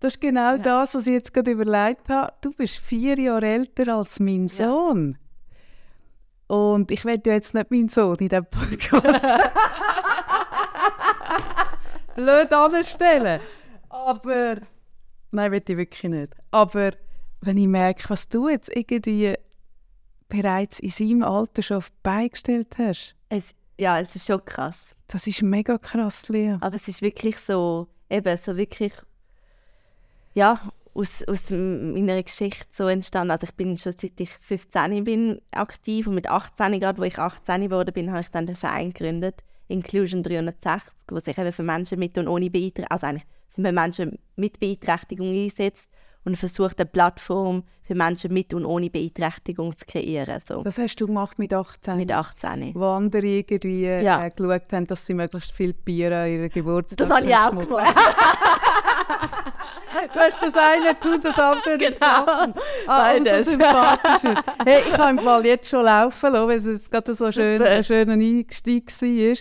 Das 0.00 0.14
ist 0.14 0.20
genau 0.20 0.52
ja. 0.52 0.58
das, 0.58 0.94
was 0.94 1.06
ich 1.06 1.14
jetzt 1.14 1.34
gerade 1.34 1.50
überlegt 1.50 2.08
habe. 2.08 2.32
Du 2.40 2.52
bist 2.52 2.78
vier 2.78 3.18
Jahre 3.18 3.46
älter 3.46 3.96
als 3.96 4.20
mein 4.20 4.46
Sohn. 4.48 5.18
Ja. 6.48 6.56
Und 6.56 6.90
ich 6.90 7.04
werde 7.04 7.30
ja 7.30 7.36
jetzt 7.36 7.54
nicht 7.54 7.70
meinen 7.70 7.88
Sohn 7.88 8.16
in 8.16 8.28
diesem 8.28 8.46
Podcast 8.46 9.26
blöd 12.16 12.52
anstellen. 12.52 13.40
Aber, 13.88 14.56
nein, 15.30 15.52
will 15.52 15.62
ich 15.66 15.76
wirklich 15.76 16.10
nicht. 16.10 16.34
Aber 16.50 16.92
wenn 17.40 17.58
ich 17.58 17.66
merke, 17.66 18.08
was 18.08 18.28
du 18.28 18.48
jetzt 18.48 18.74
irgendwie 18.74 19.34
bereits 20.28 20.78
in 20.80 20.90
seinem 20.90 21.22
Alter 21.22 21.62
schon 21.62 21.78
auf 21.78 21.90
die 21.90 21.96
Beine 22.02 22.30
gestellt 22.30 22.76
hast. 22.78 23.14
Es, 23.28 23.44
ja, 23.78 23.98
es 24.00 24.14
ist 24.14 24.26
schon 24.26 24.44
krass. 24.44 24.94
Das 25.06 25.26
ist 25.26 25.42
mega 25.42 25.78
krass, 25.78 26.28
Lea. 26.28 26.56
Aber 26.60 26.76
es 26.76 26.86
ist 26.88 27.02
wirklich 27.02 27.38
so, 27.38 27.88
eben 28.10 28.36
so 28.36 28.56
wirklich, 28.56 28.92
ja, 30.38 30.60
aus, 30.94 31.22
aus 31.24 31.50
meiner 31.50 32.22
Geschichte 32.22 32.66
so 32.70 32.86
entstanden. 32.86 33.32
Also 33.32 33.46
ich 33.48 33.54
bin 33.54 33.76
schon 33.76 33.92
seit 33.92 34.18
ich 34.18 34.30
15 34.40 35.04
bin 35.04 35.40
aktiv 35.50 36.06
und 36.06 36.14
mit 36.14 36.28
18 36.28 36.78
gerade, 36.80 36.98
wo 36.98 37.02
ich 37.02 37.18
18 37.18 37.62
geworden 37.62 37.92
bin, 37.92 38.10
habe 38.10 38.20
ich 38.20 38.30
dann 38.30 38.46
den 38.46 38.56
Verein 38.56 38.92
gegründet, 38.92 39.42
Inclusion 39.66 40.22
360, 40.22 40.94
wo 41.08 41.18
sich 41.18 41.38
eben 41.38 41.52
für 41.52 41.62
Menschen 41.62 41.98
mit 41.98 42.16
und 42.18 42.28
ohne 42.28 42.50
Beeinträchtigung, 42.50 42.90
also 42.90 43.06
eigentlich 43.06 43.26
für 43.48 43.60
Menschen 43.60 44.18
mit 44.36 44.60
Beeinträchtigung 44.60 45.28
einsetzt 45.28 45.88
und 46.24 46.36
versucht, 46.36 46.80
eine 46.80 46.88
Plattform 46.88 47.64
für 47.82 47.94
Menschen 47.94 48.32
mit 48.32 48.52
und 48.54 48.64
ohne 48.64 48.90
Beeinträchtigung 48.90 49.76
zu 49.76 49.86
kreieren. 49.86 50.40
So. 50.46 50.62
Das 50.62 50.78
hast 50.78 50.96
du 50.96 51.06
gemacht 51.06 51.38
mit 51.38 51.52
18? 51.52 51.96
Mit 51.96 52.12
18. 52.12 52.74
Wo 52.74 52.86
andere 52.86 53.26
irgendwie 53.26 53.84
ja. 53.84 54.24
äh, 54.24 54.30
geschaut 54.30 54.72
haben, 54.72 54.86
dass 54.86 55.06
sie 55.06 55.14
möglichst 55.14 55.52
viel 55.52 55.72
Bier 55.72 56.16
an 56.16 56.30
ihrer 56.30 56.48
Geburtstag 56.48 56.98
Das 56.98 57.10
habe 57.10 57.26
ich 57.26 57.34
auch 57.34 57.50
gemacht. 57.50 57.94
du 60.14 60.20
hast 60.20 60.42
das 60.42 60.56
eine 60.56 60.98
tun, 60.98 61.20
das 61.22 61.38
andere 61.38 61.76
nicht 61.76 62.00
genau. 62.00 62.24
lassen. 62.24 62.54
Ah, 62.86 62.98
Beides. 62.98 63.44
So 63.44 63.50
sympathischer. 63.52 64.44
hey, 64.64 64.82
ich 64.88 64.92
kann 64.94 65.18
im 65.18 65.24
Fall 65.24 65.46
jetzt 65.46 65.68
schon 65.68 65.84
laufen 65.84 66.32
lassen, 66.32 66.48
weil 66.48 66.56
es 66.74 66.90
gerade 66.90 67.14
so 67.14 67.32
schön, 67.32 67.62
ein 67.62 67.84
schöner 67.84 68.14
Einstieg 68.14 68.90
war, 68.90 69.36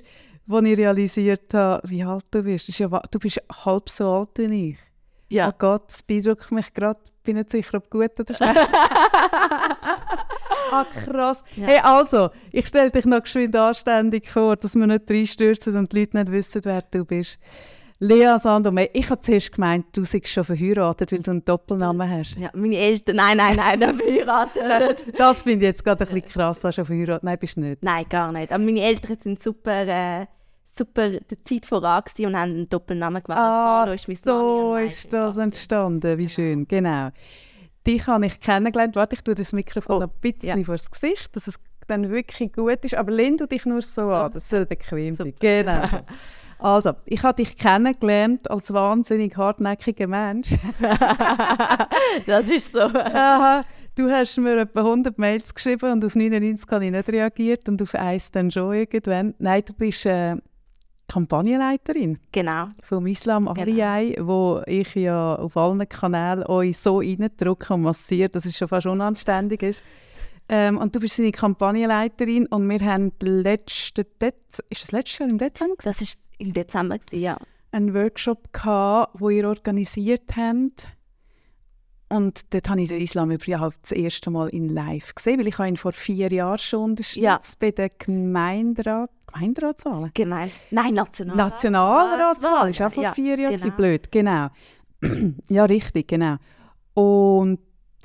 wo 0.45 0.59
ich 0.59 0.78
realisiert 0.78 1.53
habe, 1.53 1.88
wie 1.88 2.03
alt 2.03 2.25
du 2.31 2.44
bist. 2.44 2.67
Ja, 2.80 2.88
du 2.88 3.19
bist 3.19 3.41
halb 3.66 3.89
so 3.89 4.11
alt 4.11 4.38
wie 4.38 4.72
ich. 4.72 4.78
Ja. 5.30 5.50
Oh 5.50 5.53
Gott, 5.58 5.89
das 5.89 6.03
beeindruckt 6.03 6.52
mich 6.52 6.73
gerade. 6.73 7.00
Ich 7.06 7.23
bin 7.23 7.36
nicht 7.36 7.50
sicher, 7.50 7.78
ob 7.78 7.89
gut 7.89 8.17
oder 8.17 8.34
schlecht. 8.34 8.56
ah, 10.72 10.86
krass. 11.06 11.44
Ja. 11.58 11.66
Hey, 11.66 11.80
also, 11.80 12.30
ich 12.52 12.67
stelle 12.67 12.91
dich 12.91 13.06
noch 13.06 13.22
geschwind 13.22 13.53
anständig 13.56 14.30
vor, 14.30 14.56
dass 14.56 14.75
wir 14.75 14.88
nicht 14.88 15.11
reinstürzen 15.11 15.75
und 15.75 15.91
die 15.91 16.00
Leute 16.00 16.16
nicht 16.17 16.31
wissen, 16.31 16.61
wer 16.63 16.81
du 16.81 17.03
bist. 17.03 17.38
Lea 18.00 18.38
Sandomé, 18.38 18.90
ich 18.94 19.09
habe 19.09 19.20
zuerst 19.20 19.52
gemeint, 19.52 19.86
du 19.94 20.03
seist 20.03 20.28
schon 20.28 20.44
verheiratet, 20.44 21.12
weil 21.12 21.20
du 21.20 21.31
einen 21.31 21.44
Doppelnamen 21.44 22.08
hast. 22.09 22.38
Ja, 22.38 22.52
meine 22.53 22.78
Eltern, 22.78 23.16
nein, 23.16 23.38
nein, 23.38 23.56
nein, 23.56 23.80
nicht 23.80 24.03
verheiratet. 24.03 25.03
das 25.17 25.42
finde 25.42 25.66
ich 25.66 25.70
jetzt 25.70 25.84
gerade 25.84 26.03
ein 26.03 26.14
bisschen 26.14 26.31
krass, 26.31 26.64
hast 26.64 26.78
du 26.78 26.81
schon 26.81 26.86
verheiratet? 26.86 27.23
Nein, 27.23 27.40
bist 27.40 27.58
du 27.58 27.62
nicht. 27.62 27.84
Nein, 27.84 28.06
gar 28.08 28.31
nicht. 28.31 28.52
Aber 28.52 28.64
meine 28.64 28.81
Eltern 28.81 29.18
sind 29.20 29.42
super... 29.42 29.88
Äh, 29.88 30.28
super 30.78 31.09
der 31.09 31.44
Zeit 31.44 31.66
voran 31.66 32.03
und 32.20 32.25
haben 32.25 32.36
einen 32.36 32.70
Doppelnamen 32.70 33.23
gemacht. 33.23 33.40
Ah, 33.40 33.92
ist 33.92 34.23
so 34.23 34.75
ist 34.75 35.12
das 35.12 35.38
entstanden. 35.38 36.18
Wie 36.20 36.30
schön, 36.30 36.68
genau. 36.68 37.09
Dich 37.86 38.06
habe 38.06 38.28
ich 38.28 38.40
kennengelernt. 38.40 38.95
Warte, 38.95 39.16
ich 39.16 39.23
tue 39.23 39.34
das 39.34 39.53
Mikrofon 39.53 40.03
oh, 40.03 40.06
ein 40.06 40.12
bisschen 40.22 40.59
ja. 40.59 40.64
vor 40.64 40.75
das 40.75 40.92
Gesicht, 40.92 41.36
dass 41.36 41.48
es 41.48 41.56
dann 41.88 42.09
wirklich 42.09 42.53
gut 42.53 42.86
ist. 42.86 42.95
Aber 42.95 43.12
lehn 43.12 43.38
du 43.38 43.48
dich 43.48 43.66
nur 43.66 43.81
so 43.81 44.12
an, 44.12 44.31
das 44.31 44.50
soll 44.50 44.66
bequem 44.66 45.16
sein. 45.16 45.34
Genau. 45.40 45.84
Also, 46.59 46.94
ich 47.05 47.23
habe 47.23 47.44
dich 47.44 47.55
kennengelernt 47.55 48.50
als 48.50 48.73
wahnsinnig 48.73 49.38
hartnäckiger 49.38 50.08
Mensch. 50.08 50.50
das 52.25 52.50
ist 52.50 52.72
so. 52.72 52.80
Aha. 52.80 53.63
Du 53.95 54.11
hast 54.11 54.38
mir 54.38 54.61
etwa 54.61 54.81
100 54.81 55.17
Mails 55.17 55.53
geschrieben 55.53 55.91
und 55.91 56.05
auf 56.05 56.16
99 56.16 56.69
habe 56.72 56.85
ich 56.85 56.91
nicht 56.91 57.09
reagiert 57.09 57.68
und 57.68 57.81
auf 57.81 57.95
eins 57.95 58.31
dann 58.31 58.51
schon 58.51 58.73
irgendwann. 58.73 59.34
Nein, 59.40 59.63
du 59.66 59.73
bist 59.73 60.06
äh, 60.06 60.35
Kampagnenleiterin. 61.07 62.19
Genau. 62.31 62.68
Vom 62.84 63.07
Islam 63.07 63.47
Aliyai, 63.47 64.12
genau. 64.12 64.28
wo 64.28 64.62
ich 64.68 64.94
ja 64.95 65.35
auf 65.35 65.57
allen 65.57 65.88
Kanälen 65.89 66.45
euch 66.45 66.78
so 66.78 67.00
reindrücke 67.00 67.74
und 67.74 67.81
massiere, 67.84 68.29
dass 68.29 68.45
es 68.45 68.57
schon 68.57 68.68
fast 68.68 68.85
unanständig 68.85 69.63
ist. 69.63 69.84
Ähm, 70.50 70.78
und 70.78 70.95
du 70.95 71.00
bist 71.00 71.16
seine 71.16 71.31
Kampagnenleiterin 71.31 72.45
und 72.47 72.69
wir 72.69 72.79
haben 72.79 73.12
letzte 73.19 74.06
Dez 74.06 74.62
ist 74.69 74.84
das 74.84 74.91
letztes 74.91 75.19
Jahr 75.19 75.29
im 75.29 75.38
Dezember? 75.38 75.75
Das 75.84 76.01
ist 76.01 76.18
im 76.38 76.53
Dezember, 76.53 76.98
ja. 77.12 77.38
Einen 77.72 77.94
Workshop 77.94 78.53
gehabt, 78.53 79.20
wo 79.20 79.30
ihr 79.30 79.48
organisiert 79.48 80.36
habt 80.36 80.88
und 82.09 82.53
dort 82.53 82.70
habe 82.70 82.81
ich 82.81 82.90
den 82.90 83.02
Islam 83.02 83.31
überhaupt 83.31 83.78
das 83.81 83.92
erste 83.92 84.30
Mal 84.30 84.48
in 84.50 84.70
live 84.70 85.14
gesehen, 85.14 85.40
weil 85.40 85.48
ich 85.48 85.59
ihn 85.59 85.75
vor 85.75 85.92
vier 85.92 86.31
Jahren 86.31 86.58
schon 86.58 86.92
unterstützt 86.92 87.22
ja. 87.22 87.40
bei 87.59 87.72
der 87.72 87.90
Gemeinderat 87.90 89.09
Gemeinderatswahl. 89.28 90.09
Gemein 90.14 90.50
Nein, 90.72 90.94
National 90.94 91.36
Nationalratswahl. 91.36 92.69
Ist 92.69 92.81
auch 92.81 92.92
vor 92.92 93.04
ja, 93.04 93.14
vier 93.14 93.38
Jahren 93.38 93.58
genau. 93.58 93.75
blöd, 93.75 94.12
genau. 94.12 94.48
ja, 95.50 95.66
richtig, 95.66 96.08
genau. 96.08 96.38
Und 96.94 97.59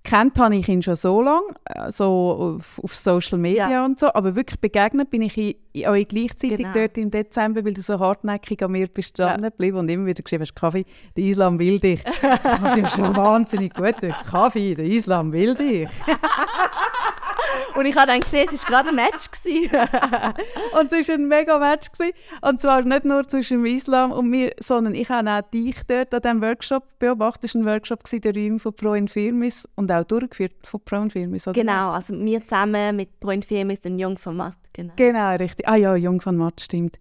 kennt 0.05 0.39
habe 0.39 0.57
ich 0.57 0.69
ihn 0.69 0.83
schon 0.83 0.97
so 0.97 1.23
lange, 1.23 1.47
äh, 1.65 1.91
so 1.91 2.57
auf, 2.59 2.81
auf, 2.83 2.95
Social 2.95 3.39
Media 3.39 3.71
ja. 3.71 3.85
und 3.85 3.99
so, 3.99 4.13
aber 4.13 4.35
wirklich 4.35 4.61
begegnet 4.61 5.11
bin 5.11 5.23
ich 5.23 5.37
euch 5.37 6.09
gleichzeitig 6.09 6.59
genau. 6.59 6.73
dort 6.75 6.99
im 6.99 7.11
Dezember, 7.11 7.65
weil 7.65 7.75
du 7.75 7.81
so 7.83 7.99
hartnäckig 7.99 8.63
an 8.63 8.73
mir 8.73 8.89
bist 8.89 9.19
dran 9.19 9.43
ja. 9.43 9.75
und 9.75 9.89
immer 9.89 10.07
wieder 10.07 10.23
geschrieben 10.23 10.43
hast, 10.43 10.55
Kaffee, 10.55 10.85
der 11.17 11.25
Islam 11.25 11.59
will 11.59 11.79
dich. 11.79 12.03
das 12.43 12.77
ist 12.77 12.97
schon 12.97 13.17
wahnsinnig 13.17 13.75
gut. 13.75 13.97
Kaffee, 14.31 14.75
der 14.75 14.87
Islam 14.87 15.33
will 15.33 15.55
dich. 15.55 15.89
Und 17.77 17.87
ich 17.87 17.97
habe 17.97 18.09
dann 18.09 18.21
gesehen, 18.21 18.49
es 18.53 18.65
war 18.65 18.83
gerade 18.83 18.89
ein 18.91 18.97
Match. 18.97 19.31
und 20.79 20.93
es 20.93 21.09
war 21.09 21.15
ein 21.15 21.29
mega 21.29 21.59
Match. 21.59 21.91
Gewesen. 21.91 22.13
Und 22.43 22.61
zwar 22.61 22.83
nicht 22.83 23.05
nur 23.05 23.27
zwischen 23.27 23.63
dem 23.63 23.67
Islam 23.67 24.13
und 24.13 24.29
mir, 24.29 24.53
sondern 24.61 24.95
ich 24.95 25.09
habe 25.09 25.31
auch 25.31 25.43
dich 25.51 25.77
dort 25.87 26.15
an 26.15 26.21
diesem 26.21 26.43
Workshop 26.43 26.85
beobachtet. 26.99 27.45
Es 27.45 27.55
war 27.55 27.63
ein 27.63 27.67
Workshop, 27.67 28.05
gewesen, 28.05 28.21
der 28.21 28.35
Räume 28.35 28.59
von 28.59 28.75
Pro 28.75 28.95
Infirmis 28.95 29.69
und 29.77 29.91
auch 29.91 30.05
durchgeführt 30.05 30.55
von 30.63 30.81
Pro 30.85 30.97
Infirmis. 30.97 31.49
Oder? 31.49 31.61
Genau, 31.61 31.91
also 31.91 32.15
wir 32.15 32.41
zusammen 32.41 32.97
mit 32.97 33.19
Pro 33.21 33.31
Infirmis 33.31 33.81
und 33.85 33.99
Jung 33.99 34.19
von 34.19 34.37
Matt. 34.37 34.57
Genau. 34.73 34.93
genau, 34.97 35.37
richtig. 35.37 35.69
Ah 35.69 35.77
ja, 35.77 35.95
Jung 35.97 36.21
von 36.21 36.37
Matt, 36.37 36.61
stimmt. 36.61 36.97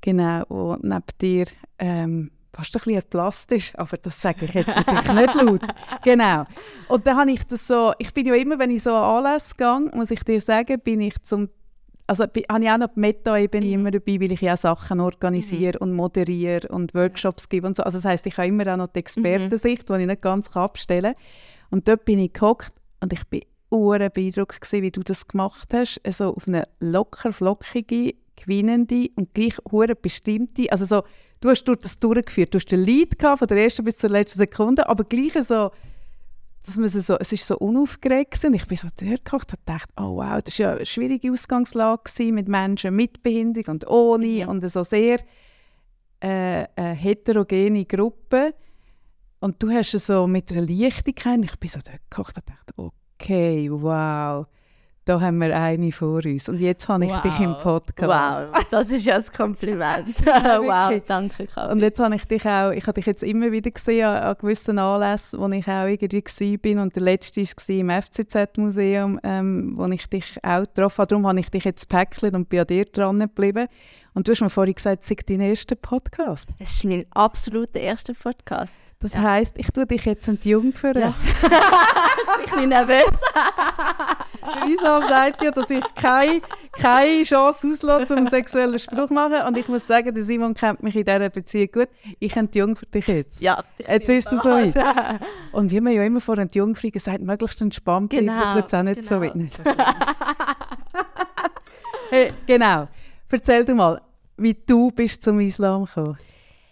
Genau, 0.00 0.44
und 0.46 0.84
neben 0.84 1.04
dir... 1.20 1.46
Ähm, 1.78 2.30
fast 2.52 2.76
ein 2.76 2.82
bisschen 2.84 3.02
plastisch, 3.08 3.72
aber 3.76 3.96
das 3.96 4.20
sage 4.20 4.44
ich 4.44 4.54
jetzt 4.54 4.68
natürlich 4.68 5.12
nicht 5.12 5.34
laut. 5.42 5.60
Genau. 6.04 6.44
Und 6.88 7.06
dann 7.06 7.16
habe 7.16 7.30
ich 7.30 7.44
das 7.44 7.66
so, 7.66 7.92
ich 7.98 8.12
bin 8.12 8.26
ja 8.26 8.34
immer, 8.34 8.58
wenn 8.58 8.70
ich 8.70 8.82
so 8.82 8.94
an 8.94 9.24
Anlässe 9.24 9.54
gehe, 9.56 9.90
muss 9.94 10.10
ich 10.10 10.22
dir 10.22 10.40
sagen, 10.40 10.80
bin 10.80 11.00
ich 11.00 11.20
zum, 11.22 11.48
also 12.06 12.26
bin, 12.26 12.44
habe 12.50 12.64
ich 12.64 12.70
auch 12.70 12.78
noch 12.78 12.88
die 12.88 13.00
Meta-Ebene 13.00 13.66
mhm. 13.66 13.72
immer 13.72 13.90
dabei, 13.90 14.20
weil 14.20 14.32
ich 14.32 14.40
ja 14.40 14.56
Sachen 14.56 15.00
organisiere 15.00 15.78
mhm. 15.80 15.88
und 15.88 15.96
moderiere 15.96 16.68
und 16.68 16.94
Workshops 16.94 17.48
gebe 17.48 17.66
und 17.66 17.76
so. 17.76 17.84
Also 17.84 17.98
das 17.98 18.04
heisst, 18.04 18.26
ich 18.26 18.36
habe 18.36 18.48
immer 18.48 18.66
auch 18.72 18.76
noch 18.76 18.88
die 18.88 18.98
Expertensicht, 18.98 19.88
mhm. 19.88 19.94
die 19.94 20.00
ich 20.00 20.06
nicht 20.08 20.22
ganz 20.22 20.54
abstellen 20.56 21.14
kann. 21.14 21.22
Und 21.70 21.88
dort 21.88 22.04
bin 22.04 22.18
ich 22.18 22.32
gehockt 22.32 22.74
und 23.00 23.12
ich 23.12 23.24
bin 23.28 23.42
uren 23.70 24.10
beeindruckt 24.12 24.70
wie 24.70 24.90
du 24.90 25.00
das 25.00 25.26
gemacht 25.26 25.72
hast, 25.72 26.00
also 26.04 26.34
auf 26.34 26.46
eine 26.46 26.68
locker, 26.80 27.32
flockige, 27.32 28.14
gewinnende 28.36 29.08
und 29.16 29.32
gleich 29.32 29.54
hure 29.70 29.94
bestimmte, 29.94 30.70
also 30.70 30.84
so 30.84 31.02
du 31.42 31.50
hast 31.50 31.64
das 31.64 31.98
durchgeführt. 31.98 32.54
Du 32.54 32.58
hast 32.58 32.70
den 32.70 32.80
Lead 32.80 33.18
gehabt, 33.18 33.40
von 33.40 33.48
der 33.48 33.62
ersten 33.62 33.84
bis 33.84 33.98
zur 33.98 34.10
letzten 34.10 34.38
Sekunde, 34.38 34.88
aber 34.88 35.04
gleich 35.04 35.34
so, 35.44 35.70
dass 36.64 36.78
man 36.78 36.88
so, 36.88 37.18
es 37.18 37.32
ist 37.32 37.46
so 37.46 37.58
unaufgeregt 37.58 38.44
und 38.44 38.54
ich 38.54 38.66
bin 38.66 38.76
so 38.76 38.88
durchgekocht 38.96 39.52
und 39.52 39.60
dachte, 39.66 39.92
oh 39.98 40.16
wow, 40.16 40.40
das 40.42 40.58
war 40.58 40.66
ja 40.66 40.76
eine 40.76 40.86
schwierige 40.86 41.32
Ausgangslage 41.32 42.32
mit 42.32 42.48
Menschen 42.48 42.94
mit 42.94 43.22
Behinderung 43.22 43.74
und 43.74 43.88
ohne 43.88 44.26
ja. 44.26 44.46
und 44.46 44.66
so 44.68 44.84
sehr 44.84 45.18
äh, 46.20 46.66
eine 46.76 46.94
heterogene 46.94 47.84
Gruppe. 47.84 48.54
Und 49.40 49.60
du 49.60 49.70
hast 49.70 49.94
es 49.94 50.06
so 50.06 50.28
mit 50.28 50.52
einer 50.52 50.64
Leichtigkeit, 50.64 51.40
ich 51.42 51.58
bin 51.58 51.68
so 51.68 51.80
durchgekocht 51.80 52.36
und 52.36 52.48
dachte, 52.48 52.72
okay, 52.76 53.68
wow 53.70 54.46
da 55.04 55.20
haben 55.20 55.38
wir 55.38 55.56
eine 55.56 55.90
vor 55.90 56.24
uns. 56.24 56.48
Und 56.48 56.60
jetzt 56.60 56.88
habe 56.88 57.04
ich 57.04 57.10
wow. 57.10 57.22
dich 57.22 57.40
im 57.40 57.58
Podcast. 57.58 58.52
Wow, 58.52 58.64
das 58.70 58.88
ist 58.88 59.04
ja 59.04 59.16
ein 59.16 59.24
Kompliment. 59.36 60.14
wow, 60.26 61.00
danke, 61.06 61.46
Kaffee. 61.46 61.72
Und 61.72 61.80
jetzt 61.80 61.98
habe 61.98 62.14
ich 62.14 62.24
dich 62.24 62.44
auch, 62.46 62.70
ich 62.70 62.86
habe 62.86 62.94
dich 62.94 63.06
jetzt 63.06 63.24
immer 63.24 63.50
wieder 63.50 63.70
gesehen 63.70 64.06
an, 64.06 64.22
an 64.22 64.36
gewissen 64.38 64.78
Anlässen, 64.78 65.40
wo 65.40 65.48
ich 65.48 65.66
auch 65.66 65.86
irgendwie 65.86 66.56
bin. 66.56 66.78
Und 66.78 66.94
der 66.94 67.02
letzte 67.02 67.42
war 67.42 67.68
im 67.68 67.90
FCZ-Museum, 67.90 69.18
ähm, 69.24 69.72
wo 69.76 69.86
ich 69.86 70.06
dich 70.08 70.38
auch 70.44 70.60
getroffen 70.60 70.98
habe. 70.98 71.08
Darum 71.08 71.26
habe 71.26 71.40
ich 71.40 71.50
dich 71.50 71.64
jetzt 71.64 71.88
gepäckelt 71.88 72.34
und 72.34 72.48
bin 72.48 72.60
an 72.60 72.66
dir 72.68 72.84
dran 72.84 73.18
geblieben. 73.18 73.66
Und 74.14 74.28
du 74.28 74.32
hast 74.32 74.40
mir 74.40 74.50
vorhin 74.50 74.74
gesagt, 74.74 75.02
es 75.02 75.08
sei 75.08 75.16
dein 75.26 75.40
erster 75.40 75.74
Podcast. 75.74 76.48
Es 76.58 76.74
ist 76.74 76.84
mein 76.84 77.06
absoluter 77.10 77.80
erster 77.80 78.14
Podcast. 78.14 78.74
Das 79.00 79.14
ja. 79.14 79.22
heisst, 79.22 79.58
ich 79.58 79.68
tue 79.72 79.84
dich 79.84 80.04
jetzt 80.04 80.28
entjungfern. 80.28 80.96
Ja. 80.96 81.14
ich 82.44 82.52
bin 82.52 82.68
nervös. 82.68 83.10
Der 84.42 84.74
Islam 84.74 85.02
sagt 85.08 85.42
ja, 85.42 85.50
dass 85.50 85.70
ich 85.70 85.82
keine, 85.94 86.40
keine 86.72 87.22
Chance 87.24 87.68
auslasse, 87.68 88.14
um 88.14 88.20
einen 88.20 88.30
sexuellen 88.30 88.78
Spruch 88.78 89.08
zu 89.08 89.14
machen. 89.14 89.42
Und 89.46 89.56
ich 89.56 89.68
muss 89.68 89.86
sagen, 89.86 90.14
der 90.14 90.24
Simon 90.24 90.54
kennt 90.54 90.82
mich 90.82 90.96
in 90.96 91.04
dieser 91.04 91.30
Beziehung 91.30 91.68
gut. 91.72 91.88
Ich 92.18 92.36
entjung 92.36 92.76
für 92.76 92.86
dich 92.86 93.06
jetzt. 93.06 93.40
Ja, 93.40 93.62
Jetzt 93.78 94.08
ist 94.08 94.32
es 94.32 94.42
so 94.42 94.50
weit. 94.50 94.74
Und 95.52 95.70
wie 95.70 95.80
man 95.80 95.92
ja 95.92 96.02
immer 96.02 96.20
vor 96.20 96.38
Entjungfrei 96.38 96.90
sagt, 96.96 97.20
möglichst 97.22 97.60
entspannt 97.60 98.10
bleiben, 98.10 98.26
Genau, 98.26 98.54
tut 98.54 98.66
es 98.66 98.74
auch 98.74 98.82
nicht 98.82 99.02
so 99.02 99.20
genau. 99.20 99.34
weit. 99.34 99.50
So 99.50 99.62
schlimm. 99.62 99.76
hey, 102.10 102.28
genau. 102.46 102.88
Erzähl 103.30 103.64
dir 103.64 103.74
mal, 103.74 104.00
wie 104.36 104.54
du 104.54 104.90
bist 104.90 105.22
zum 105.22 105.40
Islam 105.40 105.84
gekommen. 105.84 106.18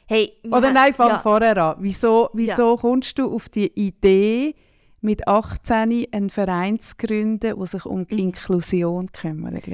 Hey, 0.06 0.32
Oder 0.50 0.69
ja, 0.69 0.72
nein, 0.72 0.93
fang 0.93 1.08
ja. 1.08 1.19
vorher 1.19 1.56
an. 1.56 1.76
Wieso, 1.78 2.31
wieso 2.32 2.76
kommst 2.76 3.17
du 3.17 3.32
auf 3.32 3.49
die 3.49 3.69
Idee, 3.75 4.56
mit 5.00 5.26
18 5.26 6.06
einen 6.12 6.31
Verein 6.31 6.79
zu 6.79 6.94
gründen, 6.97 7.41
der 7.41 7.67
sich 7.67 7.85
um 7.87 8.06
die 8.06 8.14
Mhm. 8.14 8.20
Inklusion 8.20 9.12
kümmert? 9.12 9.64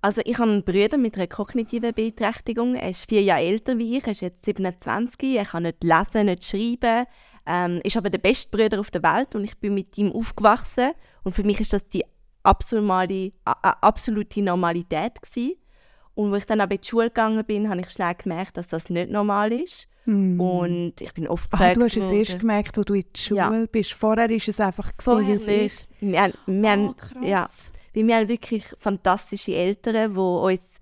Also 0.00 0.20
ich 0.24 0.38
habe 0.38 0.50
einen 0.50 0.64
Bruder 0.64 0.98
mit 0.98 1.16
einer 1.16 1.28
kognitiven 1.28 1.94
Beeinträchtigung. 1.94 2.74
Er 2.74 2.90
ist 2.90 3.08
vier 3.08 3.22
Jahre 3.22 3.42
älter 3.42 3.78
wie 3.78 3.98
ich, 3.98 4.04
er 4.04 4.12
ist 4.12 4.20
jetzt 4.20 4.44
27. 4.44 5.36
Er 5.36 5.44
kann 5.44 5.62
nicht 5.62 5.84
lesen, 5.84 6.26
nicht 6.26 6.44
schreiben. 6.44 7.06
Ähm, 7.46 7.80
ist 7.84 7.96
aber 7.96 8.10
der 8.10 8.18
beste 8.18 8.50
Bruder 8.50 8.80
auf 8.80 8.90
der 8.90 9.02
Welt 9.02 9.34
und 9.34 9.44
ich 9.44 9.56
bin 9.58 9.74
mit 9.74 9.96
ihm 9.98 10.12
aufgewachsen. 10.12 10.92
Und 11.22 11.34
für 11.34 11.44
mich 11.44 11.60
ist 11.60 11.72
das 11.72 11.88
die 11.88 12.04
absolute, 12.42 13.32
absolute 13.44 14.42
Normalität 14.42 15.22
gewesen. 15.22 15.56
Und 16.14 16.32
als 16.32 16.42
ich 16.42 16.46
dann 16.46 16.60
aber 16.60 16.74
in 16.74 16.80
die 16.80 16.88
Schule 16.88 17.08
gegangen 17.08 17.44
bin, 17.44 17.68
habe 17.70 17.80
ich 17.80 17.90
schnell 17.90 18.14
gemerkt, 18.14 18.56
dass 18.56 18.66
das 18.68 18.90
nicht 18.90 19.10
normal 19.10 19.52
ist. 19.52 19.88
Und 20.04 20.94
ich 21.00 21.14
bin 21.14 21.28
oft 21.28 21.46
Ah, 21.52 21.56
gefragt 21.56 21.76
du 21.76 21.84
hast 21.84 21.96
es 21.96 22.10
erst 22.10 22.40
gemerkt, 22.40 22.76
als 22.76 22.84
du 22.86 22.94
in 22.94 23.04
die 23.14 23.20
Schule 23.20 23.38
Ja. 23.38 23.66
bist. 23.70 23.92
Vorher 23.92 24.28
ist 24.30 24.48
es 24.48 24.60
einfach 24.60 24.90
Vorher 24.98 25.28
wie 25.28 25.32
es 25.32 25.46
ist. 25.46 25.88
Wir 26.00 26.20
haben, 26.22 26.32
wir 26.46 26.70
haben, 26.70 26.88
Ah, 26.88 26.94
krass. 26.94 27.22
ja, 27.24 27.46
weil 27.94 28.06
wir 28.08 28.16
haben 28.16 28.28
wirklich 28.28 28.64
fantastische 28.78 29.54
Eltern, 29.54 30.12
die 30.14 30.18
uns 30.18 30.78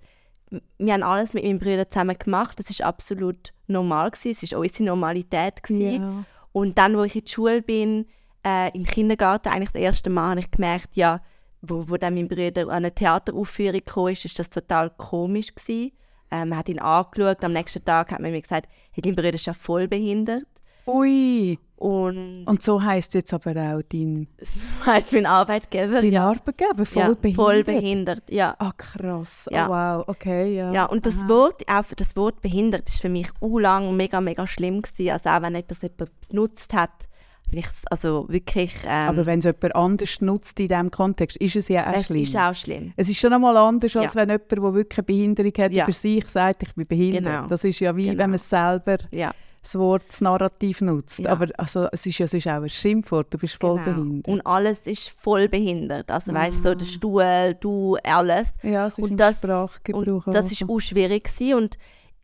wir 0.79 0.91
haben 0.93 1.03
alles 1.03 1.33
mit 1.33 1.45
meinen 1.45 1.59
Brüdern 1.59 1.85
zusammen 1.89 2.17
gemacht. 2.17 2.59
Das 2.59 2.69
ist 2.69 2.81
absolut 2.81 3.53
normal 3.67 4.11
gewesen. 4.11 4.43
Es 4.43 4.51
war 4.51 4.59
unsere 4.59 4.83
Normalität 4.83 5.63
gewesen. 5.63 6.01
Ja. 6.01 6.25
Und 6.51 6.77
dann, 6.77 6.97
wo 6.97 7.03
ich 7.03 7.15
in 7.15 7.23
die 7.23 7.31
Schule 7.31 7.61
bin, 7.61 8.05
äh, 8.45 8.75
im 8.75 8.83
Kindergarten, 8.85 9.47
eigentlich 9.47 9.71
das 9.71 9.81
erste 9.81 10.09
Mal, 10.09 10.31
habe 10.31 10.41
ich 10.41 10.51
gemerkt, 10.51 10.89
ja, 10.93 11.21
wo, 11.61 11.89
wo 11.89 11.97
dann 11.97 12.15
mein 12.15 12.27
Bruder 12.27 12.63
an 12.63 12.69
eine 12.69 12.93
Theateraufführung 12.93 13.81
kam, 13.85 14.07
ist, 14.07 14.25
ist 14.25 14.39
das 14.39 14.49
total 14.49 14.89
komisch 14.91 15.53
gewesen. 15.53 15.91
Ähm, 16.31 16.49
man 16.49 16.59
hat 16.59 16.69
ihn 16.69 16.79
angeschaut, 16.79 17.43
am 17.43 17.53
nächsten 17.53 17.83
Tag 17.83 18.11
hat 18.11 18.19
man 18.19 18.31
mir 18.31 18.41
gesagt, 18.41 18.69
hey, 18.91 19.01
dein 19.01 19.15
Bruder 19.15 19.33
ist 19.33 19.45
ja 19.45 19.53
voll 19.53 19.87
behindert. 19.87 20.45
Ui. 20.87 21.59
Und, 21.75 22.45
Und 22.45 22.61
so 22.61 22.83
heisst 22.83 23.15
jetzt 23.15 23.33
aber 23.33 23.51
auch 23.51 23.81
dein, 23.81 24.27
das 24.37 24.49
heisst 24.85 25.13
mein 25.13 25.25
Arbeitgeber, 25.25 25.99
dein 26.01 26.15
Arbeitgeber, 26.15 26.85
voll 26.85 27.01
ja, 27.01 27.13
behindert. 27.13 27.35
voll 27.35 27.63
behindert, 27.63 28.23
ja. 28.29 28.55
Ah, 28.59 28.71
krass. 28.77 29.49
Ja. 29.51 29.67
Oh, 29.67 29.71
wow, 29.71 30.03
okay, 30.07 30.55
ja. 30.55 30.71
Ja, 30.71 30.85
und 30.85 31.07
das 31.07 31.17
Aha. 31.17 31.29
Wort, 31.29 31.67
auch 31.67 31.83
das 31.95 32.15
Wort 32.15 32.39
behindert, 32.41 32.87
ist 32.87 33.01
für 33.01 33.09
mich 33.09 33.29
u 33.41 33.57
lang 33.57 33.95
mega, 33.97 34.21
mega 34.21 34.45
schlimm 34.45 34.83
gewesen. 34.83 35.11
Also 35.11 35.29
auch 35.29 35.41
wenn 35.41 35.55
etwas 35.55 35.81
jemand 35.81 36.11
benutzt 36.29 36.71
hat, 36.73 37.09
ich 37.59 37.67
also 37.89 38.25
wirklich, 38.29 38.73
ähm, 38.85 39.09
Aber 39.09 39.25
wenn 39.25 39.39
es 39.39 39.45
jemand 39.45 39.75
anders 39.75 40.21
nutzt 40.21 40.59
in 40.59 40.67
diesem 40.69 40.91
Kontext, 40.91 41.37
ist 41.37 41.55
es 41.55 41.67
ja 41.67 41.89
auch 41.89 41.95
es 41.97 42.05
schlimm. 42.07 42.23
ist 42.23 42.35
auch 42.37 42.53
schlimm. 42.55 42.93
Es 42.95 43.09
ist 43.09 43.19
schon 43.19 43.33
einmal 43.33 43.55
anders, 43.57 43.95
als 43.95 44.13
Ja. 44.13 44.21
wenn 44.21 44.29
jemand, 44.29 44.51
der 44.51 44.61
wirklich 44.73 44.97
eine 44.99 45.03
Behinderung 45.05 45.53
hat, 45.57 45.71
Ja. 45.73 45.83
über 45.85 45.93
sich 45.93 46.27
sagt, 46.27 46.63
ich 46.63 46.73
bin 46.75 46.87
behindert. 46.87 47.23
Genau. 47.23 47.47
Das 47.47 47.63
ist 47.63 47.79
ja 47.79 47.95
wie, 47.95 48.05
Genau. 48.07 48.17
wenn 48.19 48.29
man 48.31 48.39
selber 48.39 48.97
Ja, 49.11 49.33
das 49.63 49.77
Wort, 49.77 50.03
das 50.07 50.21
Narrativ 50.21 50.81
nutzt. 50.81 51.19
Ja. 51.19 51.31
Aber 51.31 51.47
also, 51.57 51.87
es 51.91 52.05
ist 52.05 52.17
ja 52.17 52.25
sonst 52.25 52.47
auch 52.47 52.61
ein 52.63 52.69
Schimpfwort, 52.69 53.33
du 53.33 53.37
bist 53.37 53.59
voll 53.61 53.79
genau. 53.83 53.95
behindert. 53.97 54.27
Und 54.27 54.41
alles 54.45 54.79
ist 54.85 55.09
voll 55.17 55.47
behindert. 55.49 56.09
Also 56.09 56.33
weißt 56.33 56.65
du, 56.65 56.69
so 56.69 56.75
der 56.75 56.85
Stuhl, 56.85 57.55
du, 57.59 57.97
alles. 58.03 58.53
ja, 58.63 58.87
es 58.87 58.97
ist 58.97 59.09
und 59.09 59.17
das- 59.17 59.35
Sprachgebrauch 59.37 60.25
Und 60.27 60.33
das 60.35 60.51
ist 60.51 60.59
so. 60.59 60.67
auch 60.69 60.79
schwierig 60.79 61.25
gewesen. 61.25 61.55
und 61.57 61.77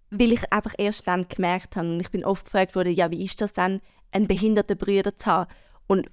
weil 0.09 0.31
ich 0.31 0.53
einfach 0.53 0.73
erst 0.77 1.05
dann 1.05 1.27
gemerkt 1.27 1.75
habe 1.75 1.85
und 1.89 1.99
ich 1.99 2.09
bin 2.09 2.23
oft 2.23 2.45
gefragt 2.45 2.75
worden, 2.77 2.93
ja, 2.95 3.11
wie 3.11 3.25
ist 3.25 3.41
das 3.41 3.51
dann, 3.51 3.81
einen 4.11 4.27
behinderten 4.27 4.77
Bruder 4.77 5.15
zu 5.15 5.25
haben? 5.25 5.51
Und 5.87 6.09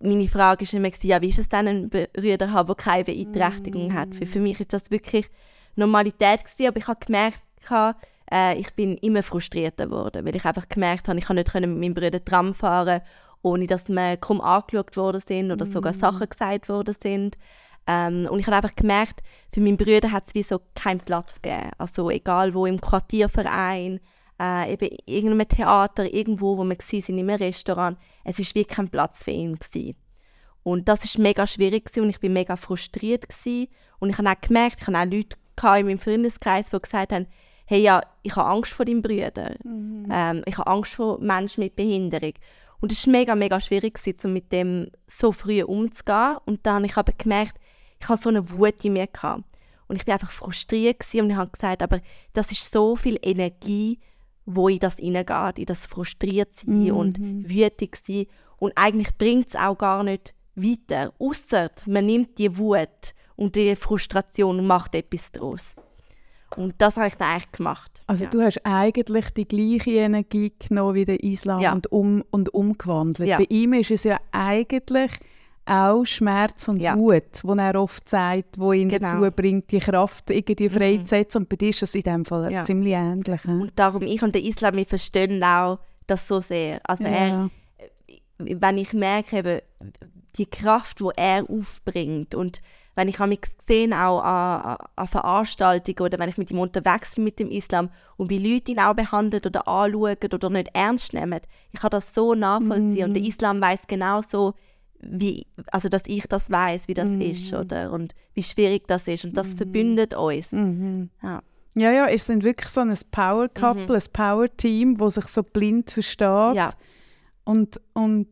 meine 0.00 0.28
Frage 0.28 0.64
ist 0.64 0.74
immer, 0.74 0.90
ja, 1.02 1.20
wie 1.20 1.28
ist 1.28 1.38
es 1.38 1.48
dann, 1.48 1.68
einen 1.68 1.90
Bruder 1.90 2.46
zu 2.46 2.52
haben, 2.52 2.66
der 2.66 2.74
keine 2.74 3.04
Beeinträchtigung 3.04 3.94
hat? 3.94 4.14
Für, 4.14 4.26
für 4.26 4.40
mich 4.40 4.60
ist 4.60 4.72
das 4.72 4.90
wirklich 4.90 5.28
Normalität 5.76 6.44
gewesen, 6.44 6.68
aber 6.68 6.78
ich 6.78 6.86
habe 6.86 7.04
gemerkt, 7.04 7.42
äh, 8.30 8.58
ich 8.58 8.74
bin 8.74 8.96
immer 8.98 9.22
frustrierter 9.22 9.86
geworden, 9.86 10.24
weil 10.24 10.36
ich 10.36 10.44
einfach 10.44 10.68
gemerkt 10.68 11.08
habe, 11.08 11.18
ich 11.18 11.26
kann 11.26 11.36
nicht 11.36 11.54
mit 11.54 11.78
meinem 11.78 11.94
Bruder 11.94 12.24
Tram 12.24 12.54
fahren, 12.54 13.00
ohne 13.42 13.66
dass 13.66 13.88
wir 13.88 14.16
kaum 14.16 14.40
angeschaut 14.40 14.96
worden 14.96 15.22
sind 15.26 15.50
oder 15.50 15.66
sogar 15.66 15.94
Sachen 15.94 16.28
gesagt 16.28 16.68
worden 16.68 16.94
sind. 17.00 17.36
Ähm, 17.86 18.28
und 18.30 18.38
ich 18.38 18.46
habe 18.46 18.56
einfach 18.56 18.76
gemerkt, 18.76 19.22
für 19.52 19.60
meinen 19.60 19.76
Bruder 19.76 20.12
hat 20.12 20.26
es 20.26 20.34
wie 20.34 20.44
so 20.44 20.60
keinen 20.74 21.00
Platz 21.00 21.42
gegeben. 21.42 21.70
Also 21.78 22.10
egal 22.10 22.54
wo, 22.54 22.66
im 22.66 22.80
Quartierverein, 22.80 24.00
äh, 24.42 24.72
eben 24.72 24.88
in 24.88 24.98
irgendeinem 25.06 25.48
Theater, 25.48 26.12
irgendwo, 26.12 26.58
wo 26.58 26.64
wir 26.64 26.76
waren, 26.76 27.04
in 27.06 27.18
einem 27.18 27.30
Restaurant, 27.30 27.98
es 28.24 28.38
ist 28.38 28.54
wie 28.54 28.64
kein 28.64 28.88
Platz 28.88 29.22
für 29.22 29.30
ihn 29.30 29.54
gewesen. 29.54 29.96
Und 30.64 30.88
das 30.88 31.04
ist 31.04 31.18
mega 31.18 31.46
schwierig 31.46 31.86
gewesen 31.86 32.04
und 32.04 32.10
ich 32.10 32.20
bin 32.20 32.32
mega 32.32 32.56
frustriert 32.56 33.28
gewesen. 33.28 33.68
Und 33.98 34.10
ich 34.10 34.18
habe 34.18 34.30
auch 34.30 34.40
gemerkt, 34.40 34.78
ich 34.80 34.86
habe 34.86 34.98
auch 34.98 35.04
Leute 35.04 35.36
in 35.80 35.86
meinem 35.86 35.98
Freundeskreis, 35.98 36.70
die 36.70 36.80
gesagt 36.80 37.12
haben, 37.12 37.26
hey 37.66 37.82
ja, 37.82 38.00
ich 38.22 38.34
habe 38.36 38.48
Angst 38.48 38.72
vor 38.72 38.84
deinem 38.84 39.02
Bruder. 39.02 39.54
Ähm, 40.10 40.42
ich 40.46 40.58
habe 40.58 40.70
Angst 40.70 40.94
vor 40.94 41.20
Menschen 41.20 41.62
mit 41.62 41.76
Behinderung. 41.76 42.34
Und 42.80 42.92
es 42.92 43.06
war 43.06 43.12
mega, 43.12 43.34
mega 43.34 43.60
schwierig, 43.60 43.94
gewesen, 43.94 44.26
um 44.26 44.32
mit 44.32 44.50
dem 44.52 44.90
so 45.06 45.30
früh 45.30 45.62
umzugehen. 45.62 46.36
Und 46.46 46.66
dann 46.66 46.76
habe 46.76 46.86
ich 46.86 46.96
aber 46.96 47.12
gemerkt, 47.12 47.56
ich 48.00 48.08
habe 48.08 48.20
so 48.20 48.28
eine 48.28 48.50
Wut 48.50 48.84
in 48.84 48.94
mir 48.94 49.06
gehabt. 49.06 49.44
Und 49.86 49.96
ich 49.96 50.04
bin 50.04 50.14
einfach 50.14 50.30
frustriert 50.30 51.00
gewesen 51.00 51.24
und 51.24 51.30
ich 51.30 51.36
habe 51.36 51.50
gesagt, 51.50 51.82
aber 51.82 52.00
das 52.32 52.50
ist 52.50 52.72
so 52.72 52.96
viel 52.96 53.18
Energie, 53.22 54.00
wo 54.46 54.68
in 54.68 54.78
das 54.78 54.96
hineingeht, 54.96 55.58
in 55.58 55.66
das 55.66 55.86
frustriert 55.86 56.52
sein 56.52 56.92
und 56.92 57.18
wütig 57.20 57.98
sein. 58.06 58.26
Und 58.58 58.72
eigentlich 58.76 59.16
bringt 59.16 59.48
es 59.48 59.56
auch 59.56 59.76
gar 59.76 60.02
nicht 60.02 60.34
weiter, 60.54 61.12
außer 61.18 61.70
man 61.86 62.06
nimmt 62.06 62.38
die 62.38 62.56
Wut 62.58 63.14
und 63.36 63.56
die 63.56 63.74
Frustration 63.76 64.58
und 64.58 64.66
macht 64.66 64.94
etwas 64.94 65.32
daraus. 65.32 65.74
Und 66.56 66.74
das 66.78 66.96
habe 66.96 67.08
ich 67.08 67.14
dann 67.14 67.28
eigentlich 67.28 67.52
gemacht. 67.52 68.02
Also 68.06 68.24
ja. 68.24 68.30
du 68.30 68.42
hast 68.42 68.60
eigentlich 68.64 69.30
die 69.30 69.48
gleiche 69.48 69.92
Energie 69.92 70.52
genommen 70.58 70.94
wie 70.94 71.04
der 71.04 71.22
Islam 71.22 71.60
Ja. 71.60 71.72
und, 71.72 71.90
um, 71.90 72.22
und 72.30 72.52
umgewandelt. 72.52 73.28
Ja. 73.28 73.38
Bei 73.38 73.46
ihm 73.48 73.72
ist 73.72 73.90
es 73.90 74.04
ja 74.04 74.18
eigentlich 74.32 75.12
auch 75.64 76.04
Schmerz 76.04 76.66
und 76.68 76.80
Ja. 76.82 76.96
Wut, 76.96 77.40
wo 77.44 77.54
er 77.54 77.80
oft 77.80 78.08
sagt, 78.08 78.58
wo 78.58 78.72
ihn 78.72 78.88
Genau. 78.88 79.20
dazu 79.20 79.30
bringt, 79.34 79.70
die 79.70 79.78
Kraft 79.78 80.30
irgendwie 80.30 80.68
Mhm. 80.68 80.72
freizusetzen. 80.74 81.42
Und 81.42 81.48
bei 81.48 81.56
dir 81.56 81.68
ist 81.70 81.82
das 81.82 81.94
in 81.94 82.02
dem 82.02 82.24
Fall 82.24 82.50
Ja. 82.50 82.64
ziemlich 82.64 82.92
ähnlich. 82.94 83.42
he? 83.42 83.50
Und 83.50 83.72
darum, 83.76 84.02
ich 84.02 84.22
und 84.22 84.34
der 84.34 84.42
Islam, 84.42 84.76
wir 84.76 84.86
verstehen 84.86 85.42
auch 85.44 85.78
das 86.06 86.26
so 86.26 86.40
sehr. 86.40 86.80
Also 86.84 87.04
er, 87.04 87.28
ja. 87.28 87.50
wenn 88.38 88.78
ich 88.78 88.92
merke, 88.92 89.38
eben, 89.38 89.60
die 90.36 90.46
Kraft, 90.46 91.00
die 91.00 91.08
er 91.16 91.44
aufbringt 91.48 92.34
und 92.34 92.60
wenn 92.94 93.08
ich 93.08 93.18
mich 93.20 93.40
gesehen 93.40 93.94
auch 93.94 94.20
an, 94.22 94.60
an, 94.62 94.76
an 94.96 95.06
Veranstaltungen 95.06 96.00
oder 96.00 96.18
wenn 96.18 96.28
ich 96.28 96.36
mit 96.36 96.50
ihm 96.50 96.58
unterwegs 96.58 97.14
bin 97.14 97.24
mit 97.24 97.38
dem 97.38 97.50
Islam 97.50 97.88
und 98.18 98.28
wie 98.30 98.38
Leute 98.38 98.72
ihn 98.72 98.80
auch 98.80 98.94
behandeln 98.94 99.42
oder 99.46 99.66
anschauen 99.66 100.16
oder 100.32 100.50
nicht 100.50 100.68
ernst 100.74 101.14
nehmen, 101.14 101.40
ich 101.70 101.80
kann 101.80 101.90
das 101.90 102.12
so 102.14 102.34
nachvollziehen 102.34 103.04
und 103.08 103.14
der 103.14 103.22
Islam 103.22 103.60
weiß 103.62 103.80
genauso, 103.86 104.54
wie, 105.02 105.46
also 105.70 105.88
dass 105.88 106.02
ich 106.06 106.24
das 106.28 106.50
weiß, 106.50 106.88
wie 106.88 106.94
das 106.94 107.10
ist 107.10 107.52
oder 107.52 107.92
und 107.92 108.14
wie 108.34 108.42
schwierig 108.42 108.86
das 108.86 109.06
ist 109.08 109.24
und 109.24 109.36
das 109.36 109.52
verbindet 109.54 110.14
uns. 110.14 110.50
Mhm. 110.52 111.10
Ja. 111.22 111.42
Ja, 111.74 111.90
ja, 111.90 112.06
es 112.06 112.26
sind 112.26 112.44
wirklich 112.44 112.68
so 112.68 112.82
ein 112.82 112.94
Power-Couple, 113.10 113.96
ein 113.96 114.02
Power-Team, 114.12 114.98
das 114.98 115.14
sich 115.14 115.24
so 115.26 115.42
blind 115.42 115.90
versteht. 115.90 116.50
Mhm. 116.50 116.54
Ja. 116.54 116.68
Und, 117.44 117.80
und 117.94 118.28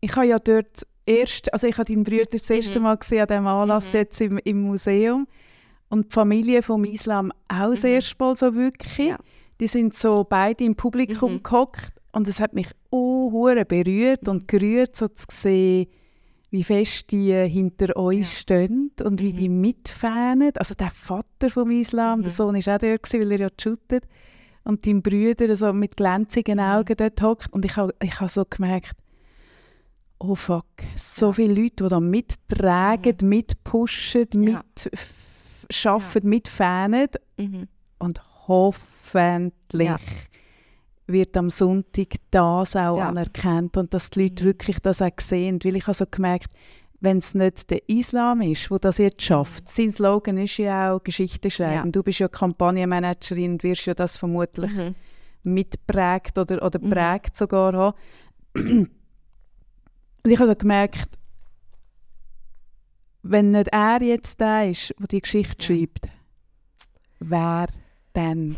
ich 0.00 0.14
habe 0.14 0.26
ja 0.26 0.38
dort 0.38 0.86
erst, 1.06 1.52
also 1.52 1.66
ich 1.66 1.76
habe 1.76 1.92
deinen 1.92 2.04
Bruder 2.04 2.24
das 2.30 2.48
erste 2.48 2.78
Mhm. 2.78 2.84
Mal 2.84 2.96
gesehen 2.96 3.22
an 3.22 3.26
diesem 3.28 3.46
Anlass 3.46 3.92
jetzt 3.92 4.20
im, 4.20 4.38
im 4.38 4.62
Museum 4.62 5.26
und 5.88 6.06
die 6.06 6.14
Familie 6.14 6.62
vom 6.62 6.84
Islam 6.84 7.32
auch 7.48 7.70
das 7.70 7.82
erste 7.84 8.14
Mal 8.18 8.36
so 8.36 8.54
wirklich. 8.54 8.98
Mhm. 8.98 9.06
Ja. 9.08 9.18
Die 9.60 9.66
sind 9.66 9.92
so 9.92 10.24
beide 10.24 10.64
im 10.64 10.74
Publikum 10.76 11.34
Mhm. 11.34 11.42
gehockt 11.42 11.92
und 12.12 12.28
es 12.28 12.40
hat 12.40 12.52
mich 12.54 12.68
auch 12.90 13.30
berührt 13.68 14.28
und 14.28 14.48
gerührt, 14.48 14.96
so 14.96 15.08
zu 15.08 15.26
sehen, 15.30 15.86
wie 16.50 16.64
fest 16.64 17.10
die 17.12 17.32
hinter 17.48 17.96
euch 17.96 18.18
Ja. 18.18 18.24
stehen 18.24 18.90
und 19.04 19.20
wie 19.20 19.32
die 19.32 19.48
mitfähnen. 19.48 20.50
Also 20.56 20.74
der 20.74 20.90
Vater 20.90 21.48
vom 21.50 21.70
Islam, 21.70 22.22
der 22.22 22.32
Mhm. 22.32 22.34
Sohn 22.36 22.54
war 22.54 22.74
auch 22.74 22.78
dort, 22.78 23.02
gewesen, 23.04 23.20
weil 23.20 23.32
er 23.32 23.38
ja 23.40 23.48
shootet. 23.60 24.04
Und 24.64 24.84
dein 24.86 25.00
Brüder 25.00 25.54
so 25.56 25.72
mit 25.72 25.96
glänzigen 25.96 26.56
Mhm. 26.58 26.64
Augen 26.64 26.96
dort 26.96 27.22
hockt. 27.22 27.52
Und 27.52 27.64
ich 27.64 27.76
habe 27.76 27.94
ich 28.02 28.20
ha 28.20 28.26
so 28.28 28.44
gemerkt, 28.48 28.92
oh 30.18 30.34
fuck, 30.34 30.66
so 30.96 31.26
Ja. 31.26 31.32
viele 31.32 31.54
Leute, 31.54 31.84
die 31.84 31.88
da 31.88 32.00
mittragen, 32.00 33.16
mitpushen, 33.28 34.28
Ja. 34.42 34.62
mitschaffen, 34.74 36.28
mitfähnen. 36.28 37.08
Mhm. 37.38 37.68
Und 38.00 38.20
hoffentlich 38.48 39.88
Ja. 39.88 39.98
Wird 41.12 41.36
am 41.36 41.50
Sonntag 41.50 42.14
das 42.30 42.76
auch 42.76 42.98
Ja. 42.98 43.08
anerkannt 43.08 43.76
und 43.76 43.92
dass 43.94 44.10
die 44.10 44.22
Leute 44.24 44.44
Mhm. 44.44 44.48
wirklich 44.48 44.78
das 44.80 45.00
auch 45.02 45.10
sehen. 45.20 45.58
Weil 45.64 45.76
ich 45.76 45.86
habe 45.86 45.94
so 45.94 46.04
gemerkt, 46.10 46.52
wenn 47.00 47.18
es 47.18 47.34
nicht 47.34 47.70
der 47.70 47.88
Islam 47.88 48.42
ist, 48.42 48.70
wo 48.70 48.76
das 48.78 48.98
jetzt 48.98 49.22
schafft. 49.22 49.66
Sein 49.68 49.90
Slogan 49.90 50.36
ist 50.38 50.58
ja 50.58 50.92
auch 50.92 51.02
Geschichte 51.02 51.50
schreiben. 51.50 51.86
Ja. 51.86 51.92
Du 51.92 52.02
bist 52.02 52.18
ja 52.18 52.28
Kampagnenmanagerin, 52.28 53.52
und 53.52 53.62
wirst 53.62 53.86
ja 53.86 53.94
das 53.94 54.16
vermutlich 54.18 54.70
Mhm. 54.70 54.94
mitprägt 55.42 56.36
oder, 56.36 56.62
oder 56.62 56.78
Mhm. 56.78 56.90
prägt 56.90 57.36
sogar 57.36 57.72
haben. 57.72 57.96
Und 58.54 60.30
ich 60.30 60.38
habe 60.38 60.48
so 60.48 60.54
gemerkt, 60.56 61.08
wenn 63.22 63.50
nicht 63.50 63.68
er 63.68 64.02
jetzt 64.02 64.40
der 64.40 64.70
ist, 64.70 64.94
der 64.98 65.06
die 65.06 65.20
Geschichte 65.20 65.72
Ja. 65.72 65.78
schreibt, 65.78 66.08
wer 67.20 67.66
dann? 68.12 68.56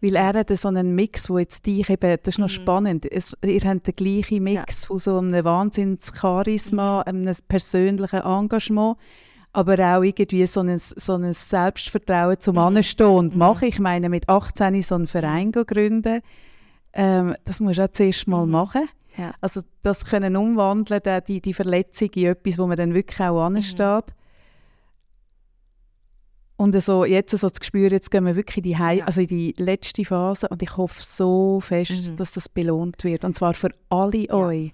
Weil 0.00 0.14
er 0.14 0.32
hat 0.34 0.56
so 0.56 0.68
einen 0.68 0.94
Mix, 0.94 1.28
wo 1.28 1.38
jetzt 1.38 1.66
dich 1.66 1.90
eben, 1.90 2.16
das 2.22 2.34
ist 2.34 2.38
noch 2.38 2.46
Mhm. 2.46 2.52
spannend, 2.52 3.12
es, 3.12 3.36
ihr 3.44 3.60
habt 3.62 3.86
den 3.86 3.96
gleichen 3.96 4.44
Mix 4.44 4.86
von 4.86 4.98
so 5.00 5.18
einem 5.18 5.44
Wahnsinns-Charisma, 5.44 6.98
Mhm. 7.00 7.08
einem 7.08 7.34
persönlichen 7.48 8.20
Engagement, 8.22 8.96
aber 9.52 9.74
auch 9.96 10.02
irgendwie 10.02 10.46
so 10.46 10.60
ein, 10.60 10.78
so 10.78 11.14
ein 11.14 11.32
Selbstvertrauen 11.32 12.38
zum 12.38 12.54
Mhm. 12.56 12.62
Anstehen 12.62 13.06
und 13.06 13.32
Mhm. 13.34 13.38
machen. 13.38 13.68
Ich 13.68 13.78
meine, 13.80 14.08
mit 14.08 14.28
18 14.28 14.80
so 14.82 14.94
einen 14.94 15.06
Verein 15.06 15.50
gründen, 15.52 16.20
ähm, 16.92 17.34
das 17.44 17.60
musst 17.60 17.78
du 17.78 17.84
auch 17.84 17.88
zuerst 17.88 18.28
mal 18.28 18.46
Mhm. 18.46 18.52
machen. 18.52 18.88
Ja. 19.16 19.32
Also 19.40 19.62
das 19.82 20.04
können 20.04 20.36
umwandeln, 20.36 21.00
die, 21.26 21.40
die 21.40 21.54
Verletzung 21.54 22.10
in 22.14 22.26
etwas, 22.26 22.56
wo 22.58 22.66
man 22.68 22.76
dann 22.76 22.94
wirklich 22.94 23.18
auch 23.20 23.48
Mhm. 23.48 23.54
Und 26.58 26.78
so, 26.82 27.04
jetzt 27.04 27.30
so 27.30 27.48
das 27.48 27.58
Gespür, 27.60 27.90
jetzt 27.92 28.10
gehen 28.10 28.26
wir 28.26 28.34
wirklich 28.34 28.56
in 28.58 28.62
die, 28.64 28.76
Hei 28.78 28.94
Ja. 28.96 29.04
also 29.04 29.20
in 29.20 29.28
die 29.28 29.54
letzte 29.58 30.04
Phase 30.04 30.48
und 30.48 30.60
ich 30.60 30.76
hoffe 30.76 31.00
so 31.00 31.60
fest, 31.60 31.92
Mhm. 31.92 32.16
dass 32.16 32.32
das 32.32 32.48
belohnt 32.48 33.04
wird. 33.04 33.24
Und 33.24 33.34
zwar 33.34 33.54
für 33.54 33.70
alle 33.88 34.26
Ja. 34.26 34.34
euch. 34.34 34.72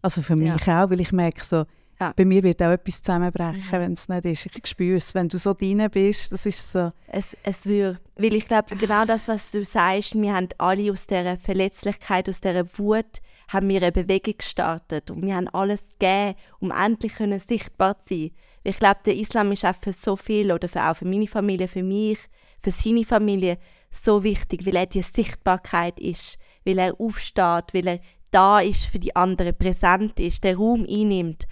Also 0.00 0.22
für 0.22 0.36
mich 0.36 0.52
auch, 0.52 0.90
weil 0.90 1.00
ich 1.00 1.10
merke 1.10 1.44
so, 1.44 1.64
Ja. 2.00 2.12
bei 2.14 2.24
mir 2.24 2.44
wird 2.44 2.62
auch 2.62 2.70
etwas 2.70 3.02
zusammenbrechen, 3.02 3.64
Mhm. 3.66 3.72
wenn 3.72 3.92
es 3.94 4.08
nicht 4.08 4.24
ist. 4.26 4.46
Ich 4.46 4.66
spüre 4.68 4.96
es, 4.98 5.12
wenn 5.16 5.28
du 5.28 5.38
so 5.38 5.54
drin 5.54 5.84
bist, 5.90 6.30
das 6.30 6.46
ist 6.46 6.70
so... 6.70 6.92
Es, 7.08 7.36
es 7.42 7.66
würde, 7.66 7.98
weil 8.14 8.34
ich 8.34 8.46
glaube, 8.46 8.76
genau 8.76 9.04
das, 9.04 9.26
was 9.26 9.50
du 9.50 9.64
sagst, 9.64 10.14
wir 10.14 10.32
haben 10.32 10.48
alle 10.58 10.92
aus 10.92 11.04
dieser 11.08 11.36
Verletzlichkeit, 11.36 12.28
aus 12.28 12.40
dieser 12.40 12.64
Wut, 12.78 13.20
haben 13.48 13.68
wir 13.68 13.82
eine 13.82 13.90
Bewegung 13.90 14.34
gestartet 14.38 15.10
und 15.10 15.22
wir 15.26 15.34
haben 15.34 15.48
alles 15.48 15.82
gegeben, 15.98 16.36
um 16.60 16.70
endlich 16.70 17.14
können 17.16 17.40
sichtbar 17.40 17.98
zu 17.98 18.08
sein. 18.14 18.30
Ich 18.64 18.78
glaube, 18.78 19.00
der 19.06 19.16
Islam 19.16 19.52
ist 19.52 19.64
auch 19.64 19.76
für 19.80 19.92
so 19.92 20.16
viel, 20.16 20.52
oder 20.52 20.68
für, 20.68 20.88
auch 20.88 20.96
für 20.96 21.04
meine 21.06 21.26
Familie, 21.26 21.68
für 21.68 21.82
mich, 21.82 22.18
für 22.62 22.70
seine 22.70 23.04
Familie, 23.04 23.58
so 23.90 24.22
wichtig, 24.22 24.66
weil 24.66 24.76
er 24.76 24.86
die 24.86 25.02
Sichtbarkeit 25.02 25.98
ist, 25.98 26.38
weil 26.64 26.78
er 26.78 27.00
aufsteht, 27.00 27.72
weil 27.72 27.86
er 27.86 28.00
da 28.30 28.60
ist 28.60 28.86
für 28.86 28.98
die 28.98 29.16
anderen, 29.16 29.56
präsent 29.56 30.20
ist, 30.20 30.44
den 30.44 30.56
Raum 30.56 30.86
einnimmt. 30.88 31.44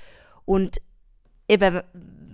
Und 0.44 0.76
eben, 1.48 1.80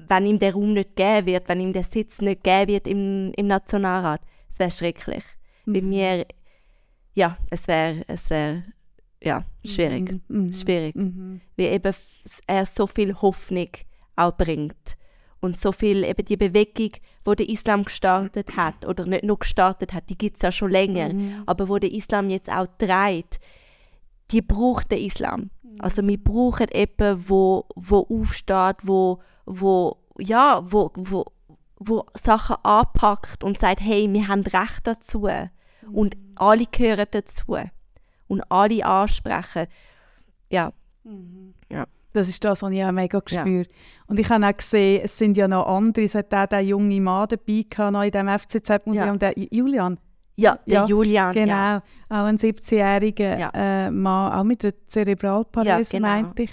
wenn 0.08 0.26
ihm 0.26 0.38
der 0.38 0.52
Raum 0.54 0.72
nicht 0.72 0.96
gegeben 0.96 1.26
wird, 1.26 1.48
wenn 1.48 1.60
ihm 1.60 1.72
der 1.72 1.84
Sitz 1.84 2.20
nicht 2.20 2.42
gegeben 2.42 2.72
wird 2.72 2.88
im, 2.88 3.32
im 3.36 3.46
Nationalrat, 3.46 4.20
es 4.52 4.58
wäre 4.58 4.70
schrecklich. 4.70 5.24
Bei 5.64 5.80
Mhm. 5.80 5.88
mir, 5.88 6.26
ja, 7.14 7.38
es 7.50 7.68
wäre, 7.68 8.02
es 8.08 8.28
wäre, 8.30 8.64
ja, 9.22 9.44
schwierig. 9.64 10.20
Mhm. 10.28 10.44
Mhm. 10.46 10.52
Schwierig. 10.52 10.96
Mhm. 10.96 11.40
Weil 11.56 11.72
eben 11.72 11.94
er 12.48 12.66
so 12.66 12.86
viel 12.88 13.14
Hoffnung 13.14 13.68
auch 14.22 14.36
bringt. 14.36 14.96
Und 15.40 15.56
so 15.56 15.72
viel, 15.72 16.04
eben 16.04 16.24
die 16.24 16.36
Bewegung, 16.36 16.92
wo 17.24 17.34
der 17.34 17.48
Islam 17.48 17.82
gestartet 17.82 18.56
hat, 18.56 18.86
oder 18.86 19.06
nicht 19.06 19.24
nur 19.24 19.38
gestartet 19.40 19.92
hat, 19.92 20.08
die 20.08 20.16
gibt 20.16 20.36
es 20.36 20.42
ja 20.42 20.52
schon 20.52 20.70
länger, 20.70 21.12
Mhm. 21.12 21.42
aber 21.46 21.68
wo 21.68 21.78
der 21.78 21.92
Islam 21.92 22.30
jetzt 22.30 22.48
auch 22.50 22.68
trägt, 22.78 23.40
die 24.30 24.40
braucht 24.42 24.90
der 24.92 25.00
Islam. 25.00 25.50
Also 25.80 26.06
wir 26.06 26.16
brauchen 26.22 26.66
jemanden, 26.72 27.28
wo, 27.28 27.64
wo 27.74 28.06
aufsteht, 28.08 28.76
wo, 28.84 29.20
wo, 29.46 29.96
ja, 30.18 30.62
wo, 30.64 30.90
wo, 30.94 31.24
wo 31.76 32.04
Sachen 32.14 32.56
anpackt 32.62 33.42
und 33.42 33.58
sagt, 33.58 33.80
hey, 33.80 34.12
wir 34.12 34.28
haben 34.28 34.42
Recht 34.42 34.86
dazu. 34.86 35.28
Und 35.90 36.16
alle 36.36 36.66
gehören 36.66 37.06
dazu. 37.10 37.56
Und 38.28 38.42
alle 38.50 38.86
ansprechen. 38.86 39.66
Ja, 40.50 40.72
Das 42.12 42.28
ist 42.28 42.42
das, 42.44 42.62
was 42.62 42.72
ich 42.72 42.84
auch 42.84 42.92
mega 42.92 43.18
Ja. 43.28 43.42
gespürt 43.42 43.68
Und 44.06 44.18
ich 44.18 44.28
habe 44.28 44.46
auch 44.46 44.56
gesehen, 44.56 45.00
es 45.04 45.16
sind 45.16 45.36
ja 45.36 45.48
noch 45.48 45.66
andere, 45.66 46.04
es 46.04 46.14
hat 46.14 46.32
auch 46.34 46.46
der 46.46 46.60
junge 46.60 47.00
Mann 47.00 47.28
dabei 47.28 47.64
gehabt, 47.68 47.92
noch 47.92 48.02
in 48.02 48.10
diesem 48.10 48.28
FCZ-Museum, 48.28 49.06
Ja. 49.06 49.16
der 49.16 49.32
Julian, 49.50 49.98
ja 50.36 50.58
der 50.66 50.74
Ja, 50.74 50.86
Julian. 50.86 51.32
genau, 51.32 51.52
Ja. 51.52 51.82
auch 52.10 52.24
ein 52.24 52.36
17-jähriger 52.36 53.38
Ja. 53.38 53.50
äh, 53.54 53.90
Mann, 53.90 54.32
auch 54.32 54.44
mit 54.44 54.62
einer 54.64 54.74
Zerebralparese, 54.86 55.96
Ja, 55.96 55.98
genau. 55.98 56.08
meinte 56.08 56.42
ich, 56.42 56.50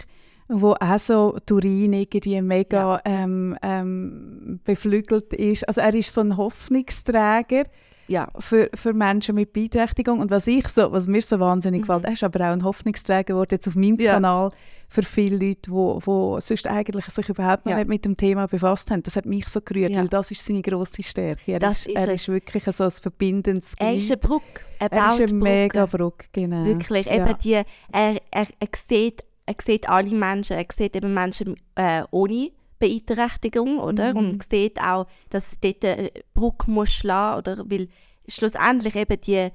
wo 0.48 0.72
auch 0.80 0.98
so 0.98 1.38
Turin 1.46 1.94
irgendwie 1.94 2.42
mega 2.42 3.00
ähm, 3.06 3.56
ähm, 3.62 4.60
beflügelt 4.64 5.34
ist. 5.34 5.68
Also 5.68 5.82
er 5.82 5.94
ist 5.94 6.12
so 6.14 6.22
ein 6.22 6.38
Hoffnungsträger 6.38 7.64
ja. 8.08 8.28
für, 8.40 8.70
für 8.74 8.94
Menschen 8.94 9.36
mit 9.36 9.54
Beeinträchtigung. 9.54 10.20
Und 10.20 10.32
was, 10.32 10.48
ich 10.48 10.68
so, 10.68 10.92
was 10.92 11.08
mir 11.08 11.22
so 11.22 11.40
wahnsinnig 11.40 11.82
Mhm. 11.82 11.86
gefällt, 11.88 12.06
er 12.06 12.14
ist 12.14 12.24
aber 12.24 12.40
auch 12.48 12.54
ein 12.54 12.64
Hoffnungsträger 12.64 13.24
geworden 13.34 13.50
jetzt 13.52 13.68
auf 13.68 13.76
meinem 13.76 14.00
Ja. 14.00 14.14
Kanal 14.14 14.52
für 14.92 15.04
viele 15.04 15.38
Leute, 15.48 15.72
wo, 15.72 16.00
wo 16.04 16.40
sonst 16.40 16.66
eigentlich 16.68 17.06
sich 17.06 17.30
überhaupt 17.30 17.66
noch 17.66 17.72
Ja. 17.74 17.78
nicht 17.78 17.88
mit 17.90 18.06
dem 18.06 18.18
Thema 18.18 18.48
befasst 18.48 18.90
haben. 18.90 19.04
Das 19.04 19.16
hat 19.16 19.26
mich 19.26 19.48
so 19.48 19.62
gerührt, 19.62 19.92
Ja. 19.92 20.00
weil 20.00 20.08
das 20.08 20.32
ist 20.32 20.44
seine 20.44 20.62
grosse 20.64 21.04
Stärke. 21.04 21.52
Er, 21.54 21.60
Das 21.60 21.86
ist, 21.86 21.96
er 21.96 22.12
ist 22.12 22.28
wirklich 22.28 22.64
so 22.66 22.84
ein 22.86 22.92
verbindendes 22.92 23.76
Er 23.78 23.94
ist 23.94 24.10
eine 24.10 24.18
Brücke. 24.18 24.62
Er, 24.80 24.92
Er 24.92 25.14
ist 25.14 25.22
eine 25.22 25.34
mega. 25.34 25.86
Brücke, 25.86 26.26
genau. 26.32 26.66
Wirklich. 26.66 27.06
Ja. 27.06 27.14
Eben 27.28 27.38
die, 27.38 27.54
er, 27.54 27.66
er, 27.92 28.18
er, 28.32 28.48
sieht, 28.88 29.24
er 29.46 29.56
sieht 29.64 29.88
alle 29.88 30.10
Menschen. 30.16 30.58
Er 30.58 30.66
sieht 30.76 30.96
eben 30.96 31.14
Menschen 31.14 31.56
äh, 31.76 32.04
ohne 32.12 32.50
Beeinträchtigung, 32.80 33.80
oder? 33.80 34.12
Mhm. 34.14 34.18
Und 34.18 34.50
sieht 34.50 34.80
auch, 34.82 35.06
dass 35.30 35.60
dort 35.62 35.84
eine 35.86 36.10
Brücke 36.34 36.72
muss 36.72 36.90
schlagen, 36.92 37.40
oder? 37.40 37.64
Weil 37.70 37.88
schlussendlich 38.28 38.96
eben 38.96 39.20
die, 39.22 39.50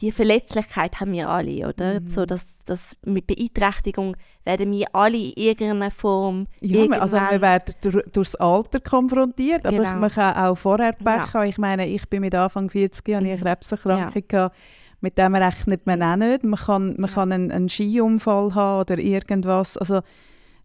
die 0.00 0.12
Verletzlichkeit 0.12 1.00
haben 1.00 1.12
wir 1.12 1.28
alle, 1.28 1.68
oder? 1.68 2.00
Mhm. 2.00 2.06
So, 2.08 2.24
dass, 2.24 2.46
dass 2.66 2.96
mit 3.04 3.26
Beeinträchtigung 3.26 4.16
werden 4.44 4.70
wir 4.70 4.86
alle 4.94 5.16
in 5.18 5.32
irgendeiner 5.34 5.90
Form 5.90 6.46
Ja, 6.60 6.86
also 7.00 7.16
wir 7.16 7.40
werden 7.40 7.74
durch, 7.80 8.04
durchs 8.12 8.34
Alter 8.36 8.78
konfrontiert, 8.80 9.66
aber 9.66 9.76
Genau. 9.76 9.96
man 9.96 10.10
kann 10.10 10.36
auch 10.36 10.54
vorher 10.56 10.92
Pech 10.92 11.04
Ja. 11.04 11.34
haben. 11.34 11.48
Ich 11.48 11.58
meine, 11.58 11.86
ich 11.88 12.08
bin 12.08 12.20
mit 12.20 12.34
Anfang 12.34 12.70
40 12.70 13.08
Jahren 13.08 13.24
eine 13.26 13.36
Mhm. 13.36 13.40
Krebserkrankung 13.40 14.22
gehabt. 14.28 14.56
Mit 15.00 15.16
dem 15.18 15.34
rechnet 15.34 15.86
man 15.86 16.02
auch 16.02 16.16
nicht. 16.16 16.44
Man 16.44 16.58
kann, 16.58 16.94
man 16.98 17.08
Ja. 17.10 17.14
kann 17.14 17.32
einen, 17.32 17.50
einen 17.50 17.68
Skiunfall 17.68 18.54
haben 18.54 18.80
oder 18.80 18.98
irgendwas. 18.98 19.76
Also 19.76 20.00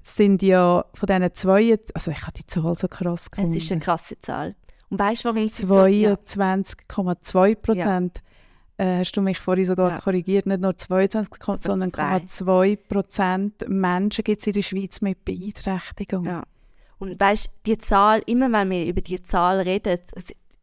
es 0.03 0.15
sind 0.15 0.41
ja 0.43 0.85
von 0.93 1.07
diesen 1.07 1.33
zwei, 1.33 1.77
also 1.93 2.11
ich 2.11 2.21
habe 2.21 2.33
die 2.33 2.45
Zahl 2.45 2.75
so 2.75 2.87
krass 2.87 3.21
es 3.23 3.31
gefunden. 3.31 3.57
ist 3.57 3.71
eine 3.71 3.81
krasse 3.81 4.19
Zahl. 4.21 4.55
Und 4.89 4.99
weißt 4.99 5.25
du, 5.25 5.29
warum 5.69 5.91
ja. 5.91 6.13
22,2 6.13 7.55
Prozent. 7.55 8.21
Äh, 8.77 8.97
hast 8.99 9.15
du 9.15 9.21
mich 9.21 9.39
vorhin 9.39 9.65
sogar 9.65 9.91
Ja. 9.91 9.99
korrigiert, 10.01 10.45
nicht 10.47 10.61
nur 10.61 10.75
22, 10.75 11.31
sondern 11.61 11.93
zwei. 11.93 12.19
2 12.25 12.75
Prozent 12.75 13.65
Menschen 13.67 14.23
gibt 14.23 14.41
es 14.41 14.47
in 14.47 14.53
der 14.53 14.61
Schweiz 14.63 14.99
mit 15.01 15.23
Beeinträchtigung. 15.23 16.25
Ja. 16.25 16.43
Und 16.97 17.19
weißt 17.19 17.49
die 17.65 17.77
Zahl, 17.77 18.21
immer 18.25 18.51
wenn 18.51 18.69
wir 18.71 18.85
über 18.85 19.01
die 19.01 19.21
Zahl 19.21 19.59
reden, 19.59 19.99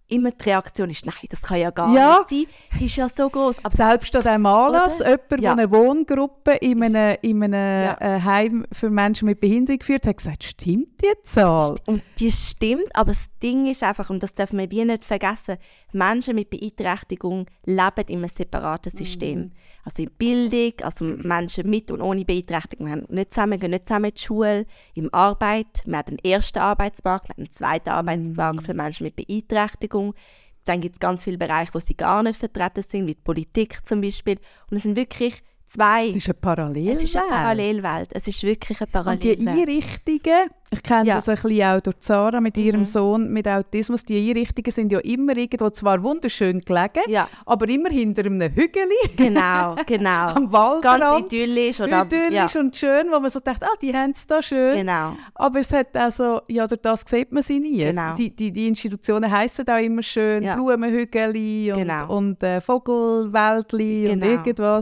immer 0.08 0.32
die 0.32 0.42
Reaktion 0.42 0.90
ist, 0.90 1.06
nein, 1.06 1.14
das 1.28 1.40
kann 1.40 1.58
ja 1.60 1.70
gar 1.70 1.94
Ja. 1.94 2.26
nicht 2.28 2.48
sein. 2.72 2.78
Die 2.80 2.84
ist 2.86 2.96
ja 2.96 3.08
so 3.08 3.30
groß. 3.30 3.58
Aber 3.62 3.76
Selbst 3.76 4.16
an 4.16 4.22
diesem 4.22 4.46
Anlass, 4.46 5.00
Oder? 5.00 5.10
jemand, 5.10 5.30
der 5.30 5.38
Ja. 5.40 5.52
eine 5.52 5.70
Wohngruppe 5.70 6.52
in 6.56 6.82
einem, 6.82 7.16
in 7.22 7.44
einem 7.44 7.84
Ja. 7.84 7.96
äh, 8.00 8.20
Heim 8.22 8.66
für 8.72 8.90
Menschen 8.90 9.26
mit 9.26 9.40
Behinderung 9.40 9.78
geführt 9.78 10.06
hat, 10.08 10.16
gesagt, 10.16 10.42
stimmt 10.42 11.00
die 11.00 11.12
Zahl? 11.22 11.76
und 11.86 12.02
die 12.18 12.32
stimmt, 12.32 12.88
aber 12.92 13.12
das 13.12 13.29
Ding 13.42 13.66
ist 13.66 13.82
einfach, 13.82 14.10
und 14.10 14.22
das 14.22 14.34
darf 14.34 14.52
man 14.52 14.70
wie 14.70 14.84
nicht 14.84 15.02
vergessen, 15.02 15.56
Menschen 15.92 16.34
mit 16.34 16.50
Beeinträchtigung 16.50 17.46
leben 17.64 18.04
in 18.08 18.18
einem 18.18 18.28
separaten 18.28 18.94
System. 18.94 19.38
Mhm. 19.38 19.52
Also 19.84 20.02
in 20.02 20.10
Bildung, 20.18 20.72
also 20.82 21.04
Menschen 21.04 21.68
mit 21.68 21.90
und 21.90 22.00
ohne 22.02 22.24
Beeinträchtigung 22.24 22.90
haben 22.90 23.06
nicht 23.08 23.32
zusammen, 23.32 23.58
gehen 23.58 23.70
nicht 23.70 23.86
zusammen 23.86 24.06
in 24.06 24.14
die 24.14 24.20
Schule, 24.20 24.66
in 24.94 25.12
Arbeit, 25.12 25.82
wir 25.84 25.98
haben 25.98 26.08
einen 26.08 26.18
ersten 26.18 26.58
Arbeitsmarkt, 26.58 27.28
wir 27.28 27.34
haben 27.34 27.42
einen 27.42 27.50
zweiten 27.50 27.90
Mhm. 27.90 27.94
Arbeitsmarkt 27.94 28.62
für 28.62 28.74
Menschen 28.74 29.04
mit 29.04 29.16
Beeinträchtigung. 29.16 30.14
Dann 30.66 30.80
gibt 30.80 30.96
es 30.96 31.00
ganz 31.00 31.24
viele 31.24 31.38
Bereiche, 31.38 31.72
wo 31.74 31.78
sie 31.78 31.96
gar 31.96 32.22
nicht 32.22 32.38
vertreten 32.38 32.84
sind, 32.86 33.06
wie 33.06 33.14
Politik 33.14 33.84
zum 33.86 34.02
Beispiel. 34.02 34.38
Und 34.70 34.76
es 34.76 34.82
sind 34.82 34.96
wirklich 34.96 35.42
zwei. 35.72 36.08
Es 36.08 36.16
ist 36.16 36.26
eine 36.26 36.34
Parallelwelt. 36.34 36.98
Es 36.98 37.04
ist 37.04 37.16
eine 37.16 37.28
Parallelwelt. 37.28 38.08
Es 38.12 38.26
ist 38.28 38.42
wirklich 38.42 38.78
eine 38.80 39.10
Und 39.10 39.22
die 39.22 39.36
Parallelwelt. 39.36 39.68
Einrichtungen, 39.68 40.50
ich 40.72 40.82
kenne 40.84 41.06
Ja. 41.08 41.14
das 41.16 41.28
ein 41.28 41.34
bisschen 41.36 41.62
auch 41.64 41.80
durch 41.80 41.96
Sarah 42.00 42.40
mit 42.40 42.56
ihrem 42.56 42.80
Mhm. 42.80 42.84
Sohn 42.84 43.32
mit 43.32 43.46
Autismus, 43.48 44.04
die 44.04 44.30
Einrichtungen 44.30 44.70
sind 44.70 44.92
ja 44.92 44.98
immer 45.00 45.36
irgendwo 45.36 45.68
zwar 45.70 46.00
wunderschön 46.02 46.60
gelegen, 46.60 47.02
Ja, 47.08 47.28
aber 47.46 47.68
immer 47.68 47.88
hinter 47.90 48.24
einem 48.24 48.40
Hügel 48.54 48.84
genau, 49.16 49.74
genau. 49.86 50.26
am 50.28 50.52
Waldrand. 50.52 51.00
Ganz 51.00 51.32
idyllisch. 51.32 51.80
Oder, 51.80 52.02
idyllisch 52.04 52.54
ja, 52.54 52.60
und 52.60 52.76
schön, 52.76 53.06
wo 53.10 53.18
man 53.20 53.30
so 53.30 53.40
denkt, 53.40 53.62
ah, 53.64 53.74
die 53.82 53.92
haben 53.92 54.10
es 54.12 54.26
da 54.26 54.40
schön. 54.42 54.76
genau. 54.76 55.16
Aber 55.34 55.60
es 55.60 55.72
hat 55.72 55.96
also, 55.96 56.40
ja, 56.48 56.66
durch 56.68 56.80
das 56.82 57.02
sieht 57.06 57.32
man 57.32 57.42
sie 57.42 57.58
nie. 57.60 57.78
Genau. 57.84 58.12
Sie, 58.12 58.30
die, 58.30 58.52
die 58.52 58.68
Institutionen 58.68 59.30
heißen 59.30 59.66
auch 59.68 59.78
immer 59.78 60.02
schön 60.02 60.42
Ja. 60.44 60.54
Blumenhügel 60.54 61.28
und, 61.72 61.78
Genau. 61.78 62.16
und 62.16 62.42
äh, 62.44 62.60
Vogelwäldli 62.60 64.08
und 64.10 64.20
Genau. 64.20 64.80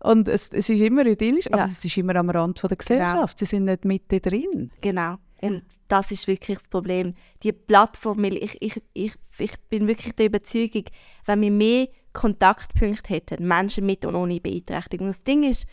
Und 0.00 0.28
es, 0.28 0.48
es 0.50 0.68
ist 0.68 0.80
immer 0.80 1.06
idyllisch, 1.06 1.46
aber 1.48 1.58
Ja. 1.58 1.64
es 1.64 1.84
ist 1.84 1.96
immer 1.96 2.16
am 2.16 2.30
Rand 2.30 2.58
von 2.58 2.68
der 2.68 2.76
Gesellschaft. 2.76 3.38
Sie 3.38 3.44
sind 3.44 3.64
nicht 3.64 3.84
mitten 3.84 4.20
drin. 4.20 4.70
Genau. 4.80 5.16
Und 5.40 5.64
das 5.88 6.10
ist 6.10 6.26
wirklich 6.26 6.58
das 6.58 6.68
Problem. 6.68 7.14
Die 7.42 7.52
Plattform, 7.52 8.22
weil 8.22 8.36
ich, 8.36 8.56
ich, 8.60 8.82
ich, 8.92 9.12
ich 9.38 9.52
bin 9.68 9.86
wirklich 9.86 10.14
der 10.14 10.26
Überzeugung, 10.26 10.84
wenn 11.26 11.40
wir 11.42 11.50
mehr 11.50 11.88
Kontaktpunkte 12.12 13.14
hätten, 13.14 13.46
Menschen 13.46 13.86
mit 13.86 14.04
und 14.04 14.14
ohne 14.14 14.40
Beeinträchtigung. 14.40 15.06
Das 15.08 15.22
Ding 15.22 15.42
ist, 15.44 15.66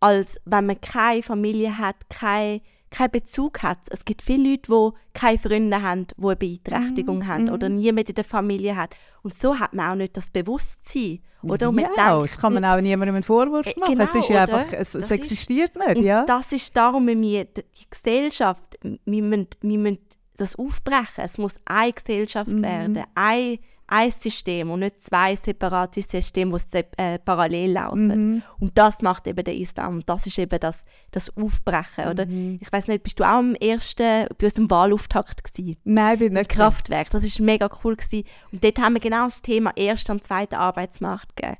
als 0.00 0.40
wenn 0.44 0.66
man 0.66 0.80
keine 0.80 1.22
Familie 1.22 1.78
hat, 1.78 1.96
keine 2.08 2.60
keinen 2.92 3.10
Bezug 3.10 3.62
hat. 3.62 3.78
Es 3.90 4.04
gibt 4.04 4.22
viele 4.22 4.50
Leute, 4.52 4.70
die 4.70 5.18
keine 5.18 5.38
Freunde 5.38 5.82
haben, 5.82 6.06
die 6.06 6.24
eine 6.24 6.36
Beeinträchtigung 6.36 7.18
Mhm, 7.18 7.26
haben 7.26 7.48
oder 7.50 7.68
niemand 7.68 8.08
in 8.08 8.14
der 8.14 8.24
Familie 8.24 8.76
hat. 8.76 8.94
Und 9.22 9.34
so 9.34 9.58
hat 9.58 9.72
man 9.74 9.90
auch 9.90 9.94
nicht 9.96 10.16
das 10.16 10.30
Bewusstsein. 10.30 11.20
Oder? 11.42 11.68
Und 11.70 11.78
ja, 11.80 11.86
denkt 11.88 11.98
das 11.98 12.38
kann 12.38 12.54
man 12.54 12.64
auch 12.64 12.80
niemandem 12.80 13.16
einen 13.16 13.24
Vorwurf 13.24 13.66
Äh, 13.66 13.74
machen. 13.80 13.98
es 14.00 14.12
genau, 14.12 14.22
ist 14.24 14.28
ja 14.30 14.42
einfach, 14.42 14.72
es, 14.72 14.80
es 14.80 14.92
Das 14.92 15.04
ist- 15.06 15.10
existiert 15.10 15.72
nicht, 15.76 16.02
ja. 16.02 16.24
das 16.24 16.52
ist 16.52 16.76
darum, 16.76 17.06
wenn 17.08 17.20
wir 17.20 17.44
die 17.46 17.64
Gesellschaft, 17.90 18.62
wir 18.82 19.22
müssen, 19.22 19.48
wir 19.60 19.78
müssen 19.78 19.98
das 20.36 20.54
aufbrechen. 20.56 21.24
Es 21.24 21.38
muss 21.38 21.56
eine 21.64 21.92
Gesellschaft 21.92 22.48
Mhm. 22.48 22.62
werden, 22.62 23.02
ein, 23.14 23.58
ein 23.92 24.10
System 24.10 24.70
und 24.70 24.80
nicht 24.80 25.02
zwei 25.02 25.36
separate 25.36 26.00
Systeme, 26.02 26.56
die 26.72 26.84
äh, 26.96 27.18
parallel 27.18 27.72
laufen. 27.72 28.06
Mhm. 28.06 28.42
Und 28.58 28.78
das 28.78 29.02
macht 29.02 29.26
eben 29.26 29.44
der 29.44 29.54
Islam. 29.54 29.96
Und 29.96 30.08
das 30.08 30.26
ist 30.26 30.38
eben 30.38 30.58
das, 30.58 30.84
das 31.10 31.36
Aufbrechen. 31.36 32.08
Oder? 32.08 32.26
Mhm. 32.26 32.58
Ich 32.60 32.72
weiß 32.72 32.88
nicht, 32.88 33.02
bist 33.02 33.20
du 33.20 33.24
auch 33.24 33.38
am 33.38 33.54
ersten, 33.56 34.26
bei 34.38 34.46
unserem 34.46 34.70
Wahlauftakt 34.70 35.44
gewesen? 35.44 35.76
Nein, 35.84 36.18
bin 36.18 36.32
nicht 36.32 36.50
Kraftwerk. 36.50 37.10
Das 37.10 37.22
war 37.22 37.44
mega 37.44 37.68
cool. 37.84 37.96
Gewesen. 37.96 38.24
Und 38.50 38.64
dort 38.64 38.78
haben 38.78 38.94
wir 38.94 39.00
genau 39.00 39.24
das 39.24 39.42
Thema 39.42 39.70
ersten 39.76 40.12
und 40.12 40.24
zweiten 40.24 40.54
Arbeitsmarkt 40.54 41.36
gegeben. 41.36 41.58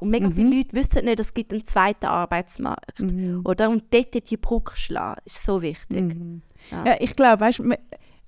Und 0.00 0.10
mega 0.10 0.28
Mhm. 0.28 0.32
viele 0.34 0.56
Leute 0.58 0.72
wissen 0.74 1.04
nicht, 1.04 1.20
es 1.20 1.34
gibt 1.34 1.52
einen 1.52 1.64
zweiten 1.64 2.06
Arbeitsmarkt. 2.06 3.00
Mhm. 3.00 3.40
Oder? 3.44 3.70
Und 3.70 3.84
dort 3.92 4.28
die 4.30 4.36
Brücke 4.36 4.76
schlagen, 4.76 5.20
ist 5.24 5.42
so 5.44 5.62
wichtig. 5.62 6.14
Mhm. 6.14 6.42
Ja. 6.70 6.84
Ja, 6.86 6.96
ich 7.00 7.16
glaube, 7.16 7.40
weißt, 7.40 7.60
man- 7.60 7.78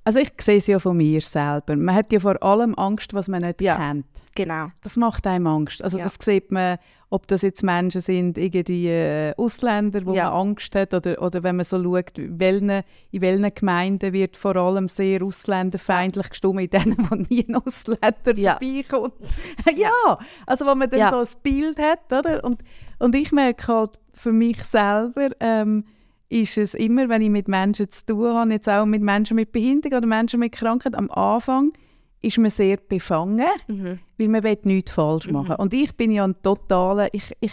also 0.06 0.20
ich 0.20 0.30
sehe 0.40 0.58
es 0.58 0.66
ja 0.68 0.78
von 0.78 0.96
mir 0.96 1.20
selber. 1.20 1.74
Man 1.74 1.94
hat 1.94 2.12
ja 2.12 2.20
vor 2.20 2.40
allem 2.42 2.74
Angst, 2.76 3.12
was 3.12 3.26
man 3.28 3.42
nicht 3.42 3.60
Ja. 3.60 3.76
kennt. 3.76 4.06
Genau. 4.36 4.68
Das 4.82 4.96
macht 4.96 5.26
einem 5.26 5.48
Angst. 5.48 5.82
Also 5.82 5.98
Ja. 5.98 6.04
das 6.04 6.14
sieht 6.20 6.52
man, 6.52 6.78
ob 7.10 7.26
das 7.26 7.42
jetzt 7.42 7.62
Menschen 7.64 8.00
sind, 8.00 8.38
irgendwie 8.38 8.88
äh, 8.88 9.34
Ausländer, 9.36 10.06
wo 10.06 10.14
Ja. 10.14 10.30
man 10.30 10.48
Angst 10.50 10.74
hat, 10.76 10.94
oder, 10.94 11.20
oder 11.20 11.42
wenn 11.42 11.56
man 11.56 11.64
so 11.64 11.82
schaut, 11.82 12.16
in 12.18 12.38
welchen, 12.38 12.70
in 13.10 13.20
welchen 13.20 13.52
Gemeinden 13.52 14.12
wird 14.12 14.36
vor 14.36 14.54
allem 14.54 14.86
sehr 14.86 15.22
ausländerfeindlich 15.24 16.30
gestimmt, 16.30 16.60
in 16.60 16.70
denen, 16.70 16.96
wo 17.10 17.16
nie 17.16 17.44
ein 17.48 17.56
Ausländer 17.56 18.36
Ja. 18.36 18.58
vorbeikommt. 18.60 19.14
ja, 19.76 20.18
also 20.46 20.66
wo 20.66 20.74
man 20.76 20.88
dann 20.88 21.10
so 21.10 21.18
ein 21.18 21.42
Bild 21.42 21.78
hat, 21.78 22.12
oder? 22.12 22.44
Und, 22.44 22.62
und 23.00 23.14
ich 23.16 23.32
merke 23.32 23.66
halt 23.72 23.98
für 24.14 24.30
mich 24.32 24.62
selber, 24.62 25.30
ähm, 25.40 25.84
ist 26.28 26.58
es 26.58 26.74
immer, 26.74 27.08
wenn 27.08 27.22
ich 27.22 27.30
mit 27.30 27.46
Menschen 27.48 27.88
zu 27.90 28.04
tun 28.06 28.34
habe, 28.34 28.50
jetzt 28.52 28.68
auch 28.68 28.84
mit 28.86 29.02
Menschen 29.02 29.36
mit 29.36 29.52
Behinderung 29.52 29.98
oder 29.98 30.06
Menschen 30.06 30.40
mit 30.40 30.52
Krankheit, 30.52 30.94
am 30.94 31.10
Anfang 31.10 31.72
ist 32.22 32.38
man 32.38 32.50
sehr 32.50 32.78
befangen 32.78 33.44
Mhm. 33.68 33.98
weil 34.18 34.28
man 34.28 34.42
will 34.42 34.58
nichts 34.64 34.90
falsch 34.92 35.30
machen. 35.30 35.56
Und 35.56 35.72
ich 35.74 35.96
bin 35.96 36.10
ja 36.10 36.24
ein 36.24 36.34
totaler, 36.42 37.08
ich, 37.12 37.30
ich, 37.40 37.52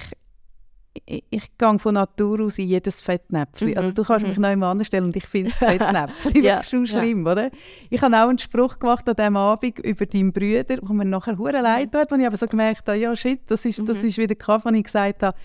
ich, 1.05 1.23
ich 1.29 1.57
gehe 1.57 1.79
von 1.79 1.93
Natur 1.95 2.39
aus 2.41 2.57
in 2.57 2.67
jedes 2.67 3.01
Fettnäpfchen. 3.01 3.69
Mhm, 3.71 3.77
Also 3.77 3.91
du 3.91 4.03
kannst 4.03 4.25
mich 4.25 4.37
noch 4.37 4.51
immer 4.51 4.67
anstellen 4.67 5.05
und 5.05 5.15
ich 5.15 5.25
finde 5.27 5.49
das 5.51 5.59
Fettnäpfchen 5.59 6.41
Ja, 6.43 6.63
schon 6.63 6.85
ja. 6.85 6.99
schlimm, 6.99 7.27
oder? 7.27 7.51
Ich 7.91 8.01
habe 8.01 8.15
auch 8.15 8.29
einen 8.29 8.39
Spruch 8.39 8.79
gemacht 8.79 9.07
an 9.07 9.15
diesem 9.15 9.37
Abend 9.37 9.77
über 9.79 10.05
deinen 10.07 10.31
Brüder, 10.33 10.77
wo 10.81 10.93
mir 10.93 11.05
nachher 11.05 11.37
hure 11.37 11.61
leid 11.61 11.91
tut, 11.91 12.09
wo 12.09 12.15
ich 12.15 12.25
aber 12.25 12.37
so 12.37 12.47
gemerkt 12.47 12.87
habe, 12.87 12.97
ja 12.97 13.15
shit, 13.15 13.41
das 13.47 13.65
ist, 13.65 13.87
das 13.87 14.01
Mhm. 14.01 14.07
ist 14.07 14.17
wieder 14.17 14.35
Kaffee, 14.35 14.69
wo 14.69 14.73
ich 14.73 14.83
gesagt 14.83 15.21
habe, 15.21 15.37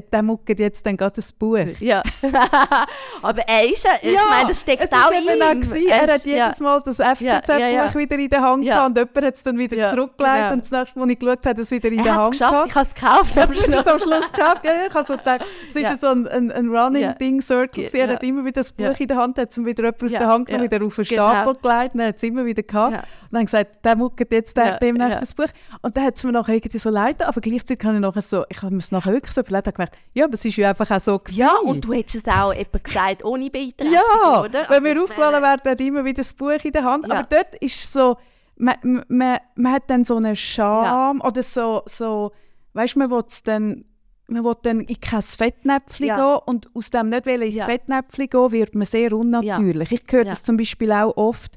der 0.00 0.22
muckert 0.22 0.58
jetzt 0.58 0.84
dann 0.86 0.96
gerade 0.96 1.20
ein 1.20 1.24
Buch. 1.38 1.58
Ja. 1.80 2.02
Aber 3.22 3.42
er 3.48 3.68
ist 3.68 3.84
ja, 3.84 3.90
ich 4.02 4.14
meine, 4.30 4.48
das 4.48 4.60
steckt 4.60 4.84
es 4.84 4.92
auch 4.92 5.10
ist 5.10 5.18
in 5.20 5.34
ihm. 5.34 5.60
gewesen, 5.60 5.88
Er 5.88 6.12
hat 6.14 6.24
jedes 6.24 6.60
Mal 6.60 6.80
das 6.84 6.96
FCZ-Buch 6.96 7.58
Ja, 7.58 7.94
wieder 7.94 8.18
in 8.18 8.28
der 8.28 8.40
Hand 8.42 8.64
gehabt 8.64 8.86
und 8.88 8.96
jemand 8.98 9.26
hat 9.26 9.34
es 9.34 9.42
dann 9.42 9.58
wieder 9.58 9.90
zurückgelegt 9.90 10.34
genau. 10.34 10.52
und 10.52 10.60
das 10.62 10.70
nächste 10.70 10.98
Mal, 10.98 11.04
als 11.04 11.12
ich 11.12 11.18
geschaut 11.18 11.38
habe, 11.38 11.50
hat 11.50 11.58
es 11.58 11.70
wieder 11.70 11.88
in 11.88 11.98
Er 11.98 12.04
der 12.04 12.14
Hand 12.16 12.38
gehabt. 12.38 12.66
ich 12.68 12.74
habe 12.74 12.88
es 12.88 12.94
gekauft. 12.94 13.36
Ja, 13.36 13.42
am 13.44 13.54
Schluss. 13.54 13.86
am 13.86 13.98
Schluss 13.98 14.32
gekauft. 14.32 14.64
Ja, 14.64 14.70
ich 14.88 14.94
habe 14.94 15.06
so 15.06 15.16
gedacht, 15.16 15.44
es 15.68 15.76
ist 15.76 16.00
so 16.00 16.06
ein, 16.08 16.28
ein, 16.28 16.52
ein 16.52 16.68
running 16.68 17.02
Ja. 17.02 17.12
Ding 17.12 17.40
Circle. 17.40 17.84
gewesen. 17.84 17.96
Er 17.96 18.08
hat 18.14 18.22
immer 18.22 18.44
wieder 18.44 18.60
das 18.60 18.72
Buch 18.72 18.98
in 18.98 19.06
der 19.06 19.16
Hand, 19.16 19.38
hat 19.38 19.50
es 19.50 19.56
wieder 19.64 19.84
jemand 19.84 20.02
aus 20.02 20.10
der 20.12 20.26
Hand 20.26 20.46
genommen, 20.46 20.64
wieder 20.70 20.84
auf 20.84 20.96
den 20.96 21.04
Genau. 21.04 21.28
Stapel 21.30 21.54
gelegt 21.62 21.94
und 21.94 22.00
er 22.00 22.08
hat 22.08 22.16
es 22.16 22.22
immer 22.22 22.44
wieder 22.44 22.62
gehabt. 22.62 22.94
Und 22.96 23.04
dann 23.32 23.44
gesagt, 23.46 23.84
der 23.84 23.96
muckert 23.96 24.32
jetzt 24.32 24.56
demnächst 24.80 25.22
das 25.22 25.34
Buch. 25.34 25.46
Und 25.82 25.96
dann 25.96 26.04
hat 26.04 26.16
es 26.16 26.24
mir 26.24 26.32
nachher 26.32 26.54
irgendwie 26.54 26.78
so 26.78 26.90
leid 26.90 27.22
aber 27.24 27.40
gleichzeitig 27.40 27.84
habe 27.84 27.94
ich 27.96 28.00
nachher 28.00 28.22
so, 28.22 28.44
ich 28.48 28.60
habe 28.62 28.72
mir 28.72 28.78
es 28.80 28.90
nachher 28.92 29.12
wirklich 29.12 29.32
so 29.32 29.40
überlegt 29.40 29.78
gemerkt, 29.86 29.98
ja, 30.14 30.24
aber 30.24 30.34
es 30.34 30.44
ist 30.44 30.56
ja 30.56 30.68
einfach 30.70 30.90
auch 30.90 31.00
so 31.00 31.18
gewesen. 31.18 31.38
Ja, 31.40 31.56
und 31.64 31.82
du 31.84 31.92
hättest 31.92 32.26
es 32.26 32.32
auch 32.34 32.54
eben 32.54 32.82
gesagt, 32.82 33.24
ohne 33.24 33.50
Beeinträchtigung, 33.50 33.92
Ja, 34.22 34.40
oder? 34.40 34.52
wenn 34.52 34.66
Also 34.68 34.84
wir 34.84 34.92
ich 34.92 34.98
aufgeladen 35.00 35.42
werden, 35.42 35.70
hat 35.70 35.80
immer 35.80 36.04
wieder 36.04 36.22
das 36.22 36.34
Buch 36.34 36.50
in 36.62 36.72
der 36.72 36.84
Hand. 36.84 37.06
Ja. 37.08 37.14
Aber 37.14 37.22
dort 37.28 37.54
ist 37.60 37.92
so, 37.92 38.16
man, 38.56 38.76
man- 39.08 39.38
man, 39.56 39.72
hat 39.72 39.90
dann 39.90 40.04
so 40.04 40.16
eine 40.16 40.36
Scham 40.36 41.20
oder 41.20 41.42
so, 41.42 41.82
so 41.86 42.32
weißt 42.74 42.94
du, 42.94 42.98
man 43.00 43.10
will 43.10 43.22
dann, 43.44 43.84
man 44.28 44.44
will 44.44 44.54
dann 44.62 44.80
in 44.80 45.00
kein 45.00 45.22
Fettnäpfchen 45.22 46.06
Ja. 46.06 46.16
gehen 46.16 46.42
und 46.46 46.70
aus 46.74 46.90
dem 46.90 47.08
nicht 47.08 47.26
ins 47.26 47.54
Ja. 47.56 47.64
Fettnäpfchen 47.66 48.28
gehen, 48.28 48.52
wird 48.52 48.74
man 48.74 48.86
sehr 48.86 49.12
unnatürlich. 49.12 49.92
Ich 49.92 50.02
höre 50.10 50.24
Ja. 50.24 50.30
das 50.30 50.42
zum 50.44 50.56
Beispiel 50.56 50.92
auch 50.92 51.16
oft, 51.16 51.56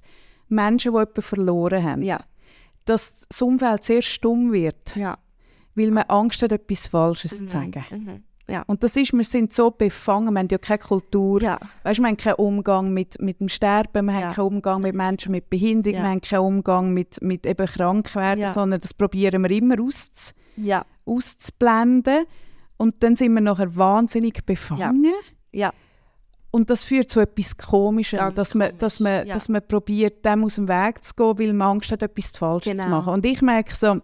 Menschen, 0.49 0.91
die 0.93 0.97
jemanden 0.97 1.21
verloren 1.21 1.83
haben, 1.83 2.01
Ja, 2.03 2.19
dass 2.85 3.25
das 3.27 3.41
Umfeld 3.41 3.83
sehr 3.83 4.01
stumm 4.01 4.51
wird, 4.53 4.95
ja. 4.95 5.17
Weil 5.77 5.91
man 5.91 6.03
Angst 6.07 6.41
hat, 6.41 6.51
etwas 6.51 6.87
Falsches 6.87 7.37
zu 7.37 7.47
sagen. 7.47 7.85
Mhm. 7.91 8.23
Ja. 8.49 8.63
Und 8.67 8.81
das 8.81 8.95
ist, 8.95 9.11
wir 9.11 9.25
sind 9.25 9.51
so 9.51 9.71
befangen, 9.71 10.33
wir 10.33 10.39
haben 10.39 10.47
ja 10.49 10.57
keine 10.57 10.79
Kultur, 10.79 11.41
Ja. 11.41 11.59
Weißt, 11.83 11.99
wir 11.99 12.07
haben 12.07 12.15
keinen 12.15 12.35
Umgang 12.35 12.93
mit, 12.93 13.21
mit 13.21 13.41
dem 13.41 13.49
Sterben, 13.49 14.05
wir 14.05 14.13
Ja. 14.13 14.27
haben 14.27 14.35
keinen 14.35 14.45
Umgang 14.47 14.81
mit 14.81 14.95
Menschen 14.95 15.33
mit 15.33 15.49
Behinderung, 15.49 15.97
Ja. 15.97 16.03
wir 16.05 16.09
haben 16.11 16.21
keinen 16.21 16.39
Umgang 16.39 16.93
mit, 16.93 17.21
mit 17.21 17.45
eben 17.45 17.67
Krankwerden, 17.67 18.51
sondern 18.53 18.79
das 18.79 18.93
probieren 18.93 19.43
wir 19.43 19.51
immer 19.51 19.75
auszu, 19.81 20.33
auszublenden. 21.05 22.25
Und 22.77 23.01
dann 23.03 23.15
sind 23.15 23.33
wir 23.33 23.41
nachher 23.41 23.75
wahnsinnig 23.75 24.45
befangen. 24.45 25.11
Und 26.51 26.69
das 26.69 26.85
führt 26.85 27.09
zu 27.09 27.19
etwas 27.19 27.57
Komischem, 27.57 28.17
Ganz 28.19 28.35
dass 28.35 28.55
man, 28.55 28.77
dass, 28.77 28.99
man, 29.01 29.27
dass 29.27 29.49
man 29.49 29.61
probiert, 29.67 30.23
dem 30.23 30.45
aus 30.45 30.55
dem 30.55 30.67
Weg 30.69 31.03
zu 31.03 31.13
gehen, 31.13 31.37
weil 31.39 31.53
man 31.53 31.67
Angst 31.75 31.91
hat, 31.91 32.01
etwas 32.01 32.37
Falsches 32.37 32.77
zu 32.77 32.83
Genau. 32.85 32.97
machen. 33.01 33.13
Und 33.13 33.25
ich 33.25 33.41
merke 33.41 33.75
so, 33.75 33.99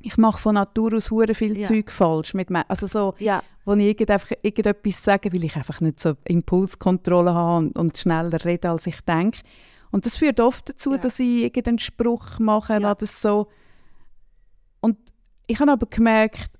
ich 0.00 0.16
mache 0.16 0.38
von 0.38 0.54
Natur 0.54 0.94
aus 0.94 1.10
hure 1.10 1.34
viel 1.34 1.58
Ja. 1.58 1.66
Zeug 1.66 1.90
falsch. 1.90 2.34
Mit 2.34 2.50
Me- 2.50 2.68
also 2.68 2.86
so, 2.86 3.14
Ja. 3.18 3.42
wo 3.64 3.74
ich 3.74 3.86
irgend 3.86 4.10
einfach, 4.10 4.32
irgendetwas 4.42 5.02
sage, 5.02 5.32
weil 5.32 5.44
ich 5.44 5.56
einfach 5.56 5.80
nicht 5.80 5.98
so 6.00 6.14
Impulskontrolle 6.24 7.34
habe 7.34 7.58
und, 7.66 7.76
und 7.76 7.96
schneller 7.98 8.44
rede, 8.44 8.70
als 8.70 8.86
ich 8.86 9.00
denke. 9.02 9.40
Und 9.90 10.06
das 10.06 10.16
führt 10.18 10.38
oft 10.40 10.68
dazu, 10.68 10.92
Ja. 10.92 10.98
dass 10.98 11.18
ich 11.18 11.42
irgendeinen 11.42 11.78
Spruch 11.78 12.38
mache 12.38 12.80
Ja. 12.80 12.92
oder 12.92 13.06
so. 13.06 13.48
Und 14.80 14.96
ich 15.46 15.58
habe 15.60 15.72
aber 15.72 15.86
gemerkt, 15.86 16.57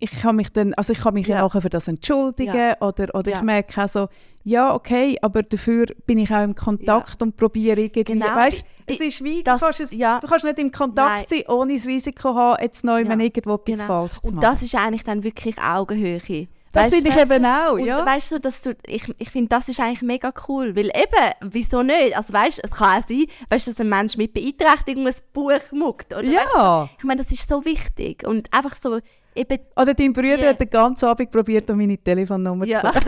ich 0.00 0.10
kann 0.22 0.36
mich 0.36 0.50
dann, 0.52 0.74
also 0.74 0.92
ich 0.92 0.98
kann 1.00 1.14
mich 1.14 1.26
ja. 1.26 1.36
Ja. 1.36 1.42
nachher 1.42 1.60
für 1.62 1.70
das 1.70 1.86
entschuldigen 1.88 2.54
Ja. 2.54 2.76
oder, 2.80 3.14
oder 3.14 3.30
Ja. 3.30 3.36
ich 3.38 3.42
merke 3.42 3.82
auch 3.84 3.88
so, 3.88 4.08
ja 4.42 4.74
okay, 4.74 5.18
aber 5.20 5.42
dafür 5.42 5.86
bin 6.06 6.18
ich 6.18 6.30
auch 6.32 6.42
im 6.42 6.54
Kontakt 6.54 7.20
und 7.22 7.36
probiere 7.36 7.80
irgendwie, 7.82 8.04
Genau. 8.04 8.34
weißt, 8.34 8.64
Ich- 8.86 9.00
es 9.00 9.06
ist 9.06 9.22
wie, 9.24 9.42
das- 9.42 9.60
du, 9.60 9.66
kannst 9.66 9.80
es, 9.80 9.92
ja. 9.92 10.18
du 10.20 10.26
kannst 10.26 10.44
nicht 10.44 10.58
im 10.58 10.72
Kontakt 10.72 11.28
sein, 11.28 11.42
ohne 11.48 11.74
das 11.76 11.86
Risiko 11.86 12.34
haben, 12.34 12.62
jetzt 12.62 12.82
neu 12.84 13.02
Ja. 13.02 13.10
irgendwo 13.16 13.54
etwas 13.54 13.74
Genau. 13.76 13.86
falsch 13.86 14.12
zu 14.20 14.28
Und 14.30 14.36
machen. 14.36 14.40
das 14.50 14.62
ist 14.62 14.74
eigentlich 14.74 15.04
dann 15.04 15.22
wirklich 15.22 15.58
Augenhöhe. 15.60 16.48
Das 16.72 16.84
Weißt 16.84 16.94
finde 16.94 17.10
ich 17.10 17.16
eben 17.16 17.44
auch, 17.44 17.72
Und 17.72 17.84
ja. 17.84 18.06
weißt 18.06 18.30
du, 18.30 18.38
dass 18.38 18.62
du, 18.62 18.76
ich, 18.86 19.02
ich 19.18 19.28
finde, 19.30 19.48
das 19.48 19.68
ist 19.68 19.80
eigentlich 19.80 20.02
mega 20.02 20.32
cool, 20.46 20.76
weil 20.76 20.86
eben, 20.86 21.32
wieso 21.40 21.82
nicht? 21.82 22.16
Also 22.16 22.32
weißt, 22.32 22.60
es 22.62 22.70
kann 22.70 23.02
auch 23.02 23.08
sein, 23.08 23.24
weißt, 23.50 23.66
dass 23.66 23.80
ein 23.80 23.88
Mensch 23.88 24.16
mit 24.16 24.32
Beeinträchtigung 24.32 25.08
ein 25.08 25.14
Buch 25.32 25.50
muckt, 25.72 26.12
oder? 26.14 26.22
Weißt, 26.22 26.54
Ja. 26.54 26.84
du, 26.84 26.90
ich 26.96 27.04
meine, 27.04 27.22
das 27.24 27.32
ist 27.32 27.48
so 27.48 27.64
wichtig 27.64 28.24
und 28.24 28.52
einfach 28.54 28.76
so 28.80 29.00
eben, 29.34 29.58
Oder 29.76 29.94
dein 29.94 30.12
Bruder 30.12 30.38
Ja. 30.38 30.48
hat 30.50 30.60
den 30.60 30.70
ganzen 30.70 31.06
Abend 31.06 31.30
probiert, 31.30 31.68
um 31.70 31.76
meine 31.78 31.96
Telefonnummer 31.98 32.66
ja. 32.66 32.80
zu 32.80 32.86
lassen. 32.86 33.00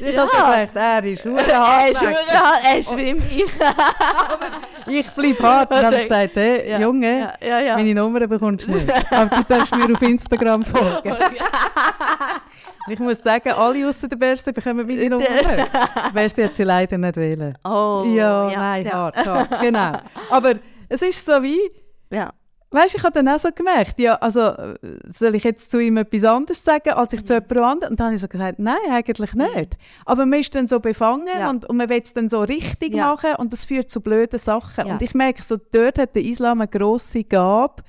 Ich 0.00 0.14
Ja. 0.14 0.22
habe 0.22 0.66
gedacht, 0.66 0.70
er 0.74 1.04
ist 1.04 1.22
verdammt 1.22 2.02
er 2.64 2.78
ist, 2.78 2.96
mich. 2.96 3.44
Ich 4.86 5.08
bleibe 5.10 5.42
hart. 5.44 5.70
Und 5.70 5.76
dann 5.76 5.86
habe 5.86 5.98
gesagt, 5.98 6.32
hey, 6.34 6.68
Ja. 6.70 6.80
Junge, 6.80 7.32
Ja, 7.40 7.76
meine 7.76 7.94
Nummer 7.94 8.26
bekommst 8.26 8.66
du 8.66 8.72
nicht. 8.72 8.90
Aber 9.12 9.36
du 9.36 9.42
darfst 9.44 9.74
mir 9.76 9.84
auf 9.94 10.02
Instagram 10.02 10.64
folgen. 10.64 11.16
Ich 12.88 12.98
muss 12.98 13.22
sagen, 13.22 13.50
alle 13.52 13.86
außer 13.88 14.08
der 14.08 14.16
Berse 14.16 14.52
bekommen 14.52 14.84
meine 14.86 15.08
Nummer 15.08 15.28
nicht. 15.30 15.70
Berse 16.12 16.44
hat 16.46 16.56
sie 16.56 16.64
leider 16.64 16.98
nicht 16.98 17.16
wählen. 17.16 17.56
Oh, 17.64 18.02
ja, 18.12 18.50
nein, 18.56 18.92
hart, 18.92 19.24
hart. 19.24 19.60
Genau. 19.60 19.92
Aber 20.30 20.54
es 20.88 21.00
ist 21.02 21.24
so 21.24 21.40
wie, 21.42 21.60
Ja. 22.10 22.32
Weißt 22.72 22.94
du, 22.94 22.98
ich 22.98 23.04
habe 23.04 23.12
dann 23.12 23.28
auch 23.28 23.38
so 23.38 23.50
gemerkt, 23.54 24.00
ja, 24.00 24.14
also 24.16 24.52
soll 25.08 25.34
ich 25.34 25.44
jetzt 25.44 25.70
zu 25.70 25.78
ihm 25.78 25.96
etwas 25.98 26.24
anderes 26.24 26.64
sagen, 26.64 26.90
als 26.90 27.12
ich 27.12 27.24
zu 27.24 27.34
Mhm. 27.34 27.40
jemand 27.50 27.70
anderem? 27.72 27.90
Und 27.92 28.00
dann 28.00 28.06
habe 28.06 28.14
ich 28.16 28.20
so 28.22 28.28
gesagt, 28.28 28.58
nein, 28.58 28.76
eigentlich 28.90 29.34
nicht. 29.34 29.76
Aber 30.06 30.26
man 30.26 30.40
ist 30.40 30.54
dann 30.54 30.66
so 30.66 30.80
befangen 30.80 31.28
Ja. 31.38 31.50
und, 31.50 31.64
und 31.66 31.76
man 31.76 31.88
will 31.88 32.00
es 32.02 32.12
dann 32.14 32.28
so 32.28 32.40
richtig 32.40 32.94
Ja. 32.94 33.08
machen 33.08 33.34
und 33.36 33.52
das 33.52 33.64
führt 33.64 33.90
zu 33.90 34.00
blöden 34.00 34.38
Sachen. 34.38 34.86
Ja. 34.86 34.92
Und 34.94 35.02
ich 35.02 35.14
merke, 35.14 35.42
so, 35.42 35.56
dort 35.72 35.98
hat 35.98 36.14
der 36.14 36.22
Islam 36.24 36.60
eine 36.60 36.68
grosse 36.68 37.24
Gabe, 37.24 37.82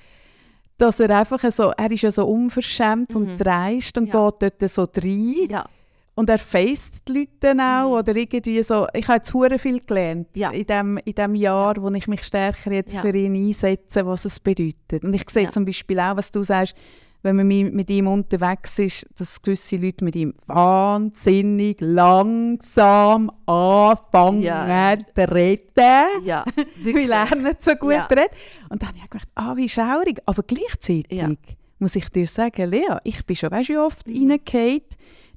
dass 0.78 1.00
er 1.00 1.10
einfach 1.17 1.39
so, 1.52 1.72
er 1.78 1.91
ist 1.91 2.02
ja 2.02 2.12
so 2.12 2.26
unverschämt 2.28 3.15
und 3.15 3.38
dreist 3.38 3.98
und 3.98 4.06
Mhm. 4.06 4.12
Geht 4.39 4.62
dort 4.62 4.69
so 4.69 4.84
rein. 4.98 5.63
Und 6.15 6.30
er 6.30 6.38
faced 6.39 7.08
die 7.08 7.19
Leute 7.19 7.32
dann 7.39 7.60
auch, 7.60 7.88
Mhm. 7.89 7.93
oder 7.93 8.15
irgendwie 8.15 8.62
so, 8.63 8.88
ich 8.93 9.08
habe 9.08 9.15
jetzt 9.17 9.34
hure 9.34 9.58
viel 9.58 9.80
gelernt 9.80 10.28
Ja. 10.36 10.52
in 10.52 10.65
dem, 10.65 10.97
in 10.99 11.13
dem 11.13 11.36
Jahr, 11.36 11.76
wo 11.82 11.89
ich 11.91 12.08
mich 12.08 12.23
stärker 12.23 12.71
jetzt 12.71 12.93
Ja. 12.95 13.02
für 13.02 13.15
ihn 13.15 13.36
einsetze, 13.36 14.06
was 14.06 14.26
es 14.26 14.39
bedeutet. 14.39 15.04
Und 15.04 15.13
ich 15.13 15.28
sehe 15.30 15.43
Ja. 15.45 15.49
zum 15.49 15.65
Beispiel 15.65 15.99
auch, 15.99 16.15
was 16.17 16.32
du 16.32 16.43
sagst, 16.43 16.76
wenn 17.26 17.38
man 17.38 17.47
mi- 17.47 17.71
mit 17.71 17.89
ihm 17.89 18.08
unterwegs 18.08 18.78
ist, 18.80 19.08
dass 19.17 19.41
gewisse 19.41 19.78
Leute 19.78 20.04
mit 20.04 20.13
ihm 20.17 20.34
wahnsinnig 20.45 21.78
langsam 21.80 23.32
anfangen 23.45 24.41
Ja. 24.41 24.97
zu 25.15 25.32
reden. 25.32 26.26
Ja, 26.26 26.43
er 26.86 27.36
nicht 27.38 27.62
so 27.62 27.76
gut 27.76 27.93
Ja. 27.93 28.06
redet. 28.08 28.30
Und 28.69 28.82
dann 28.82 28.89
habe 28.89 28.97
ich 29.02 29.10
gedacht, 29.10 29.30
ah, 29.36 29.56
wie 29.56 29.69
schaurig. 29.69 30.19
Aber 30.26 30.43
gleichzeitig 30.43 31.06
Ja. 31.17 31.30
muss 31.80 31.95
ich 31.95 32.10
dir 32.10 32.28
sagen, 32.28 32.69
Lea, 32.69 32.97
ich 33.04 33.26
bin 33.26 33.36
schon 33.38 33.52
weißt, 33.52 33.69
du, 33.69 33.73
wie 33.73 33.78
oft 33.78 34.08
Mhm. 34.08 34.30
reingefallen, 34.32 34.82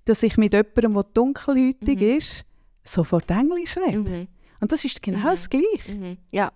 dass 0.06 0.22
ich 0.22 0.36
mit 0.38 0.54
jemandem, 0.54 0.92
der 0.94 1.02
dunkelhäutig 1.12 2.00
Mhm. 2.00 2.16
ist, 2.16 2.44
sofort 2.82 3.30
Englisch 3.30 3.76
rede. 3.76 3.98
Mhm. 4.10 4.28
Und 4.60 4.72
das 4.72 4.84
ist 4.84 5.02
genau 5.02 5.18
Mhm. 5.18 5.24
das 5.24 5.50
Gleiche. 5.50 5.92
Mhm. 5.94 6.16
Ja, 6.30 6.50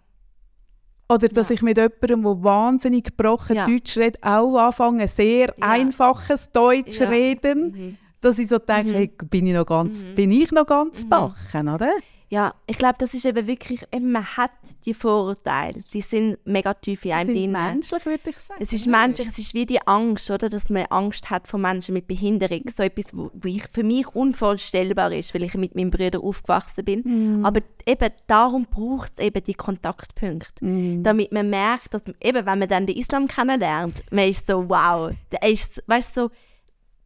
Oder 1.12 1.26
dass 1.26 1.48
Ja. 1.48 1.54
ich 1.56 1.62
mit 1.62 1.76
jemandem, 1.76 2.22
der 2.22 2.44
wahnsinnig 2.44 3.04
gebrochen 3.06 3.56
Ja. 3.56 3.66
Deutsch 3.66 3.96
redet, 3.98 4.22
auch 4.22 4.56
anfange, 4.56 5.08
sehr 5.08 5.52
Ja. 5.58 5.68
einfaches 5.70 6.52
Deutsch 6.52 7.00
Ja. 7.00 7.08
reden. 7.08 7.72
Mhm. 7.72 7.96
Dass 8.20 8.38
ich 8.38 8.46
so 8.46 8.58
denke, 8.58 8.90
Mhm. 8.90 8.94
hey, 8.94 9.10
bin 9.28 9.46
ich 9.48 9.54
noch 9.54 9.66
ganz, 9.66 10.08
bin 10.10 10.30
ich 10.30 10.52
noch 10.52 10.66
ganz 10.66 11.04
bachen, 11.08 11.68
oder? 11.68 11.90
Ja, 12.32 12.54
ich 12.68 12.78
glaube, 12.78 12.94
das 12.98 13.12
ist 13.12 13.24
eben 13.24 13.48
wirklich, 13.48 13.82
eben, 13.92 14.12
man 14.12 14.24
hat 14.24 14.52
die 14.86 14.94
Vorurteile, 14.94 15.82
die 15.92 16.00
sind 16.00 16.38
mega 16.44 16.72
tief 16.74 17.04
in 17.04 17.08
Sie 17.08 17.12
einem 17.12 17.26
sind 17.26 17.34
drin. 17.34 17.50
menschlich, 17.50 18.06
würde 18.06 18.30
ich 18.30 18.38
sagen. 18.38 18.62
Es 18.62 18.72
ist 18.72 18.86
menschlich, 18.86 19.28
es 19.28 19.38
ist 19.40 19.52
wie 19.52 19.66
die 19.66 19.84
Angst, 19.84 20.30
oder, 20.30 20.48
dass 20.48 20.70
man 20.70 20.86
Angst 20.90 21.28
hat 21.28 21.48
vor 21.48 21.58
Menschen 21.58 21.92
mit 21.92 22.06
Behinderung. 22.06 22.62
So 22.74 22.84
etwas, 22.84 23.06
wo, 23.12 23.32
wo 23.34 23.48
ich, 23.48 23.64
für 23.72 23.82
mich 23.82 24.06
unvorstellbar 24.14 25.10
ist, 25.10 25.34
weil 25.34 25.42
ich 25.42 25.54
mit 25.54 25.74
meinem 25.74 25.90
Bruder 25.90 26.22
aufgewachsen 26.22 26.84
bin. 26.84 27.02
Mhm. 27.04 27.44
Aber 27.44 27.62
eben 27.84 28.10
darum 28.28 28.64
braucht 28.64 29.10
es 29.16 29.24
eben 29.24 29.42
die 29.42 29.54
Kontaktpunkte. 29.54 30.64
Mhm. 30.64 31.02
Damit 31.02 31.32
man 31.32 31.50
merkt, 31.50 31.94
dass 31.94 32.02
eben, 32.22 32.46
wenn 32.46 32.58
man 32.60 32.68
dann 32.68 32.86
den 32.86 32.96
Islam 32.96 33.26
kennenlernt, 33.26 34.04
man 34.12 34.28
ist 34.28 34.46
so, 34.46 34.68
wow, 34.68 35.10
der 35.32 35.50
ist, 35.50 35.82
weißt 35.88 36.16
du, 36.16 36.20
so, 36.20 36.30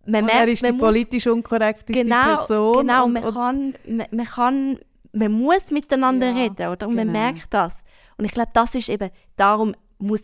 man 0.07 0.27
merkt, 0.27 0.41
er 0.41 0.49
ist 0.49 0.63
die 0.63 0.67
man 0.67 0.77
muss 0.77 0.87
politisch 0.87 1.27
unkorrekteste 1.27 1.95
genau, 1.95 2.25
Person. 2.25 2.87
Genau, 2.87 3.05
und, 3.07 3.13
man, 3.15 3.25
und, 3.25 3.35
kann, 3.35 3.75
man, 3.87 4.07
man 4.11 4.27
kann, 4.27 4.79
man 5.15 5.33
muss 5.33 5.71
miteinander 5.71 6.31
Ja, 6.31 6.37
reden, 6.37 6.69
oder? 6.69 6.87
Und 6.89 6.95
man 6.97 7.07
genau. 7.07 7.19
merkt 7.19 7.53
das. 7.53 7.75
Und 8.17 8.25
ich 8.25 8.33
glaube, 8.33 8.51
das 8.53 8.75
ist 8.75 8.89
eben, 8.89 9.11
darum 9.37 9.75
muss, 9.99 10.23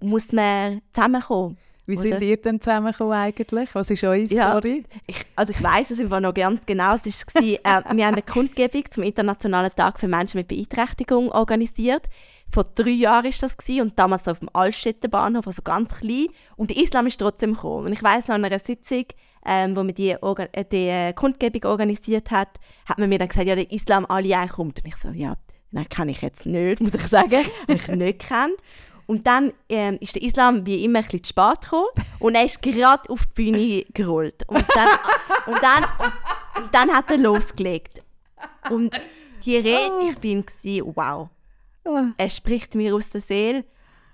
muss 0.00 0.32
man 0.32 0.80
zusammenkommen. 0.92 1.56
wie 1.86 1.98
oder? 1.98 2.08
sind 2.08 2.22
ihr 2.22 2.36
denn 2.40 2.60
zusammengekommen 2.60 3.14
eigentlich? 3.14 3.74
Was 3.74 3.90
ist 3.90 4.04
eure 4.04 4.18
Ja. 4.18 4.50
Story? 4.52 4.84
Ich, 5.06 5.24
also 5.36 5.50
ich 5.50 5.62
weiß 5.62 5.90
es 5.90 6.00
einfach 6.00 6.20
noch 6.20 6.34
ganz 6.34 6.64
genau. 6.66 6.94
Es 7.02 7.24
war, 7.34 7.42
äh, 7.42 7.56
wir 7.96 8.06
haben 8.06 8.14
eine 8.14 8.22
Kundgebung 8.22 8.84
zum 8.90 9.02
Internationalen 9.02 9.70
Tag 9.74 9.98
für 9.98 10.08
Menschen 10.08 10.38
mit 10.38 10.48
Beeinträchtigung 10.48 11.30
organisiert. 11.32 12.06
Vor 12.50 12.64
drei 12.64 12.90
Jahren 12.90 13.24
war 13.24 13.32
das 13.40 13.56
gewesen, 13.56 13.82
und 13.82 13.98
damals 13.98 14.26
auf 14.26 14.38
dem 14.38 14.48
Altstädter 14.54 15.08
Bahnhof, 15.08 15.46
also 15.46 15.60
ganz 15.62 15.98
klein. 15.98 16.28
Und 16.56 16.70
der 16.70 16.78
Islam 16.82 17.06
ist 17.06 17.18
trotzdem 17.18 17.52
gekommen. 17.54 17.86
Und 17.86 17.92
ich 17.92 18.02
weiß 18.02 18.28
noch 18.28 18.36
an 18.36 18.44
einer 18.44 18.58
Sitzung, 18.58 19.04
ähm, 19.48 19.74
wo 19.74 19.82
man 19.82 19.94
die, 19.94 20.16
Orga 20.20 20.46
äh, 20.52 20.64
die 20.64 20.88
äh, 20.88 21.12
Kundgebung 21.12 21.64
organisiert 21.64 22.30
hat, 22.30 22.48
hat 22.86 22.98
man 22.98 23.08
mir 23.08 23.18
dann 23.18 23.28
gesagt, 23.28 23.46
ja, 23.46 23.54
der 23.54 23.70
Islam 23.70 24.06
Ali 24.06 24.34
kommt. 24.48 24.80
Und 24.80 24.86
ich 24.86 24.96
so, 24.96 25.08
ja, 25.08 25.36
nein, 25.70 25.88
kann 25.88 26.08
ich 26.08 26.20
jetzt 26.20 26.46
nicht, 26.46 26.80
muss 26.82 26.94
ich 26.94 27.06
sagen, 27.08 27.44
weil 27.66 27.76
ich 27.76 27.88
nicht 27.88 28.18
kennt. 28.20 28.60
Und 29.06 29.26
dann 29.26 29.52
ähm, 29.70 29.96
ist 30.00 30.14
der 30.16 30.22
Islam 30.22 30.66
wie 30.66 30.84
immer 30.84 30.98
ein 30.98 31.04
bisschen 31.04 31.24
zu 31.24 31.30
spät 31.30 31.62
gekommen 31.62 31.86
und 32.18 32.34
er 32.34 32.44
ist 32.44 32.60
gerade 32.60 33.08
auf 33.08 33.24
die 33.24 33.32
Bühne 33.34 33.84
gerollt. 33.94 34.46
Und 34.48 34.66
dann, 34.74 34.88
und 35.46 35.62
dann, 35.62 35.84
und, 35.98 36.62
und 36.62 36.74
dann 36.74 36.90
hat 36.90 37.10
er 37.10 37.16
losgelegt. 37.16 38.02
Und 38.68 38.94
die 39.46 39.56
Rede, 39.56 40.10
ich 40.10 40.18
bin 40.18 40.44
gewesen, 40.44 40.92
wow, 40.94 41.30
Ah, 41.88 42.12
er 42.16 42.30
spricht 42.30 42.74
mir 42.74 42.94
aus 42.94 43.10
der 43.10 43.20
Seele. 43.20 43.64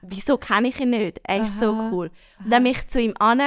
Wieso 0.03 0.37
kenne 0.37 0.69
ich 0.69 0.79
ihn 0.81 0.91
nicht? 0.91 1.21
Er 1.25 1.43
ist 1.43 1.59
so 1.59 1.73
Aha. 1.73 1.91
cool. 1.91 2.11
Und 2.39 2.51
dann 2.51 2.63
bin 2.63 2.73
ich 2.73 2.87
zu 2.89 3.01
ihm 3.01 3.15
an 3.19 3.41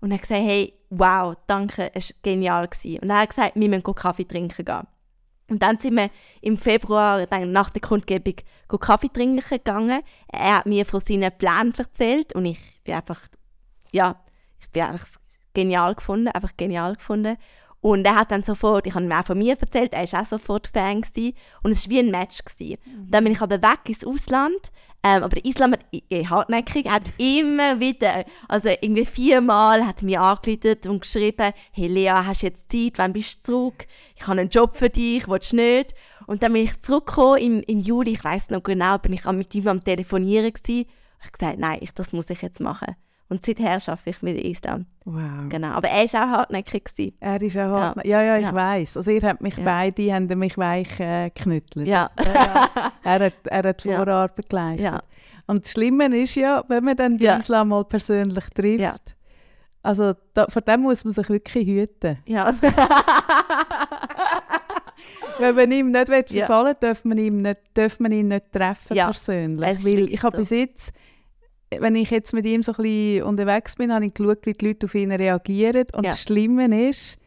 und 0.00 0.12
er 0.12 0.18
gesagt, 0.18 0.40
hey, 0.40 0.74
wow, 0.92 1.34
danke, 1.46 1.90
es 1.94 2.10
war 2.10 2.16
genial. 2.22 2.68
Gewesen. 2.68 2.98
Und 3.00 3.08
dann 3.08 3.18
hat 3.18 3.24
er 3.24 3.28
gesagt, 3.28 3.52
wir 3.56 3.68
müssen 3.68 3.94
Kaffee 3.94 4.24
trinken 4.24 4.64
gehen. 4.64 4.86
Und 5.48 5.62
dann 5.62 5.78
sind 5.78 5.96
wir 5.96 6.10
im 6.40 6.56
Februar, 6.56 7.26
dann 7.26 7.52
nach 7.52 7.70
der 7.70 7.82
Kundgebung, 7.82 8.36
Kaffee 8.80 9.08
trinken 9.08 9.42
gegangen. 9.48 10.02
Er 10.28 10.58
hat 10.58 10.66
mir 10.66 10.86
von 10.86 11.00
seinen 11.00 11.30
Plänen 11.36 11.74
erzählt 11.76 12.34
und 12.34 12.46
ich 12.46 12.58
bin 12.84 12.94
einfach, 12.94 13.20
ja, 13.90 14.22
ich 14.60 14.68
bin 14.70 14.82
einfach 14.82 15.08
genial 15.52 15.94
gefunden, 15.94 16.28
einfach 16.28 16.56
genial 16.56 16.94
gefunden. 16.94 17.36
Und 17.80 18.06
er 18.06 18.14
hat 18.14 18.30
dann 18.30 18.44
sofort, 18.44 18.86
ich 18.86 18.94
habe 18.94 19.04
ihm 19.04 19.12
auch 19.12 19.24
von 19.24 19.36
mir 19.36 19.56
erzählt, 19.58 19.92
er 19.92 20.10
war 20.10 20.22
auch 20.22 20.26
sofort 20.26 20.68
Fan 20.68 21.00
gewesen. 21.00 21.36
und 21.62 21.72
es 21.72 21.84
war 21.84 21.90
wie 21.90 21.98
ein 21.98 22.10
Match. 22.10 22.44
Gewesen. 22.44 22.78
Dann 23.10 23.24
bin 23.24 23.32
ich 23.32 23.40
aber 23.40 23.60
weg 23.60 23.80
ins 23.88 24.04
Ausland, 24.04 24.70
ähm, 25.04 25.22
aber 25.24 25.36
der 25.36 25.44
Islam 25.44 25.72
hat 25.72 25.84
i- 25.92 26.04
i- 26.12 26.26
hartnäckig, 26.26 26.88
hat 26.88 27.02
immer 27.18 27.80
wieder, 27.80 28.24
also 28.48 28.68
irgendwie 28.68 29.04
viermal 29.04 29.84
hat 29.86 30.02
er 30.02 30.04
mir 30.06 30.20
angeleitet 30.22 30.86
und 30.86 31.00
geschrieben, 31.00 31.52
hey 31.72 31.88
Lea, 31.88 32.10
hast 32.10 32.42
du 32.42 32.46
jetzt 32.46 32.70
Zeit, 32.70 32.92
wann 32.98 33.12
bist 33.12 33.40
du 33.48 33.52
zurück? 33.52 33.86
Ich 34.16 34.26
habe 34.26 34.40
einen 34.40 34.48
Job 34.50 34.76
für 34.76 34.90
dich, 34.90 35.26
willst 35.28 35.52
du 35.52 35.56
nicht? 35.56 35.94
Und 36.26 36.42
dann 36.42 36.52
bin 36.52 36.62
ich 36.62 36.80
zurückgekommen 36.80 37.38
im, 37.38 37.60
im 37.62 37.80
Juli, 37.80 38.12
ich 38.12 38.22
weiß 38.24 38.50
noch 38.50 38.62
genau, 38.62 38.98
bin 38.98 39.12
ich 39.12 39.24
mit 39.24 39.54
ihm 39.54 39.66
am 39.68 39.82
Telefonieren 39.82 40.52
gewesen. 40.52 40.86
Ich 41.18 41.26
habe 41.26 41.32
gesagt, 41.38 41.58
nein, 41.58 41.78
ich, 41.80 41.92
das 41.92 42.12
muss 42.12 42.30
ich 42.30 42.42
jetzt 42.42 42.60
machen. 42.60 42.94
Und 43.32 43.44
seither 43.44 43.72
arbeite 43.72 44.10
ich 44.10 44.22
mit 44.22 44.36
Islam. 44.44 44.86
wow. 45.04 45.22
Genau, 45.48 45.68
aber 45.68 45.88
er 45.88 46.04
war 46.12 46.24
auch 46.24 46.28
hartnäckig. 46.38 46.84
Gewesen. 46.84 47.16
Er 47.20 47.40
ist 47.42 47.56
auch 47.56 47.70
hart. 47.80 48.04
Ja, 48.04 48.22
ja, 48.22 48.36
ich 48.36 48.44
Ja. 48.44 48.54
weiß. 48.54 48.96
Also 48.98 49.10
ihr 49.10 49.22
habt 49.22 49.40
mich 49.40 49.56
Ja. 49.56 49.64
beide 49.64 50.12
haben 50.14 50.26
mich 50.38 50.56
weich 50.58 51.00
äh, 51.00 51.30
geknüttelt. 51.30 51.86
Ja. 51.88 52.08
Ja. 52.22 52.68
Er 53.04 53.18
hat, 53.26 53.32
er 53.46 53.62
hat 53.68 53.84
Ja. 53.84 53.96
Vorarbeit 53.96 54.48
geleistet. 54.48 55.00
Und 55.46 55.64
das 55.64 55.72
Schlimme 55.72 56.06
ist 56.16 56.34
ja, 56.36 56.62
wenn 56.68 56.84
man 56.84 56.94
dann 56.96 57.18
den. 57.18 57.38
Islam 57.38 57.68
mal 57.70 57.84
persönlich 57.84 58.44
trifft, 58.54 58.80
Ja. 58.80 58.94
also 59.82 60.12
da, 60.34 60.46
vor 60.48 60.62
dem 60.62 60.82
muss 60.82 61.04
man 61.04 61.12
sich 61.14 61.28
wirklich 61.28 61.66
hüten. 61.66 62.18
Ja. 62.26 62.54
Wenn 65.38 65.54
man 65.56 65.72
ihm 65.72 65.90
nicht 65.90 66.08
verfallen 66.30 66.66
will, 66.66 66.74
darf 66.80 67.04
man, 67.04 67.18
ihm 67.18 67.42
nicht, 67.42 67.60
darf 67.74 67.98
man 67.98 68.12
ihn 68.12 68.28
nicht 68.28 68.52
treffen 68.52 68.94
Ja, 68.96 69.06
persönlich. 69.06 69.84
Weil 69.84 70.12
ich 70.12 70.22
habe 70.22 70.36
so. 70.36 70.40
bis 70.40 70.50
jetzt, 70.50 70.92
wenn 71.80 71.94
ich 71.96 72.10
jetzt 72.10 72.32
mit 72.34 72.44
ihm 72.46 72.62
so 72.62 72.72
ein 72.72 72.82
bisschen 72.82 73.22
unterwegs 73.24 73.76
bin, 73.76 73.92
habe 73.92 74.06
ich 74.06 74.14
geschaut, 74.14 74.44
wie 74.46 74.52
die 74.52 74.66
Leute 74.66 74.86
auf 74.86 74.94
ihn 74.94 75.12
reagieren. 75.12 75.86
Und 75.92 76.04
Ja. 76.04 76.12
das 76.12 76.22
Schlimme 76.22 76.88
ist, 76.88 77.18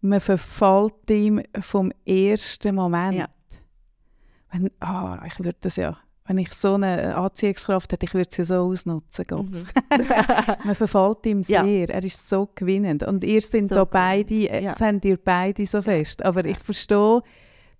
man 0.00 0.20
verfällt 0.20 1.10
ihm 1.10 1.42
vom 1.60 1.92
ersten 2.06 2.74
Moment. 2.74 3.14
Ja. 3.14 3.28
Wenn, 4.52 4.70
ah, 4.80 5.20
ich 5.26 5.38
würde 5.38 5.56
das 5.60 5.76
ja, 5.76 5.96
wenn 6.26 6.38
ich 6.38 6.52
so 6.52 6.74
eine 6.74 7.16
Anziehungskraft 7.16 7.92
hätte, 7.92 8.06
ich 8.06 8.14
würde 8.14 8.30
sie 8.32 8.44
so 8.44 8.54
ausnutzen. 8.56 9.26
Mhm. 9.30 9.66
Man 10.64 10.74
verfällt 10.74 11.26
ihm 11.26 11.42
Ja. 11.46 11.64
sehr. 11.64 11.88
Er 11.90 12.04
ist 12.04 12.28
so 12.28 12.48
gewinnend. 12.54 13.02
Und 13.02 13.24
ihr 13.24 13.42
sind 13.42 13.68
So 13.68 13.74
da 13.76 13.84
beide, 13.84 14.34
äh, 14.48 14.62
ja. 14.64 14.74
sind 14.74 15.04
ihr 15.04 15.18
beide 15.22 15.66
so 15.66 15.82
fest. 15.82 16.24
Aber 16.24 16.44
ich 16.44 16.58
verstehe, 16.58 17.20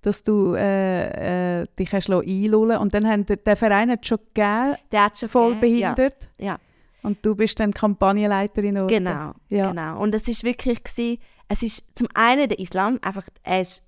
dass 0.04 0.22
du 0.22 0.54
äh, 0.54 1.62
äh, 1.62 1.66
dich 1.78 1.92
hast 1.92 2.10
einlullen 2.10 2.76
Und 2.78 2.92
dann 2.94 3.06
haben 3.06 3.24
der, 3.26 3.56
Verein 3.56 3.90
hat 3.90 4.04
schon 4.06 4.18
gegeben, 4.18 4.76
Der 4.92 5.04
hat 5.04 5.18
schon 5.18 5.28
voll 5.28 5.54
gegeben, 5.54 5.78
ja. 5.78 5.92
behindert. 5.92 6.30
Ja. 6.38 6.58
Und 7.02 7.24
du 7.24 7.34
bist 7.34 7.58
dann 7.58 7.72
Kampagnenleiterin. 7.72 8.78
Oder? 8.78 8.86
Genau, 8.86 9.32
Ja. 9.48 9.70
genau. 9.70 10.00
Und 10.00 10.14
es 10.14 10.28
ist 10.28 10.44
wirklich 10.44 10.84
gewesen, 10.84 11.20
es 11.48 11.62
ist 11.62 11.84
zum 11.98 12.08
einen 12.14 12.48
der 12.48 12.58
Islam, 12.58 12.98
einfach, 13.02 13.26
er 13.42 13.60
ist 13.62 13.84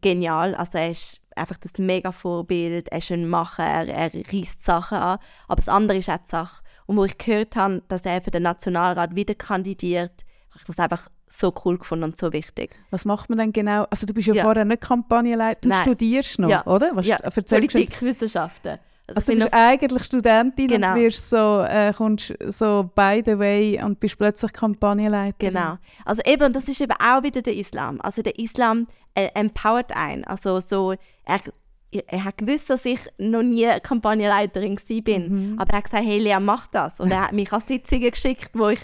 genial, 0.00 0.54
also 0.54 0.78
er 0.78 0.90
ist 0.90 1.20
einfach 1.34 1.56
das 1.58 1.72
mega 1.78 2.12
Vorbild, 2.12 2.88
er 2.88 2.98
ist 2.98 3.10
ein 3.10 3.28
Macher, 3.28 3.64
er, 3.64 3.88
er 3.88 4.10
reißt 4.14 4.64
Sachen 4.64 4.98
an. 4.98 5.18
Aber 5.46 5.56
das 5.56 5.68
andere 5.68 5.98
ist 5.98 6.10
auch 6.10 6.18
die 6.18 6.28
Sache. 6.28 6.62
Und 6.86 6.96
wo 6.96 7.04
ich 7.04 7.16
gehört 7.16 7.56
habe, 7.56 7.82
dass 7.88 8.04
er 8.04 8.20
für 8.20 8.30
den 8.30 8.42
Nationalrat 8.42 9.14
wieder 9.14 9.34
kandidiert, 9.34 10.24
habe 10.50 10.58
ich 10.60 10.64
das 10.64 10.78
einfach 10.78 11.08
so 11.30 11.52
cool 11.64 11.78
gefunden 11.78 12.04
und 12.04 12.16
so 12.16 12.32
wichtig. 12.32 12.74
Was 12.90 13.04
macht 13.04 13.28
man 13.28 13.38
denn 13.38 13.52
genau? 13.52 13.86
Also 13.90 14.06
du 14.06 14.14
bist 14.14 14.28
ja, 14.28 14.34
Ja. 14.34 14.44
vorher 14.44 14.64
nicht 14.64 14.80
Kampagnenleiter, 14.80 15.60
du 15.62 15.68
Nein. 15.68 15.82
studierst 15.82 16.38
noch, 16.38 16.48
Ja. 16.48 16.66
oder? 16.66 16.90
Was, 16.94 17.06
ja, 17.06 17.18
Politikwissenschaften. 17.18 18.78
Also, 19.06 19.14
Also 19.16 19.32
du 19.32 19.38
bist 19.38 19.54
eigentlich 19.54 20.04
Studentin 20.04 20.68
Genau. 20.68 20.90
und 20.90 20.96
wirst 20.96 21.30
so, 21.30 21.62
äh, 21.62 21.92
kommst 21.96 22.34
so 22.46 22.90
by 22.94 23.22
the 23.24 23.38
way 23.38 23.82
und 23.82 23.98
bist 24.00 24.18
plötzlich 24.18 24.52
Kampagnenleiterin. 24.52 25.54
Genau. 25.54 25.78
Also 26.04 26.20
eben, 26.26 26.44
und 26.44 26.56
das 26.56 26.68
ist 26.68 26.80
eben 26.80 26.92
auch 26.92 27.22
wieder 27.22 27.40
der 27.40 27.56
Islam. 27.56 28.00
Also 28.02 28.20
der 28.22 28.38
Islam 28.38 28.86
äh, 29.14 29.28
empowert 29.34 29.96
einen. 29.96 30.24
Also 30.24 30.60
so, 30.60 30.94
er, 31.24 31.40
er 31.90 32.24
hat 32.24 32.38
gewusst, 32.38 32.68
dass 32.70 32.84
ich 32.84 33.00
noch 33.16 33.42
nie 33.42 33.66
Kampagnenleiterin 33.82 34.78
bin. 35.02 35.52
Mhm. 35.52 35.58
Aber 35.58 35.70
er 35.70 35.78
hat 35.78 35.84
gesagt, 35.84 36.04
hey 36.04 36.18
Lea, 36.18 36.38
mach 36.40 36.66
das. 36.66 37.00
Und 37.00 37.10
er 37.10 37.24
hat 37.24 37.32
mich 37.32 37.52
an 37.52 37.62
Sitzungen 37.66 38.10
geschickt, 38.10 38.50
wo 38.52 38.68
ich 38.68 38.80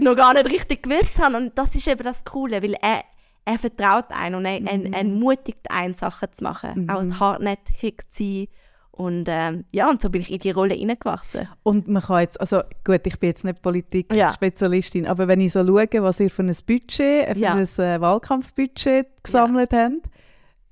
noch 0.00 0.16
gar 0.16 0.32
nicht 0.32 0.50
richtig 0.50 0.82
gewusst 0.82 1.18
habe. 1.18 1.36
Und 1.36 1.56
das 1.58 1.74
ist 1.74 1.86
eben 1.86 2.02
das 2.02 2.24
Coole, 2.24 2.62
weil 2.62 2.74
er, 2.80 3.02
er 3.44 3.58
vertraut 3.58 4.06
einen 4.10 4.36
und 4.36 4.46
er, 4.46 4.62
er, 4.62 4.92
er 4.92 5.04
mutigt 5.04 5.70
einen, 5.70 5.94
Sachen 5.94 6.32
zu 6.32 6.44
machen. 6.44 6.84
Mhm. 6.84 6.90
Auch 6.90 7.20
hartnäckig 7.20 8.02
zu 8.08 8.22
sein 8.22 8.46
Und 8.90 9.26
ähm, 9.28 9.66
ja, 9.72 9.90
und 9.90 10.00
so 10.00 10.08
bin 10.08 10.22
ich 10.22 10.32
in 10.32 10.38
die 10.38 10.50
Rolle 10.50 10.74
hineingewachsen. 10.74 11.48
Und 11.62 11.88
man 11.88 12.02
kann 12.02 12.20
jetzt, 12.20 12.40
also 12.40 12.62
gut, 12.84 13.06
ich 13.06 13.18
bin 13.18 13.28
jetzt 13.28 13.44
nicht 13.44 13.60
Politik-Spezialistin, 13.60 15.04
ja. 15.04 15.10
aber 15.10 15.28
wenn 15.28 15.42
ich 15.42 15.52
so 15.52 15.66
schaue, 15.66 16.02
was 16.02 16.20
ihr 16.20 16.30
für 16.30 16.42
ein 16.42 16.56
Budget, 16.66 17.34
für 17.34 17.38
ja. 17.38 17.52
ein 17.52 17.64
äh, 17.64 18.00
Wahlkampfbudget 18.00 19.22
gesammelt 19.22 19.72
ja. 19.74 19.90
habt, 19.90 20.08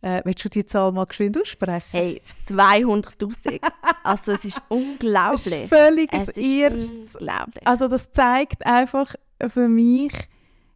äh, 0.05 0.21
willst 0.25 0.45
du 0.45 0.51
die 0.51 0.67
Zahl 0.67 0.93
mal 0.93 1.07
geschwind 1.07 1.41
aussprechen? 1.41 1.89
Hey, 1.91 2.21
200'000. 2.49 3.61
also 4.05 4.33
es 4.33 4.45
ist 4.45 4.63
unglaublich. 4.69 5.69
Völlig 5.69 6.13
es 6.13 6.29
ist 6.29 7.17
unglaublich. 7.17 7.67
Also 7.67 7.89
das 7.89 8.13
zeigt 8.13 8.67
einfach 8.67 9.15
für 9.49 9.67
mich, 9.67 10.13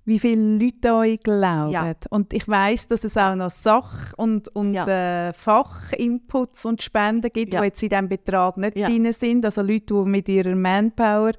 wie 0.07 0.19
viele 0.19 0.57
Leute 0.57 0.95
euch 0.95 1.21
glauben. 1.21 1.73
Ja. 1.73 1.93
Und 2.09 2.33
ich 2.33 2.49
weiß, 2.49 2.89
dass 2.89 3.05
es 3.05 3.19
auch 3.19 3.35
noch 3.35 3.51
Sach- 3.51 4.15
und, 4.17 4.49
und 4.57 4.73
ja. 4.73 5.29
äh, 5.29 5.33
Fachinputs 5.35 6.65
und 6.65 6.81
Spenden 6.81 7.31
gibt, 7.31 7.53
ja. 7.53 7.61
die 7.61 7.67
jetzt 7.67 7.83
in 7.83 7.91
diesem 7.91 8.09
Betrag 8.09 8.57
nicht 8.57 8.79
ja. 8.79 8.89
drin 8.89 9.13
sind. 9.13 9.45
Also 9.45 9.61
Leute, 9.61 9.93
die 9.93 10.09
mit 10.09 10.27
ihrer 10.31 10.57
Manpower 10.57 11.33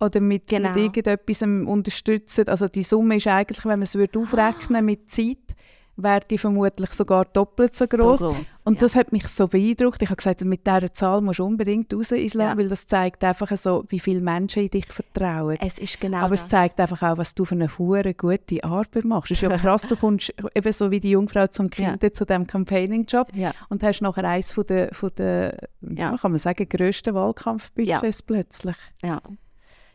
oder 0.00 0.20
mit, 0.20 0.46
genau. 0.46 0.70
mit 0.70 0.78
irgendetwas 0.78 1.42
unterstützen. 1.42 2.48
Also 2.48 2.68
die 2.68 2.82
Summe 2.82 3.18
ist 3.18 3.26
eigentlich, 3.26 3.62
wenn 3.66 3.80
man 3.80 3.82
es 3.82 3.94
aufrechnen 3.94 4.86
mit 4.86 5.10
Zeit, 5.10 5.54
wäre 5.96 6.20
die 6.28 6.38
vermutlich 6.38 6.90
sogar 6.90 7.24
doppelt 7.24 7.74
so 7.74 7.86
groß. 7.86 8.20
So 8.20 8.36
und 8.64 8.74
ja. 8.74 8.80
das 8.80 8.96
hat 8.96 9.12
mich 9.12 9.26
so 9.28 9.48
beeindruckt. 9.48 10.02
Ich 10.02 10.08
habe 10.08 10.16
gesagt, 10.16 10.44
mit 10.44 10.66
dieser 10.66 10.92
Zahl 10.92 11.20
musst 11.20 11.38
du 11.38 11.46
unbedingt 11.46 11.92
raus 11.94 12.12
ins 12.12 12.34
Land, 12.34 12.52
ja. 12.52 12.58
weil 12.58 12.68
das 12.68 12.86
zeigt 12.86 13.24
einfach 13.24 13.56
so, 13.56 13.84
wie 13.88 13.98
viele 13.98 14.20
Menschen 14.20 14.64
in 14.64 14.70
dich 14.70 14.86
vertrauen. 14.86 15.56
Es 15.60 15.78
ist 15.78 16.00
genau 16.00 16.18
Aber 16.18 16.30
das. 16.30 16.42
es 16.42 16.48
zeigt 16.48 16.78
einfach 16.80 17.02
auch, 17.02 17.16
was 17.16 17.34
du 17.34 17.44
für 17.44 17.54
eine 17.54 17.68
hure 17.78 18.12
gute 18.14 18.62
Arbeit 18.62 19.04
machst. 19.04 19.30
Es 19.30 19.38
ist 19.38 19.42
ja 19.42 19.56
krass, 19.56 19.82
du 19.82 19.96
kommst 19.96 20.34
eben 20.54 20.72
so 20.72 20.90
wie 20.90 21.00
die 21.00 21.10
Jungfrau 21.10 21.46
zum 21.46 21.70
Kind 21.70 22.02
ja. 22.02 22.12
zu 22.12 22.26
diesem 22.26 22.46
Campaigning-Job 22.46 23.32
und 23.68 23.82
hast 23.82 24.00
nachher 24.02 24.24
eines 24.24 24.52
von 24.52 24.66
der, 24.66 24.92
von 24.92 25.10
der 25.16 25.56
kann 25.96 26.30
man 26.30 26.38
sagen, 26.38 26.68
grössten 26.68 27.14
Wahlkampfbudgets 27.14 28.22
plötzlich. 28.22 28.76
Ja. 29.02 29.20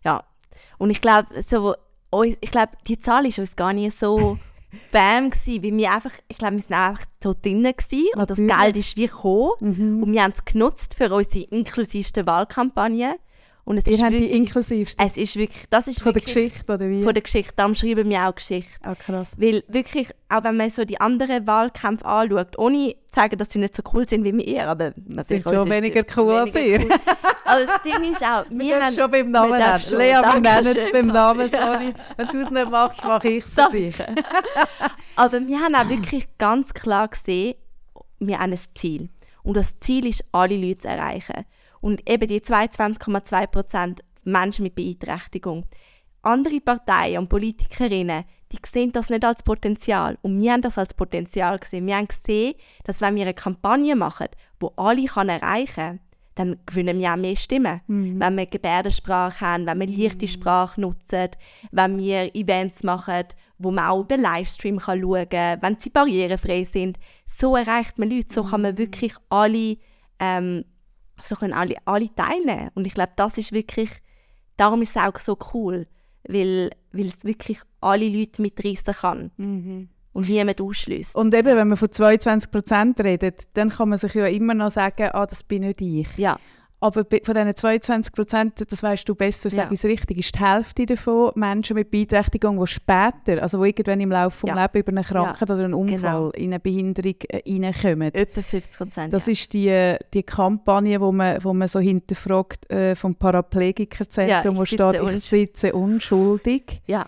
ja. 0.03 0.23
Und 0.77 0.89
ich 0.89 1.01
glaube, 1.01 1.27
so, 1.47 1.75
ich 2.23 2.51
glaube, 2.51 2.71
die 2.87 2.97
Zahl 2.97 3.25
ist 3.27 3.37
uns 3.37 3.55
gar 3.55 3.73
nicht 3.73 3.97
so 3.97 4.37
Bam 4.91 5.29
gewesen, 5.29 5.63
weil 5.63 5.77
wir 5.77 5.91
einfach, 5.91 6.13
ich 6.27 6.38
glaube, 6.38 6.55
wir 6.55 6.62
sind 6.62 6.73
einfach 6.73 7.05
so 7.23 7.34
drinnen 7.39 7.73
gewesen 7.75 8.07
und 8.15 8.29
das 8.29 8.38
Geld 8.38 8.77
ist 8.77 8.97
wie 8.97 9.07
gekommen 9.07 9.51
mhm. 9.60 10.03
und 10.03 10.12
wir 10.12 10.23
haben 10.23 10.34
es 10.36 10.45
genutzt 10.45 10.95
für 10.95 11.13
unsere 11.13 11.45
inklusivste 11.45 12.25
Wahlkampagne. 12.25 13.15
Und 13.63 13.78
es 13.78 13.86
Ihr 13.86 13.93
ist 13.93 14.02
habt 14.02 14.12
wirklich, 14.12 14.32
die 14.32 14.38
inklusivste? 14.38 15.04
Es 15.04 15.17
ist 15.17 15.36
wirklich, 15.36 15.65
das 15.69 15.88
ist 15.88 16.02
Von 16.02 16.15
wirklich, 16.15 16.34
der 16.34 16.43
Geschichte 16.43 16.74
oder 16.74 16.89
wie? 16.89 17.04
Von 17.04 17.13
der 17.13 17.21
Geschichte, 17.21 17.54
darum 17.56 17.76
schreiben 17.76 18.10
wir 18.10 18.28
auch 18.28 18.36
Geschichte. 18.36 18.71
Ah, 18.82 18.95
krass. 18.95 19.36
Weil 19.38 19.63
wirklich, 19.67 20.10
auch 20.30 20.43
wenn 20.43 20.58
man 20.58 20.69
so 20.71 20.84
die 20.84 21.00
anderen 21.00 21.45
Wahlkämpfe 21.45 22.06
anschaut, 22.06 22.58
ohne 22.58 22.95
zu 23.08 23.15
sagen, 23.15 23.38
dass 23.38 23.52
sie 23.54 23.60
nicht 23.60 23.76
so 23.76 23.84
cool 23.93 24.08
sind 24.08 24.24
wie 24.24 24.36
wir, 24.36 24.67
aber 24.67 24.93
natürlich 25.06 25.43
sind 25.43 25.56
schon 25.56 25.69
weniger 25.69 26.04
cool 26.17 26.34
als 26.36 26.56
ihr. 26.56 26.80
Cool. 26.80 26.89
aber 27.45 27.65
das 27.65 27.82
Ding 27.84 28.12
ist 28.12 28.24
auch, 28.24 28.45
wir, 28.50 28.60
wir 28.60 28.86
haben... 28.86 28.95
schon 28.95 29.12
beim 29.12 29.32
Namen 29.32 29.52
nennen. 29.52 29.82
Lea, 29.91 30.21
wir 30.21 30.39
nennen 30.39 30.78
es 30.78 30.91
beim 30.91 31.08
Namen, 31.08 31.50
sorry. 31.50 31.93
Wenn 32.17 32.28
du 32.28 32.41
es 32.41 32.52
nicht 32.52 32.69
machst, 32.69 33.04
mache 33.04 33.30
ich 33.30 33.45
es 33.45 33.54
für 33.54 33.69
dich. 33.71 33.95
aber 35.15 35.47
wir 35.47 35.60
haben 35.60 35.76
auch 35.76 35.88
wirklich 35.88 36.28
ganz 36.38 36.74
klar 36.74 37.08
gesehen, 37.10 37.56
wir 38.19 38.39
haben 38.39 38.54
ein 38.54 38.60
Ziel. 38.76 39.10
Und 39.43 39.58
das 39.58 39.80
Ziel 39.80 40.06
ist, 40.08 40.24
alle 40.32 40.56
Leute 40.56 40.80
zu 40.80 40.88
erreichen. 40.88 41.45
Und 41.81 42.09
eben 42.09 42.27
die 42.27 42.39
22,2 42.39 43.47
Prozent 43.47 44.01
Menschen 44.23 44.63
mit 44.63 44.75
Beeinträchtigung. 44.75 45.65
Andere 46.21 46.61
Parteien 46.61 47.17
und 47.17 47.29
Politikerinnen, 47.29 48.23
die 48.51 48.59
sehen 48.71 48.91
das 48.91 49.09
nicht 49.09 49.25
als 49.25 49.43
Potenzial. 49.43 50.17
Und 50.21 50.39
wir 50.39 50.53
haben 50.53 50.61
das 50.61 50.77
als 50.77 50.93
Potenzial 50.93 51.57
gesehen. 51.57 51.87
Wir 51.87 51.97
haben 51.97 52.07
gesehen, 52.07 52.53
dass 52.83 53.01
wenn 53.01 53.15
wir 53.15 53.23
eine 53.23 53.33
Kampagne 53.33 53.95
machen, 53.95 54.27
wo 54.59 54.71
alle 54.75 55.05
kann 55.05 55.29
erreichen 55.29 55.73
kann, 55.75 55.99
dann 56.35 56.59
gewinnen 56.65 56.99
wir 56.99 57.11
auch 57.11 57.17
mehr 57.17 57.35
Stimmen. 57.35 57.81
Mhm. 57.87 58.19
Wenn 58.19 58.37
wir 58.37 58.45
Gebärdensprache 58.45 59.41
haben, 59.41 59.65
wenn 59.65 59.79
wir 59.79 59.87
leichte 59.87 60.25
mhm. 60.25 60.29
Sprache 60.29 60.81
nutzen, 60.81 61.29
wenn 61.71 61.97
wir 61.97 62.35
Events 62.35 62.83
machen, 62.83 63.25
wo 63.57 63.71
man 63.71 63.85
auch 63.85 64.01
über 64.01 64.17
Livestream 64.17 64.77
kann 64.77 65.01
schauen 65.01 65.29
kann, 65.29 65.61
wenn 65.61 65.79
sie 65.79 65.89
barrierefrei 65.89 66.63
sind. 66.63 66.97
So 67.27 67.55
erreicht 67.55 67.99
man 67.99 68.09
Leute, 68.09 68.33
so 68.33 68.43
kann 68.43 68.61
man 68.61 68.73
mhm. 68.73 68.77
wirklich 68.77 69.13
alle 69.29 69.77
ähm, 70.19 70.65
so 71.23 71.36
können 71.36 71.53
alle, 71.53 71.75
alle 71.86 72.13
teilnehmen. 72.13 72.69
Und 72.75 72.88
ich 72.88 72.93
glaube, 72.93 73.13
das 73.15 73.38
ist 73.38 73.51
wirklich, 73.51 73.89
darum 74.57 74.81
ist 74.81 74.95
es 74.95 75.01
auch 75.01 75.17
so 75.19 75.38
cool, 75.53 75.88
weil, 76.27 76.71
weil 76.91 77.05
es 77.05 77.23
wirklich 77.23 77.60
alle 77.79 78.07
Leute 78.07 78.41
mitreißen 78.41 78.93
kann. 78.93 79.31
Mhm. 79.38 79.89
Und 80.13 80.27
niemand 80.27 80.60
ausschließt. 80.60 81.15
Und 81.15 81.34
eben, 81.34 81.55
wenn 81.55 81.69
man 81.69 81.77
von 81.77 81.89
22 81.89 82.51
Prozent 82.51 82.99
redet, 82.99 83.47
dann 83.53 83.69
kann 83.69 83.89
man 83.89 83.97
sich 83.97 84.13
ja 84.13 84.25
immer 84.25 84.53
noch 84.53 84.69
sagen, 84.69 85.10
ah, 85.13 85.25
das 85.25 85.41
bin 85.41 85.62
nicht 85.62 85.79
ich. 85.79 86.17
Ja. 86.17 86.38
Aber 86.83 87.05
von 87.05 87.35
diesen 87.35 87.55
22 87.55 88.11
Prozent, 88.11 88.71
das 88.71 88.81
weißt 88.81 89.07
du 89.07 89.13
besser, 89.13 89.49
ja. 89.49 89.55
sage 89.55 89.73
ich 89.75 89.79
es 89.79 89.85
richtig, 89.85 90.17
ist 90.17 90.33
die 90.33 90.39
Hälfte 90.39 90.87
davon 90.87 91.31
Menschen 91.35 91.75
mit 91.75 91.91
Beeinträchtigung, 91.91 92.59
die 92.59 92.65
später, 92.65 93.39
also 93.39 93.63
die 93.63 93.69
irgendwann 93.69 93.99
im 93.99 94.11
Laufe 94.11 94.47
des 94.47 94.55
ja. 94.55 94.61
Lebens 94.63 94.81
über 94.81 94.91
eine 94.91 95.03
Krankheit 95.03 95.47
ja. 95.47 95.55
oder 95.55 95.65
einen 95.65 95.73
Unfall 95.75 95.99
genau. 95.99 96.29
in 96.31 96.45
eine 96.45 96.59
Behinderung 96.59 97.15
äh, 97.29 97.43
reinkommen. 97.47 98.13
Etwa 98.15 98.41
50 98.41 98.75
Prozent. 98.75 99.13
Das 99.13 99.27
ist 99.27 99.53
die, 99.53 99.95
die 100.11 100.23
Kampagne, 100.23 100.99
wo 100.99 101.11
man, 101.11 101.43
wo 101.43 101.53
man 101.53 101.67
so 101.67 101.79
hinterfragt 101.79 102.67
äh, 102.71 102.95
vom 102.95 103.13
Paraplegikerzentrum, 103.13 104.57
wo 104.57 104.65
steht, 104.65 104.81
ich 104.81 105.19
sitze 105.19 105.73
unschuldig. 105.73 106.81
Ja 106.87 107.05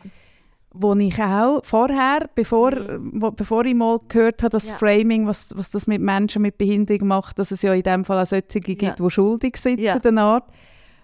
wo 0.74 0.96
ich 0.96 1.22
auch 1.22 1.64
vorher, 1.64 2.28
bevor, 2.34 2.72
mhm. 2.72 3.22
wo, 3.22 3.32
bevor 3.32 3.64
ich 3.66 3.76
mal 3.76 4.00
gehört 4.08 4.42
habe, 4.42 4.50
das 4.50 4.70
ja. 4.70 4.76
Framing, 4.76 5.28
was, 5.28 5.56
was 5.56 5.70
das 5.70 5.86
mit 5.88 6.02
Menschen 6.02 6.42
mit 6.42 6.58
Behinderung 6.58 7.08
macht, 7.08 7.38
dass 7.38 7.52
es 7.52 7.62
ja 7.62 7.74
in 7.74 7.84
dem 7.84 8.04
Fall 8.04 8.22
auch 8.22 8.26
solche 8.26 8.60
gibt, 8.60 8.82
ja. 8.82 8.96
die 8.96 9.10
schuldig 9.10 9.58
sind 9.58 9.80
ja. 9.80 10.00
der 10.00 10.18
Art, 10.18 10.52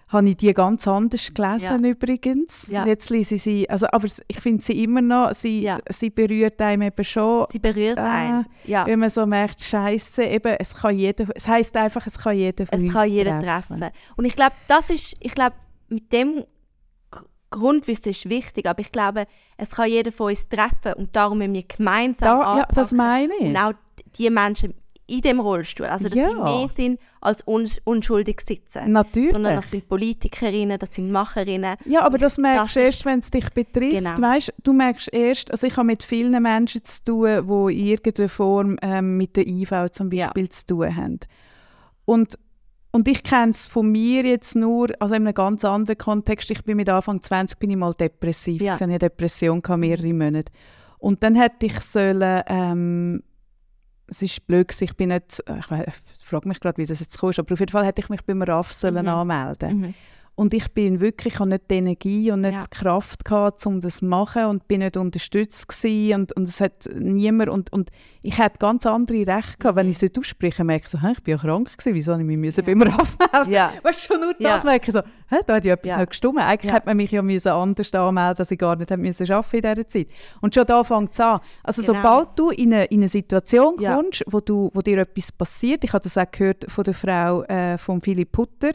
habe 0.08 0.28
ich 0.28 0.36
die 0.36 0.52
ganz 0.52 0.88
anders 0.88 1.32
gelesen 1.32 1.84
ja. 1.84 1.90
übrigens. 1.90 2.68
Ja. 2.68 2.84
Jetzt 2.84 3.10
lese 3.10 3.36
ich 3.36 3.42
sie, 3.42 3.70
also, 3.70 3.86
aber 3.92 4.08
ich 4.26 4.40
finde 4.40 4.60
sie 4.60 4.82
immer 4.82 5.00
noch, 5.00 5.32
sie, 5.34 5.62
ja. 5.62 5.78
sie 5.88 6.10
berührt 6.10 6.60
einem 6.60 6.82
eben 6.82 7.04
schon. 7.04 7.46
Sie 7.52 7.60
berührt 7.60 7.98
äh, 7.98 8.00
einen, 8.00 8.46
ja. 8.64 8.84
Wenn 8.86 8.98
man 8.98 9.10
so 9.10 9.24
merkt, 9.24 9.62
Scheiße, 9.62 10.24
eben, 10.24 10.56
es 10.58 10.74
kann 10.74 10.96
jeder, 10.96 11.26
es 11.32 11.46
heisst 11.46 11.76
einfach, 11.76 12.04
es 12.08 12.18
kann 12.18 12.36
jeder 12.36 12.66
von 12.66 12.86
Es 12.86 12.92
kann 12.92 13.08
jeder 13.08 13.40
treffen. 13.40 13.78
treffen. 13.78 13.94
Und 14.16 14.24
ich 14.24 14.34
glaube, 14.34 14.54
das 14.66 14.90
ist, 14.90 15.14
ich 15.20 15.32
glaube, 15.32 15.54
mit 15.88 16.12
dem 16.12 16.44
Grundwissen 17.50 18.10
ist 18.10 18.28
wichtig, 18.28 18.66
aber 18.66 18.80
ich 18.80 18.92
glaube, 18.92 19.26
es 19.56 19.70
kann 19.70 19.90
jeder 19.90 20.12
von 20.12 20.28
uns 20.28 20.48
treffen 20.48 20.94
und 20.96 21.14
darum 21.14 21.38
müssen 21.38 21.54
wir 21.54 21.64
gemeinsam 21.64 22.40
da, 22.40 22.58
Ja, 22.58 22.68
das 22.74 22.92
meine 22.92 23.32
ich. 23.40 23.46
Und 23.46 23.56
auch 23.56 23.72
die 24.16 24.30
Menschen 24.30 24.74
in 25.10 25.20
dem 25.22 25.40
Rollstuhl, 25.40 25.86
also 25.86 26.08
dass 26.08 26.16
ja. 26.16 26.28
sie 26.28 26.36
mehr 26.36 26.68
sind 26.68 27.00
als 27.20 27.42
uns 27.42 27.80
unschuldig 27.84 28.42
sitzen. 28.46 28.92
Natürlich. 28.92 29.32
Sondern 29.32 29.56
das 29.56 29.70
sind 29.70 29.88
Politikerinnen, 29.88 30.78
das 30.78 30.94
sind 30.94 31.10
Macherinnen. 31.10 31.76
Ja, 31.84 32.02
aber 32.02 32.16
das 32.16 32.38
merkst 32.38 32.76
du 32.76 32.80
erst, 32.80 33.04
wenn 33.04 33.18
es 33.18 33.30
dich 33.30 33.50
betrifft. 33.50 33.96
Genau. 33.96 34.16
Weißt, 34.16 34.54
du 34.62 34.72
merkst 34.72 35.12
erst, 35.12 35.50
also 35.50 35.66
ich 35.66 35.76
habe 35.76 35.86
mit 35.86 36.04
vielen 36.04 36.40
Menschen 36.40 36.84
zu 36.84 37.04
tun, 37.04 37.46
die 37.68 37.80
in 37.80 37.86
irgendeiner 37.88 38.28
Form 38.28 38.76
ähm, 38.82 39.16
mit 39.16 39.36
der 39.36 39.46
IV 39.46 39.90
zum 39.90 40.10
Beispiel 40.10 40.44
ja. 40.44 40.50
zu 40.50 40.66
tun 40.66 40.96
haben. 40.96 41.20
Und 42.04 42.38
und 42.92 43.06
ich 43.06 43.22
kenne 43.22 43.50
es 43.50 43.66
von 43.66 43.90
mir 43.90 44.24
jetzt 44.24 44.56
nur, 44.56 44.88
also 44.98 45.14
in 45.14 45.26
einem 45.26 45.34
ganz 45.34 45.64
anderen 45.64 45.96
Kontext. 45.96 46.50
Ich 46.50 46.64
bin 46.64 46.76
mit 46.76 46.88
Anfang 46.88 47.20
20 47.20 47.58
bin 47.58 47.70
ich 47.70 47.76
mal 47.76 47.94
depressiv. 47.94 48.60
Ja. 48.60 48.66
Ich 48.66 48.70
hatte 48.72 48.84
eine 48.84 48.98
Depression 48.98 49.62
mehrere 49.76 50.12
Monate. 50.12 50.52
Und 50.98 51.22
dann 51.22 51.36
hätte 51.36 51.66
ich 51.66 51.78
sollen, 51.80 52.42
ähm, 52.46 53.22
es 54.08 54.22
ist 54.22 54.46
blöd, 54.46 54.74
ich 54.80 54.96
bin 54.96 55.10
nicht, 55.10 55.42
ich 55.48 56.24
frage 56.24 56.48
mich 56.48 56.58
gerade, 56.58 56.78
wie 56.78 56.86
das 56.86 56.98
jetzt 56.98 57.16
kommt, 57.18 57.38
aber 57.38 57.52
auf 57.52 57.60
jeden 57.60 57.70
Fall 57.70 57.86
hätte 57.86 58.02
ich 58.02 58.08
mich 58.08 58.24
beim 58.24 58.42
RAF 58.42 58.72
sollen 58.72 59.04
mhm. 59.04 59.08
anmelden 59.08 59.80
mhm. 59.80 59.94
Und 60.34 60.54
ich 60.54 60.72
bin 60.72 61.00
wirklich, 61.00 61.34
ich 61.34 61.40
hatte 61.40 61.50
nicht 61.50 61.70
die 61.70 61.74
Energie 61.74 62.30
und 62.30 62.40
nicht 62.40 62.54
ja. 62.54 62.62
die 62.62 62.70
Kraft 62.70 63.26
gehabt, 63.26 63.64
um 63.66 63.80
das 63.80 63.98
zu 63.98 64.06
machen 64.06 64.46
und 64.46 64.68
bin 64.68 64.80
nicht 64.80 64.96
unterstützt 64.96 65.68
gewesen 65.68 66.20
und, 66.20 66.32
und 66.32 66.48
es 66.48 66.62
hat 66.62 66.88
niemand 66.94 67.50
und, 67.50 67.72
und 67.72 67.90
ich 68.22 68.38
hätte 68.38 68.58
ganz 68.58 68.84
andere 68.86 69.26
Rechte 69.26 69.58
gehabt. 69.58 69.76
Wenn 69.76 69.88
ich 69.88 70.02
es 70.02 70.18
ausspreche, 70.18 70.62
merke 70.62 70.84
ich 70.84 70.90
so, 70.90 70.98
ich 70.98 71.22
bin 71.22 71.32
ja 71.32 71.38
krank 71.38 71.76
gewesen, 71.76 71.94
wieso 71.94 72.12
habe 72.12 72.22
ich 72.22 72.28
mich 72.28 72.56
ja. 72.56 72.62
beim 72.62 72.82
RAF 72.82 73.16
melden 73.18 73.52
ja. 73.52 73.72
Weißt 73.82 74.02
schon 74.02 74.20
nur 74.20 74.34
das 74.38 74.64
merke 74.64 74.88
ich 74.88 74.92
so, 74.92 75.00
da 75.46 75.54
hat 75.54 75.64
ja 75.64 75.74
etwas 75.74 75.92
ja. 75.92 75.98
nicht 75.98 76.10
gestimmt. 76.10 76.38
Eigentlich 76.38 76.72
hätte 76.72 76.86
man 76.86 76.96
mich 76.96 77.10
ja 77.10 77.22
müssen 77.22 77.48
anders 77.50 77.94
anmelden 77.94 78.36
dass 78.36 78.50
ich 78.50 78.58
gar 78.58 78.76
nicht 78.76 78.90
hätte 78.90 79.00
müssen 79.00 79.30
arbeiten 79.30 79.56
in 79.56 79.74
dieser 79.74 79.88
Zeit. 79.88 80.08
Und 80.40 80.54
schon 80.54 80.66
da 80.66 80.84
fängt 80.84 81.12
es 81.12 81.20
an. 81.20 81.40
Also 81.62 81.82
genau. 81.82 81.94
sobald 81.94 82.38
du 82.38 82.50
in 82.50 82.74
eine, 82.74 82.84
in 82.86 83.00
eine 83.00 83.08
Situation 83.08 83.76
kommst, 83.76 84.24
wo, 84.26 84.40
du, 84.40 84.70
wo 84.74 84.82
dir 84.82 84.98
etwas 84.98 85.32
passiert, 85.32 85.84
ich 85.84 85.92
habe 85.92 86.02
das 86.02 86.18
auch 86.18 86.30
gehört 86.30 86.70
von 86.70 86.84
der 86.84 86.94
Frau 86.94 87.42
äh, 87.44 87.78
von 87.78 88.00
Philipp 88.00 88.32
Putter, 88.32 88.72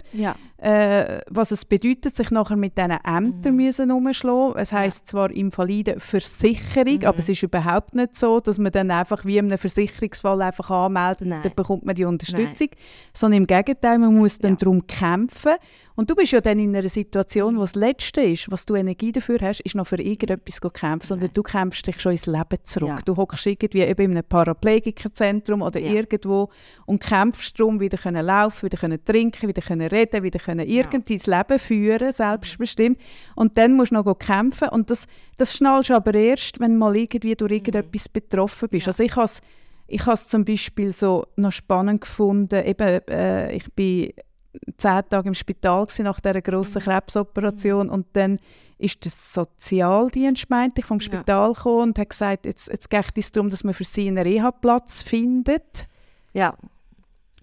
äh, 0.57 1.19
was 1.29 1.51
es 1.51 1.65
bedeutet, 1.65 2.15
sich 2.15 2.31
nachher 2.31 2.55
mit 2.55 2.77
diesen 2.77 2.91
Ämtern 2.91 3.51
mhm. 3.51 3.55
müssen 3.55 3.91
umschlagen. 3.91 4.55
Es 4.57 4.71
heisst 4.71 5.07
zwar 5.07 5.29
Invalidenversicherung, 5.29 6.99
mhm. 6.99 7.05
aber 7.05 7.19
es 7.19 7.29
ist 7.29 7.43
überhaupt 7.43 7.93
nicht 7.93 8.15
so, 8.15 8.39
dass 8.39 8.57
man 8.57 8.71
dann 8.71 8.89
einfach 8.89 9.25
wie 9.25 9.34
in 9.37 9.45
einem 9.45 9.57
Versicherungsfall 9.57 10.41
einfach 10.41 10.69
anmeldet, 10.69 11.27
Nein. 11.27 11.41
dann 11.43 11.53
bekommt 11.55 11.85
man 11.85 11.95
die 11.95 12.05
Unterstützung. 12.05 12.69
Nein. 12.71 12.79
Sondern 13.13 13.41
im 13.41 13.47
Gegenteil, 13.47 13.97
man 13.97 14.15
muss 14.15 14.39
dann 14.39 14.53
ja. 14.53 14.57
darum 14.57 14.85
kämpfen. 14.87 15.55
Und 15.95 16.09
du 16.09 16.15
bist 16.15 16.33
ja 16.33 16.41
dann 16.41 16.59
in 16.59 16.75
einer 16.75 16.89
Situation, 16.89 17.55
wo 17.55 17.61
das 17.61 17.75
Letzte 17.75 18.21
ist, 18.21 18.51
was 18.51 18.65
du 18.65 18.75
Energie 18.75 19.13
dafür 19.13 19.39
hast, 19.39 19.61
ist 19.61 19.75
noch 19.75 19.87
für 19.87 20.01
irgendetwas 20.01 20.55
zu 20.55 20.69
kämpfen, 20.69 21.07
sondern 21.07 21.29
du 21.33 21.41
kämpfst 21.41 21.87
dich 21.87 22.01
schon 22.01 22.11
ins 22.11 22.25
Leben 22.25 22.57
zurück. 22.63 22.89
Ja. 22.89 22.99
Du 23.05 23.15
hockst 23.15 23.45
irgendwie 23.45 23.81
eben 23.81 24.01
in 24.01 24.11
einem 24.11 24.25
Paraplegikerzentrum 24.27 25.61
oder 25.61 25.79
ja. 25.79 25.93
irgendwo 25.93 26.49
und 26.85 27.01
kämpfst 27.01 27.57
darum, 27.57 27.79
wieder 27.79 27.97
können 27.97 28.25
laufen, 28.25 28.63
wieder 28.63 28.77
können 28.77 29.03
trinken, 29.05 29.47
wieder 29.47 29.61
können 29.61 29.87
reden, 29.87 30.21
wieder 30.21 30.39
können 30.39 30.67
ja. 30.67 30.81
irgendwie 30.81 31.15
das 31.15 31.27
Leben 31.27 31.59
führen, 31.59 32.11
selbstbestimmt. 32.11 32.99
Und 33.35 33.57
dann 33.57 33.73
musst 33.73 33.91
du 33.91 33.95
noch 33.95 34.19
kämpfen 34.19 34.69
und 34.69 34.89
das, 34.89 35.07
das 35.37 35.53
schnallst 35.55 35.91
du 35.91 35.93
aber 35.95 36.13
erst, 36.13 36.59
wenn 36.59 36.73
du 36.73 36.77
mal 36.79 36.95
irgendwie 36.95 37.35
durch 37.35 37.51
mhm. 37.51 37.57
irgendetwas 37.57 38.09
betroffen 38.09 38.67
bist. 38.69 38.87
Also 38.87 39.03
ich 39.03 39.15
habe 39.15 39.29
ich 39.87 40.01
habe 40.01 40.13
es 40.13 40.27
zum 40.27 40.43
Beispiel 40.45 40.93
so 40.93 41.27
noch 41.35 41.51
spannend 41.51 42.01
gefunden, 42.01 42.65
eben, 42.65 43.07
äh, 43.07 43.51
ich 43.53 43.71
bin 43.73 44.13
zehn 44.77 45.01
Tage 45.09 45.27
im 45.27 45.33
Spital 45.33 45.87
nach 45.99 46.19
dieser 46.19 46.41
grossen 46.41 46.79
mhm. 46.79 46.85
Krebsoperation 46.85 47.89
und 47.89 48.07
dann 48.13 48.39
ist 48.77 49.03
der 49.05 49.11
Sozialdienst, 49.11 50.49
meinte 50.49 50.81
ich, 50.81 50.85
vom 50.85 50.99
Spital 50.99 51.49
ja. 51.49 51.53
gekommen 51.53 51.89
und 51.89 51.99
hat 51.99 52.09
gesagt, 52.09 52.45
jetzt, 52.45 52.67
jetzt 52.67 52.89
geht 52.89 53.17
es 53.17 53.31
darum, 53.31 53.49
dass 53.49 53.63
man 53.63 53.73
für 53.73 53.85
sie 53.85 54.07
einen 54.07 54.17
Reha-Platz 54.17 55.01
findet. 55.01 55.87
Ja. 56.33 56.55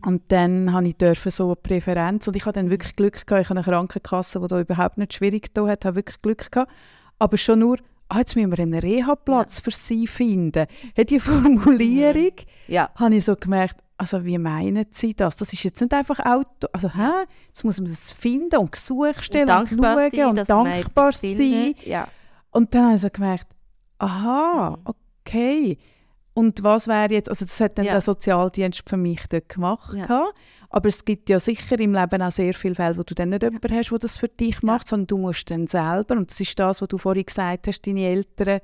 Und 0.05 0.23
dann 0.29 0.73
habe 0.73 0.89
ich 0.89 0.97
dürfen 0.97 1.31
so 1.31 1.47
eine 1.47 1.57
Präferenz 1.57 2.27
und 2.27 2.37
ich 2.37 2.45
hatte 2.45 2.61
dann 2.61 2.71
wirklich 2.71 2.97
Glück 2.97 3.27
gehabt. 3.27 3.43
Ich 3.45 3.51
habe 3.51 3.61
eine 3.61 3.65
Krankenkasse, 3.65 4.41
die 4.41 4.49
da 4.49 4.61
überhaupt 4.61 4.99
nicht 4.99 5.15
schwierig 5.15 5.55
da 5.55 5.67
hat, 5.67 5.85
habe 5.85 5.97
wirklich 5.97 6.21
Glück 6.21 6.51
gehabt. 6.51 6.71
Aber 7.19 7.37
schon 7.37 7.61
nur 7.61 7.79
ah, 8.13 8.19
jetzt 8.19 8.37
müssen 8.37 8.51
wir 8.51 8.59
einen 8.59 8.79
Reha-Platz 8.79 9.59
ja. 9.59 9.65
für 9.65 9.71
sie 9.71 10.07
finden. 10.07 10.67
Hat 10.97 11.11
die 11.11 11.21
Formulierung, 11.21 12.33
mhm. 12.37 12.75
ja. 12.75 12.91
habe 12.95 13.17
ich 13.17 13.25
so 13.25 13.37
gemerkt, 13.37 13.77
also 13.97 14.25
wie 14.25 14.39
meinen 14.39 14.87
Sie 14.91 15.15
das? 15.15 15.37
Das 15.37 15.53
ist 15.53 15.63
jetzt 15.63 15.81
nicht 15.81 15.95
einfach 15.95 16.19
Auto, 16.21 16.67
also 16.73 16.93
hä? 16.93 17.25
jetzt 17.47 17.65
muss 17.65 17.79
man 17.79 17.89
das 17.89 18.13
finden 18.13 18.57
und 18.57 18.73
Gesuch 18.73 19.23
stellen 19.23 19.49
und, 19.51 19.73
und 19.73 19.85
schauen 19.85 20.11
sein, 20.11 20.27
und 20.27 20.51
dankbar 20.51 21.13
sein. 21.13 21.75
Ja. 21.85 22.09
Und 22.51 22.75
dann 22.75 22.87
habe 22.87 22.95
ich 22.97 23.01
so 23.01 23.11
gemerkt, 23.11 23.47
aha, 23.99 24.77
mhm. 24.77 24.95
okay. 25.25 25.79
Und 26.35 26.63
was 26.65 26.89
wäre 26.89 27.13
jetzt, 27.13 27.29
also 27.29 27.45
das 27.45 27.61
hat 27.61 27.79
dann 27.79 27.85
ja. 27.85 27.93
der 27.93 28.01
Sozialdienst 28.01 28.89
für 28.89 28.97
mich 28.97 29.21
dort 29.29 29.49
gemacht. 29.49 29.97
Ja. 29.97 30.31
Aber 30.73 30.89
es 30.89 31.05
gibt 31.05 31.29
ja 31.29 31.39
sicher 31.39 31.79
im 31.79 31.95
Leben 31.95 32.23
auch 32.23 32.33
sehr 32.33 32.55
viele 32.55 32.75
Fälle, 32.75 32.97
wo 32.97 33.03
du 33.03 33.15
dann 33.15 33.29
nicht 33.29 33.43
ja. 33.43 33.51
jemanden 33.51 33.77
hast, 33.77 33.91
der 33.91 33.99
das 33.99 34.17
für 34.17 34.29
dich 34.29 34.63
macht, 34.63 34.89
sondern 34.89 35.07
du 35.07 35.19
musst 35.19 35.51
dann 35.51 35.67
selber. 35.67 36.17
Und 36.17 36.31
das 36.31 36.41
ist 36.41 36.59
das, 36.59 36.81
was 36.81 36.89
du 36.89 36.97
vorhin 36.97 37.27
gesagt 37.27 37.69
hast, 37.69 37.87
deine 37.87 38.09
Eltern 38.09 38.61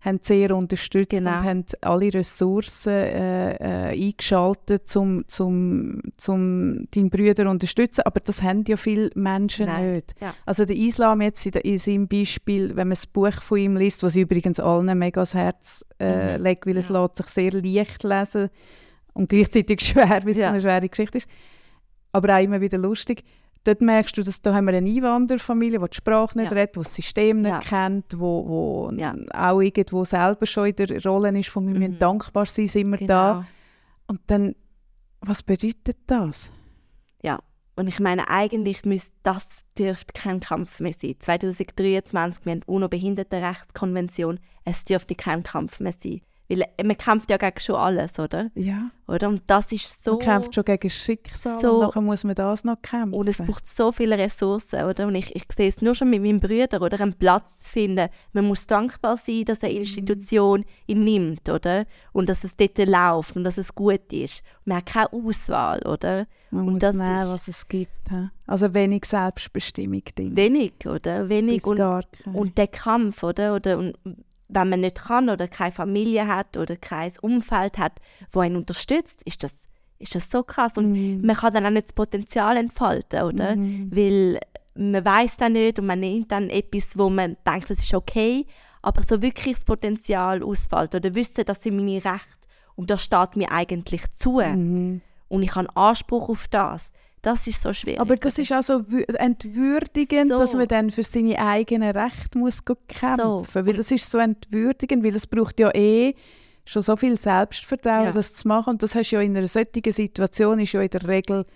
haben 0.00 0.18
sehr 0.22 0.56
unterstützt 0.56 1.10
genau. 1.10 1.38
und 1.38 1.44
haben 1.44 1.64
alle 1.82 2.12
Ressourcen 2.12 2.92
äh, 2.92 3.52
äh, 3.54 3.92
eingeschaltet, 3.92 4.96
um 4.96 5.28
zum, 5.28 6.00
zum 6.16 6.90
deinen 6.90 7.10
Brüder 7.10 7.44
zu 7.44 7.50
unterstützen. 7.50 8.02
Aber 8.06 8.18
das 8.18 8.42
haben 8.42 8.64
ja 8.66 8.76
viele 8.76 9.10
Menschen 9.14 9.66
Nein. 9.66 9.94
nicht. 9.94 10.14
Ja. 10.20 10.34
Also 10.44 10.64
der 10.64 10.74
Islam 10.74 11.20
jetzt 11.20 11.46
in, 11.46 11.52
in 11.52 11.78
seinem 11.78 12.08
Beispiel, 12.08 12.70
wenn 12.70 12.88
man 12.88 12.96
das 12.96 13.06
Buch 13.06 13.42
von 13.42 13.58
ihm 13.58 13.76
liest, 13.76 14.02
was 14.02 14.16
ich 14.16 14.22
übrigens 14.22 14.58
allen 14.58 14.98
mega 14.98 15.20
ans 15.20 15.34
Herz 15.34 15.84
äh, 16.00 16.38
mhm. 16.38 16.44
legt, 16.44 16.66
weil 16.66 16.74
ja. 16.74 16.80
es 16.80 16.88
lässt 16.88 17.16
sich 17.16 17.26
sehr 17.26 17.52
leicht 17.52 18.02
lesen 18.02 18.48
und 19.14 19.28
gleichzeitig 19.28 19.80
schwer, 19.86 20.20
weil 20.22 20.30
es 20.30 20.38
ja. 20.38 20.50
eine 20.50 20.60
schwere 20.60 20.88
Geschichte 20.88 21.18
ist. 21.18 21.28
Aber 22.12 22.36
auch 22.36 22.42
immer 22.42 22.60
wieder 22.60 22.78
lustig. 22.78 23.24
Dort 23.64 23.80
merkst 23.80 24.16
du, 24.16 24.22
dass 24.22 24.42
da 24.42 24.54
haben 24.54 24.66
wir 24.66 24.74
eine 24.74 24.88
Einwanderfamilie, 24.88 25.78
die 25.78 25.90
die 25.90 25.96
Sprache 25.96 26.36
nicht 26.36 26.50
ja. 26.50 26.56
redet, 26.56 26.74
die 26.74 26.80
das 26.80 26.94
System 26.94 27.42
nicht 27.42 27.50
ja. 27.50 27.60
kennt, 27.60 28.18
wo, 28.18 28.48
wo 28.48 28.92
ja. 28.96 29.14
auch 29.32 29.60
irgendwo 29.60 30.04
selber 30.04 30.46
schon 30.46 30.66
in 30.66 30.76
der 30.76 31.02
Rolle 31.04 31.38
ist, 31.38 31.48
von 31.48 31.66
wir 31.66 31.74
mhm. 31.74 31.78
müssen 31.78 31.98
dankbar 31.98 32.46
sein, 32.46 32.66
sind 32.66 32.90
wir 32.90 32.98
genau. 32.98 33.06
da. 33.06 33.46
Und 34.08 34.20
dann, 34.26 34.56
was 35.20 35.44
bedeutet 35.44 35.98
das? 36.08 36.52
Ja, 37.22 37.38
und 37.76 37.86
ich 37.86 38.00
meine, 38.00 38.28
eigentlich 38.28 38.84
müsste 38.84 39.12
das 39.22 39.46
dürfte 39.78 40.12
kein 40.12 40.40
Kampf 40.40 40.80
mehr 40.80 40.94
sein. 41.00 41.14
2023, 41.20 42.44
wir 42.44 42.52
haben 42.52 42.62
UNO-Behindertenrechtskonvention, 42.66 44.40
es 44.64 44.84
dürfte 44.84 45.14
kein 45.14 45.44
Kampf 45.44 45.78
mehr 45.78 45.94
sein. 45.94 46.20
Weil 46.52 46.86
man 46.86 46.96
kämpft 46.96 47.30
ja 47.30 47.36
gegen 47.36 47.60
schon 47.60 47.76
alles, 47.76 48.18
oder? 48.18 48.50
Ja. 48.54 48.90
Oder? 49.08 49.28
Und 49.28 49.42
das 49.46 49.72
ist 49.72 50.02
so... 50.02 50.12
Man 50.12 50.20
kämpft 50.20 50.54
schon 50.54 50.64
gegen 50.64 50.90
Schicksal 50.90 51.60
so, 51.60 51.74
und 51.74 51.80
nachher 51.80 52.00
muss 52.00 52.24
man 52.24 52.34
das 52.34 52.64
noch 52.64 52.80
kämpfen. 52.82 53.14
Und 53.14 53.28
es 53.28 53.38
braucht 53.38 53.66
so 53.66 53.92
viele 53.92 54.18
Ressourcen, 54.18 54.84
oder? 54.84 55.06
Und 55.06 55.14
ich, 55.14 55.34
ich 55.34 55.44
sehe 55.54 55.68
es 55.68 55.82
nur 55.82 55.94
schon 55.94 56.10
mit 56.10 56.22
meinem 56.22 56.40
Bruder, 56.40 56.82
oder? 56.82 57.00
Einen 57.00 57.14
Platz 57.14 57.60
zu 57.60 57.70
finden. 57.70 58.08
Man 58.32 58.46
muss 58.46 58.66
dankbar 58.66 59.16
sein, 59.16 59.44
dass 59.44 59.62
eine 59.62 59.72
Institution 59.72 60.64
ihn 60.86 61.04
nimmt, 61.04 61.48
oder? 61.48 61.84
Und 62.12 62.28
dass 62.28 62.44
es 62.44 62.56
dort 62.56 62.78
läuft 62.78 63.36
und 63.36 63.44
dass 63.44 63.58
es 63.58 63.74
gut 63.74 64.12
ist. 64.12 64.42
Man 64.64 64.78
hat 64.78 64.86
keine 64.86 65.12
Auswahl, 65.12 65.80
oder? 65.86 66.26
Man 66.50 66.66
und 66.66 66.72
muss 66.74 66.80
das 66.80 66.94
nehmen, 66.94 67.28
was 67.28 67.48
es 67.48 67.66
gibt. 67.66 68.10
He? 68.10 68.28
Also 68.46 68.74
wenig 68.74 69.06
Selbstbestimmung 69.06 70.02
drin. 70.14 70.36
Wenig, 70.36 70.74
oder? 70.86 71.28
Wenig. 71.28 71.64
und, 71.66 71.80
und 72.32 72.58
der 72.58 72.68
Kampf, 72.68 73.22
oder? 73.22 73.54
oder 73.54 73.78
und 73.78 73.96
wenn 74.54 74.68
man 74.68 74.80
nicht 74.80 75.02
kann 75.02 75.30
oder 75.30 75.48
keine 75.48 75.72
Familie 75.72 76.26
hat 76.26 76.56
oder 76.56 76.76
kein 76.76 77.12
Umfeld 77.20 77.78
hat, 77.78 78.00
wo 78.30 78.40
einen 78.40 78.56
unterstützt, 78.56 79.20
ist 79.24 79.42
das, 79.42 79.52
ist 79.98 80.14
das 80.14 80.30
so 80.30 80.42
krass. 80.42 80.72
Und 80.76 80.92
mm. 80.92 81.26
man 81.26 81.36
kann 81.36 81.54
dann 81.54 81.66
auch 81.66 81.70
nicht 81.70 81.88
das 81.88 81.92
Potenzial 81.94 82.56
entfalten, 82.56 83.22
oder? 83.22 83.56
Mm. 83.56 83.90
Weil 83.90 84.40
man 84.74 85.04
weiß 85.04 85.36
dann 85.38 85.52
nicht 85.52 85.78
und 85.78 85.86
man 85.86 86.00
nimmt 86.00 86.30
dann 86.30 86.50
etwas, 86.50 86.96
wo 86.96 87.08
man 87.08 87.36
denkt, 87.46 87.70
das 87.70 87.78
ist 87.80 87.94
okay, 87.94 88.46
aber 88.82 89.02
so 89.02 89.22
wirklich 89.22 89.56
das 89.56 89.64
Potenzial 89.64 90.42
ausfällt 90.42 90.94
oder 90.94 91.14
wissen, 91.14 91.44
das 91.44 91.62
sind 91.62 91.76
meine 91.76 92.04
Rechte 92.04 92.46
und 92.74 92.90
das 92.90 93.04
steht 93.04 93.36
mir 93.36 93.50
eigentlich 93.52 94.10
zu. 94.12 94.40
Mm. 94.40 95.00
Und 95.28 95.42
ich 95.42 95.54
habe 95.54 95.74
Anspruch 95.76 96.28
auf 96.28 96.46
das. 96.48 96.90
Das 97.22 97.46
ist 97.46 97.62
so 97.62 97.72
schwierig. 97.72 98.00
Aber 98.00 98.16
das 98.16 98.36
ist 98.38 98.52
auch 98.52 98.62
so 98.62 98.82
entwürdigend, 99.14 100.32
so. 100.32 100.38
dass 100.38 100.54
man 100.54 100.66
dann 100.66 100.90
für 100.90 101.04
seine 101.04 101.38
eigenen 101.38 101.96
Rechte 101.96 102.36
muss 102.36 102.64
kämpfen 102.64 103.16
muss. 103.24 103.52
So. 103.52 103.64
Weil 103.64 103.74
das 103.74 103.92
ist 103.92 104.10
so 104.10 104.18
entwürdigend, 104.18 105.04
weil 105.04 105.14
es 105.14 105.28
braucht 105.28 105.60
ja 105.60 105.72
eh 105.72 106.14
schon 106.64 106.82
so 106.82 106.96
viel 106.96 107.16
Selbstvertrauen, 107.16 108.06
ja. 108.06 108.12
das 108.12 108.34
zu 108.34 108.48
machen. 108.48 108.70
Und 108.70 108.82
das 108.82 108.96
hast 108.96 109.10
du 109.10 109.16
ja 109.16 109.22
in 109.22 109.36
einer 109.36 109.46
solchen 109.46 109.92
Situation, 109.92 110.58
ist 110.58 110.72
ja 110.72 110.82
in 110.82 110.90
der 110.90 111.06
Regel, 111.06 111.46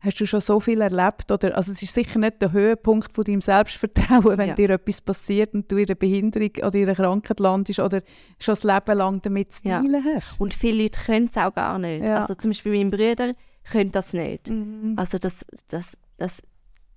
hast 0.00 0.20
du 0.20 0.26
schon 0.26 0.40
so 0.40 0.60
viel 0.60 0.82
erlebt. 0.82 1.32
Oder, 1.32 1.56
also 1.56 1.72
es 1.72 1.82
ist 1.82 1.94
sicher 1.94 2.18
nicht 2.18 2.42
der 2.42 2.52
Höhepunkt 2.52 3.10
von 3.14 3.24
deinem 3.24 3.40
Selbstvertrauen, 3.40 4.36
wenn 4.36 4.48
ja. 4.48 4.54
dir 4.54 4.70
etwas 4.70 5.00
passiert 5.00 5.54
und 5.54 5.72
du 5.72 5.78
in 5.78 5.86
einer 5.86 5.94
Behinderung 5.94 6.50
oder 6.58 6.74
in 6.74 6.82
einer 6.84 6.94
Krankheit 6.94 7.40
landest 7.40 7.80
oder 7.80 8.02
schon 8.38 8.52
das 8.52 8.64
Leben 8.64 8.98
lang 8.98 9.22
damit 9.22 9.52
zu 9.52 9.66
ja. 9.66 9.80
hast. 10.14 10.38
Und 10.38 10.52
viele 10.52 10.82
Leute 10.82 11.00
können 11.00 11.30
es 11.30 11.36
auch 11.38 11.54
gar 11.54 11.78
nicht. 11.78 12.04
Also 12.04 12.34
zum 12.34 12.50
Beispiel 12.50 12.72
mein 12.72 12.90
Bruder, 12.90 13.34
können 13.70 13.92
das 13.92 14.12
nicht. 14.12 14.50
Mhm. 14.50 14.94
Also 14.96 15.18
das, 15.18 15.44
das, 15.68 15.96
das, 16.16 16.42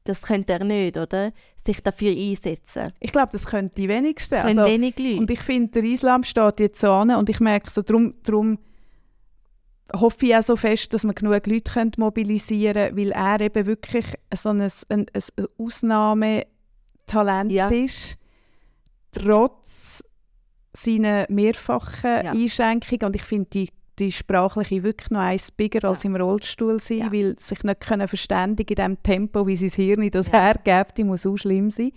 das 0.03 0.21
könnte 0.21 0.53
er 0.53 0.63
nicht, 0.63 0.97
oder? 0.97 1.31
Sich 1.65 1.81
dafür 1.81 2.11
einsetzen. 2.11 2.91
Ich 2.99 3.11
glaube, 3.11 3.29
das 3.31 3.45
können 3.45 3.71
die 3.75 3.87
wenigsten. 3.87 4.35
Das 4.35 4.45
können 4.45 4.59
also, 4.59 4.71
wenig 4.71 4.97
Leute. 4.97 5.17
Und 5.17 5.31
ich 5.31 5.41
finde, 5.41 5.81
der 5.81 5.83
Islam 5.83 6.23
steht 6.23 6.59
jetzt 6.59 6.79
so 6.79 6.91
an 6.91 7.11
und 7.11 7.29
ich 7.29 7.39
merke 7.39 7.69
so, 7.69 7.81
darum, 7.81 8.15
darum 8.23 8.59
hoffe 9.95 10.25
ich 10.27 10.35
auch 10.35 10.43
so 10.43 10.55
fest, 10.55 10.93
dass 10.93 11.03
man 11.03 11.15
genug 11.15 11.45
Leute 11.47 11.71
können 11.71 11.91
mobilisieren 11.97 12.95
können, 12.95 12.97
weil 12.97 13.11
er 13.11 13.41
eben 13.41 13.65
wirklich 13.65 14.05
so 14.33 14.49
ein, 14.49 14.61
ein, 14.61 14.71
ein 14.89 15.05
Ausnahmetalent 15.57 17.51
ja. 17.51 17.69
ist, 17.69 18.17
trotz 19.11 20.03
seiner 20.73 21.25
mehrfachen 21.29 22.25
ja. 22.25 22.31
Einschränkungen. 22.31 23.05
Und 23.05 23.15
ich 23.15 23.23
finde, 23.23 23.49
die 23.49 23.69
die 23.99 24.11
sprachliche 24.11 24.83
wirklich 24.83 25.11
noch 25.11 25.19
eins 25.19 25.51
bigger 25.51 25.87
als 25.87 26.05
im 26.05 26.15
Rollstuhl 26.15 26.79
sein, 26.79 26.99
ja. 26.99 27.11
weil 27.11 27.37
sich 27.37 27.63
nicht 27.63 27.81
können 27.81 28.07
verständigen 28.07 28.77
in 28.77 28.83
dem 28.83 29.03
Tempo, 29.03 29.45
wie 29.45 29.55
sein 29.55 29.69
Hirn 29.69 30.09
das 30.09 30.27
ja. 30.27 30.39
hergibt, 30.39 30.97
die 30.97 31.03
muss 31.03 31.25
auch 31.25 31.37
schlimm 31.37 31.69
sein. 31.69 31.91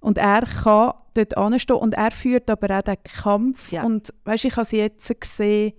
Und 0.00 0.18
er 0.18 0.42
kann 0.42 0.92
dort 1.14 1.36
anstehen 1.36 1.76
und 1.76 1.94
er 1.94 2.10
führt 2.10 2.50
aber 2.50 2.78
auch 2.78 2.82
den 2.82 2.96
Kampf. 3.02 3.72
Ja. 3.72 3.84
Und 3.84 4.12
weißt, 4.24 4.44
ich 4.44 4.56
habe 4.56 4.66
sie 4.66 4.78
jetzt 4.78 5.20
gesehen, 5.20 5.72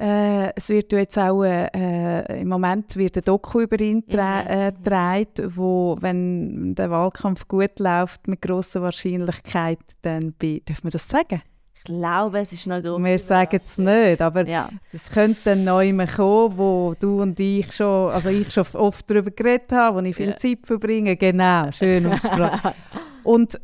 äh, 0.00 0.54
es 0.56 0.70
wird 0.70 0.92
jetzt 0.92 1.18
auch 1.18 1.44
äh, 1.44 2.40
im 2.40 2.48
Moment 2.48 2.96
wird 2.96 3.18
ein 3.18 3.24
Doku 3.24 3.60
über 3.60 3.78
ihn 3.80 4.00
gedreht, 4.00 5.38
mhm. 5.38 5.44
äh, 5.44 5.56
wo, 5.56 5.98
wenn 6.00 6.74
der 6.74 6.90
Wahlkampf 6.90 7.46
gut 7.48 7.78
läuft, 7.78 8.26
mit 8.26 8.40
großer 8.40 8.80
Wahrscheinlichkeit 8.80 9.80
dann 10.00 10.32
bei, 10.40 10.62
darf 10.64 10.82
man 10.84 10.90
das 10.90 11.06
sagen? 11.06 11.42
Ich 11.82 11.84
glaube, 11.84 12.40
es 12.40 12.52
ist 12.52 12.66
noch 12.66 12.82
groß. 12.82 13.02
Wir 13.02 13.18
sagen 13.18 13.58
es 13.62 13.78
nicht, 13.78 14.20
aber 14.20 14.46
ja. 14.46 14.68
es 14.92 15.10
könnte 15.10 15.40
dann 15.44 15.64
neu 15.64 15.90
kommen, 16.14 16.58
wo 16.58 16.94
du 17.00 17.22
und 17.22 17.40
ich 17.40 17.72
schon, 17.72 18.10
also 18.10 18.28
ich 18.28 18.52
schon 18.52 18.66
oft 18.74 19.08
darüber 19.08 19.30
geredet 19.30 19.72
habe, 19.72 19.96
wo 19.96 20.06
ich 20.06 20.14
viel 20.14 20.28
ja. 20.28 20.36
Zeit 20.36 20.58
verbringe. 20.64 21.16
Genau, 21.16 21.72
schön 21.72 22.06
und, 23.24 23.58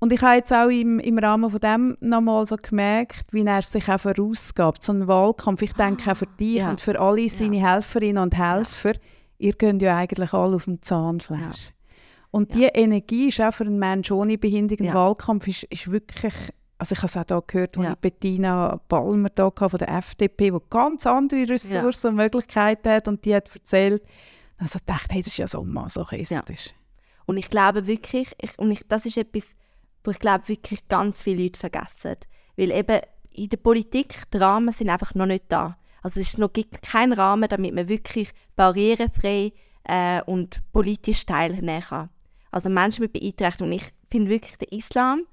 und 0.00 0.12
ich 0.12 0.20
habe 0.20 0.38
jetzt 0.38 0.52
auch 0.52 0.68
im, 0.68 0.98
im 0.98 1.18
Rahmen 1.18 1.48
von 1.48 1.60
dem 1.60 1.96
nochmal 2.00 2.44
so 2.44 2.56
gemerkt, 2.56 3.32
wie 3.32 3.46
er 3.46 3.62
sich 3.62 3.88
auch 3.88 4.00
vorausgabt. 4.00 4.82
So 4.82 4.92
ein 4.92 5.06
Wahlkampf, 5.06 5.62
ich 5.62 5.74
denke 5.74 6.10
auch 6.10 6.16
für 6.16 6.26
dich 6.26 6.56
ja. 6.56 6.70
und 6.70 6.80
für 6.80 6.98
alle 6.98 7.28
seine 7.28 7.64
Helferinnen 7.64 8.20
und 8.20 8.36
Helfer, 8.36 8.94
ihr 9.38 9.52
könnt 9.52 9.80
ja 9.80 9.96
eigentlich 9.96 10.32
alle 10.32 10.56
auf 10.56 10.64
dem 10.64 10.82
Zahnfleisch. 10.82 11.70
Und 12.32 12.52
diese 12.52 12.70
Energie 12.74 13.28
ist 13.28 13.40
auch 13.40 13.52
für 13.52 13.64
einen 13.64 13.78
Menschen 13.78 14.14
ohne 14.16 14.38
Behinderung, 14.38 14.88
ein 14.88 14.94
Wahlkampf 14.94 15.46
ist, 15.46 15.62
ist 15.64 15.88
wirklich 15.88 16.34
also 16.78 16.92
ich 16.92 16.98
habe 16.98 17.06
es 17.06 17.16
auch 17.16 17.24
hier 17.26 17.42
gehört, 17.46 17.78
als 17.78 17.86
ja. 17.86 17.94
Bettina 17.94 18.80
Palmer 18.88 19.30
da 19.30 19.50
von 19.50 19.78
der 19.78 19.88
FDP, 19.88 20.50
die 20.50 20.58
ganz 20.68 21.06
andere 21.06 21.48
Ressourcen 21.48 22.06
ja. 22.06 22.10
und 22.10 22.16
Möglichkeiten 22.16 22.90
hat 22.90 23.08
und 23.08 23.24
die 23.24 23.34
hat 23.34 23.54
erzählt, 23.54 24.02
Also 24.58 24.78
dachte, 24.84 25.14
hey, 25.14 25.20
das 25.20 25.28
ist 25.28 25.38
ja 25.38 25.46
so 25.46 25.64
masochistisch. 25.64 26.74
Und 27.26 27.36
ich 27.36 27.50
glaube 27.50 27.86
wirklich, 27.86 28.34
ich, 28.40 28.58
und 28.58 28.70
ich, 28.70 28.86
das 28.88 29.06
ist 29.06 29.16
etwas, 29.16 29.44
wo 30.04 30.10
ich 30.10 30.18
glaube 30.18 30.48
wirklich 30.48 30.86
ganz 30.88 31.22
viele 31.22 31.44
Leute 31.44 31.58
vergessen. 31.58 32.16
Weil 32.56 32.70
eben 32.70 33.00
in 33.32 33.48
der 33.48 33.56
Politik, 33.56 34.22
die 34.32 34.38
Rahmen 34.38 34.72
sind 34.72 34.88
einfach 34.88 35.14
noch 35.14 35.26
nicht 35.26 35.44
da. 35.48 35.76
Also 36.02 36.20
es 36.20 36.28
ist 36.28 36.38
noch, 36.38 36.52
gibt 36.52 36.82
keinen 36.82 37.12
Rahmen, 37.12 37.48
damit 37.48 37.74
man 37.74 37.88
wirklich 37.88 38.30
barrierefrei 38.54 39.52
äh, 39.84 40.22
und 40.22 40.62
politisch 40.72 41.26
teilnehmen 41.26 41.82
kann. 41.82 42.10
Also 42.50 42.68
Menschen 42.68 43.02
mit 43.02 43.12
Beeinträchtigung. 43.12 43.68
Und 43.68 43.74
ich 43.74 43.90
finde 44.10 44.30
wirklich, 44.30 44.56
der 44.56 44.72
Islam, 44.72 45.26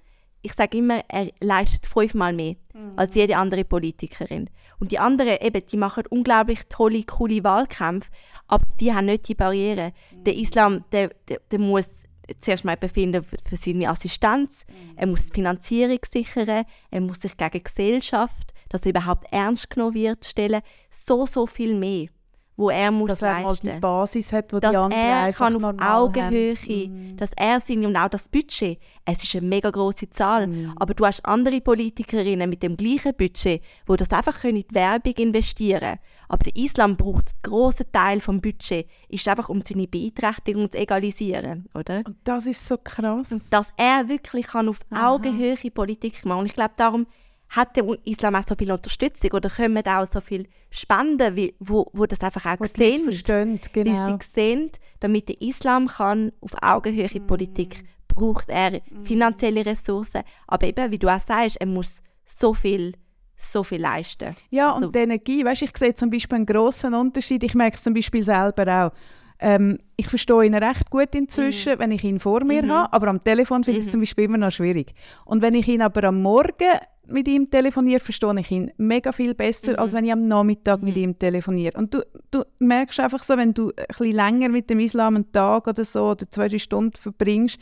ich 0.44 0.54
sage 0.54 0.78
immer, 0.78 1.02
er 1.08 1.32
leistet 1.40 1.88
fünfmal 1.88 2.34
mehr 2.34 2.56
mhm. 2.74 2.94
als 2.98 3.16
jede 3.16 3.38
andere 3.38 3.64
Politikerin. 3.64 4.50
Und 4.80 4.92
die 4.92 5.00
anderen, 5.00 5.38
eben, 5.42 5.66
die 5.66 5.78
machen 5.78 6.04
unglaublich 6.10 6.60
tolle, 6.70 7.04
coole 7.04 7.44
Wahlkämpfe, 7.44 8.12
aber 8.48 8.66
sie 8.78 8.94
haben 8.94 9.06
nicht 9.06 9.28
die 9.30 9.36
Barriere. 9.36 9.94
Mhm. 10.12 10.24
Der 10.26 10.36
Islam, 10.36 10.84
der, 10.92 11.10
der, 11.30 11.40
der 11.50 11.60
muss 11.60 12.04
zuerst 12.42 12.66
mal 12.66 12.78
befinden 12.78 13.24
für 13.24 13.56
seine 13.56 13.90
Assistenz, 13.90 14.66
mhm. 14.68 14.98
er 14.98 15.08
muss 15.08 15.28
die 15.28 15.34
Finanzierung 15.34 16.00
sichern, 16.12 16.66
er 16.92 17.02
muss 17.02 17.22
sich 17.22 17.38
gegen 17.38 17.52
die 17.52 17.64
Gesellschaft, 17.64 18.54
dass 18.70 18.84
er 18.84 18.90
überhaupt 18.90 19.32
ernst 19.32 19.70
genommen 19.70 19.96
wird, 19.96 20.26
stellen. 20.26 20.62
So, 20.90 21.26
so 21.26 21.48
viel 21.48 21.74
mehr 21.74 22.08
wo 22.56 22.70
er 22.70 22.92
muss 22.92 23.10
dass 23.10 23.22
er 23.22 23.42
leisten. 23.42 23.68
Mal 23.68 23.76
die 23.76 23.80
Basis 23.80 24.34
hat, 24.34 24.54
wo 24.54 24.60
dass 24.60 24.72
die 24.72 24.78
anderen 24.78 25.02
er 25.02 25.22
einfach 25.24 25.48
kann 25.48 25.64
auf 25.64 25.76
Augenhöhe, 25.82 26.88
mm. 26.88 27.18
dass 27.18 27.32
er 27.36 27.60
seine 27.60 27.88
und 27.88 27.96
auch 27.96 28.10
das 28.10 28.30
Budget, 28.30 28.80
es 29.06 29.24
ist 29.24 29.36
eine 29.36 29.48
mega 29.48 29.70
große 29.70 30.10
Zahl, 30.10 30.48
mm. 30.48 30.74
aber 30.76 30.94
du 30.94 31.06
hast 31.06 31.26
andere 31.26 31.62
Politikerinnen 31.62 32.50
mit 32.50 32.64
dem 32.64 32.78
gleichen 32.78 33.16
Budget, 33.16 33.62
wo 33.86 33.96
das 33.96 34.12
einfach 34.12 34.44
in 34.44 34.56
die 34.56 34.66
Werbung 34.72 35.14
investieren. 35.14 36.00
Aber 36.30 36.44
der 36.44 36.56
Islam 36.56 36.96
braucht 36.96 37.30
einen 37.30 37.40
grossen 37.44 37.92
Teil 37.92 38.22
vom 38.22 38.42
Budget, 38.42 38.88
ist 39.10 39.28
einfach 39.28 39.50
um 39.50 39.62
seine 39.62 39.88
Beeinträchtigung 39.88 40.72
zu 40.72 40.78
egalisieren, 40.78 41.68
oder? 41.74 42.02
Und 42.06 42.18
das 42.24 42.46
ist 42.48 42.66
so 42.66 42.78
krass. 42.78 43.32
Und 43.32 43.42
dass 43.52 43.74
er 43.78 44.08
wirklich 44.08 44.48
kann 44.48 44.70
auf. 44.70 44.80
Augenhöhe 44.92 45.56
Politik 45.72 46.26
machen. 46.26 46.42
Und 46.42 46.46
ich 46.48 46.56
glaube 46.56 46.74
darum 46.78 47.08
hat 47.54 47.76
der 47.76 47.86
Islam 48.06 48.36
auch 48.36 48.48
so 48.48 48.56
viel 48.56 48.72
Unterstützung 48.72 49.32
oder 49.32 49.50
kommen 49.50 49.86
auch 49.86 50.08
so 50.12 50.20
viele 50.22 50.46
Spenden, 50.72 51.36
wie, 51.36 51.54
wo, 51.60 51.88
wo 51.94 52.06
das 52.08 52.20
einfach 52.22 52.46
auch 52.46 52.66
sehen, 52.76 53.04
verstehen, 53.04 53.60
genau. 53.72 54.08
wie 54.08 54.12
sie 54.12 54.30
sehen, 54.34 54.72
damit 55.00 55.30
der 55.30 55.40
Islam 55.40 55.88
kann 55.88 56.32
auf 56.42 56.52
Augenhöhe 56.62 57.08
mm. 57.14 57.28
Politik 57.28 57.84
braucht 58.08 58.50
er 58.50 58.72
mm. 58.72 59.06
finanzielle 59.06 59.66
Ressourcen, 59.66 60.24
aber 60.48 60.68
eben, 60.68 60.90
wie 60.92 60.98
du 60.98 61.08
auch 61.08 61.20
sagst, 61.20 61.58
er 61.58 61.68
muss 61.68 62.02
so 62.26 62.54
viel 62.54 62.94
so 63.36 63.64
viel 63.64 63.82
leisten. 63.82 64.36
Ja, 64.52 64.74
also, 64.74 64.86
und 64.86 64.96
die 64.96 65.00
Energie, 65.00 65.44
weißt, 65.44 65.64
ich 65.64 65.76
sehe 65.76 65.94
zum 65.94 66.10
Beispiel 66.10 66.38
einen 66.38 66.46
grossen 66.46 66.94
Unterschied, 66.94 67.44
ich 67.44 67.54
merke 67.56 67.76
es 67.76 67.84
zum 67.84 67.94
Beispiel 67.94 68.24
selber 68.24 68.86
auch, 68.86 68.98
ähm, 69.40 69.80
ich 69.98 70.08
verstehe 70.08 70.46
ihn 70.46 70.56
recht 70.56 70.90
gut 70.90 71.14
inzwischen, 71.14 71.74
mhm. 71.74 71.80
wenn 71.80 71.92
ich 71.92 72.04
ihn 72.04 72.20
vor 72.20 72.44
mir 72.46 72.64
mhm. 72.64 72.72
habe, 72.72 72.94
aber 72.94 73.08
am 73.08 73.24
Telefon 73.24 73.64
finde 73.64 73.80
ich 73.80 73.86
es 73.86 73.88
mhm. 73.88 73.92
zum 73.92 74.02
Beispiel 74.02 74.26
immer 74.26 74.38
noch 74.38 74.52
schwierig. 74.52 74.94
Und 75.26 75.42
wenn 75.42 75.56
ich 75.56 75.68
ihn 75.68 75.82
aber 75.82 76.06
am 76.06 76.22
Morgen 76.22 76.80
mit 77.08 77.28
ihm 77.28 77.50
telefoniere, 77.50 78.00
verstehe 78.00 78.40
ich 78.40 78.52
ihn 78.52 78.72
mega 78.78 79.12
viel 79.12 79.34
besser, 79.34 79.74
mhm. 79.74 79.80
als 79.80 79.94
wenn 79.94 80.06
ich 80.06 80.12
am 80.12 80.28
Nachmittag 80.28 80.80
mhm. 80.80 80.86
mit 80.86 80.98
ihm 80.98 81.20
telefoniere. 81.20 81.78
Und 81.78 81.94
du, 81.94 82.02
du 82.32 82.44
merkst 82.60 83.00
einfach 83.00 83.24
so, 83.24 83.38
wenn 83.38 83.54
du 83.54 83.72
ein 83.76 83.86
bisschen 83.88 84.12
länger 84.14 84.50
mit 84.50 84.70
dem 84.70 84.80
Islam 84.80 85.16
einen 85.16 85.32
Tag 85.32 85.68
oder 85.68 85.84
so 85.84 86.12
oder 86.12 86.30
zwei, 86.30 86.48
drei 86.48 86.60
Stunden 86.60 86.96
verbringst, 86.96 87.60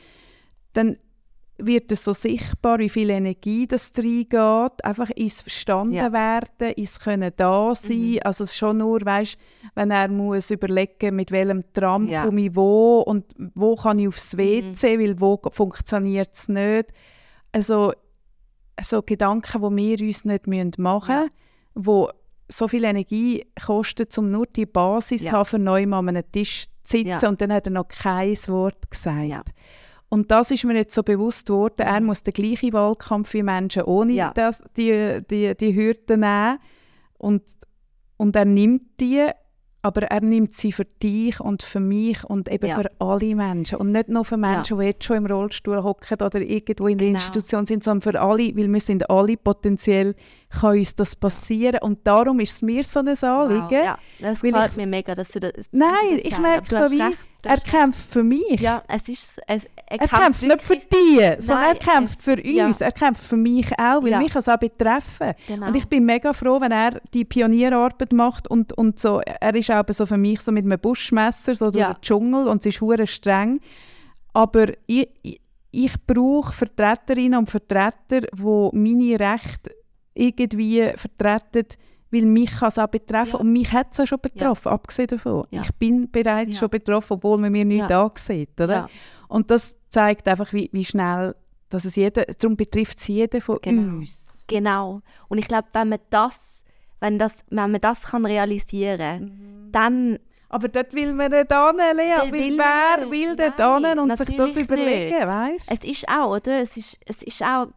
dann 0.73 0.97
wird 1.57 1.91
es 1.91 2.03
so 2.03 2.13
sichtbar, 2.13 2.79
wie 2.79 2.89
viel 2.89 3.09
Energie 3.09 3.67
das 3.67 3.91
reingeht, 3.95 4.83
einfach 4.83 5.09
ins 5.11 5.41
Verstanden 5.41 5.93
ja. 5.93 6.11
werden, 6.11 6.73
ins 6.75 6.99
Können 6.99 7.31
da 7.35 7.75
sein, 7.75 8.11
mhm. 8.13 8.19
also 8.23 8.45
schon 8.45 8.77
nur, 8.77 8.99
weißt, 9.03 9.37
wenn 9.75 9.91
er 9.91 10.07
muss 10.07 10.51
überlegen, 10.51 11.15
mit 11.15 11.31
welchem 11.31 11.61
Tram 11.73 12.07
ja. 12.07 12.25
komme 12.25 12.41
ich 12.41 12.55
wo 12.55 13.01
und 13.01 13.25
wo 13.53 13.75
kann 13.75 13.99
ich 13.99 14.07
aufs 14.07 14.37
WC, 14.37 14.97
mhm. 14.97 15.01
weil 15.01 15.19
wo 15.19 15.39
funktioniert 15.51 16.33
es 16.33 16.47
nicht. 16.47 16.91
Also 17.51 17.93
so 18.81 19.01
Gedanken, 19.01 19.61
die 19.61 19.99
wir 19.99 20.07
uns 20.07 20.25
nicht 20.25 20.47
machen 20.77 21.29
müssen, 21.73 22.01
ja. 22.01 22.07
so 22.47 22.67
viel 22.67 22.83
Energie 22.83 23.45
kosten, 23.65 24.07
um 24.17 24.31
nur 24.31 24.45
die 24.45 24.65
Basis 24.65 25.23
ja. 25.23 25.33
haben, 25.33 25.45
für 25.45 25.59
neu 25.59 25.83
an 25.83 26.09
einem 26.09 26.23
Tisch 26.31 26.65
zu 26.83 26.97
sitzen 26.97 27.19
ja. 27.21 27.29
und 27.29 27.41
dann 27.41 27.53
hat 27.53 27.67
er 27.67 27.71
noch 27.71 27.87
kein 27.87 28.35
Wort 28.47 28.89
gesagt. 28.89 29.27
Ja. 29.27 29.43
Und 30.09 30.29
das 30.29 30.51
ist 30.51 30.65
mir 30.65 30.75
jetzt 30.75 30.93
so 30.93 31.03
bewusst 31.03 31.47
geworden, 31.47 31.81
er 31.81 32.01
muss 32.01 32.21
den 32.21 32.33
gleichen 32.33 32.73
Wahlkampf 32.73 33.33
wie 33.33 33.43
Menschen 33.43 33.83
ohne 33.83 34.11
ja. 34.11 34.31
das, 34.33 34.61
die, 34.75 35.21
die, 35.29 35.55
die 35.55 35.73
Hürden 35.73 36.19
nehmen. 36.19 36.59
Und, 37.17 37.43
und 38.17 38.35
er 38.35 38.43
nimmt 38.43 38.99
die 38.99 39.29
aber 39.81 40.03
er 40.03 40.21
nimmt 40.21 40.53
sie 40.53 40.71
für 40.71 40.85
dich 40.85 41.39
und 41.39 41.63
für 41.63 41.79
mich 41.79 42.23
und 42.23 42.49
eben 42.49 42.67
ja. 42.67 42.75
für 42.75 42.91
alle 42.99 43.35
Menschen. 43.35 43.79
Und 43.79 43.91
nicht 43.91 44.09
nur 44.09 44.23
für 44.25 44.37
Menschen, 44.37 44.77
ja. 44.77 44.81
die 44.81 44.87
jetzt 44.87 45.03
schon 45.03 45.17
im 45.17 45.25
Rollstuhl 45.25 45.81
hocken 45.83 46.17
oder 46.21 46.39
irgendwo 46.39 46.87
in 46.87 46.97
der 46.97 47.07
genau. 47.07 47.19
Institution 47.19 47.65
sind, 47.65 47.83
sondern 47.83 48.13
für 48.13 48.21
alle, 48.21 48.55
weil 48.55 48.71
wir 48.71 48.79
sind 48.79 49.09
alle 49.09 49.37
potenziell, 49.37 50.15
kann 50.51 50.77
uns 50.77 50.95
das 50.95 51.15
passieren. 51.15 51.79
Und 51.81 52.05
darum 52.05 52.39
ist 52.39 52.51
es 52.51 52.61
mir 52.61 52.83
so 52.83 52.99
ein 52.99 53.07
Anliegen. 53.07 53.61
Wow. 53.61 53.71
Ja, 53.71 53.97
das 54.19 54.41
gefällt 54.41 54.77
mir 54.77 54.87
mega, 54.87 55.15
dass 55.15 55.29
du 55.29 55.39
das 55.39 55.53
Nein, 55.71 55.91
das 56.11 56.21
ich 56.23 56.37
merke 56.37 56.75
so 56.75 56.91
wie, 56.91 57.15
er 57.43 57.57
kämpft 57.57 58.11
für 58.11 58.23
mich. 58.23 58.59
Ja, 58.59 58.83
es 58.87 59.07
ist, 59.07 59.41
es, 59.47 59.63
er, 59.87 59.99
er 60.01 60.07
kämpft, 60.07 60.43
nicht 60.43 60.61
für 60.61 60.75
dich, 60.75 61.35
sondern 61.39 61.65
er 61.65 61.75
kämpft 61.75 62.21
für 62.21 62.35
uns. 62.35 62.79
Ja. 62.79 62.85
Er 62.85 62.91
kämpft 62.91 63.23
für 63.23 63.37
mich 63.37 63.71
auch, 63.79 64.03
weil 64.03 64.11
ja. 64.11 64.19
mich 64.19 64.35
es 64.35 64.47
auch 64.47 64.57
betreffen. 64.57 65.33
Genau. 65.47 65.67
Und 65.67 65.75
ich 65.75 65.85
bin 65.85 66.05
mega 66.05 66.33
froh, 66.33 66.59
wenn 66.61 66.71
er 66.71 67.01
die 67.13 67.25
Pionierarbeit 67.25 68.13
macht 68.13 68.47
und, 68.47 68.73
und 68.77 68.99
so, 68.99 69.21
er 69.21 69.55
ist 69.55 69.71
auch 69.71 69.83
so 69.89 70.05
für 70.05 70.17
mich 70.17 70.41
so 70.41 70.51
mit 70.51 70.65
einem 70.65 70.79
Buschmesser 70.79 71.55
so 71.55 71.71
durch 71.71 71.85
den 71.85 72.01
Dschungel 72.01 72.47
und 72.47 72.59
es 72.59 72.67
ist 72.67 72.81
hure 72.81 73.07
streng. 73.07 73.59
Aber 74.33 74.67
ich, 74.85 75.09
ich, 75.23 75.41
ich 75.71 75.93
brauche 76.05 76.53
Vertreterinnen 76.53 77.39
und 77.39 77.49
Vertreter, 77.49 78.21
die 78.21 78.69
meine 78.73 79.19
Rechte 79.19 79.71
irgendwie 80.21 80.91
vertreten, 80.95 81.67
weil 82.11 82.25
mich 82.25 82.51
kann 82.51 82.67
es 82.67 82.77
auch 82.77 82.87
betreffen 82.87 83.33
ja. 83.33 83.39
und 83.39 83.51
mich 83.51 83.71
hat 83.71 83.87
es 83.91 83.99
auch 83.99 84.07
schon 84.07 84.19
betroffen, 84.21 84.67
ja. 84.67 84.71
abgesehen 84.73 85.07
davon. 85.07 85.45
Ja. 85.49 85.61
Ich 85.61 85.73
bin 85.75 86.09
bereits 86.11 86.57
schon 86.57 86.69
betroffen, 86.69 87.13
obwohl 87.13 87.37
man 87.37 87.51
mir 87.51 87.65
nicht 87.65 87.89
ja. 87.89 88.05
ansieht. 88.05 88.59
Oder? 88.59 88.89
Und 89.29 89.49
das 89.49 89.77
zeigt 89.89 90.27
einfach, 90.27 90.51
wie, 90.51 90.69
wie 90.73 90.83
schnell 90.83 91.35
dass 91.71 91.85
es 91.85 91.95
jeder, 91.95 92.25
darum 92.25 92.55
betrifft 92.55 92.99
es 92.99 93.07
jeden 93.07 93.41
von 93.41 93.59
genau. 93.61 93.97
uns. 93.97 94.43
Genau. 94.47 95.01
Und 95.29 95.37
ich 95.37 95.47
glaube, 95.47 95.67
wenn 95.73 95.89
man 95.89 95.99
das, 96.09 96.37
wenn 96.99 97.17
das, 97.17 97.43
wenn 97.49 97.71
man 97.71 97.81
das 97.81 98.01
kann 98.01 98.25
realisieren, 98.25 99.23
mhm. 99.23 99.71
dann 99.71 100.19
aber 100.49 100.67
dort 100.67 100.93
will 100.93 101.13
man 101.13 101.31
nicht 101.31 101.49
hin, 101.49 101.95
Lea. 101.95 102.29
Will 102.29 102.57
wer 102.57 103.09
will 103.09 103.37
dort 103.37 103.85
hin 103.85 103.99
und 103.99 104.17
sich 104.17 104.35
das 104.35 104.57
überlegen, 104.57 105.25
weißt? 105.25 105.71
Es 105.71 105.89
ist 105.89 106.09
auch, 106.09 106.35
oder? 106.35 106.59
Es 106.59 106.75
ist, 106.75 106.99
es 107.05 107.23
ist 107.23 107.41
auch 107.41 107.67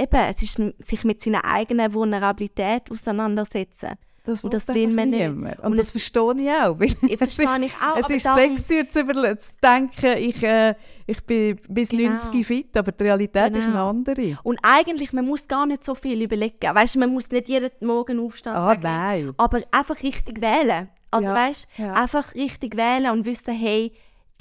eben, 0.00 0.20
es 0.28 0.42
ist 0.42 0.60
sich 0.86 1.04
mit 1.04 1.22
seiner 1.22 1.44
eigenen 1.44 1.92
Vulnerabilität 1.92 2.90
auseinandersetzen. 2.90 3.96
Das, 4.24 4.44
und 4.44 4.52
das 4.52 4.68
will 4.68 4.88
man 4.88 5.10
nicht. 5.10 5.28
Und, 5.28 5.58
und 5.60 5.76
das 5.78 5.92
verstehe 5.92 6.34
ich 6.36 6.50
auch. 6.50 6.78
Ich 6.80 7.16
verstehe 7.16 7.64
ich 7.64 7.72
auch. 7.82 7.96
Es 7.96 8.10
ist 8.10 8.22
sexy 8.22 8.86
zu, 8.88 9.04
zu 9.04 9.58
denken, 9.62 10.18
ich, 10.18 10.42
äh, 10.42 10.74
ich 11.06 11.24
bin 11.24 11.58
bis 11.68 11.88
genau. 11.88 12.10
90 12.10 12.46
fit, 12.46 12.76
aber 12.76 12.92
die 12.92 13.04
Realität 13.04 13.46
genau. 13.46 13.58
ist 13.58 13.64
eine 13.64 13.72
genau. 13.72 13.88
andere. 13.88 14.38
Und 14.42 14.58
eigentlich, 14.62 15.12
man 15.12 15.26
muss 15.26 15.48
gar 15.48 15.64
nicht 15.66 15.82
so 15.82 15.94
viel 15.94 16.22
überlegen. 16.22 16.74
Weißt, 16.74 16.96
man 16.96 17.12
muss 17.12 17.30
nicht 17.30 17.48
jeden 17.48 17.70
Morgen 17.80 18.20
aufstehen. 18.20 18.52
Ah, 18.52 18.68
sagen, 18.68 18.82
nein. 18.82 19.34
Aber 19.38 19.62
einfach 19.70 20.02
richtig 20.02 20.40
wählen. 20.40 20.90
Also 21.10 21.26
ja. 21.26 21.34
weißt, 21.34 21.68
ja. 21.78 21.94
einfach 21.94 22.34
richtig 22.34 22.76
wählen 22.76 23.10
und 23.10 23.24
wissen, 23.24 23.54
hey, 23.54 23.92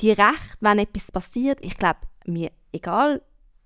die 0.02 0.12
Rechte, 0.12 0.58
wenn 0.60 0.80
etwas 0.80 1.12
passiert, 1.12 1.60
ich 1.62 1.78
glaube, 1.78 2.00
mir 2.26 2.52
egal, 2.72 3.22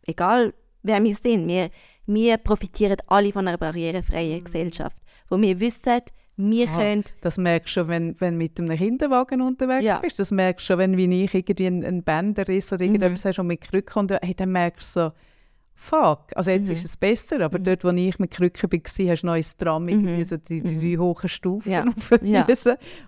egal 0.06 0.54
wer 0.84 1.04
wir 1.04 1.16
sind. 1.16 1.48
Wir, 1.48 1.70
wir 2.06 2.38
profitieren 2.38 2.98
alle 3.08 3.32
von 3.32 3.48
einer 3.48 3.58
barrierefreien 3.58 4.40
mhm. 4.40 4.44
Gesellschaft, 4.44 4.98
wo 5.30 5.40
wir 5.40 5.60
wissen, 5.60 6.02
wir 6.36 6.68
Aha, 6.68 6.78
können... 6.78 7.04
Das 7.22 7.38
merkst 7.38 7.76
du 7.76 7.82
schon, 7.82 7.88
wenn 7.88 8.18
du 8.18 8.32
mit 8.32 8.60
einem 8.60 8.76
Kinderwagen 8.76 9.42
unterwegs 9.42 9.86
ja. 9.86 10.00
bist. 10.00 10.18
Das 10.18 10.32
merkst 10.32 10.64
du 10.64 10.74
schon, 10.74 10.80
wenn 10.80 10.98
wie 10.98 11.24
ich 11.24 11.34
irgendwie 11.34 11.68
einen, 11.68 11.86
einen 11.86 12.04
Bänderriss 12.04 12.74
oder 12.74 12.84
irgendetwas 12.84 13.24
mhm. 13.24 13.30
hast 13.30 13.40
und 13.40 13.48
mit 13.48 13.62
Krücken 13.62 14.00
und 14.00 14.12
hey, 14.12 14.34
dann 14.34 14.52
merkst 14.52 14.96
du 14.96 15.00
so, 15.00 15.12
fuck, 15.76 16.36
also 16.36 16.52
jetzt 16.52 16.68
mhm. 16.70 16.76
ist 16.76 16.86
es 16.86 16.98
besser, 16.98 17.42
aber 17.42 17.60
mhm. 17.60 17.64
dort, 17.64 17.84
wo 17.84 17.90
ich 17.90 18.20
mit 18.20 18.32
Krücken 18.32 18.72
war, 18.72 19.12
hast 19.12 19.22
du 19.22 19.26
noch 19.28 19.34
ein 19.34 19.46
Tram, 19.58 19.88
irgendwie 19.88 20.18
mhm. 20.18 20.24
so 20.24 20.38
die, 20.38 20.62
die, 20.62 20.98
mhm. 20.98 21.02
hohen 21.02 21.30
Stufen 21.30 21.72
ja. 21.72 21.86
ja. 22.24 22.48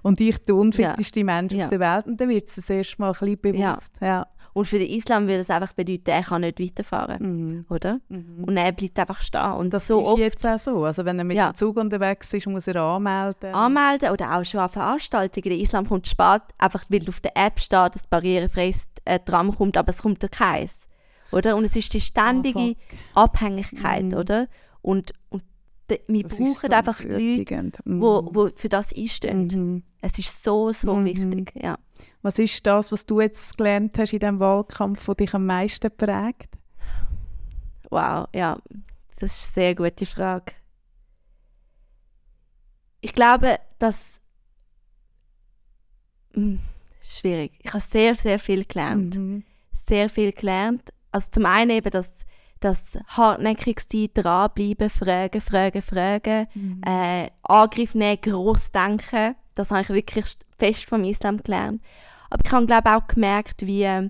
und 0.03 0.19
ich 0.19 0.38
der 0.39 0.55
unfitteste 0.55 1.19
ja. 1.19 1.26
Mensch 1.26 1.55
auf 1.55 1.69
der 1.69 1.80
Welt 1.80 2.05
und 2.07 2.19
dann 2.19 2.30
wird 2.30 2.47
es 2.47 2.55
das 2.55 2.69
erste 2.69 3.01
Mal 3.01 3.11
ein 3.11 3.19
bisschen 3.19 3.41
bewusst. 3.41 3.95
Ja. 4.01 4.28
Und 4.56 4.68
für 4.68 4.80
den 4.80 4.88
Islam 4.88 5.28
würde 5.28 5.41
es 5.41 5.49
einfach 5.49 5.74
bedeuten, 5.74 6.12
er 6.12 6.24
kann 6.24 6.39
nicht 6.39 6.62
weiterfahren, 6.62 7.18
mhm. 7.20 7.66
oder? 7.68 7.99
Mhm. 8.08 8.45
Und 8.45 8.56
er 8.56 8.72
bleibt 8.72 8.97
einfach 8.97 9.20
stehen. 9.20 9.51
Und 9.51 9.74
das 9.74 9.86
so 9.86 9.99
ist 9.99 10.08
oft, 10.08 10.20
jetzt 10.20 10.47
auch 10.47 10.58
so. 10.58 10.86
Also 10.86 11.03
wenn 11.03 11.20
er 11.20 11.26
mit 11.26 11.36
ja. 11.36 11.51
dem 11.51 11.56
Zug 11.56 11.76
unterwegs 11.76 12.32
ist, 12.32 12.47
muss 12.47 12.66
er 12.66 12.78
anmelden. 12.78 13.53
Anmelden 13.53 14.12
oder 14.12 14.34
auch 14.34 14.45
schon 14.45 14.62
an 14.62 14.70
Veranstaltungen. 14.70 15.49
Der 15.49 15.60
Islam 15.60 15.86
kommt 15.86 16.08
spät, 16.08 16.41
einfach 16.58 16.86
weil 16.88 17.03
auf 17.10 17.20
der 17.20 17.36
App 17.36 17.60
steht, 17.60 17.95
dass 17.95 18.08
barrierefreies 18.10 18.88
äh, 19.03 19.20
Tram 19.20 19.53
kommt, 19.53 19.76
aber 19.76 19.89
es 19.89 20.01
kommt 20.01 20.24
ja 20.24 20.30
keins. 20.30 20.72
Oder? 21.34 21.58
Und 21.58 21.66
es 21.66 21.76
ist 21.76 21.93
die 21.93 21.99
ständige 21.99 22.78
oh, 23.14 23.20
Abhängigkeit, 23.20 24.06
mhm. 24.06 24.18
oder? 24.18 24.47
Und, 24.82 25.12
und 25.32 25.43
wir 25.89 26.24
das 26.24 26.38
brauchen 26.38 26.53
so 26.53 26.68
einfach 26.70 27.03
Leute, 27.03 27.43
die 27.43 27.72
wo, 27.84 28.30
wo 28.32 28.49
für 28.56 28.70
das 28.70 28.95
einstehen. 28.95 29.49
Mhm. 29.53 29.84
Es 29.99 30.18
ist 30.18 30.41
so, 30.41 30.72
so 30.72 30.95
mhm. 30.95 31.06
wichtig, 31.06 31.53
ja. 31.62 31.78
Was 32.26 32.39
ist 32.39 32.65
das, 32.65 32.91
was 32.91 33.05
du 33.05 33.21
jetzt 33.21 33.55
gelernt 33.55 33.99
hast 33.99 34.11
in 34.11 34.17
diesem 34.17 34.39
Wahlkampf, 34.39 35.05
das 35.05 35.17
dich 35.17 35.32
am 35.36 35.45
meisten 35.45 35.95
prägt? 35.95 36.57
Wow, 37.91 38.28
ja, 38.34 38.57
das 39.19 39.38
ist 39.38 39.49
eine 39.49 39.53
sehr 39.53 39.76
gute 39.76 40.07
Frage. 40.07 40.53
Ich 43.01 43.13
glaube, 43.13 43.59
dass 43.78 44.19
hm, 46.34 46.61
schwierig. 47.03 47.59
Ich 47.61 47.71
habe 47.71 47.84
sehr, 47.84 48.15
sehr 48.15 48.39
viel 48.39 48.65
gelernt. 48.65 49.15
Mhm. 49.15 49.43
Sehr 49.73 50.09
viel 50.09 50.32
gelernt. 50.32 50.91
Also 51.11 51.28
zum 51.30 51.45
einen 51.45 51.69
eben 51.69 51.91
das, 51.91 52.09
das 52.59 52.97
hartnäckig 53.05 53.82
sein, 53.91 54.09
dranbleiben, 54.15 54.89
fragen, 54.89 55.41
fragen, 55.41 55.82
fragen, 55.84 56.47
Mhm. 56.55 56.82
äh, 56.88 57.30
Angriff 57.43 57.93
nehmen, 57.93 58.19
gross 58.19 58.71
denken. 58.71 59.36
Das 59.53 59.69
habe 59.69 59.82
ich 59.82 59.89
wirklich 59.89 60.26
fest 60.57 60.89
vom 60.89 61.03
Islam 61.03 61.38
gelernt. 61.43 61.84
Aber 62.36 62.44
ich 62.46 62.52
habe 62.52 62.66
glaube 62.66 62.96
auch 62.98 63.08
gemerkt, 63.08 63.66
wie, 63.66 64.10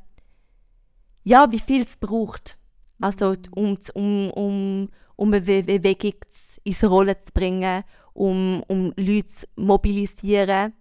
ja, 1.24 1.52
wie 1.52 1.60
viel 1.60 1.84
es 1.84 1.96
braucht. 1.96 2.58
Also 3.00 3.36
um, 3.56 3.78
um, 3.94 4.32
um, 4.32 4.90
um 5.16 5.34
eine 5.34 5.42
Be- 5.42 5.62
Bewegung 5.62 6.16
ins 6.64 6.84
Rollen 6.84 7.16
zu 7.24 7.32
bringen, 7.32 7.84
um, 8.14 8.64
um 8.68 8.94
Leute 8.98 9.26
zu 9.26 9.46
mobilisieren 9.58 10.74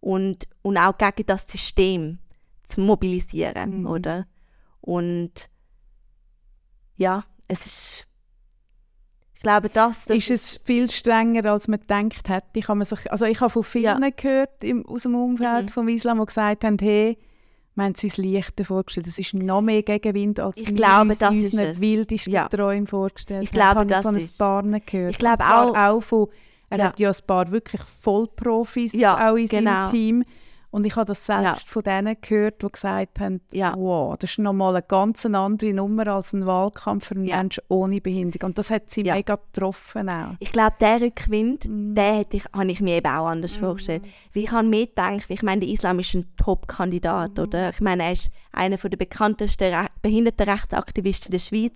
und, 0.00 0.46
und 0.60 0.76
auch 0.76 0.98
gegen 0.98 1.24
das 1.26 1.46
System 1.48 2.18
zu 2.64 2.82
mobilisieren, 2.82 3.80
Mhm. 3.80 3.86
oder? 3.86 4.26
Und 4.82 5.48
ja, 6.98 7.24
es 7.48 7.64
ist, 7.64 8.06
ich 9.40 9.42
glaube, 9.42 9.70
das, 9.70 10.04
das 10.04 10.16
ist 10.18 10.30
es 10.30 10.60
viel 10.62 10.90
strenger, 10.90 11.50
als 11.50 11.66
man 11.66 11.80
gedacht 11.80 12.28
hätte. 12.28 12.60
Kann 12.60 12.76
man 12.76 12.84
sich, 12.84 13.10
also 13.10 13.24
ich 13.24 13.40
habe 13.40 13.48
von 13.48 13.62
vielen 13.64 14.12
gehört 14.14 14.62
im, 14.62 14.84
aus 14.84 15.04
dem 15.04 15.14
Umfeld 15.14 15.64
Mhm. 15.64 15.68
vom 15.70 15.88
Islam, 15.88 16.20
die 16.20 16.26
gesagt 16.26 16.62
haben, 16.62 16.76
hey, 16.78 17.16
wir 17.74 17.84
haben 17.84 17.92
es 17.96 18.04
uns 18.04 18.18
leichter 18.18 18.66
vorgestellt. 18.66 19.06
Es 19.06 19.18
ist 19.18 19.32
noch 19.32 19.62
mehr 19.62 19.82
Gegenwind, 19.82 20.40
als 20.40 20.58
Ich 20.58 20.68
wir 20.68 20.74
glaube, 20.76 21.08
uns 21.08 21.18
das 21.20 21.30
unseren 21.30 21.64
es. 21.70 21.80
wildesten 21.80 22.32
Ja. 22.34 22.48
Träumen 22.50 22.86
vorgestellt 22.86 23.44
Ich 23.44 23.50
glaube, 23.50 23.76
haben. 23.80 23.88
das 23.88 24.04
Habe 24.04 24.20
von 24.20 24.64
ein 24.64 24.70
paar 24.70 24.80
gehört. 24.80 25.12
Ich 25.12 25.18
glaube 25.18 25.42
auch- 25.44 25.74
auch 25.74 26.00
von, 26.02 26.26
er 26.68 26.78
Ja. 26.78 26.84
hat 26.88 27.00
ja 27.00 27.08
ein 27.08 27.16
paar 27.26 27.50
wirklich 27.50 27.80
Vollprofis 27.80 28.92
Ja, 28.92 29.30
auch 29.30 29.36
in 29.36 29.46
genau. 29.46 29.86
seinem 29.86 29.90
Team. 29.90 30.24
Und 30.72 30.86
ich 30.86 30.94
habe 30.94 31.06
das 31.06 31.26
selbst 31.26 31.44
Ja. 31.44 31.56
von 31.66 31.82
denen 31.82 32.16
gehört, 32.20 32.62
die 32.62 32.68
gesagt 32.68 33.18
haben, 33.18 33.40
Ja. 33.50 33.74
wow, 33.76 34.16
das 34.16 34.30
ist 34.30 34.38
nochmal 34.38 34.76
eine 34.76 34.84
ganz 34.86 35.26
andere 35.26 35.72
Nummer 35.72 36.06
als 36.06 36.32
ein 36.32 36.46
Wahlkampf 36.46 37.06
für. 37.08 37.16
Menschen 37.18 37.64
ohne 37.68 38.00
Behinderung. 38.00 38.50
Und 38.50 38.58
das 38.58 38.70
hat 38.70 38.88
sie 38.88 39.02
mega 39.02 39.34
getroffen 39.34 40.08
auch. 40.08 40.34
Ich 40.38 40.52
glaube, 40.52 40.76
der 40.78 41.00
Rückwind, 41.00 41.66
Mhm. 41.68 41.94
den 41.96 42.14
hätte 42.18 42.36
ich, 42.36 42.44
habe 42.52 42.70
ich 42.70 42.80
mir 42.80 42.96
eben 42.98 43.06
auch 43.10 43.26
anders 43.26 43.56
vorgestellt. 43.56 44.02
Weil 44.32 44.44
ich 44.44 44.50
habe 44.52 44.68
mir 44.68 44.86
gedacht, 44.86 45.24
ich 45.28 45.42
meine, 45.42 45.62
der 45.62 45.70
Islam 45.70 45.98
ist 45.98 46.14
ein 46.14 46.26
Top-Kandidat, 46.36 47.36
Mhm. 47.38 47.42
oder? 47.44 47.70
Ich 47.70 47.80
meine, 47.80 48.04
er 48.04 48.12
ist 48.12 48.30
einer 48.52 48.76
der 48.76 48.96
bekanntesten 48.96 49.74
Re 49.74 49.86
Behindertenrechtsaktivisten 50.02 51.32
der 51.32 51.38
Schweiz. 51.40 51.72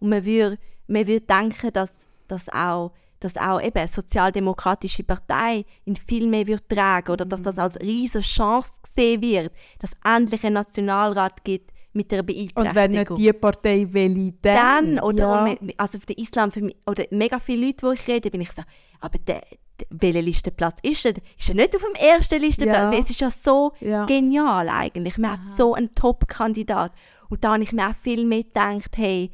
Und 0.00 0.08
man 0.08 0.24
würde, 0.24 0.58
man 0.86 1.06
würde 1.06 1.20
denken, 1.26 1.72
dass, 1.72 1.90
dass 2.28 2.48
auch 2.48 2.92
dass 3.20 3.36
auch 3.36 3.60
eben 3.60 3.76
eine 3.78 3.88
sozialdemokratische 3.88 5.02
Partei 5.04 5.64
in 5.84 5.96
viel 5.96 6.26
mehr 6.26 6.46
wird 6.46 6.68
tragen 6.68 7.12
oder 7.12 7.24
dass 7.24 7.40
Mhm. 7.40 7.44
das 7.44 7.58
als 7.58 7.80
riesige 7.80 8.20
Chance 8.20 8.70
gesehen 8.82 9.22
wird, 9.22 9.52
dass 9.80 9.92
es 9.92 9.98
endlich 10.04 10.44
einen 10.44 10.54
Nationalrat 10.54 11.44
gibt 11.44 11.72
mit 11.92 12.12
einer 12.12 12.22
Beeinträchtigung. 12.22 12.66
Und 12.68 12.74
wenn 12.74 12.90
nicht 12.92 13.16
die 13.16 13.32
Partei 13.32 13.86
will, 13.90 14.32
dann, 14.42 14.96
dann, 14.96 15.00
oder 15.00 15.46
ja. 15.48 15.56
also 15.78 15.98
für 15.98 16.06
den 16.06 16.16
Islam, 16.22 16.50
für 16.52 16.60
mich, 16.62 16.76
oder 16.86 17.04
mega 17.10 17.38
viele 17.40 17.66
Leute, 17.66 17.86
die 17.90 17.94
ich 18.00 18.08
rede, 18.08 18.30
bin 18.30 18.40
ich 18.42 18.50
so, 18.52 18.62
aber 19.00 19.18
der, 19.18 19.40
der, 19.80 19.86
welcher 19.90 20.22
Listenplatz 20.22 20.78
ist 20.82 21.04
er? 21.06 21.14
Ist 21.38 21.48
er 21.48 21.54
nicht 21.54 21.74
auf 21.74 21.82
dem 21.82 21.94
ersten 21.94 22.40
Listenplatz? 22.40 22.94
Ja. 22.94 23.00
Es 23.00 23.10
ist 23.10 23.20
ja 23.20 23.30
so 23.30 23.72
Ja. 23.80 24.04
genial 24.06 24.68
eigentlich. 24.68 25.18
Man 25.18 25.32
hat 25.32 25.46
so 25.56 25.74
einen 25.74 25.94
Top-Kandidat. 25.94 26.92
Und 27.30 27.42
da 27.44 27.54
habe 27.54 27.62
ich 27.62 27.72
mir 27.72 27.88
auch 27.88 27.94
viel 27.96 28.24
mehr 28.24 28.42
gedacht, 28.44 28.96
hey, 28.96 29.30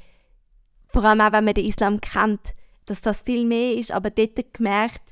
vor 0.88 1.04
allem 1.04 1.20
auch, 1.20 1.32
wenn 1.32 1.44
man 1.44 1.54
den 1.54 1.66
Islam 1.66 2.00
kennt, 2.00 2.40
dass 2.86 3.00
das 3.00 3.20
viel 3.22 3.44
mehr 3.44 3.74
ist, 3.78 3.92
aber 3.92 4.10
dort 4.10 4.52
gemerkt, 4.52 5.02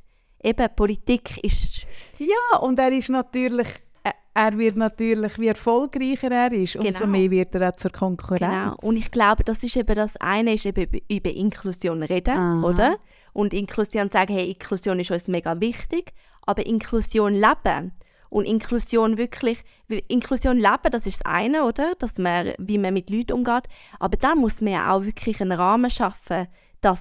eben, 0.42 0.68
Politik 0.76 1.42
ist, 1.44 1.84
Ja, 2.18 2.58
und 2.58 2.78
er 2.78 2.92
ist 2.92 3.08
natürlich, 3.08 3.68
er- 4.02 4.14
er 4.34 4.58
wird 4.58 4.76
natürlich, 4.76 5.38
wie 5.38 5.48
erfolgreicher 5.48 6.30
er 6.30 6.52
ist, 6.52 6.76
umso 6.76 7.00
Genau. 7.04 7.10
mehr 7.18 7.30
wird 7.30 7.54
er 7.54 7.70
auch 7.70 7.76
zur 7.76 7.90
Konkurrenz. 7.92 8.40
Genau. 8.40 8.74
Und 8.82 8.96
ich 8.96 9.10
glaube, 9.10 9.44
das 9.44 9.62
ist 9.62 9.76
eben 9.76 9.94
das 9.94 10.16
eine, 10.18 10.54
ist 10.54 10.66
eben 10.66 11.00
über, 11.08 11.30
Inklusion 11.30 12.02
reden, 12.02 12.36
Aha. 12.36 12.62
oder? 12.66 12.96
Und 13.32 13.54
Inklusion 13.54 14.10
sagen, 14.10 14.34
hey, 14.34 14.50
Inklusion 14.50 15.00
ist 15.00 15.10
uns 15.10 15.26
mega 15.28 15.58
wichtig, 15.60 16.12
aber 16.44 16.66
Inklusion 16.66 17.34
leben 17.34 17.92
und 18.28 18.44
Inklusion 18.46 19.16
wirklich, 19.18 19.62
Inklusion 20.08 20.56
leben, 20.58 20.90
das 20.90 21.06
ist 21.06 21.20
das 21.24 21.26
eine, 21.32 21.64
oder? 21.64 21.94
Dass 21.98 22.18
man, 22.18 22.52
wie 22.58 22.78
man 22.78 22.94
mit 22.94 23.10
Leuten 23.10 23.32
umgeht, 23.32 23.64
aber 24.00 24.16
dann 24.16 24.38
muss 24.38 24.60
man 24.60 24.72
ja 24.72 24.92
auch 24.92 25.04
wirklich 25.04 25.40
einen 25.40 25.52
Rahmen 25.52 25.90
schaffen, 25.90 26.48
dass, 26.80 27.00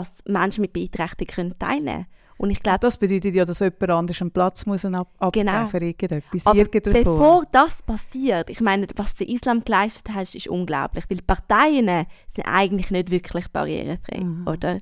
dass 0.00 0.10
Menschen 0.26 0.60
mit 0.62 0.72
Beeinträchtigung 0.72 1.58
teilnehmen 1.58 1.86
können. 2.04 2.06
Und 2.38 2.50
ich 2.50 2.62
glaube, 2.62 2.80
Das 2.80 2.98
bedeutet 2.98 3.34
ja, 3.34 3.46
dass 3.46 3.60
jemand 3.60 3.90
anders 3.90 4.20
einen 4.20 4.30
Platz 4.30 4.66
muss 4.66 4.84
ab 4.84 5.08
abgeben 5.18 5.46
Genau. 5.46 5.66
für 5.66 5.78
irgendetwas. 5.82 6.46
Aber 6.46 6.64
bevor 6.64 7.44
das 7.50 7.82
passiert, 7.82 8.50
ich 8.50 8.60
meine, 8.60 8.86
was 8.96 9.14
der 9.16 9.28
Islam 9.28 9.64
geleistet 9.64 10.10
hat, 10.12 10.34
ist 10.34 10.46
unglaublich, 10.48 11.04
weil 11.08 11.16
die 11.16 11.22
Parteien 11.24 12.06
sind 12.28 12.44
eigentlich 12.46 12.90
nicht 12.90 13.10
wirklich 13.10 13.48
barrierefrei, 13.48 14.20
Mhm. 14.20 14.46
oder? 14.46 14.78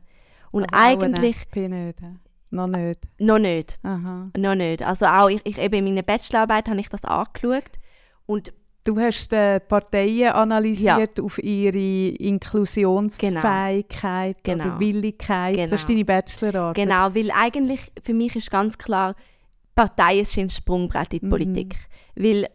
Und 0.51 0.65
Also 0.75 1.01
eigentlich 1.01 1.37
SP 1.47 1.69
nicht. 1.69 2.01
hä? 2.01 2.17
Noch 2.51 2.67
nicht. 2.69 3.01
noch 3.19 3.39
nicht, 3.41 3.79
Aha. 3.83 4.31
noch 4.37 4.55
nicht. 4.55 4.83
Also 4.83 5.07
auch 5.07 5.29
ich, 5.29 5.41
ich 5.45 5.59
eben 5.59 5.75
in 5.75 5.85
meiner 5.87 6.03
Bachelorarbeit 6.03 6.69
habe 6.69 6.79
ich 6.81 6.89
das 6.89 7.05
angeschaut 7.05 7.65
und 8.27 8.53
Du 8.85 8.99
hast 9.01 9.33
die 9.33 9.59
Parteien 9.67 10.33
analysiert 10.33 11.19
auf 11.19 11.43
ihre 11.43 12.15
Inklusionsfähigkeit 12.17 14.37
Genau. 14.45 14.65
oder 14.67 14.79
Willigkeit. 14.81 15.57
Das 15.59 15.73
ist 15.73 15.87
Genau. 15.87 15.97
deine 15.97 16.05
Bachelorarbeit. 16.05 16.75
genau, 16.77 17.15
weil 17.15 17.31
eigentlich 17.31 17.81
für 18.03 18.13
mich 18.13 18.37
ist 18.37 18.51
ganz 18.51 18.77
klar, 18.77 19.15
Parteien 19.75 20.27
sind 20.27 20.53
Sprungbrett 20.53 21.15
in 21.15 21.21
die 21.21 21.27
Mhm. 21.27 21.31
Politik, 21.31 21.77
weil 22.15 22.47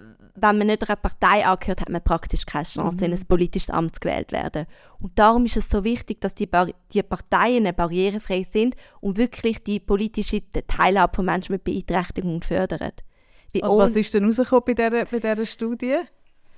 wenn 0.42 0.58
man 0.58 0.68
nicht 0.68 0.88
einer 0.88 0.96
Partei 0.96 1.46
angehört, 1.46 1.82
hat 1.82 1.90
man 1.90 2.02
praktisch 2.04 2.46
keine 2.46 2.64
Chance, 2.64 2.96
Mhm. 2.98 3.04
in 3.12 3.20
ein 3.20 3.26
politisches 3.26 3.70
Amt 3.72 4.00
gewählt 4.00 4.32
werden. 4.32 4.68
Und 5.00 5.18
darum 5.20 5.44
ist 5.46 5.58
es 5.58 5.70
so 5.70 5.84
wichtig, 5.84 6.22
dass 6.22 6.34
die, 6.36 6.46
Bar 6.46 6.68
die 6.94 7.04
Parteien 7.04 7.68
barrierefrei 7.76 8.46
sind 8.50 8.76
und 9.02 9.18
wirklich 9.18 9.62
die 9.64 9.80
politische 9.82 10.42
Teilhabe 10.68 11.14
von 11.16 11.26
Menschen 11.26 11.52
mit 11.54 11.64
Beeinträchtigung 11.66 12.42
fördern. 12.42 12.92
Und 13.62 13.78
was 13.80 13.96
ist 13.96 14.14
denn 14.14 14.26
rausgekommen 14.26 14.64
bei 14.68 14.74
dieser, 14.76 15.06
bei 15.06 15.20
dieser 15.20 15.46
Studie? 15.46 15.96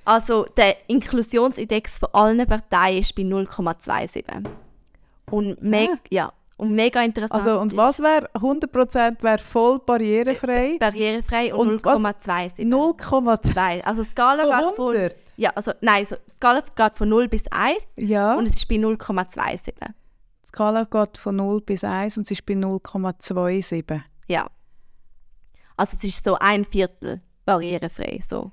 Also 0.06 0.45
der 0.58 0.76
Inklusionsindex 0.89 1.99
von 1.99 2.10
allen 2.14 2.45
Parteien 2.47 2.97
ist 2.99 3.16
bei 3.16 3.22
0,27. 3.24 4.24
Und, 5.30 5.62
meg 5.62 5.89
Ah. 5.89 5.97
ja, 6.10 6.34
und 6.58 6.74
mega 6.74 7.02
interessant 7.04 7.34
Also, 7.34 7.60
und 7.62 7.76
was 7.78 7.99
wäre? 7.99 8.30
100% 8.36 9.22
wäre 9.24 9.38
voll 9.38 9.80
barrierefrei. 9.80 10.78
barrierefrei 10.80 11.54
und, 11.54 11.86
Und 11.86 11.86
was? 11.86 12.02
0,27. 12.02 12.66
0,2 12.68 13.54
Zwei. 13.54 13.86
Also 13.86 14.04
die 14.04 14.10
Skala 14.10 14.43
von 14.43 14.49
geht 14.68 14.76
von 14.76 14.88
100? 14.95 15.16
ja, 15.38 15.49
also 15.56 15.72
nein, 15.82 16.06
so, 16.06 16.16
Skala 16.36 16.62
geht 16.76 16.95
von 16.97 17.10
0 17.10 17.28
bis 17.30 17.45
1 17.52 17.78
Ja, 17.95 18.34
und 18.36 18.45
es 18.47 18.56
ist 18.56 18.68
bei 18.68 18.76
0,27. 18.76 19.74
die 19.80 20.47
Skala 20.47 20.84
geht 20.84 21.18
von 21.18 21.36
0 21.36 21.62
bis 21.62 21.84
1 21.84 22.18
und 22.18 22.28
sie 22.28 22.34
ist 22.34 22.45
bei 22.45 22.54
0,27. 22.56 24.02
Ja. 24.28 24.47
Also 25.78 25.95
es 25.97 26.04
ist 26.04 26.24
so 26.24 26.36
ein 26.39 26.66
Viertel 26.66 27.22
barrierefrei. 27.45 28.20
So. 28.28 28.52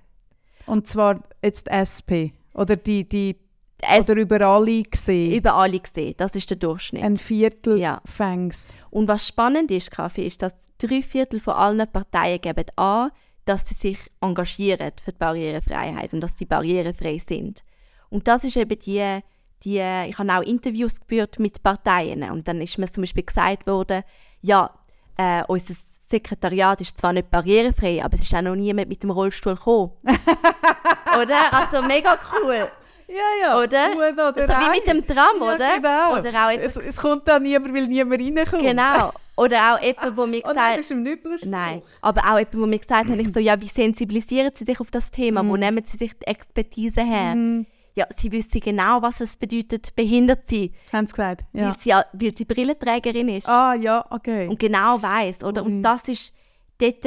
Und 0.68 0.86
zwar 0.86 1.22
jetzt 1.42 1.66
die 1.66 1.70
SP. 1.72 2.12
Oder 2.54 2.76
die, 2.76 3.08
die 3.08 3.36
Es 3.80 4.00
oder 4.08 4.16
über 4.16 4.40
alle 4.42 4.82
gesehen. 4.82 5.32
über 5.34 5.54
alle 5.54 5.78
gesehen, 5.80 6.14
das 6.16 6.32
ist 6.32 6.50
der 6.50 6.56
Durchschnitt. 6.58 7.02
Ein 7.02 7.16
Viertel 7.16 7.78
Ja. 7.78 8.00
fängs. 8.04 8.74
Und 8.90 9.08
was 9.08 9.26
spannend 9.26 9.70
ist, 9.70 9.90
Kaffee, 9.90 10.26
ist, 10.26 10.42
dass 10.42 10.52
drei 10.78 11.02
Viertel 11.02 11.40
von 11.40 11.54
allen 11.54 11.86
Parteien 11.90 12.40
geben 12.40 12.66
an, 12.76 13.10
dass 13.44 13.66
sie 13.68 13.74
sich 13.74 13.98
engagieren 14.20 14.92
für 15.02 15.12
die 15.12 15.18
Barrierefreiheit 15.18 16.12
und 16.12 16.20
dass 16.20 16.36
sie 16.36 16.44
barrierefrei 16.44 17.18
sind. 17.18 17.64
Und 18.10 18.28
das 18.28 18.44
ist 18.44 18.56
eben 18.56 18.78
die, 18.78 19.20
die 19.64 19.78
ich 20.08 20.18
habe 20.18 20.32
auch 20.36 20.42
Interviews 20.42 21.00
geführt 21.00 21.38
mit 21.38 21.62
Parteien 21.62 22.30
und 22.30 22.46
dann 22.46 22.60
ist 22.60 22.78
mir 22.78 22.90
zum 22.90 23.02
Beispiel 23.02 23.24
gesagt 23.24 23.66
worden, 23.66 24.02
ja, 24.42 24.70
äh, 25.16 25.42
unser 25.48 25.74
Sekretariat 26.10 26.80
ist 26.80 26.98
zwar 26.98 27.12
nicht 27.12 27.30
barrierefrei, 27.30 28.02
aber 28.02 28.14
es 28.14 28.22
ist 28.22 28.34
auch 28.34 28.42
noch 28.42 28.54
niemand 28.54 28.88
mit 28.88 29.02
dem 29.02 29.10
Rollstuhl 29.10 29.54
gekommen. 29.56 29.92
oder? 31.20 31.52
Also 31.52 31.82
mega 31.86 32.18
cool. 32.32 32.68
Ja, 33.08 33.14
ja. 33.42 33.58
Oder? 33.58 33.88
Oder 33.96 34.46
So 34.46 34.52
wie 34.52 34.70
mit 34.70 34.86
dem 34.86 35.06
Tram, 35.06 35.36
Ja, 35.40 35.54
oder? 35.54 35.76
genau. 35.76 36.18
Oder 36.18 36.46
auch 36.46 36.50
Es, 36.50 36.76
es 36.76 36.96
kommt 36.96 37.26
da 37.26 37.38
niemand, 37.38 37.74
weil 37.74 37.86
niemand 37.86 38.20
reinkommt. 38.20 38.62
Genau. 38.62 39.12
Oder 39.36 39.74
auch 39.76 39.80
jemand, 39.82 40.16
wo 40.16 40.26
mir 40.26 40.40
Oh 40.44 40.48
nein, 40.48 40.54
gesagt 40.54 40.78
das 40.78 40.84
ist 40.86 40.90
im 40.90 41.02
Nübelspruch. 41.02 41.48
Nein, 41.48 41.82
aber 42.02 42.20
auch 42.22 42.38
jemand, 42.38 42.54
der 42.54 42.66
mir 42.66 42.78
gesagt 42.78 43.08
hat, 43.08 43.18
ich 43.18 43.32
so, 43.32 43.40
ja, 43.40 43.58
wie 43.60 43.68
sensibilisieren 43.68 44.50
Sie 44.54 44.64
sich 44.64 44.80
auf 44.80 44.90
das 44.90 45.10
Thema? 45.10 45.46
Wo 45.46 45.56
nehmen 45.56 45.84
Sie 45.84 45.96
sich 45.96 46.12
die 46.18 46.26
Expertise 46.26 47.02
her? 47.02 47.34
Mhm. 47.34 47.66
Ja, 47.98 48.06
Sie 48.14 48.30
wissen 48.32 48.60
genau, 48.60 49.02
was 49.02 49.20
es 49.20 49.36
bedeutet, 49.36 49.94
behindert 49.96 50.46
sie, 50.48 50.72
Haben 50.92 51.06
sie 51.06 51.12
gesagt? 51.14 51.44
Ja. 51.52 51.66
weil, 51.66 51.78
sie, 51.78 51.88
ja- 51.88 52.04
weil 52.12 52.36
sie 52.36 52.44
Brillenträgerin 52.44 53.28
ist 53.28 53.48
Ah, 53.48 53.74
ja, 53.74 54.04
okay. 54.10 54.46
und 54.48 54.58
genau 54.58 55.02
weiß, 55.02 55.42
oder? 55.44 55.62
Ui. 55.64 55.68
Und 55.72 55.82
das 55.82 56.06
ist, 56.08 56.32
dort, 56.78 57.04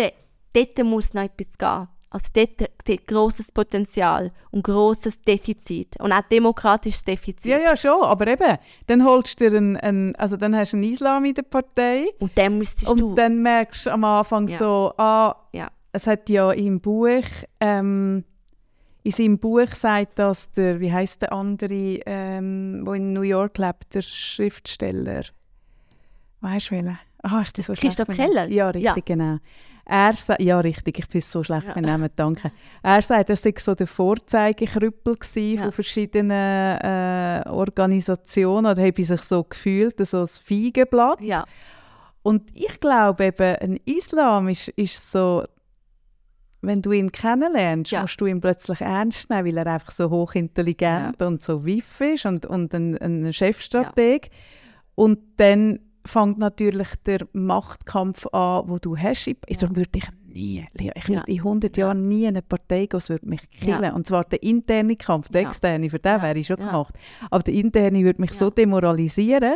dort 0.54 0.84
muss 0.84 1.14
noch 1.14 1.24
etwas 1.24 1.58
gehen. 1.58 1.88
Also 2.14 2.26
dort 2.34 2.70
sieht 2.86 3.08
grosses 3.08 3.50
Potenzial 3.54 4.34
und 4.52 4.64
grosses 4.66 5.22
Defizit 5.22 5.96
und 6.02 6.12
auch 6.12 6.24
demokratisches 6.30 7.06
Defizit. 7.06 7.46
Ja, 7.46 7.58
ja, 7.58 7.78
schon, 7.78 8.04
aber 8.04 8.28
eben, 8.28 8.58
dann 8.88 9.06
holst 9.06 9.40
du 9.40 9.50
dir 9.50 9.56
einen, 9.58 9.78
einen 9.78 10.14
also 10.18 10.36
dann 10.36 10.54
hast 10.54 10.74
du 10.74 10.78
einen 10.78 10.92
Islam 10.92 11.24
in 11.24 11.36
der 11.36 11.44
Partei 11.44 12.08
Und 12.20 12.38
dann 12.38 12.58
müsstest 12.58 12.90
und 12.92 13.00
du... 13.00 13.16
dann 13.16 13.42
merkst 13.42 13.86
du 13.86 13.92
am 13.92 14.04
Anfang 14.04 14.50
Ja. 14.50 14.58
so, 14.58 14.94
ah, 14.98 15.34
Ja. 15.54 15.70
es 15.94 16.06
hat 16.06 16.28
ja 16.28 16.52
im 16.52 16.82
Buch, 16.82 17.24
ähm, 17.62 18.26
in 19.04 19.12
seinem 19.12 19.40
Buch 19.40 19.72
sagt 19.72 20.20
das 20.20 20.52
der, 20.52 20.80
wie 20.80 20.92
heißt 20.92 21.24
der 21.24 21.34
andere, 21.34 22.00
ähm, 22.06 22.82
wo 22.86 22.94
in 22.94 23.14
New 23.14 23.22
York 23.22 23.58
lebt, 23.58 23.94
der 23.96 24.02
Schriftsteller, 24.02 25.24
weißt 26.42 26.68
du 26.68 26.72
welchen? 26.76 27.00
Ah, 27.24 27.42
ich 27.44 27.54
bin 27.54 27.64
so 27.64 27.76
schlecht 27.76 27.98
Christoph 27.98 28.18
Namen. 28.18 28.30
Keller? 28.32 28.48
Ja, 28.50 28.68
richtig, 28.70 28.84
Ja. 28.84 28.96
genau. 29.16 29.38
Er 29.86 30.14
ja, 30.40 30.60
richtig, 30.60 31.00
ich 31.00 31.08
bin 31.10 31.22
so 31.22 31.44
schlecht 31.44 31.68
Ja. 31.68 31.82
Namen, 31.82 32.10
danke. 32.16 32.52
Er 32.84 33.02
sagt, 33.02 33.30
er 33.30 33.36
sei 33.36 33.54
so 33.58 33.76
der 33.76 33.88
Vorzeigekrüppel 33.88 35.18
Ja. 35.36 35.64
von 35.64 35.72
verschiedenen 35.72 36.32
äh, 36.32 37.44
Organisationen 37.50 38.72
oder 38.72 38.82
habe 38.84 39.04
sich 39.04 39.22
so 39.22 39.44
gefühlt, 39.44 40.06
so 40.06 40.22
ein 40.22 40.28
Feigenblatt. 40.28 41.20
Ja, 41.22 41.44
Und 42.24 42.56
ich 42.56 42.80
glaube 42.80 43.26
eben, 43.26 43.56
ein 43.58 43.80
Islam 43.86 44.48
ist, 44.50 44.70
ist 44.70 45.12
so, 45.12 45.44
wenn 46.62 46.82
du 46.82 46.92
ihn 46.92 47.12
kennenlernst, 47.12 47.92
Ja. 47.92 48.02
musst 48.02 48.20
du 48.22 48.26
ihn 48.28 48.40
plötzlich 48.42 48.82
ernst 48.82 49.30
nehmen, 49.30 49.46
weil 49.48 49.58
er 49.58 49.68
einfach 49.68 49.92
so 49.92 50.10
hochintelligent 50.10 51.22
und 51.22 51.42
so 51.42 51.66
wiff 51.66 52.02
ist 52.02 52.26
und, 52.26 52.46
und 52.46 52.74
ein, 52.74 52.98
ein 52.98 53.34
Chefstrateg. 53.34 54.30
Und 54.96 55.20
dann 55.38 55.80
fängt 56.06 56.38
natürlich 56.40 56.88
der 57.06 57.20
Machtkampf 57.34 58.26
an, 58.28 58.64
wo 58.68 58.78
du 58.80 58.98
hast. 58.98 59.28
Ich, 59.28 59.38
Ja. 59.50 59.58
Darum 59.58 59.76
würde 59.76 59.90
ich 59.96 60.08
nie, 60.28 60.66
ich 60.74 61.08
würde 61.08 61.14
Ja. 61.14 61.22
in 61.28 61.40
100 61.44 61.78
Ja. 61.78 61.88
Jahren 61.88 62.08
nie 62.08 62.24
in 62.24 62.30
eine 62.30 62.42
Partei 62.42 62.86
gehen, 62.88 62.98
es 62.98 63.10
würde 63.10 63.28
mich 63.28 63.50
killen. 63.52 63.84
Ja. 63.84 63.94
Und 63.94 64.08
zwar 64.08 64.24
der 64.24 64.42
interne 64.42 64.96
Kampf, 64.96 65.30
der 65.30 65.44
Ja. 65.44 65.50
externe, 65.50 65.90
für 65.90 66.00
den 66.00 66.12
Ja. 66.12 66.22
wäre 66.22 66.40
ich 66.40 66.48
schon 66.48 66.58
Ja. 66.60 66.68
gemacht. 66.68 66.96
Aber 67.30 67.44
der 67.44 67.54
interne 67.54 68.04
würde 68.04 68.22
mich 68.22 68.32
Ja. 68.32 68.38
so 68.38 68.50
demoralisieren. 68.50 69.56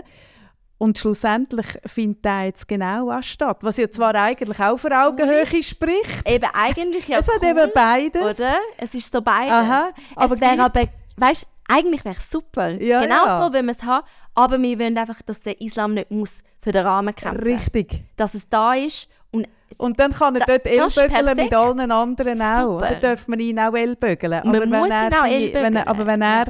Und 0.78 0.98
schlussendlich 0.98 1.66
findet 1.86 2.26
der 2.26 2.46
jetzt 2.46 2.68
genau 2.68 3.08
was 3.08 3.26
statt. 3.26 3.60
Was 3.62 3.78
ja 3.78 3.90
zwar 3.90 4.14
eigentlich 4.16 4.60
auch 4.60 4.78
für 4.78 4.92
Augenhöhe 4.92 5.64
spricht. 5.64 6.30
eben 6.30 6.50
eigentlich 6.54 7.08
ja 7.08 7.20
es 7.20 7.28
hat 7.30 7.42
cool, 7.42 7.50
eben 7.50 7.72
beides. 7.74 8.22
oder? 8.40 8.56
Es 8.78 8.94
ist 8.94 9.12
so 9.12 9.22
beides. 9.22 9.52
Aha, 9.54 9.90
aber 10.16 10.36
es 10.36 10.42
wäre 10.42 10.62
aber, 10.64 10.82
weißt 11.16 11.48
eigentlich 11.68 12.04
wäre 12.06 12.16
es 12.16 12.30
super. 12.30 12.70
Ja, 12.82 13.02
genau 13.02 13.26
ja. 13.26 13.46
so, 13.46 13.54
wenn 13.54 13.66
wir 13.66 13.72
es 13.72 13.84
haben. 13.84 14.06
Aber 14.36 14.62
wir 14.62 14.78
wollen 14.80 14.98
einfach, 14.98 15.22
dass 15.22 15.42
der 15.42 15.60
Islam 15.62 15.94
nicht 15.94 16.12
muss 16.12 16.40
für 16.62 16.72
den 16.74 16.86
Rahmen 16.86 17.16
kämpfen 17.16 17.42
Richtig. 17.42 18.04
Dass 18.18 18.34
es 18.34 18.48
da 18.50 18.74
ist 18.74 19.10
und 19.32 19.48
Und 19.78 20.00
dann 20.00 20.12
kann 20.12 20.36
er 20.36 20.42
Da- 20.46 20.58
dort 20.58 20.68
Ellbögeln 20.68 21.38
mit 21.38 21.54
allen 21.54 21.92
anderen 21.92 22.42
auch. 22.42 22.74
Super. 22.80 22.90
Dann 22.92 23.00
dürfen 23.02 23.34
wir 23.34 23.40
ihn 23.46 23.60
auch 23.60 23.74
Ellbögeln. 23.74 24.34
Aber 24.34 24.60
wenn 24.62 24.70
muss 24.70 24.90
er. 24.90 25.12
Wenn 25.54 25.76
er, 25.78 25.88
aber 25.88 26.06
wenn 26.06 26.22
er 26.22 26.46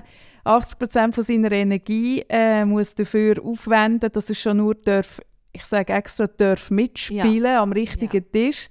80% 0.46 1.14
von 1.14 1.24
seiner 1.24 1.52
Energie 1.52 2.24
äh, 2.30 2.64
muss 2.66 2.96
dafür 2.96 3.44
aufwenden 3.44 4.12
dass 4.12 4.30
er 4.30 4.36
schon 4.36 4.58
nur 4.58 4.76
darf, 4.76 5.20
ich 5.52 5.66
sage 5.66 5.94
extra, 5.94 6.28
darf 6.28 6.70
mitspielen 6.72 7.58
am 7.58 7.72
richtigen 7.72 8.32
Tisch, 8.32 8.68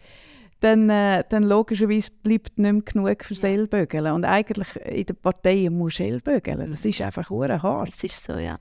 dann, 0.61 0.89
äh, 0.89 1.25
dann 1.29 1.43
logischerweise 1.43 2.11
bleibt 2.22 2.59
nicht 2.59 2.72
mehr 2.72 2.83
genug 2.83 3.25
für 3.25 3.35
Ja. 3.35 3.49
Ellbögeln. 3.49 4.12
Und 4.12 4.25
eigentlich 4.25 4.77
in 4.77 5.05
den 5.05 5.16
Parteien 5.16 5.77
musst 5.77 5.99
du 5.99 6.05
Ellbögeln. 6.05 6.70
Das 6.70 6.85
ist 6.85 7.01
einfach 7.03 7.29
hure 7.29 7.61
hart. 7.62 7.93
es 7.95 8.05
ist 8.05 8.25
so, 8.25 8.35
ja. 8.35 8.59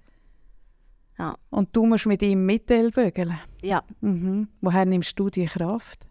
Und 1.52 1.70
du 1.74 1.86
musst 1.86 2.06
mit 2.06 2.22
ihm 2.22 2.46
mit 2.46 2.70
Ellbögeln. 2.70 3.40
Ja, 3.62 3.82
Mhm. 4.02 4.50
Woher 4.60 4.84
nimmst 4.84 5.18
du 5.18 5.30
die 5.30 5.46
Kraft? 5.46 6.06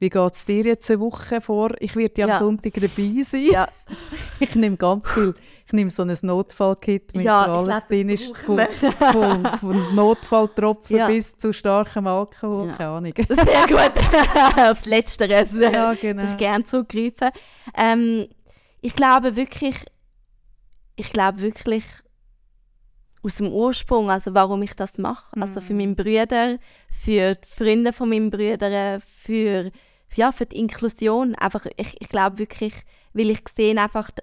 Wie 0.00 0.08
geht 0.08 0.32
es 0.32 0.44
dir 0.46 0.64
jetzt 0.64 0.90
eine 0.90 0.98
Woche 1.00 1.40
vor? 1.42 1.70
Ich 1.78 1.94
werde 1.94 2.22
ja, 2.22 2.26
Ja. 2.28 2.34
am 2.34 2.38
Sonntag 2.40 2.72
dabei 2.74 3.22
sein. 3.22 3.44
ja. 3.52 3.68
Ich 4.40 4.54
nehme 4.54 4.76
ganz 4.78 5.10
viel. 5.12 5.34
Ich 5.66 5.72
nehme 5.74 5.90
so 5.90 6.02
ein 6.02 6.16
Notfallkit 6.22 7.14
mit 7.14 7.24
Ja, 7.26 7.46
wo 7.46 7.58
alles 7.70 7.86
drin 7.86 8.08
ist. 8.08 8.34
Von, 8.38 8.60
von, 9.12 9.44
von 9.58 9.94
Notfalltropfen 9.94 10.96
Ja. 10.96 11.06
bis 11.06 11.36
zu 11.36 11.52
starkem 11.52 12.06
Alkohol. 12.06 12.68
Ja. 12.68 12.76
Keine 12.76 12.90
Ahnung. 12.90 13.12
Sehr 13.28 13.66
gut. 13.68 13.92
Aufs 14.70 14.86
Letzteres 14.86 15.52
äh, 15.54 15.64
Ja, 15.64 15.70
darf 15.70 16.00
genau. 16.00 16.24
ich 16.30 16.36
gerne 16.38 16.64
zugreifen. 16.64 17.28
Ähm, 17.76 18.26
ich 18.80 18.96
glaube 18.96 19.36
wirklich, 19.36 19.76
ich 20.96 21.12
glaube 21.12 21.40
wirklich 21.42 21.84
aus 23.22 23.34
dem 23.36 23.48
Ursprung, 23.52 24.10
also 24.10 24.32
warum 24.34 24.62
ich 24.62 24.72
das 24.74 24.96
mache, 24.96 25.24
also 25.38 25.60
für 25.60 25.74
Mhm. 25.74 25.78
meinen 25.78 25.96
Brüder, 25.96 26.56
für 27.04 27.34
die 27.34 27.46
Freunde 27.54 27.92
von 27.92 28.08
meinen 28.08 28.30
Brüdern, 28.30 29.02
für, 29.22 29.70
ja, 30.16 30.32
für 30.32 30.46
die 30.46 30.58
Inklusion, 30.58 31.34
einfach, 31.34 31.66
ich, 31.76 31.96
ich 32.00 32.08
glaube 32.08 32.38
wirklich, 32.38 32.74
weil 33.12 33.30
ich 33.30 33.42
sehe 33.54 33.76
einfach 33.80 34.10
die 34.10 34.22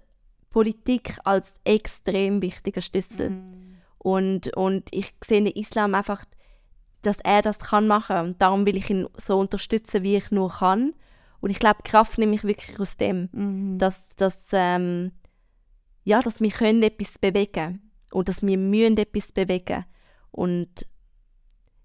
Politik 0.50 1.18
als 1.24 1.60
extrem 1.64 2.42
wichtiger 2.42 2.82
Schlüssel. 2.82 3.32
Mhm. 3.32 3.78
Und, 3.98 4.56
und 4.56 4.88
ich 4.92 5.14
sehe 5.26 5.44
den 5.44 5.54
Islam 5.54 5.96
einfach, 5.96 6.26
dass 7.02 7.20
er 7.24 7.42
das 7.42 7.60
kann 7.60 7.88
machen 7.88 8.18
und 8.18 8.42
darum 8.42 8.66
will 8.66 8.76
ich 8.78 8.90
ihn 8.90 9.08
so 9.18 9.40
unterstützen, 9.40 10.04
wie 10.04 10.18
ich 10.18 10.32
nur 10.32 10.52
kann. 10.52 10.94
Und 11.40 11.52
ich 11.52 11.60
glaube, 11.60 11.84
Kraft 11.84 12.18
nehme 12.18 12.36
ich 12.36 12.44
wirklich 12.44 12.80
aus 12.80 12.98
dem, 12.98 13.30
Mhm. 13.32 13.78
dass, 13.78 14.10
dass, 14.16 14.38
ähm, 14.52 15.12
ja, 16.04 16.22
dass 16.22 16.42
wir 16.42 16.52
können 16.52 16.84
etwas 16.84 17.18
bewegen 17.18 17.92
und 18.12 18.30
dass 18.30 18.42
wir 18.42 18.58
müssen 18.58 18.98
etwas 18.98 19.32
bewegen. 19.32 19.86
Und 20.32 20.86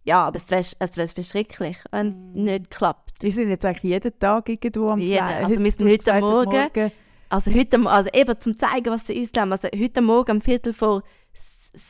ja, 0.04 0.24
aber 0.26 0.36
es 0.36 0.50
wäre 0.50 0.60
es 0.60 0.96
wär, 0.96 1.04
es 1.04 1.16
wär 1.16 1.24
schrecklich, 1.24 1.78
wenn 1.90 2.08
es 2.08 2.14
Mhm. 2.16 2.44
nicht 2.44 2.70
klappt. 2.70 3.22
Wir 3.22 3.32
sind 3.32 3.48
jetzt 3.50 3.64
eigentlich 3.64 3.82
jeden 3.84 4.18
Tag 4.18 4.48
irgendwo 4.48 4.88
am 4.88 4.98
Jeden. 5.00 5.24
Fly. 5.24 5.34
Also 5.44 5.48
wir 5.50 5.56
sind 5.56 5.66
hast 5.66 5.80
heute 5.80 5.98
gesagt, 5.98 6.20
Morgen- 6.22 6.92
Also 7.28 7.52
heute, 7.54 7.86
also 7.90 8.10
eben 8.12 8.40
zum 8.40 8.58
zeigen, 8.58 8.86
was 8.90 9.04
der 9.04 9.16
Islam, 9.16 9.52
also 9.52 9.68
heute 9.74 10.00
Morgen 10.02 10.32
um 10.32 10.40
Viertel 10.40 10.72
vor 10.74 11.02
s- 11.34 11.80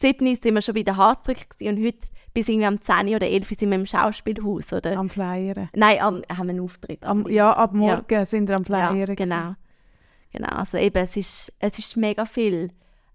sieben 0.00 0.26
sind 0.40 0.54
wir 0.54 0.62
schon 0.62 0.74
bei 0.74 0.82
der 0.82 0.96
Hartbrücke 0.96 1.46
gewesen 1.48 1.78
und 1.78 1.84
heute 1.86 1.98
bis 2.34 2.48
irgendwie 2.48 2.66
am 2.66 2.80
10 2.80 3.14
oder 3.14 3.26
11 3.26 3.48
sind 3.48 3.70
wir 3.70 3.74
im 3.78 3.84
Schauspielhaus, 3.86 4.72
oder? 4.72 4.96
Am 4.96 5.10
Flyern. 5.10 5.68
Nein, 5.74 5.98
am, 6.00 6.22
haben 6.30 6.46
wir 6.46 6.50
einen 6.50 6.60
Auftritt. 6.60 7.02
Am, 7.04 7.26
ja, 7.28 7.52
ab 7.52 7.74
morgen 7.74 8.24
sind 8.24 8.48
wir 8.48 8.56
am 8.56 8.62
ja, 8.62 8.90
Flyern. 8.90 8.94
gewesen. 9.16 9.16
genau. 9.16 9.54
Genau, 10.32 10.48
also 10.48 10.78
eben, 10.78 10.96
es 11.02 11.14
ist, 11.16 11.52
es 11.58 11.78
ist 11.78 11.96
mega 11.96 12.24
viel. 12.24 12.70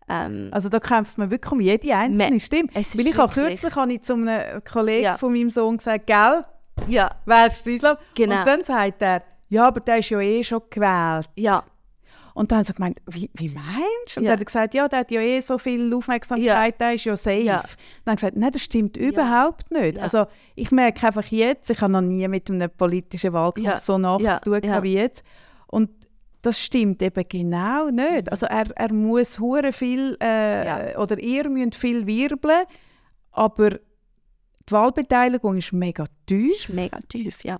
Ähm, 0.09 0.49
Also 0.51 0.69
da 0.69 0.79
kämpft 0.79 1.17
man 1.17 1.29
wirklich 1.31 1.51
um 1.51 1.59
jede 1.61 1.93
einzelne 1.95 2.31
Me- 2.35 2.39
Stimme. 2.39 2.69
Weil 2.73 2.81
ich 2.81 2.95
wirklich- 2.95 3.31
kürzlich 3.33 3.75
habe 3.75 3.93
ich 3.93 4.01
zu 4.01 4.13
einem 4.13 4.63
Kollegen 4.63 5.03
Ja. 5.03 5.17
von 5.17 5.33
meinem 5.33 5.49
Sohn 5.49 5.77
gesagt, 5.77 6.07
gell, 6.07 6.45
ja, 6.87 7.11
wählst 7.25 7.65
du 7.65 7.71
Islam? 7.71 7.97
Genau. 8.15 8.37
Und 8.39 8.47
dann 8.47 8.63
sagt 8.63 9.01
er, 9.01 9.23
ja, 9.49 9.67
aber 9.67 9.79
der 9.81 9.97
ist 9.97 10.09
ja 10.09 10.19
eh 10.19 10.43
schon 10.43 10.61
gewählt. 10.69 11.27
ja, 11.35 11.63
Und 12.33 12.51
dann 12.51 12.57
habe 12.57 12.61
ich 12.61 12.67
so 12.67 12.73
gemeint, 12.75 12.99
wie, 13.07 13.31
wie 13.33 13.49
meinst 13.49 14.15
du? 14.15 14.19
Und 14.19 14.25
Ja. 14.25 14.29
dann 14.29 14.33
hat 14.33 14.39
er 14.41 14.45
gesagt, 14.45 14.73
ja, 14.75 14.87
der 14.87 14.99
hat 14.99 15.09
ja 15.11 15.21
eh 15.21 15.39
so 15.41 15.57
viel 15.57 15.91
Aufmerksamkeit, 15.91 16.79
der 16.79 16.93
ist 16.93 17.03
ja 17.05 17.15
safe. 17.15 17.37
Ja. 17.41 17.55
Dann 17.57 17.63
habe 17.63 18.11
ich 18.11 18.15
gesagt, 18.17 18.37
nein, 18.37 18.51
das 18.51 18.61
stimmt 18.61 18.95
überhaupt 18.95 19.71
nicht. 19.71 19.97
Ja. 19.97 20.03
Also 20.03 20.25
ich 20.55 20.69
merke 20.71 21.07
einfach 21.07 21.25
jetzt, 21.25 21.69
ich 21.71 21.81
habe 21.81 21.91
noch 21.93 22.01
nie 22.01 22.27
mit 22.27 22.49
einem 22.51 22.69
politischen 22.69 23.33
Wahlkampf 23.33 23.67
Ja. 23.67 23.77
so 23.79 23.97
nah 23.97 24.19
Ja. 24.19 24.37
Ja. 24.63 24.83
wie 24.83 24.93
jetzt. 24.93 25.23
Und 25.65 25.89
das 26.47 26.59
stimmt 26.63 27.01
eben 27.01 27.23
genau 27.27 27.89
nicht. 27.89 28.25
Mhm. 28.25 28.29
Also 28.31 28.45
er, 28.47 28.65
er 28.75 28.93
muss 28.93 29.39
hure 29.39 29.71
viel, 29.73 30.17
äh, 30.21 30.65
Ja. 30.93 30.99
oder 30.99 31.19
ihr 31.19 31.49
müsst 31.49 31.75
viel 31.75 32.05
wirbeln, 32.07 32.63
aber 33.31 33.69
die 34.69 34.71
Wahlbeteiligung 34.71 35.57
ist 35.57 35.73
mega 35.73 36.05
tief. 36.25 36.51
ist 36.51 36.73
mega 36.73 36.99
tief, 37.09 37.43
ja. 37.43 37.57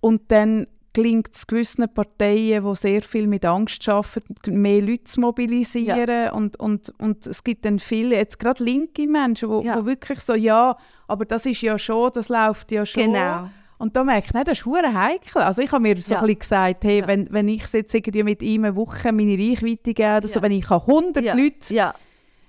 Und 0.00 0.30
dann 0.30 0.66
gelingt 0.92 1.28
es 1.34 1.46
gewissen 1.46 1.86
Parteien, 1.92 2.64
die 2.64 2.74
sehr 2.74 3.02
viel 3.02 3.26
mit 3.28 3.44
Angst 3.44 3.88
arbeiten, 3.88 4.60
mehr 4.60 4.82
Leute 4.82 5.04
zu 5.04 5.20
mobilisieren. 5.20 6.30
Und, 6.32 6.58
und, 6.58 6.92
und 6.98 7.26
es 7.26 7.44
gibt 7.44 7.64
dann 7.64 7.78
viele, 7.78 8.16
jetzt 8.16 8.38
gerade 8.40 8.64
linke 8.64 9.06
Menschen, 9.06 9.48
die 9.60 9.66
Ja. 9.66 9.84
wirklich 9.84 10.20
so, 10.20 10.34
ja, 10.34 10.76
aber 11.06 11.24
das 11.24 11.46
ist 11.46 11.60
ja 11.62 11.78
schon, 11.78 12.10
das 12.14 12.28
läuft 12.28 12.72
ja 12.72 12.84
schon. 12.86 13.12
Genau. 13.12 13.48
Und 13.78 13.94
da 13.94 14.02
merke 14.04 14.26
ich, 14.26 14.32
nein, 14.34 14.44
das 14.44 14.58
ist 14.58 14.66
hure 14.66 14.92
heikel. 14.92 15.42
Also 15.42 15.62
ich 15.62 15.70
habe 15.70 15.82
mir 15.82 15.96
so 16.02 16.14
Ja. 16.14 16.20
ein 16.20 16.26
bisschen 16.26 16.38
gesagt, 16.40 16.84
hey, 16.84 16.98
Ja. 17.00 17.06
wenn, 17.06 17.32
wenn 17.32 17.48
ich 17.48 17.64
jetzt 17.72 17.94
irgendwie 17.94 18.22
mit 18.24 18.42
ihm 18.42 18.64
eine 18.64 18.74
Woche 18.76 19.12
meine 19.12 19.32
Reichweite 19.38 19.94
gebe, 19.94 20.16
oder 20.16 20.26
so, 20.28 20.40
Ja. 20.40 20.42
wenn 20.42 20.52
ich 20.52 20.64
kann 20.66 20.80
100 20.86 21.24
Ja. 21.24 21.34
Leute 21.34 21.74
Ja, 21.74 21.94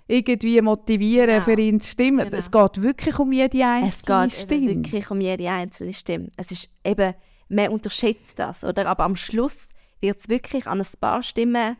irgendwie 0.07 0.59
motivieren, 0.61 1.29
Genau. 1.29 1.41
für 1.43 1.59
ihn 1.59 1.79
zu 1.79 1.91
stimmen, 1.91 2.25
Genau. 2.25 2.37
es 2.37 2.49
geht 2.49 2.81
wirklich 2.81 3.19
um 3.19 3.31
jede 3.31 3.63
einzelne 3.63 4.25
es 4.25 4.31
geht 4.31 4.41
Stimme. 4.41 4.67
wirklich 4.75 5.11
um 5.11 5.21
jede 5.21 5.49
einzelne 5.49 5.93
Stimme. 5.93 6.29
Es 6.35 6.51
ist 6.51 6.67
eben, 6.83 7.13
man 7.47 7.69
unterschätzt 7.69 8.39
das, 8.39 8.63
oder? 8.63 8.87
Aber 8.87 9.03
am 9.03 9.15
Schluss 9.15 9.55
wird 9.99 10.17
es 10.19 10.29
wirklich 10.29 10.65
an 10.65 10.81
ein 10.81 10.87
paar 10.99 11.21
Stimmen 11.21 11.77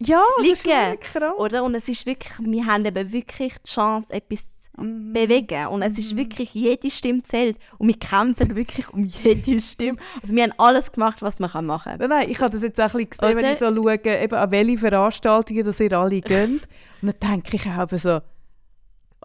Ja, 0.00 0.22
das 0.38 0.46
ist 0.46 0.64
liegen, 0.66 1.00
krass. 1.00 1.34
Oder? 1.38 1.64
Und 1.64 1.74
es 1.74 1.88
ist 1.88 2.04
wirklich, 2.06 2.32
wir 2.40 2.66
haben 2.66 2.84
eben 2.84 3.12
wirklich 3.12 3.54
die 3.64 3.70
Chance, 3.70 4.12
etwas 4.12 4.40
zu 4.40 4.53
Mhm. 4.76 5.12
bewegen. 5.12 5.66
Und 5.68 5.82
es 5.82 5.98
ist 5.98 6.16
wirklich, 6.16 6.54
jede 6.54 6.90
Stimme 6.90 7.22
zählt. 7.22 7.56
Und 7.78 7.88
wir 7.88 7.98
kämpfen 7.98 8.56
wirklich 8.56 8.88
um 8.92 9.04
jede 9.04 9.60
Stimme. 9.60 9.98
Also 10.22 10.34
wir 10.34 10.42
haben 10.42 10.54
alles 10.58 10.92
gemacht, 10.92 11.22
was 11.22 11.38
man 11.38 11.50
kann 11.50 11.66
machen 11.66 11.92
kann. 11.92 11.98
Nein, 11.98 12.08
nein, 12.08 12.30
ich 12.30 12.40
habe 12.40 12.50
das 12.50 12.62
jetzt 12.62 12.80
auch 12.80 12.84
ein 12.94 13.06
bisschen 13.06 13.10
gesehen, 13.10 13.36
wenn 13.36 13.44
Oder? 13.44 13.52
ich 13.52 13.58
so 13.58 13.74
schaue, 13.74 14.22
eben 14.22 14.34
an 14.34 14.50
welche 14.50 14.78
Veranstaltungen 14.78 15.64
dass 15.64 15.80
ihr 15.80 15.92
alle 15.92 16.20
geht. 16.20 16.62
Und 17.02 17.14
dann 17.20 17.42
denke 17.42 17.56
ich 17.56 17.66
auch 17.66 17.88
so, 17.90 18.20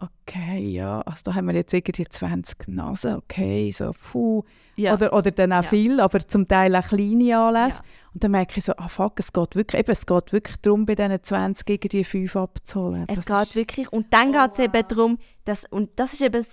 okay, 0.00 0.58
ja, 0.68 1.00
also 1.02 1.22
da 1.24 1.34
haben 1.34 1.46
wir 1.48 1.54
jetzt 1.54 1.72
irgendwie 1.72 2.06
20 2.06 2.68
Nasen, 2.68 3.16
okay, 3.16 3.70
so, 3.72 3.90
puh. 3.92 4.42
Ja. 4.76 4.94
Oder, 4.94 5.12
oder 5.12 5.30
dann 5.30 5.52
auch 5.52 5.62
Ja. 5.62 5.68
viel, 5.68 6.00
aber 6.00 6.20
zum 6.20 6.48
Teil 6.48 6.74
auch 6.74 6.88
kleine 6.88 7.36
Anlässe. 7.38 7.78
Ja. 7.82 7.84
Und 8.14 8.24
dann 8.24 8.30
merke 8.30 8.52
ich 8.56 8.64
so, 8.64 8.72
ah 8.76 8.88
fuck, 8.88 9.18
es 9.20 9.32
geht 9.32 9.54
wirklich, 9.56 9.80
eben, 9.80 9.90
es 9.92 10.06
geht 10.06 10.32
wirklich 10.32 10.56
darum, 10.62 10.86
bei 10.86 10.94
diesen 10.94 11.22
20 11.22 11.68
irgendwie 11.68 12.04
5 12.04 12.36
abzuholen. 12.36 13.04
Es 13.08 13.24
Das 13.24 13.46
geht 13.46 13.56
wirklich. 13.56 13.92
Und 13.92 14.12
dann 14.12 14.30
Oh, 14.30 14.40
geht 14.42 14.52
es 14.52 14.58
eben 14.58 14.72
wow. 14.74 14.82
darum, 14.88 15.18
dass, 15.44 15.64
und 15.70 15.90
das 15.96 16.14
ist 16.14 16.22
eben 16.22 16.46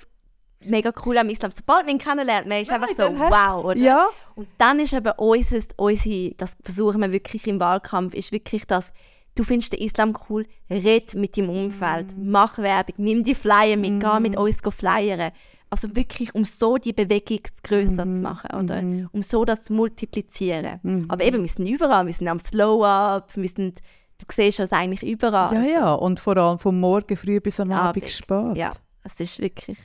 mega 0.66 0.92
cool 1.06 1.18
am 1.20 1.30
Islam. 1.30 1.52
Sobald 1.56 1.86
man 1.86 1.96
ihn 1.96 2.00
kennenlernt, 2.00 2.48
man 2.48 2.62
ist 2.62 2.72
Nein, 2.72 2.84
einfach 2.84 2.96
so, 2.98 3.18
wow, 3.18 3.64
oder? 3.64 3.78
Ja, 3.78 4.08
Und 4.36 4.48
dann 4.58 4.80
ist 4.80 4.92
eben 4.94 5.12
unser, 5.18 5.60
unsere, 5.78 6.32
das 6.36 6.52
versuchen 6.64 7.00
wir 7.02 7.12
wirklich 7.12 7.48
im 7.48 7.60
Wahlkampf, 7.60 8.14
ist 8.14 8.32
wirklich 8.32 8.66
das, 8.66 8.92
du 9.38 9.44
findest 9.44 9.74
den 9.74 9.80
Islam 9.82 10.14
cool, 10.30 10.46
red 10.70 11.14
mit 11.16 11.38
deinem 11.38 11.50
Umfeld, 11.50 12.16
Mhm. 12.18 12.32
mach 12.32 12.58
Werbung, 12.58 12.96
nimm 12.98 13.24
die 13.24 13.36
Flyer 13.36 13.78
mit, 13.78 14.00
geh 14.02 14.20
mit 14.20 14.36
uns 14.38 14.62
go 14.62 14.72
flyern. 14.72 15.32
Also 15.70 15.94
wirklich, 15.96 16.34
um 16.34 16.46
so 16.46 16.78
die 16.78 16.94
Bewegung 16.94 17.42
größer 17.64 18.06
Mhm. 18.06 18.14
zu 18.14 18.22
machen, 18.22 18.56
oder? 18.58 18.80
Um 19.12 19.22
so 19.22 19.44
das 19.46 19.66
zu 19.66 19.74
multiplizieren. 19.74 21.06
Aber 21.10 21.24
eben, 21.24 21.42
wir 21.42 21.50
sind 21.50 21.68
überall, 21.68 22.06
wir 22.06 22.14
sind 22.14 22.28
am 22.30 22.40
Slow-Up, 22.40 23.36
wir 23.36 23.50
sind, 23.50 23.80
du 24.18 24.26
siehst 24.34 24.60
das 24.60 24.72
eigentlich 24.72 25.04
überall. 25.04 25.54
ja, 25.54 25.64
ja, 25.64 25.94
und 25.94 26.20
vor 26.22 26.38
allem 26.38 26.58
vom 26.58 26.80
Morgen 26.80 27.18
früh 27.18 27.40
bis 27.42 27.60
am 27.60 27.72
Abend 27.72 28.04
Abend. 28.04 28.10
spät. 28.10 28.58
Ja, 28.58 28.72
es 29.04 29.20
ist 29.20 29.40
wirklich. 29.40 29.78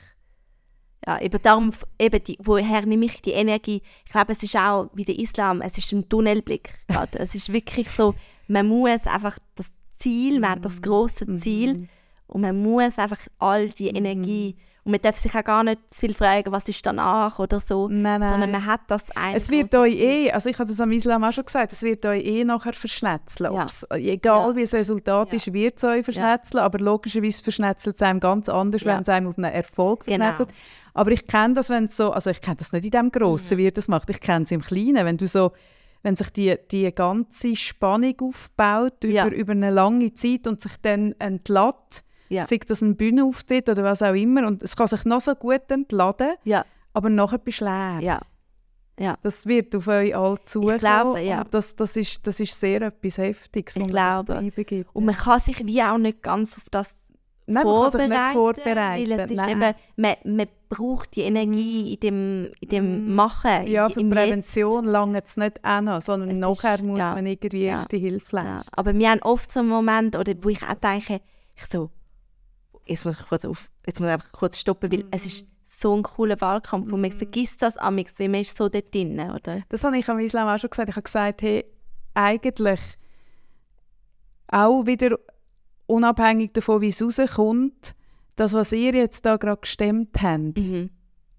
Ja, 1.05 1.19
eben 1.21 1.41
darum, 1.41 1.73
eben 1.99 2.23
die, 2.23 2.37
woher 2.41 2.85
nehme 2.85 3.03
ich 3.05 3.21
die 3.21 3.31
Energie? 3.33 3.81
Ich 4.05 4.11
glaube, 4.13 4.31
es 4.31 4.41
ist 4.41 4.55
auch 4.55 4.89
wie 4.93 5.03
der 5.03 5.19
Islam, 5.19 5.59
es 5.61 5.77
ist 5.77 5.91
ein 5.91 6.07
Tunnelblick. 6.07 6.69
gerade. 6.87 7.19
es 7.19 7.35
ist 7.35 7.51
wirklich 7.51 7.89
so, 7.89 8.15
man 8.53 8.67
muss 8.67 9.05
einfach 9.07 9.37
das 9.55 9.67
Ziel, 9.99 10.39
man 10.39 10.51
hat 10.51 10.65
das 10.65 10.81
große 10.81 11.29
Mhm. 11.29 11.35
Ziel 11.37 11.87
und 12.27 12.41
man 12.41 12.61
muss 12.61 12.97
einfach 12.97 13.19
all 13.39 13.67
die 13.69 13.87
Energie 13.89 14.55
und 14.85 14.91
man 14.91 15.01
darf 15.01 15.15
sich 15.15 15.33
auch 15.33 15.43
gar 15.45 15.63
nicht 15.63 15.79
zu 15.91 16.01
viel 16.01 16.13
fragen, 16.13 16.51
was 16.51 16.67
ist 16.67 16.85
danach 16.85 17.39
oder 17.39 17.61
so, 17.61 17.87
Nein, 17.87 18.19
nein. 18.19 18.29
sondern 18.31 18.51
man 18.51 18.65
hat 18.65 18.81
das 18.89 19.03
ein 19.15 19.33
Es 19.35 19.49
wird 19.49 19.73
euch 19.75 19.95
eh, 19.95 20.29
also 20.31 20.49
ich 20.49 20.59
habe 20.59 20.67
das 20.69 20.81
am 20.81 20.91
Islam 20.91 21.23
auch 21.23 21.31
schon 21.31 21.45
gesagt, 21.45 21.71
es 21.71 21.81
wird 21.83 22.05
euch 22.05 22.25
eh 22.25 22.43
nachher 22.43 22.73
verschnetzeln. 22.73 23.53
Ja. 23.53 23.61
Ob's, 23.63 23.85
egal 23.91 24.49
Ja. 24.49 24.55
wie 24.57 24.61
das 24.61 24.73
Resultat 24.73 25.29
Ja. 25.31 25.37
ist, 25.37 25.53
wird 25.53 25.77
es 25.77 25.83
euch 25.85 26.03
verschnetzeln, 26.03 26.61
aber 26.63 26.79
logischerweise 26.79 27.41
verschnetzelt 27.41 27.95
es 27.95 28.01
einem 28.01 28.19
ganz 28.19 28.49
anders, 28.49 28.83
wenn 28.83 29.01
es 29.01 29.07
einem 29.09 29.27
auf 29.27 29.37
einen 29.37 29.53
Erfolg 29.53 30.05
Genau. 30.05 30.17
verschnetzelt. 30.25 30.49
Aber 30.95 31.11
ich 31.11 31.25
kenne 31.25 31.53
das, 31.53 31.69
wenn 31.69 31.85
es 31.85 31.95
so, 31.95 32.11
also 32.11 32.29
ich 32.29 32.41
kenne 32.41 32.57
das 32.57 32.73
nicht 32.73 32.83
in 32.85 32.91
dem 32.91 33.09
Grossen, 33.11 33.55
Mhm. 33.55 33.59
wie 33.59 33.63
ihr 33.65 33.71
das 33.71 33.87
macht, 33.87 34.09
ich 34.09 34.19
kenne 34.19 34.43
es 34.43 34.51
im 34.51 34.61
Kleinen, 34.61 35.05
wenn 35.05 35.17
du 35.17 35.27
so 35.27 35.53
wenn 36.03 36.15
sich 36.15 36.29
die, 36.31 36.55
die 36.69 36.93
ganze 36.93 37.55
Spannung 37.55 38.13
aufbaut 38.21 39.03
über, 39.03 39.13
Ja. 39.13 39.27
über 39.29 39.53
eine 39.53 39.71
lange 39.71 40.13
Zeit 40.13 40.45
und 40.47 40.61
sich 40.61 40.73
dann 40.81 41.13
entlädt, 41.19 42.03
Ja. 42.29 42.45
sei 42.45 42.59
das 42.67 42.81
ein 42.81 42.95
Bühnenauftritt 42.97 43.69
oder 43.69 43.83
was 43.83 44.01
auch 44.01 44.13
immer, 44.13 44.45
und 44.47 44.61
es 44.61 44.75
kann 44.75 44.87
sich 44.87 45.05
noch 45.05 45.21
so 45.21 45.33
gut 45.35 45.69
entladen, 45.71 46.33
Ja, 46.43 46.65
aber 46.93 47.09
nachher 47.09 47.37
bist 47.39 47.61
du 47.61 47.65
leer. 47.65 47.99
ja. 48.01 48.21
Ja. 48.99 49.17
Das 49.23 49.47
wird 49.47 49.75
auf 49.75 49.87
euch 49.87 50.15
alle 50.15 50.39
zukommen. 50.43 50.77
glaube, 50.77 51.19
ja. 51.21 51.41
Und 51.41 51.51
das, 51.51 51.75
das, 51.75 51.97
ist, 51.97 52.27
das 52.27 52.39
ist 52.39 52.59
sehr 52.59 52.79
etwas 52.83 53.17
Heftiges, 53.17 53.75
Ich 53.75 53.87
glaube. 53.87 54.33
sich 54.33 54.39
einbegibt. 54.39 54.89
Und 54.93 55.05
man 55.05 55.15
kann 55.15 55.39
sich 55.39 55.65
wie 55.65 55.81
auch 55.81 55.97
nicht 55.97 56.21
ganz 56.21 56.55
auf 56.57 56.65
das 56.69 56.93
Nein, 57.45 57.65
man 57.65 57.81
kann 57.81 57.89
sich 57.91 58.01
nicht 58.07 58.17
vorbereiten, 58.31 58.33
vorbereiten. 58.33 59.09
Weil 59.09 59.19
es 59.19 59.31
ist 59.31 59.47
eben, 59.49 59.73
man, 59.97 60.15
man 60.37 60.47
braucht 60.69 61.15
die 61.15 61.21
Energie 61.21 61.93
in 61.93 61.99
dem, 61.99 62.51
in 62.61 62.69
dem 62.69 63.05
Mhm. 63.07 63.15
Machen. 63.15 63.67
ja, 63.67 63.89
für. 63.89 64.03
Prävention 64.09 64.85
lange 64.85 65.21
es 65.23 65.35
nicht 65.37 65.59
noch, 65.81 66.01
sondern 66.01 66.29
Es 66.29 66.35
nachher 66.37 66.75
ist- 66.75 66.83
muss 66.83 66.99
ja. 66.99 67.13
man 67.13 67.25
irgendwie 67.25 67.65
Ja. 67.65 67.79
erste 67.81 67.97
Hilfe 67.97 68.35
leisten. 68.37 68.51
Ja, 68.51 68.63
aber 68.71 68.93
wir 68.93 69.09
haben 69.09 69.21
oft 69.23 69.51
so 69.51 69.59
einen 69.59 69.69
Moment, 69.69 70.15
oder 70.15 70.33
wo 70.41 70.49
ich 70.49 70.63
auch 70.63 70.73
denke, 70.75 71.19
ich 71.55 71.65
so, 71.65 71.89
jetzt 72.85 73.05
muss 73.05 73.19
ich 73.19 73.27
kurz 73.27 73.43
auf, 73.45 73.69
jetzt 73.85 73.99
muss 73.99 74.07
ich 74.07 74.13
einfach 74.13 74.31
kurz 74.31 74.57
stoppen, 74.57 74.91
weil 74.91 75.03
es 75.11 75.25
ist 75.25 75.45
so 75.67 75.95
ein 75.95 76.03
cooler 76.03 76.39
Wahlkampf 76.39 76.93
und 76.93 77.01
man 77.01 77.11
vergisst 77.11 77.61
das 77.61 77.75
amix, 77.77 78.17
weil 78.19 78.29
man 78.29 78.41
ist 78.41 78.55
so 78.57 78.69
dort 78.69 78.93
drin, 78.93 79.19
oder? 79.19 79.61
Das 79.69 79.83
habe 79.83 79.97
ich 79.97 80.07
am 80.07 80.19
Islam 80.19 80.47
auch 80.47 80.59
schon 80.59 80.69
gesagt. 80.69 80.89
Ich 80.89 80.95
habe 80.95 81.03
gesagt, 81.03 81.41
hey, 81.41 81.65
eigentlich 82.13 82.79
auch 84.47 84.85
wieder 84.85 85.17
unabhängig 85.87 86.53
davon, 86.53 86.81
wie 86.81 86.87
es 86.89 87.01
rauskommt, 87.01 87.95
das, 88.35 88.53
was 88.53 88.71
ihr 88.71 88.93
jetzt 88.93 89.25
da 89.25 89.37
gerade 89.37 89.61
gestemmt 89.61 90.21
habt, 90.21 90.57
Mhm. 90.57 90.89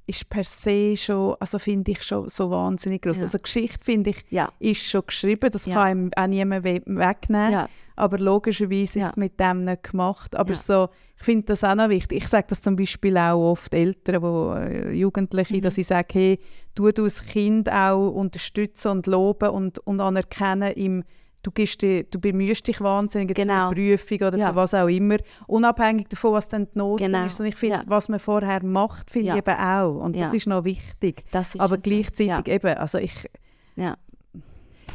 ist 0.07 0.29
per 0.29 0.45
se 0.45 0.97
schon, 0.97 1.35
also 1.41 1.59
finde 1.59 1.93
ich 1.93 2.03
schon 2.03 2.29
so 2.29 2.51
wahnsinnig 2.51 3.03
groß. 3.03 3.17
Ja. 3.19 3.23
Also 3.25 3.39
Geschichte, 3.39 3.83
finde 3.83 4.11
ich, 4.11 4.25
Ja. 4.31 4.53
ist 4.61 4.83
schon 4.83 5.03
geschrieben, 5.07 5.51
das 5.51 5.67
Ja. 5.67 5.75
kann 5.75 5.83
einem 5.85 6.11
auch 6.15 6.27
niemand 6.27 6.65
we 6.65 6.83
wegnehmen. 6.87 7.67
Aber 7.97 8.19
logischerweise 8.19 8.99
ist 8.99 9.07
es 9.11 9.17
mit 9.17 9.39
dem 9.39 9.65
nicht 9.65 9.85
gemacht. 9.85 10.35
Aber 10.37 10.55
so, 10.57 10.89
ich 11.17 11.23
finde 11.25 11.47
das 11.47 11.63
auch 11.63 11.77
noch 11.77 11.89
wichtig. 11.89 12.19
Ich 12.25 12.29
sage 12.29 12.47
das 12.49 12.61
zum 12.61 12.75
Beispiel 12.77 13.17
auch 13.17 13.53
oft 13.53 13.73
Eltern, 13.73 14.21
wo, 14.21 14.53
äh, 14.55 14.93
Jugendliche, 14.93 15.55
Mhm. 15.57 15.61
dass 15.63 15.79
ich 15.79 15.87
sage, 15.87 16.09
hey, 16.13 16.39
du 16.75 16.91
das 16.91 17.25
Kind 17.25 17.71
auch 17.71 18.11
unterstützen 18.11 18.89
und 18.89 19.07
loben 19.07 19.51
und, 19.51 19.79
und 19.87 20.01
anerkennen 20.01 20.73
im 20.73 21.05
Du, 21.45 21.51
gibst 21.53 21.81
die, 21.83 22.09
du 22.11 22.19
bemühst 22.19 22.67
dich 22.67 22.81
wahnsinnig 22.81 23.29
jetzt 23.29 23.37
Genau. 23.37 23.69
für 23.71 23.77
eine 23.77 23.97
Prüfung 23.97 24.19
oder 24.27 24.39
Ja. 24.39 24.49
für 24.49 24.57
was 24.57 24.75
auch 24.75 24.89
immer, 24.89 25.19
unabhängig 25.47 26.09
davon, 26.09 26.33
was 26.33 26.49
dann 26.49 26.65
die 26.73 26.79
Note 26.79 27.05
Genau. 27.05 27.27
ist. 27.27 27.39
Und 27.39 27.47
ich 27.47 27.55
finde, 27.55 27.77
Ja. 27.77 27.83
was 27.87 28.09
man 28.09 28.19
vorher 28.19 28.65
macht, 28.65 29.11
finde 29.11 29.29
Ja. 29.29 29.35
ich 29.35 29.39
eben 29.47 29.57
auch. 29.61 30.03
Und 30.05 30.19
das 30.19 30.35
ist 30.35 30.47
noch 30.49 30.65
wichtig. 30.65 31.23
Ist 31.33 31.61
Aber 31.61 31.77
gleichzeitig 31.79 32.49
eben, 32.49 32.77
also 32.79 32.99
ich, 32.99 33.13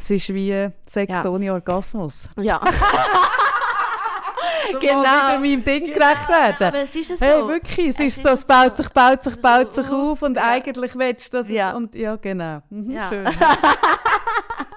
es 0.00 0.10
ist 0.10 0.28
wie 0.34 0.68
Sex 0.86 1.24
ohne 1.24 1.52
Orgasmus. 1.52 2.28
Ja. 2.36 2.60
So 4.72 4.78
Genau. 4.78 5.00
wieder 5.02 5.38
meinem 5.40 5.64
Ding 5.64 5.86
gerecht 5.86 6.28
werden. 6.28 6.68
Aber 6.68 6.78
es 6.78 6.94
ist 6.94 7.10
es 7.10 7.20
Hey, 7.20 7.40
so. 7.40 7.48
wirklich, 7.48 7.88
es, 7.88 7.98
Es 7.98 8.00
ist 8.06 8.16
ist 8.18 8.22
so, 8.22 8.28
es 8.28 8.44
baut 8.44 8.76
sich, 8.76 8.88
baut 8.90 9.20
sich, 9.22 9.34
baut 9.42 9.72
sich 9.72 9.90
auf 9.90 10.22
und 10.22 10.36
ja. 10.36 10.44
eigentlich 10.48 10.96
willst 10.96 11.32
du 11.34 11.38
das. 11.38 11.48
Ja. 11.48 11.72
Und, 11.74 11.92
ja, 11.96 12.14
genau. 12.14 12.60
Mhm, 12.70 12.90
Ja. 12.92 13.08
Schön. 13.08 13.24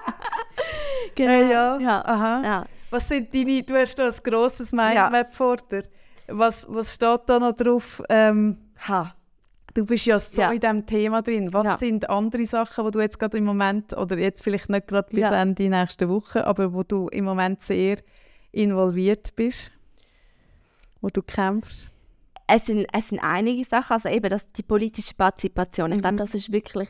Genau. 1.14 1.30
Hey, 1.30 1.50
ja. 1.50 1.78
Ja. 1.78 2.04
Aha. 2.04 2.42
Ja. 2.44 2.64
Was 2.90 3.08
sind 3.08 3.32
deine, 3.34 3.62
du 3.62 3.74
hast 3.74 3.98
da 3.98 4.06
ein 4.06 4.14
grosses. 4.22 4.72
Mindmap 4.72 5.32
vor 5.34 5.56
dir. 5.56 5.84
Was, 6.28 6.66
was 6.68 6.94
steht 6.94 7.20
da 7.26 7.38
noch 7.38 7.52
drauf? 7.54 8.02
Ähm, 8.08 8.58
Ha. 8.88 9.14
du 9.74 9.84
bist 9.84 10.06
ja 10.06 10.18
so 10.18 10.42
in 10.42 10.60
diesem 10.60 10.86
Thema 10.86 11.22
drin. 11.22 11.52
Was 11.52 11.80
sind 11.80 12.08
andere 12.08 12.46
Sachen, 12.46 12.84
wo 12.84 12.90
du 12.90 13.00
jetzt 13.00 13.18
gerade 13.18 13.36
im 13.38 13.44
Moment, 13.44 13.92
oder 13.96 14.16
jetzt 14.18 14.42
vielleicht 14.44 14.68
nicht 14.70 14.86
gerade 14.88 15.08
bis. 15.10 15.24
Ende 15.28 15.68
nächste 15.68 16.08
Woche, 16.08 16.46
aber 16.46 16.72
wo 16.72 16.82
du 16.82 17.08
im 17.08 17.24
Moment 17.24 17.60
sehr 17.60 17.98
involviert 18.52 19.34
bist? 19.36 19.72
Wo 21.00 21.08
du 21.10 21.22
kämpfst? 21.22 21.90
es 22.46 22.66
sind, 22.66 22.86
es 22.92 23.08
sind 23.08 23.20
einige 23.20 23.64
Sachen, 23.64 23.94
also 23.94 24.08
eben 24.10 24.28
das, 24.28 24.50
die 24.52 24.62
politische 24.62 25.14
Partizipation. 25.14 25.90
Ich 25.92 25.96
Mhm. 25.98 26.02
glaube, 26.02 26.16
das 26.16 26.34
ist 26.34 26.52
wirklich 26.52 26.88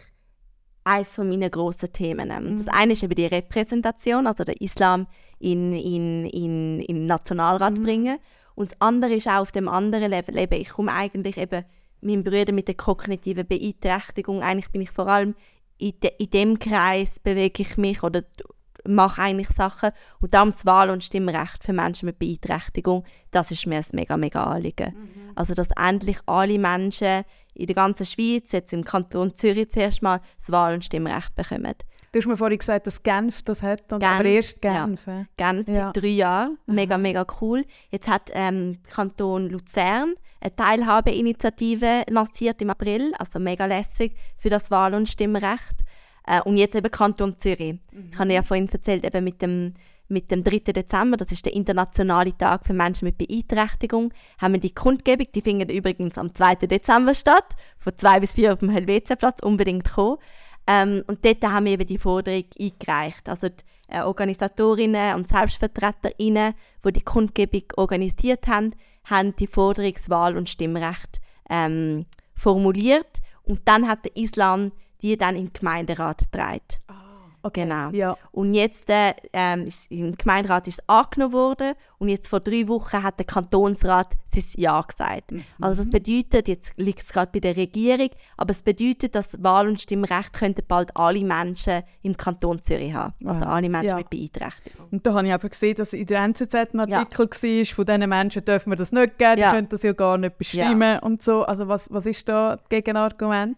eines 0.85 1.15
von 1.15 1.29
meinen 1.29 1.51
grossen 1.51 1.93
Themen. 1.93 2.29
Mhm. 2.29 2.59
Das 2.59 2.69
eine 2.69 2.93
ist 2.93 3.03
eben 3.03 3.15
die 3.15 3.27
Repräsentation, 3.27 4.27
also 4.27 4.45
der 4.45 4.61
Islam 4.61 5.07
in 5.39 5.73
in, 5.73 6.27
in, 6.27 6.81
in 6.81 6.97
den 6.97 7.07
Nationalrat 7.07 7.75
Mhm. 7.75 7.83
bringen. 7.83 8.19
Und 8.55 8.71
das 8.71 8.81
andere 8.81 9.15
ist 9.15 9.27
auch 9.27 9.41
auf 9.41 9.53
dem 9.53 9.69
anderen 9.69 10.11
Level, 10.11 10.39
eben, 10.39 10.61
ich 10.61 10.69
komme 10.69 10.93
eigentlich 10.93 11.39
eben 11.39 11.65
meinen 12.01 12.23
Brüdern 12.23 12.55
mit 12.55 12.69
der 12.69 12.77
kognitiven 12.77 13.47
Beeinträchtigung, 13.47 14.43
eigentlich 14.43 14.71
bin 14.71 14.83
ich 14.83 14.91
vor 14.91 15.09
allem 15.09 15.35
in, 15.79 15.99
de, 16.01 16.13
in 16.19 16.31
dem 16.31 16.59
Kreis 16.59 17.19
bewege 17.19 17.63
ich 17.63 17.77
mich 17.77 18.03
oder 18.03 18.23
mache 18.87 19.23
eigentlich 19.23 19.49
Sachen 19.49 19.91
und 20.21 20.35
darum 20.35 20.51
das 20.51 20.67
Wahl- 20.67 20.91
und 20.91 21.03
Stimmrecht 21.03 21.65
für 21.65 21.73
Menschen 21.73 22.07
mit 22.07 22.19
Beeinträchtigung, 22.19 23.05
das 23.31 23.51
ist 23.51 23.67
mir 23.67 23.79
ein 23.79 23.85
mega, 23.93 24.17
mega 24.17 24.45
Anliegen. 24.45 24.95
Also, 25.35 25.55
dass 25.55 25.69
endlich 25.77 26.19
alle 26.27 26.59
Menschen 26.59 27.25
in 27.55 27.67
der 27.67 27.75
ganzen 27.75 28.07
Schweiz, 28.07 28.53
jetzt 28.53 28.73
im 28.73 28.85
Kanton 28.85 29.35
Zürich 29.35 29.71
zuerst 29.71 30.03
mal, 30.03 30.19
das 30.39 30.51
Wahl- 30.51 30.75
und 30.75 30.85
Stimmrecht 30.85 31.35
bekommen. 31.35 31.75
Du 32.13 32.21
hast 32.21 32.27
mir 32.27 32.37
vorhin 32.37 32.59
gesagt, 32.59 32.87
dass 32.87 33.03
Genf 33.03 33.43
das 33.43 33.63
hat, 33.63 33.93
und 33.93 33.99
Genf, 33.99 34.13
aber 34.13 34.25
erst. 34.25 34.61
Genf. 34.63 35.07
Ja. 35.07 35.25
Genf 35.37 35.69
Ja. 35.69 35.75
seit 35.93 35.97
drei 36.03 36.09
Jahren. 36.09 36.59
Mega, 36.67 36.97
mega 36.97 37.27
cool. 37.41 37.65
Jetzt 37.91 38.07
hat 38.09 38.31
ähm, 38.33 38.79
Kanton 38.89 39.49
Luzern 39.51 40.15
eine 40.41 40.55
Teilhabeinitiative 40.55 42.05
lanciert 42.09 42.61
im 42.63 42.71
April, 42.71 43.13
also 43.19 43.39
mega 43.39 43.67
lässig, 43.67 44.15
für 44.39 44.51
das 44.51 44.71
Wahl- 44.71 44.95
und 44.95 45.09
Stimmrecht. 45.09 45.85
Äh, 46.27 46.41
und 46.43 46.57
jetzt 46.57 46.75
eben 46.75 46.91
Kanton 46.91 47.37
Zürich. 47.39 47.79
Ich 48.13 48.19
habe 48.19 48.33
ja 48.33 48.43
vorhin 48.43 48.69
erzählt, 48.69 49.05
eben 49.05 49.25
mit 49.25 49.43
dem, 49.43 49.73
mit 50.09 50.31
dem 50.31 50.45
3. 50.45 50.73
Dezember, 50.73 51.17
das 51.17 51.33
ist 51.33 51.47
der 51.47 51.55
internationale 51.55 52.37
Tag 52.37 52.67
für 52.67 52.75
Menschen 52.75 53.07
mit 53.07 53.19
Beeinträchtigung, 53.19 54.13
haben 54.39 54.55
wir 54.55 54.61
die 54.61 54.75
Kundgebung, 54.75 55.27
die 55.35 55.41
findet 55.41 55.71
übrigens 55.71 56.19
am 56.19 56.35
2. 56.35 56.67
Dezember 56.67 57.15
statt, 57.15 57.55
von 57.79 57.97
2 57.97 58.21
bis 58.21 58.35
4 58.35 58.53
auf 58.53 58.59
dem 58.59 58.71
Helvetiaplatz, 58.71 59.41
unbedingt 59.41 59.91
kommen. 59.91 60.19
Ähm, 60.67 61.05
und 61.07 61.25
dort 61.25 61.43
haben 61.43 61.67
wir 61.67 61.73
eben 61.73 61.87
die 61.87 61.99
Forderung 61.99 62.45
eingereicht. 62.59 63.29
Also 63.29 63.49
die 63.49 63.65
äh, 63.89 64.01
Organisatorinnen 64.01 65.15
und 65.15 65.29
Selbstvertreterinnen, 65.29 66.55
die 66.85 66.93
die 66.93 67.03
Kundgebung 67.03 67.65
organisiert 67.77 68.47
haben, 68.49 68.75
haben 69.05 69.37
die 69.37 69.47
Forderung 69.47 69.93
das 69.93 70.09
Wahl- 70.09 70.37
und 70.37 70.49
Stimmrecht 70.49 71.21
ähm, 71.51 72.07
formuliert. 72.35 73.21
Und 73.43 73.61
dann 73.67 73.87
hat 73.87 74.05
der 74.05 74.17
Islam 74.17 74.73
die 75.05 75.19
dann 75.19 75.37
im 75.37 75.53
Gemeinderat 75.53 76.21
getragen. 76.33 76.63
Genau. 77.53 77.91
Ja. 77.91 78.17
Und 78.33 78.55
jetzt 78.55 78.89
äh, 78.91 79.13
ähm, 79.33 79.67
ist, 79.67 79.91
im 79.91 80.17
Gemeinderat 80.17 80.67
ist 80.69 80.81
es 80.81 80.89
angenommen 80.89 81.33
worden 81.33 81.75
und 81.99 82.09
jetzt 82.09 82.29
vor 82.29 82.41
drei 82.41 82.67
Wochen 82.69 83.03
hat 83.03 83.19
der 83.19 83.27
Kantonsrat 83.27 84.15
sein 84.27 84.45
Ja 84.57 84.81
gesagt. 84.81 85.33
Mhm. 85.33 85.45
Also 85.61 85.83
das 85.83 85.91
bedeutet, 85.91 86.49
jetzt 86.49 86.73
liegt 86.77 87.03
es 87.03 87.09
gerade 87.09 87.31
bei 87.33 87.41
der 87.41 87.57
Regierung, 87.57 88.09
aber 88.37 88.51
es 88.53 88.63
bedeutet, 88.63 89.15
dass 89.15 89.43
Wahl- 89.43 89.69
und 89.69 89.81
Stimmrecht 89.81 90.33
könnten 90.33 90.63
bald 90.67 90.97
alle 90.97 91.25
Menschen 91.25 91.83
im 92.03 92.17
Kanton 92.17 92.61
Zürich 92.63 92.93
haben. 92.95 93.15
Also 93.25 93.41
Wow. 93.41 93.47
alle 93.49 93.69
Menschen 93.69 93.89
Ja. 93.89 93.97
mit 93.97 94.11
Beeinträchtigung. 94.11 94.89
Und 94.91 95.07
da 95.07 95.15
habe 95.15 95.27
ich 95.27 95.33
aber 95.33 95.49
gesehen, 95.49 95.75
dass 95.77 95.93
in 95.93 96.07
der 96.07 96.21
NZZ 96.25 96.55
ein 96.75 96.81
Artikel 96.81 97.19
war, 97.29 97.65
von 97.75 97.87
diesen 97.87 98.09
Menschen 98.09 98.45
dürfen 98.45 98.71
wir 98.71 98.77
das 98.77 98.93
nicht 98.93 99.19
geben, 99.19 99.39
Ja. 99.39 99.51
die 99.51 99.55
können 99.57 99.69
das 99.69 99.83
ja 99.83 99.93
gar 99.93 100.19
nicht 100.19 100.39
bestimmen 100.39 100.99
und 101.01 101.23
so. 101.23 101.43
Also 101.45 101.69
was, 101.69 101.91
was 101.93 102.07
ist 102.07 102.29
da 102.29 102.57
das 102.57 102.69
Gegenargument? 102.69 103.57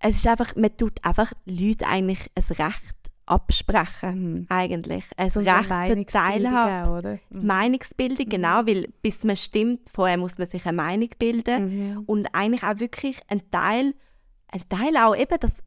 Es 0.00 0.16
ist 0.16 0.26
einfach, 0.26 0.54
man 0.56 0.76
tut 0.76 1.04
einfach 1.04 1.32
Leuten 1.44 1.84
eigentlich 1.84 2.30
ein 2.34 2.44
Recht 2.66 2.94
absprechen, 3.26 4.32
Mhm. 4.34 4.46
eigentlich. 4.48 5.04
Ein 5.16 5.30
So 5.30 5.40
Recht 5.40 5.66
für 5.66 6.06
Teilhabe. 6.06 6.88
auch, 6.90 6.98
oder? 6.98 7.18
Mhm. 7.30 7.46
Meinungsbildung, 7.46 8.28
genau, 8.28 8.66
weil 8.66 8.88
bis 9.02 9.24
man 9.24 9.36
stimmt, 9.36 9.80
vorher 9.92 10.16
muss 10.16 10.38
man 10.38 10.46
sich 10.48 10.64
eine 10.66 10.76
Meinung 10.76 11.10
bilden. 11.18 11.92
Mhm. 11.96 12.02
Und 12.06 12.26
eigentlich 12.34 12.62
auch 12.62 12.80
wirklich 12.80 13.20
ein 13.28 13.42
Teil, 13.50 13.94
ein 14.48 14.62
Teil 14.68 14.96
auch 14.96 15.14
eben, 15.14 15.38
dass, 15.40 15.62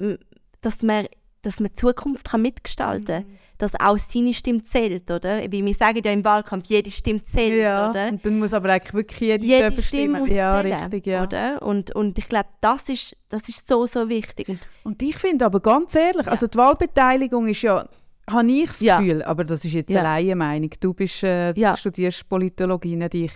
dass 0.61 0.81
man 0.81 1.05
dass 1.43 1.59
man 1.59 1.69
die 1.69 1.73
Zukunft 1.73 2.29
kann 2.29 2.43
mitgestalten 2.43 3.05
kann. 3.25 3.39
Dass 3.61 3.79
auch 3.79 3.97
seine 3.99 4.33
Stimme 4.33 4.63
zählt, 4.63 5.11
oder? 5.11 5.39
Wie 5.51 5.63
wir 5.63 5.73
sagen 5.75 6.01
ja 6.03 6.11
im 6.11 6.25
Wahlkampf, 6.25 6.65
jede 6.67 6.89
Stimme 6.89 7.21
zählt, 7.21 7.61
Ja, 7.61 7.89
oder? 7.91 8.07
und 8.09 8.25
dann 8.25 8.39
muss 8.39 8.53
aber 8.55 8.69
eigentlich 8.69 8.93
wirklich 8.95 9.19
jede, 9.19 9.45
Jede 9.45 9.81
Stimme 9.83 10.19
muss 10.21 10.31
Ja, 10.31 10.59
zählen, 10.61 10.73
richtig, 10.81 11.05
ja. 11.05 11.23
oder? 11.23 11.61
Und, 11.61 11.93
und 11.95 12.17
ich 12.17 12.27
glaube, 12.27 12.49
das 12.59 12.89
ist, 12.89 13.15
das 13.29 13.47
ist 13.47 13.67
so, 13.67 13.85
so 13.85 14.09
wichtig. 14.09 14.49
Und 14.49 14.59
Und 14.83 15.01
ich 15.03 15.15
finde 15.15 15.45
aber 15.45 15.59
ganz 15.59 15.93
ehrlich, 15.93 16.27
also 16.27 16.47
die 16.47 16.57
Wahlbeteiligung 16.57 17.47
ist 17.49 17.61
ja, 17.61 17.87
habe 18.29 18.51
ich 18.51 18.67
das 18.67 18.81
Ja. 18.81 18.97
Gefühl, 18.99 19.21
aber 19.23 19.43
das 19.45 19.63
ist 19.63 19.73
jetzt 19.73 19.91
Ja. 19.91 19.99
eine 19.99 20.09
Laienmeinung, 20.09 20.71
du 20.79 20.93
bist, 20.95 21.21
äh, 21.23 21.53
Ja. 21.53 21.71
du 21.73 21.77
studierst 21.77 22.27
Politologie, 22.27 22.95
nicht 22.95 23.13
ich. 23.13 23.31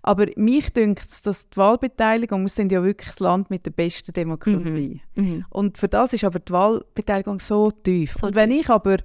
Aber 0.00 0.26
mich 0.36 0.72
dünkt 0.72 1.00
es, 1.06 1.20
dass 1.22 1.50
die 1.50 1.56
Wahlbeteiligung, 1.58 2.42
wir 2.42 2.48
sind 2.48 2.72
ja 2.72 2.82
wirklich 2.82 3.08
das 3.08 3.18
Land 3.20 3.50
mit 3.50 3.66
der 3.66 3.72
besten 3.72 4.12
Demokratie. 4.12 5.02
Und 5.50 5.76
für 5.76 5.88
das 5.88 6.12
ist 6.14 6.24
aber 6.24 6.38
die 6.38 6.52
Wahlbeteiligung 6.52 7.40
so 7.40 7.70
tief. 7.70 8.14
So 8.18 8.28
und 8.28 8.34
wenn 8.36 8.50
ich 8.50 8.70
aber, 8.70 8.98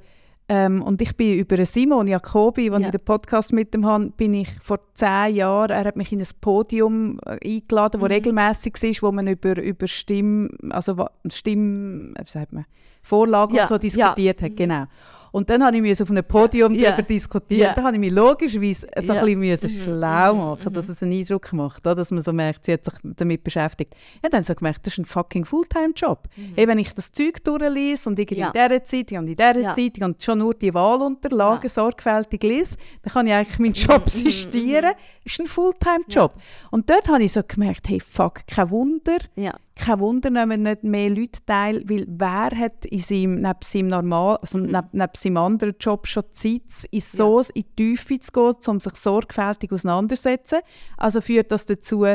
ähm, 0.50 0.82
und 0.82 1.02
ich 1.02 1.16
bin 1.16 1.36
über 1.39 1.64
Simon 1.66 2.08
Jacobi, 2.08 2.70
als 2.70 2.82
Ja. 2.82 2.88
ich 2.88 2.91
den 2.91 3.04
Podcast 3.06 3.54
mit 3.54 3.74
ihm 3.74 3.86
habe, 3.86 4.10
bin 4.18 4.34
ich 4.34 4.50
vor 4.62 4.80
zehn 4.94 5.36
Jahren, 5.36 5.72
er 5.72 5.86
hat 5.86 5.96
mich 5.96 6.12
in 6.12 6.20
ein 6.20 6.28
Podium 6.41 7.20
äh, 7.26 7.38
eingeladen, 7.56 8.02
wo 8.02 8.06
Mhm. 8.06 8.12
regelmäßig 8.12 8.76
ist, 8.84 9.02
wo 9.04 9.12
man 9.12 9.28
über, 9.28 9.58
über 9.62 9.88
Stimm, 9.88 10.50
also 10.70 11.06
Stimm, 11.32 12.14
wie 12.22 12.30
sagt 12.30 12.52
man, 12.54 12.66
Vorlagen 13.02 13.56
Ja, 13.56 13.64
und 13.64 13.68
so 13.70 13.76
ja. 13.76 13.80
diskutiert 13.80 14.41
hat, 14.41 14.56
genau. 14.58 14.86
Und 15.34 15.49
dann 15.49 15.63
habe 15.63 15.75
ich 15.75 15.81
mich 15.81 15.99
auf 16.01 16.09
einem 16.11 16.23
Podium 16.23 16.73
Ja. 16.75 16.91
darüber 16.91 17.01
diskutiert. 17.07 17.59
Ja. 17.61 17.73
Da 17.73 17.84
habe 17.84 17.95
ich 17.95 17.99
mich 17.99 18.11
logischerweise 18.11 18.88
so 19.01 19.13
Ja. 19.13 19.21
ein 19.23 19.39
bisschen 19.39 19.75
Mhm, 19.79 19.84
schlau 19.84 20.34
mhm, 20.34 20.39
machen, 20.39 20.73
dass 20.73 20.88
es 20.89 21.01
einen 21.01 21.11
Eindruck 21.13 21.51
macht, 21.53 21.86
dass 21.86 22.11
man 22.11 22.21
so 22.21 22.31
merkt, 22.31 22.65
sie 22.65 22.73
hat 22.73 22.86
sich 22.86 22.93
damit 23.03 23.43
beschäftigt. 23.43 23.95
Ja, 24.23 24.29
dann 24.29 24.43
so 24.43 24.53
gemerkt, 24.53 24.86
das 24.86 24.93
ist 24.93 24.99
ein 24.99 25.05
fucking 25.05 25.43
Fulltime-Job. 25.43 26.27
Eben, 26.55 26.67
wenn 26.69 26.77
ich 26.77 26.93
das 26.93 27.11
Zeug 27.11 27.43
durchlese 27.43 28.09
und 28.09 28.19
irgendwie 28.19 28.36
Mhm. 28.43 28.51
Ja. 28.53 28.63
in 28.65 28.69
dieser 28.69 28.84
Zeitung 28.84 29.17
und 29.17 29.27
in 29.27 29.36
dieser 29.36 29.59
Ja. 29.59 29.71
Zeitung 29.73 30.03
und 30.03 30.21
schon 30.23 30.38
nur 30.38 30.53
die 30.53 30.71
Wahlunterlagen 30.73 31.63
Ja. 31.63 31.69
sorgfältig 31.69 32.43
lese, 32.43 32.77
dann 33.01 33.13
kann 33.13 33.25
ich 33.25 33.34
eigentlich 33.34 33.57
meinen 33.59 33.73
Job 33.73 34.05
Mhm, 34.05 34.09
sistieren. 34.09 34.93
Das 35.23 35.34
ist 35.34 35.39
ein 35.39 35.47
Fulltime-Job. 35.47 36.36
Und 36.69 36.88
dort 36.89 37.07
habe 37.09 37.23
ich 37.23 37.34
so 37.34 37.41
gemerkt, 37.47 37.89
hey, 37.89 37.99
fuck, 37.99 38.45
kein 38.45 38.69
Wunder, 38.69 39.17
ja. 39.36 39.55
Kein 39.76 39.99
Wunder 39.99 40.30
nehmen 40.30 40.61
nicht 40.61 40.84
mehr 40.84 41.09
Leute 41.09 41.43
teil, 41.45 41.84
weil 41.88 42.05
wer 42.07 42.51
hat 42.57 42.86
in 42.86 42.99
seinem, 42.99 43.36
neben 43.41 43.59
seinem 43.63 43.88
normal, 43.88 44.38
also 44.38 44.57
Mhm. 44.59 44.65
neben, 44.67 44.88
neben 44.91 45.11
seinem 45.15 45.38
anderen 45.38 45.76
Job 45.80 46.07
schon 46.07 46.24
Zeit, 46.32 46.61
in 46.91 46.99
so 47.01 47.39
in 47.39 47.63
die 47.78 47.95
Tiefe 47.95 48.19
zu 48.19 48.32
gehen, 48.32 48.53
um 48.67 48.80
sich 48.80 48.95
sorgfältig 48.95 49.71
auseinanderzusetzen. 49.71 50.59
Also 50.97 51.21
führt 51.21 51.51
das 51.51 51.65
dazu, 51.65 52.05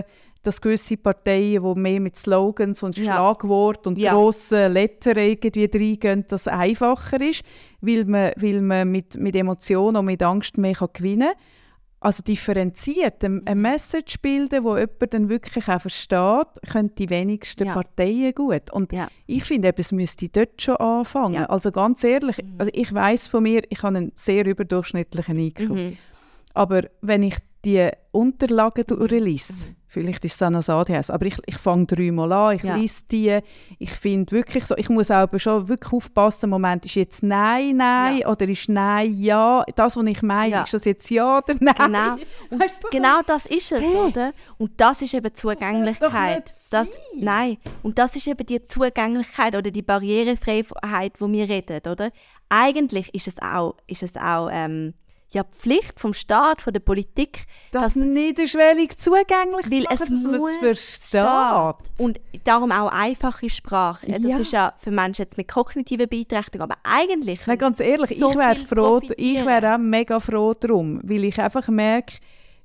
dass 0.45 0.61
gewisse 0.61 0.97
Parteien, 0.97 1.63
die 1.65 1.81
mehr 1.81 2.01
mit 2.01 2.15
Slogans 2.17 2.83
und 2.85 2.97
Ja. 2.97 3.15
Schlagwort 3.15 3.87
und 3.89 3.99
Ja. 3.99 4.13
grossen 4.13 4.73
Lettern 4.73 5.17
irgendwie 5.17 5.65
reingehen, 5.73 6.25
das 6.29 6.47
einfacher 6.47 7.21
ist, 7.21 7.43
weil 7.81 8.05
man, 8.05 8.31
weil 8.37 8.63
man 8.63 8.89
mit, 8.91 9.17
mit 9.19 9.35
Emotionen 9.35 9.97
und 9.97 10.05
mit 10.05 10.23
Angst 10.23 10.57
mehr 10.57 10.75
kann 10.75 10.89
gewinnen 10.93 11.29
kann 11.31 11.37
also 12.01 12.23
differenziert 12.23 13.25
eine, 13.25 13.41
Mhm. 13.55 13.61
Message 13.61 14.21
bilden, 14.21 14.63
wo 14.65 14.77
jemand 14.77 15.13
dann 15.15 15.29
wirklich 15.29 15.69
auch 15.69 15.81
versteht, 15.81 16.47
können 16.71 16.95
die 16.97 17.11
wenigsten 17.11 17.67
Ja. 17.67 17.75
Parteien 17.75 18.33
gut. 18.35 18.71
Und 18.73 18.93
Ja. 18.93 19.09
ich 19.27 19.45
finde, 19.45 19.73
es 19.77 19.91
müsste 19.93 20.29
dort 20.29 20.61
schon 20.63 20.77
anfangen. 20.77 21.35
Ja. 21.35 21.47
Also 21.47 21.73
ganz 21.73 22.05
ehrlich, 22.05 22.37
also 22.59 22.71
ich 22.75 22.93
weiß 22.95 23.29
von 23.29 23.43
mir, 23.43 23.63
ich 23.69 23.83
habe 23.83 23.97
einen 23.97 24.13
sehr 24.15 24.47
überdurchschnittlichen 24.47 25.39
IQ. 25.39 25.61
Mhm. 25.71 25.97
Aber 26.55 26.83
wenn 27.01 27.23
ich 27.25 27.37
die 27.65 27.89
Unterlagen 28.13 28.85
durchlese, 28.87 29.75
vielleicht 29.89 30.25
ist 30.25 30.35
es 30.35 30.43
auch 30.43 30.51
noch 30.51 30.59
das 30.59 30.69
ADHS, 30.71 31.11
aber 31.11 31.27
ich, 31.27 31.37
ich 31.47 31.57
fange 31.57 31.87
dreimal 31.87 32.31
an, 32.33 32.57
ich 32.57 32.63
Ja. 32.63 32.77
lese 32.77 33.05
die, 33.11 33.39
ich 33.79 33.91
finde 33.91 34.33
wirklich 34.33 34.65
so, 34.67 34.77
ich 34.77 34.89
muss 34.91 35.11
aber 35.11 35.39
schon 35.39 35.69
wirklich 35.69 35.93
aufpassen, 35.93 36.45
im 36.47 36.51
Moment 36.51 36.85
ist 36.85 36.95
jetzt 36.95 37.23
Nein, 37.23 37.77
Nein 37.77 38.19
Ja. 38.19 38.29
oder 38.29 38.47
ist 38.49 38.69
Nein, 38.69 39.15
Ja. 39.19 39.65
Das, 39.75 39.97
was 39.97 40.07
ich 40.07 40.23
meine, 40.23 40.51
Ja. 40.53 40.63
ist 40.63 40.75
das 40.75 40.85
jetzt 40.85 41.09
Ja 41.11 41.39
oder 41.39 41.55
Nein? 41.59 41.75
Genau. 41.77 42.13
Und 42.51 42.61
Weißt 42.63 42.85
du, 42.85 42.89
genau 42.91 43.21
das 43.27 43.47
ist 43.47 43.73
es, 43.73 43.81
Hey. 43.81 43.97
oder? 43.97 44.33
Und 44.59 44.73
das 44.81 45.01
ist 45.03 45.15
eben 45.15 45.35
Zugänglichkeit. 45.35 46.51
Das, 46.51 46.71
sein. 46.71 46.87
nein. 47.17 47.57
Und 47.83 47.99
das 47.99 48.15
ist 48.17 48.27
eben 48.29 48.45
die 48.47 48.63
Zugänglichkeit 48.63 49.55
oder 49.57 49.71
die 49.71 49.83
Barrierefreiheit, 49.83 51.21
wo 51.21 51.31
wir 51.31 51.49
reden, 51.49 51.81
oder? 51.91 52.11
Eigentlich 52.51 53.15
ist 53.15 53.29
es 53.29 53.41
auch, 53.43 53.75
ist 53.87 54.03
es 54.03 54.17
auch 54.17 54.49
ähm, 54.53 54.95
ja, 55.31 55.43
die 55.43 55.59
Pflicht 55.59 56.01
vom 56.01 56.15
Staat, 56.15 56.63
von 56.63 56.73
der 56.73 56.81
Politik, 56.81 57.45
das 57.71 57.93
dass- 57.93 57.97
niederschwellig 57.97 58.97
zugänglich 58.97 59.71
weil 59.71 59.83
machen, 59.83 60.15
es 60.15 60.23
dass 60.23 60.23
man 60.25 60.35
es 60.37 60.57
versteht. 60.57 61.91
Und 61.99 62.19
darum 62.45 62.73
auch 62.73 62.89
einfache 62.91 63.51
Sprache. 63.51 64.07
Das 64.11 64.23
Ja. 64.23 64.39
ist 64.39 64.53
ja 64.53 64.73
für 64.79 64.91
Menschen 64.91 65.23
jetzt 65.23 65.37
mit 65.37 65.49
kognitiven 65.49 66.09
Beeinträchtigungen, 66.09 66.71
aber 66.73 66.81
eigentlich... 66.83 67.47
Nein, 67.47 67.59
ganz 67.59 67.81
ehrlich, 67.81 68.19
so 68.19 68.31
ich 68.31 68.37
wäre 68.39 68.57
froh, 68.57 69.01
ich 69.17 69.45
wäre 69.45 69.75
auch 69.75 69.79
mega 69.79 70.19
froh 70.19 70.55
darum, 70.55 71.01
weil 71.03 71.25
ich 71.25 71.39
einfach 71.39 71.69
merke, 71.69 72.15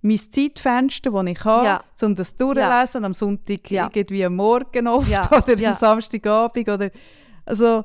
mein 0.02 0.18
Zeitfenster, 0.18 1.12
das 1.12 1.26
ich 1.28 1.46
habe, 1.46 1.66
Ja. 1.66 1.84
um 2.02 2.16
das 2.16 2.36
durchzulesen, 2.38 3.06
am 3.06 3.14
Sonntag 3.14 3.72
Ja. 3.72 3.86
irgendwie 3.94 4.24
am 4.26 4.36
Morgen 4.38 4.88
oft 4.88 5.10
Ja. 5.10 5.22
oder 5.32 5.58
Ja. 5.58 5.70
am 5.70 5.76
Samstagabend 5.76 6.68
oder 6.70 6.90
also 7.46 7.84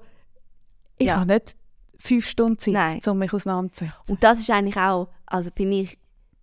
ich 0.99 1.07
Ja. 1.09 1.17
habe 1.21 1.33
nicht 1.33 1.57
fünf 2.01 2.27
Stunden 2.29 2.59
Zeit, 2.59 2.75
Nein. 2.75 3.01
um 3.07 3.19
mich 3.19 3.33
auseinanderzusetzen. 3.33 3.95
Und 4.09 4.23
das 4.23 4.39
ist 4.41 4.51
eigentlich 4.51 4.77
auch, 4.77 5.09
also 5.27 5.51
finde 5.55 5.81
ich, 5.81 5.99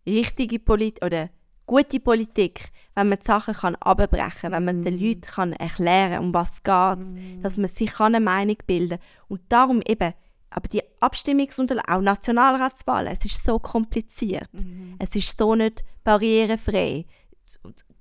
richtige 0.06 0.60
Politik 0.60 1.03
oder 1.03 1.30
gute 1.66 1.99
Politik, 1.99 2.70
wenn 2.93 3.10
man 3.10 3.18
die 3.20 3.26
Sachen 3.26 3.53
kann 3.56 3.76
abbrechen, 3.78 4.51
wenn 4.51 4.66
man 4.66 4.80
Mhm. 4.82 4.84
den 4.84 4.99
Leuten 4.99 5.22
kann 5.22 5.53
erklären, 5.53 6.20
um 6.24 6.34
was 6.34 6.56
es 6.58 6.64
geht, 6.64 7.43
dass 7.43 7.58
man 7.58 7.70
sich 7.70 7.91
kann 7.93 8.14
eine 8.16 8.24
Meinung 8.24 8.58
bilden. 8.68 8.99
Und 9.28 9.41
darum 9.49 9.82
eben, 9.88 10.14
aber 10.51 10.68
die 10.70 10.84
Abstimmungsunterlagen, 10.99 11.91
auch 11.91 12.01
Nationalratswahlen, 12.01 13.12
es 13.12 13.26
ist 13.26 13.43
so 13.43 13.58
kompliziert. 13.60 14.53
Mhm. 14.53 14.95
Es 14.99 15.16
ist 15.16 15.38
so 15.38 15.56
nicht 15.56 15.84
barrierefrei. 16.03 17.06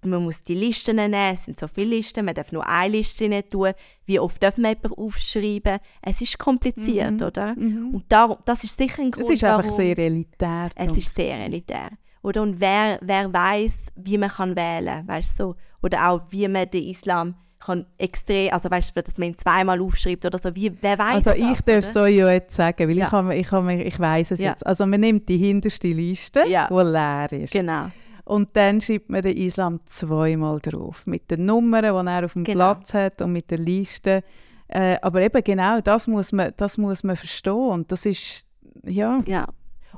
Man 0.05 0.24
muss 0.24 0.42
die 0.44 0.55
Listen 0.55 0.96
nehmen, 0.96 1.14
es 1.34 1.44
sind 1.44 1.59
so 1.59 1.66
viele 1.68 1.96
Listen, 1.96 2.24
man 2.24 2.34
darf 2.34 2.52
nur 2.52 2.66
eine 2.68 2.96
Liste 2.96 3.28
nicht 3.28 3.50
tun. 3.50 3.72
Wie 4.07 4.18
oft 4.18 4.42
darf 4.42 4.57
man 4.59 4.72
jemanden 4.76 4.98
aufschreiben? 4.98 5.78
Es 6.02 6.20
ist 6.20 6.38
kompliziert, 6.38 7.20
oder? 7.22 7.55
Und 7.57 8.05
darum, 8.09 8.36
das 8.44 8.64
ist 8.64 8.76
sicher 8.76 9.02
ein 9.02 9.11
Grund, 9.11 9.26
Mhm. 9.28 9.32
Es 9.32 9.36
ist 9.42 9.44
einfach 9.44 9.59
warum 9.64 9.76
sehr 9.76 9.98
elitär. 9.98 10.70
es 10.74 10.96
ist 10.96 11.16
sehr 11.16 11.38
elitär. 11.40 11.90
Oder? 12.22 12.42
Und 12.42 12.61
wer, 12.61 12.98
wer 13.02 13.32
weiß, 13.32 13.88
wie 13.96 14.16
man 14.18 14.30
kann 14.30 14.57
wählen 14.57 15.07
kann, 15.07 15.22
so. 15.22 15.57
Oder 15.82 16.09
auch, 16.11 16.22
wie 16.30 16.48
man 16.48 16.70
den 16.70 16.84
Islam 16.84 17.34
kann 17.61 17.86
extrem, 17.98 18.52
also 18.52 18.70
weißt 18.70 18.94
du, 18.96 19.02
dass 19.02 19.16
man 19.18 19.28
ihn 19.28 19.38
zweimal 19.38 19.80
aufschreibt 19.80 20.24
oder 20.26 20.38
so, 20.38 20.55
wie, 20.55 20.70
wer 20.82 20.98
weiß 20.98 21.26
Also 21.26 21.30
ich 21.38 21.61
darf 21.62 21.84
so 21.84 22.05
ja 22.05 22.30
jetzt 22.30 22.55
sagen, 22.57 22.88
weil 22.88 22.96
Ja. 22.98 23.07
ich, 23.07 23.12
habe, 23.12 23.34
ich, 23.34 23.86
ich 23.86 23.98
weiß 24.00 24.32
es 24.32 24.40
Ja. 24.40 24.50
jetzt. 24.50 24.66
Also 24.66 24.84
man 24.86 25.00
nimmt 25.00 25.28
die 25.28 25.38
hinterste 25.38 25.88
Liste, 25.88 26.44
Ja. 26.48 26.66
die 26.68 26.74
leer 26.74 27.32
ist. 27.32 27.52
Genau. 27.52 27.86
Und 28.24 28.56
dann 28.56 28.80
schreibt 28.80 29.10
man 29.10 29.22
den 29.22 29.36
Islam 29.36 29.80
zweimal 29.84 30.58
drauf. 30.60 31.06
Mit 31.06 31.30
den 31.30 31.44
Nummern, 31.44 31.82
die 31.82 32.10
er 32.10 32.24
auf 32.24 32.32
dem 32.32 32.44
Genau. 32.44 32.72
Platz 32.74 32.94
hat 32.94 33.20
und 33.22 33.32
mit 33.32 33.50
der 33.50 33.58
Liste. 33.58 34.22
Äh, 34.68 34.96
aber 35.02 35.20
eben 35.20 35.42
genau, 35.44 35.80
das 35.80 36.06
muss, 36.08 36.32
man, 36.32 36.52
das 36.56 36.78
muss 36.78 37.04
man 37.04 37.16
verstehen. 37.16 37.52
Und 37.52 37.92
das 37.92 38.06
ist, 38.06 38.46
ja, 38.84 39.20
Ja. 39.26 39.46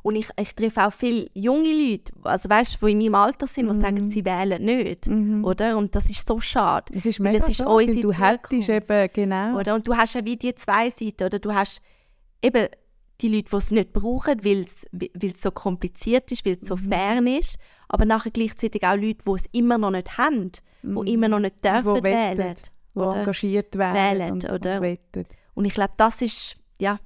Und 0.02 0.14
ich, 0.14 0.28
ich 0.40 0.54
treffe 0.54 0.86
auch 0.86 0.92
viele 0.92 1.28
junge 1.34 1.72
Leute, 1.72 2.12
also 2.22 2.48
weißt 2.48 2.80
du, 2.80 2.86
die 2.86 2.92
in 2.92 2.98
meinem 2.98 3.14
Alter 3.16 3.48
sind, 3.48 3.66
die 3.68 3.76
Mhm. 3.76 3.80
sagen, 3.80 4.08
sie 4.08 4.24
wählen 4.24 4.64
nicht. 4.64 5.08
Oder? 5.44 5.76
Und 5.76 5.96
das 5.96 6.08
ist 6.10 6.28
so 6.28 6.38
schade. 6.38 6.92
es 6.94 7.06
ist 7.06 7.18
Weil 7.18 7.32
mega 7.32 7.44
es 7.44 7.50
ist 7.50 7.56
schade, 7.56 7.70
weil 7.70 8.00
du 8.00 8.12
hättest 8.12 8.68
eben, 8.68 9.08
genau. 9.12 9.58
Oder? 9.58 9.74
Und 9.74 9.88
du 9.88 9.96
hast 9.96 10.14
ja 10.14 10.24
wie 10.24 10.36
die 10.36 10.54
zwei 10.54 10.90
Seiten. 10.90 11.24
Oder? 11.24 11.40
Du 11.40 11.52
hast 11.52 11.80
eben 12.40 12.68
die 13.20 13.28
Leute, 13.34 13.48
die 13.50 13.56
es 13.56 13.70
nicht 13.72 13.92
brauchen, 13.92 14.44
weil 14.44 14.60
es 14.62 14.86
weil 14.92 15.30
es 15.32 15.40
so 15.40 15.50
kompliziert 15.50 16.30
ist, 16.30 16.44
weil 16.46 16.58
es 16.60 16.68
so 16.68 16.76
Mhm. 16.76 16.88
fern 16.88 17.26
ist. 17.26 17.56
Aber 17.89 18.05
nachher 18.05 18.30
gleichzeitig 18.30 18.82
auch 18.84 18.97
Leute, 18.97 19.22
die 19.26 19.30
es 19.34 19.45
immer 19.53 19.78
noch 19.78 19.91
nicht 19.91 20.18
haben, 20.18 20.53
die 20.82 21.12
immer 21.12 21.28
noch 21.28 21.39
nicht 21.41 21.64
dürfen 21.64 21.93
Mhm. 21.93 21.97
Wo 21.99 22.03
wählen. 22.03 22.39
wettet, 22.39 22.70
die 22.95 22.99
oder? 22.99 23.16
engagiert 23.18 23.76
werden 23.78 23.95
Wählen, 23.95 24.32
und, 24.32 24.45
oder? 24.53 24.80
und. 24.80 25.26
Und 25.55 25.64
ich 25.64 25.74
glaube, 25.74 25.93
das 25.97 26.22
ist, 26.22 26.57
ja, 26.78 26.99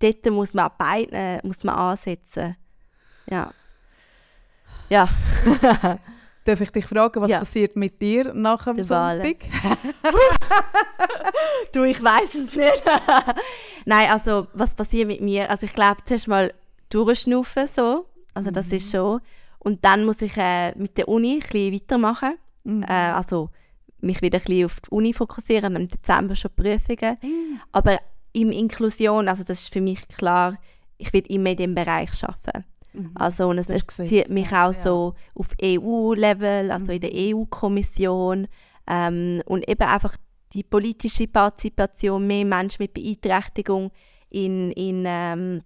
dort 0.00 0.26
muss 0.30 0.54
man 0.54 0.70
beiden 0.78 1.14
äh, 1.14 1.40
muss 1.46 1.62
man 1.64 1.74
ansetzen. 1.76 2.56
Ja. 3.30 3.52
Ja. 4.88 5.08
Darf 6.44 6.60
ich 6.62 6.70
dich 6.70 6.86
fragen, 6.86 7.20
was 7.20 7.30
Ja. 7.30 7.38
passiert 7.38 7.76
mit 7.76 8.00
dir 8.00 8.32
nach 8.34 8.64
dem. 8.64 8.82
Sonntag? 8.82 9.36
du, 11.72 11.84
ich 11.84 12.02
weiß 12.02 12.34
es 12.34 12.54
nicht. 12.56 12.82
Nein, 13.84 14.10
also 14.10 14.46
was 14.54 14.74
passiert 14.74 15.06
mit 15.06 15.20
mir? 15.20 15.50
Also 15.50 15.66
ich 15.66 15.74
glaube, 15.74 15.98
zuerst 16.04 16.28
mal 16.28 16.52
durchschnaufen 16.88 17.68
so. 17.68 18.06
Also 18.34 18.50
das 18.50 18.68
ist 18.68 18.90
schon. 18.90 19.20
Und 19.60 19.84
dann 19.84 20.04
muss 20.04 20.22
ich 20.22 20.36
äh, 20.36 20.76
mit 20.76 20.96
der 20.98 21.08
Uni 21.08 21.40
ein 21.52 21.72
weitermachen. 21.72 22.34
Mhm. 22.64 22.82
Äh, 22.82 22.92
also 22.92 23.50
mich 24.00 24.22
wieder 24.22 24.38
ein 24.38 24.44
bisschen 24.44 24.64
auf 24.64 24.80
die 24.80 24.90
Uni 24.90 25.12
fokussieren, 25.12 25.76
im 25.76 25.88
Dezember 25.88 26.34
schon 26.34 26.50
Prüfungen. 26.56 27.16
Aber 27.72 27.98
in 28.32 28.52
Inklusion, 28.52 29.28
also 29.28 29.44
das 29.44 29.60
ist 29.62 29.72
für 29.72 29.80
mich 29.80 30.08
klar, 30.08 30.56
ich 30.96 31.12
will 31.12 31.24
immer 31.28 31.50
in 31.50 31.56
diesem 31.56 31.74
Bereich 31.74 32.10
arbeiten. 32.24 32.64
Mhm. 32.92 33.10
Also 33.14 33.48
und 33.48 33.58
es, 33.58 33.68
es 33.68 33.86
zieht 33.86 34.30
mich 34.30 34.50
ja, 34.50 34.68
auch 34.68 34.74
so 34.74 35.14
auf 35.34 35.48
EU-Level, 35.62 36.70
also 36.70 36.92
in 36.92 37.00
der 37.00 37.12
EU-Kommission 37.12 38.48
ähm, 38.88 39.42
und 39.46 39.68
eben 39.68 39.82
einfach 39.82 40.16
die 40.52 40.62
politische 40.64 41.28
Partizipation, 41.28 42.26
mehr 42.26 42.44
Menschen 42.44 42.82
mit 42.82 42.94
Beeinträchtigung 42.94 43.92
in, 44.30 44.72
in, 44.72 45.04
ähm, 45.06 45.60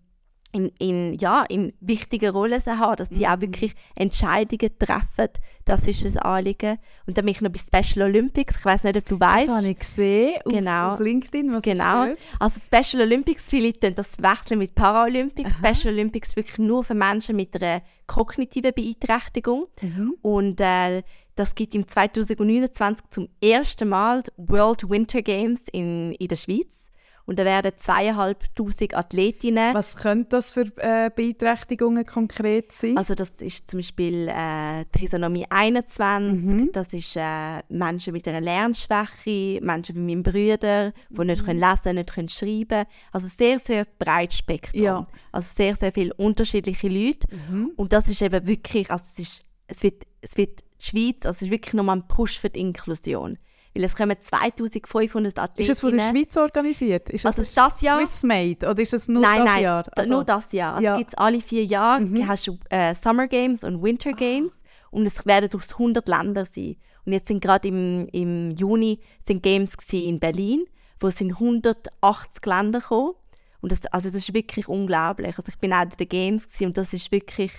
in, 0.54 0.70
in, 0.78 1.14
ja, 1.18 1.44
in 1.48 1.72
wichtigen 1.80 2.30
Rollen 2.30 2.60
zu 2.60 2.78
haben, 2.78 2.96
dass 2.96 3.10
die 3.10 3.26
auch 3.26 3.40
wirklich 3.40 3.74
Entscheidungen 3.96 4.70
treffen, 4.78 5.28
das 5.64 5.86
ist 5.86 6.04
ein 6.04 6.16
Anliegen. 6.18 6.78
Und 7.06 7.18
dann 7.18 7.24
bin 7.24 7.32
ich 7.34 7.40
noch 7.40 7.50
bei 7.50 7.58
Special 7.82 8.06
Olympics, 8.08 8.56
ich 8.58 8.64
weiß 8.64 8.84
nicht, 8.84 8.96
ob 8.96 9.04
du 9.08 9.16
Das 9.16 9.28
weißt. 9.34 9.48
habe 9.50 9.66
ich 9.68 9.78
gesehen 9.78 10.34
auf, 10.44 10.52
Genau. 10.52 10.92
auf 10.92 11.00
LinkedIn. 11.00 11.52
Was 11.52 11.62
Genau. 11.62 12.14
Also 12.38 12.60
Special 12.60 13.02
Olympics, 13.02 13.42
viele 13.48 13.72
tun 13.72 13.94
das 13.94 14.16
wechseln 14.22 14.58
mit 14.58 14.74
Paralympics. 14.74 15.50
Aha. 15.62 15.74
Special 15.74 15.92
Olympics 15.94 16.36
wirklich 16.36 16.58
nur 16.58 16.84
für 16.84 16.94
Menschen 16.94 17.36
mit 17.36 17.54
einer 17.60 17.82
kognitiven 18.06 18.72
Beeinträchtigung. 18.74 19.66
Mhm. 19.82 20.14
Und 20.22 20.60
äh, 20.60 21.02
das 21.34 21.54
gibt 21.54 21.74
im 21.74 21.88
2029 21.88 23.04
zum 23.10 23.28
ersten 23.42 23.88
Mal 23.88 24.22
die 24.22 24.30
World 24.36 24.88
Winter 24.88 25.22
Games 25.22 25.62
in, 25.72 26.12
in 26.12 26.28
der 26.28 26.36
Schweiz. 26.36 26.83
Und 27.26 27.38
da 27.38 27.44
werden 27.44 27.72
zweieinhalbtausend 27.76 28.94
Athletinnen. 28.94 29.74
Was 29.74 29.96
könnte 29.96 30.30
das 30.30 30.52
für 30.52 30.66
äh, 30.76 31.10
Beeinträchtigungen 31.14 32.04
konkret 32.04 32.72
sein? 32.72 32.98
Also 32.98 33.14
das 33.14 33.30
ist 33.40 33.70
zum 33.70 33.78
Beispiel 33.78 34.28
äh, 34.28 34.84
Trisomie 34.92 35.46
21, 35.48 36.44
Mhm. 36.44 36.70
das 36.72 36.92
ist 36.92 37.16
äh, 37.16 37.62
Menschen 37.68 38.12
mit 38.12 38.28
einer 38.28 38.40
Lernschwäche, 38.42 39.60
Menschen 39.62 39.96
wie 39.96 40.00
mein 40.00 40.22
Bruder, 40.22 40.92
die 41.08 41.24
nicht 41.24 41.44
können 41.44 41.60
lesen 41.60 41.94
nicht 41.96 42.12
können 42.12 42.28
schreiben 42.28 42.84
Also 43.12 43.28
sehr, 43.28 43.58
sehr 43.58 43.86
breites 43.98 44.38
Spektrum. 44.38 44.82
Ja. 44.82 45.06
Also 45.32 45.48
sehr, 45.54 45.76
sehr 45.76 45.92
viele 45.92 46.12
unterschiedliche 46.14 46.88
Leute. 46.88 47.26
Mhm. 47.34 47.72
Und 47.76 47.92
das 47.92 48.08
ist 48.08 48.20
eben 48.22 48.46
wirklich, 48.46 48.90
also 48.90 49.04
es, 49.12 49.18
ist, 49.18 49.44
es, 49.66 49.82
wird, 49.82 50.04
es 50.20 50.36
wird 50.36 50.60
die 50.80 50.84
Schweiz, 50.84 51.24
also 51.24 51.36
es 51.36 51.42
ist 51.42 51.50
wirklich 51.50 51.74
nochmal 51.74 51.96
ein 51.96 52.06
Push 52.08 52.38
für 52.38 52.50
die 52.50 52.60
Inklusion. 52.60 53.38
Weil 53.74 53.84
es 53.84 53.96
kommen 53.96 54.16
2500 54.20 55.38
Athletinnen. 55.38 55.70
Ist 55.70 55.76
es 55.76 55.80
von 55.80 55.96
der 55.96 56.10
Schweiz 56.10 56.36
organisiert? 56.36 57.10
Ist 57.10 57.26
Also 57.26 57.42
es 57.42 57.54
das 57.54 57.80
Jahr- 57.80 57.98
Swiss 57.98 58.22
Made 58.22 58.68
oder 58.70 58.80
ist 58.80 58.94
es 58.94 59.08
nur 59.08 59.20
nein, 59.22 59.38
das 59.40 59.54
nein, 59.54 59.62
Jahr? 59.62 59.82
da- 59.82 59.92
Also- 59.96 60.12
nur 60.12 60.24
das 60.24 60.52
Jahr. 60.52 60.74
Also 60.74 60.84
Ja. 60.84 60.92
es 60.92 60.98
gibt 60.98 61.10
es 61.10 61.18
alle 61.18 61.40
vier 61.40 61.64
Jahre. 61.64 62.00
Mhm. 62.02 62.14
Du 62.14 62.26
hast 62.28 62.50
äh, 62.70 62.94
Summer 62.94 63.26
Games 63.26 63.64
und 63.64 63.82
Winter 63.82 64.12
Games 64.12 64.52
und 64.90 65.06
es 65.06 65.26
werden 65.26 65.50
durch 65.50 65.66
100 65.78 66.06
Länder 66.08 66.46
sein. 66.54 66.76
Und 67.04 67.12
jetzt 67.12 67.28
sind 67.28 67.42
gerade 67.42 67.68
im, 67.68 68.08
im 68.12 68.52
Juni 68.52 69.00
sind 69.26 69.42
Games 69.42 69.70
in 69.90 70.20
Berlin, 70.20 70.64
wo 71.00 71.08
es 71.08 71.16
sind 71.16 71.32
180 71.32 72.46
Länder 72.46 72.78
gekommen. 72.80 73.14
Und 73.60 73.72
das, 73.72 73.84
also 73.86 74.08
das 74.08 74.16
ist 74.16 74.34
wirklich 74.34 74.68
unglaublich. 74.68 75.36
Also 75.36 75.44
ich 75.48 75.58
bin 75.58 75.72
auch 75.72 75.82
in 75.82 75.90
den 75.90 76.08
Games 76.08 76.44
und 76.60 76.76
das 76.78 76.92
ist 76.92 77.10
wirklich, 77.10 77.50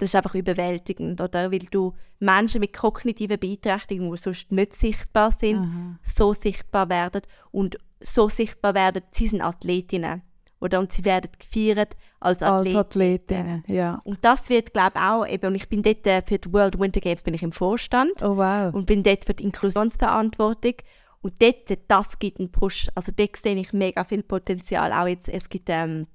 das 0.00 0.10
ist 0.10 0.16
einfach 0.16 0.34
überwältigend, 0.34 1.20
oder? 1.20 1.52
Weil 1.52 1.58
du 1.70 1.92
Menschen 2.18 2.60
mit 2.60 2.72
kognitiven 2.72 3.38
Beeinträchtigungen, 3.38 4.14
die 4.14 4.20
sonst 4.20 4.50
nicht 4.50 4.74
sichtbar 4.74 5.32
sind, 5.38 5.58
Aha. 5.58 5.98
so 6.02 6.32
sichtbar 6.32 6.88
werden 6.88 7.22
und 7.50 7.76
so 8.00 8.28
sichtbar 8.28 8.74
werden, 8.74 9.02
sie 9.12 9.26
sind 9.26 9.42
Athletinnen. 9.42 10.22
Oder? 10.58 10.78
Und 10.80 10.92
sie 10.92 11.04
werden 11.04 11.30
gefeiert 11.38 11.96
als 12.18 12.42
Als 12.42 12.52
Athletinnen. 12.52 12.80
Athletinnen, 12.80 13.64
ja. 13.66 14.00
Und 14.04 14.24
das 14.24 14.48
wird, 14.48 14.72
glaube 14.72 14.92
ich, 14.96 15.02
auch, 15.02 15.26
eben, 15.26 15.46
und 15.48 15.54
ich 15.54 15.68
bin 15.68 15.82
dort 15.82 16.06
äh, 16.06 16.22
für 16.22 16.38
die 16.38 16.52
World 16.52 16.78
Winter 16.78 17.00
Games 17.00 17.22
bin 17.22 17.34
ich 17.34 17.42
im 17.42 17.52
Vorstand 17.52 18.22
Oh 18.22 18.36
wow. 18.36 18.72
und 18.74 18.86
bin 18.86 19.02
dort 19.02 19.24
für 19.24 19.34
die 19.34 19.44
Inklusionsverantwortung. 19.44 20.74
Und 21.22 21.34
dort, 21.42 21.78
das 21.88 22.18
gibt 22.18 22.38
einen 22.40 22.50
Push. 22.50 22.88
Also 22.94 23.12
dort 23.14 23.36
sehe 23.36 23.54
ich 23.56 23.72
mega 23.74 24.04
viel 24.04 24.22
Potenzial. 24.22 24.92
Auch 24.92 25.06
jetzt, 25.06 25.28
es 25.28 25.48
gibt, 25.48 25.68
ähm, 25.68 26.06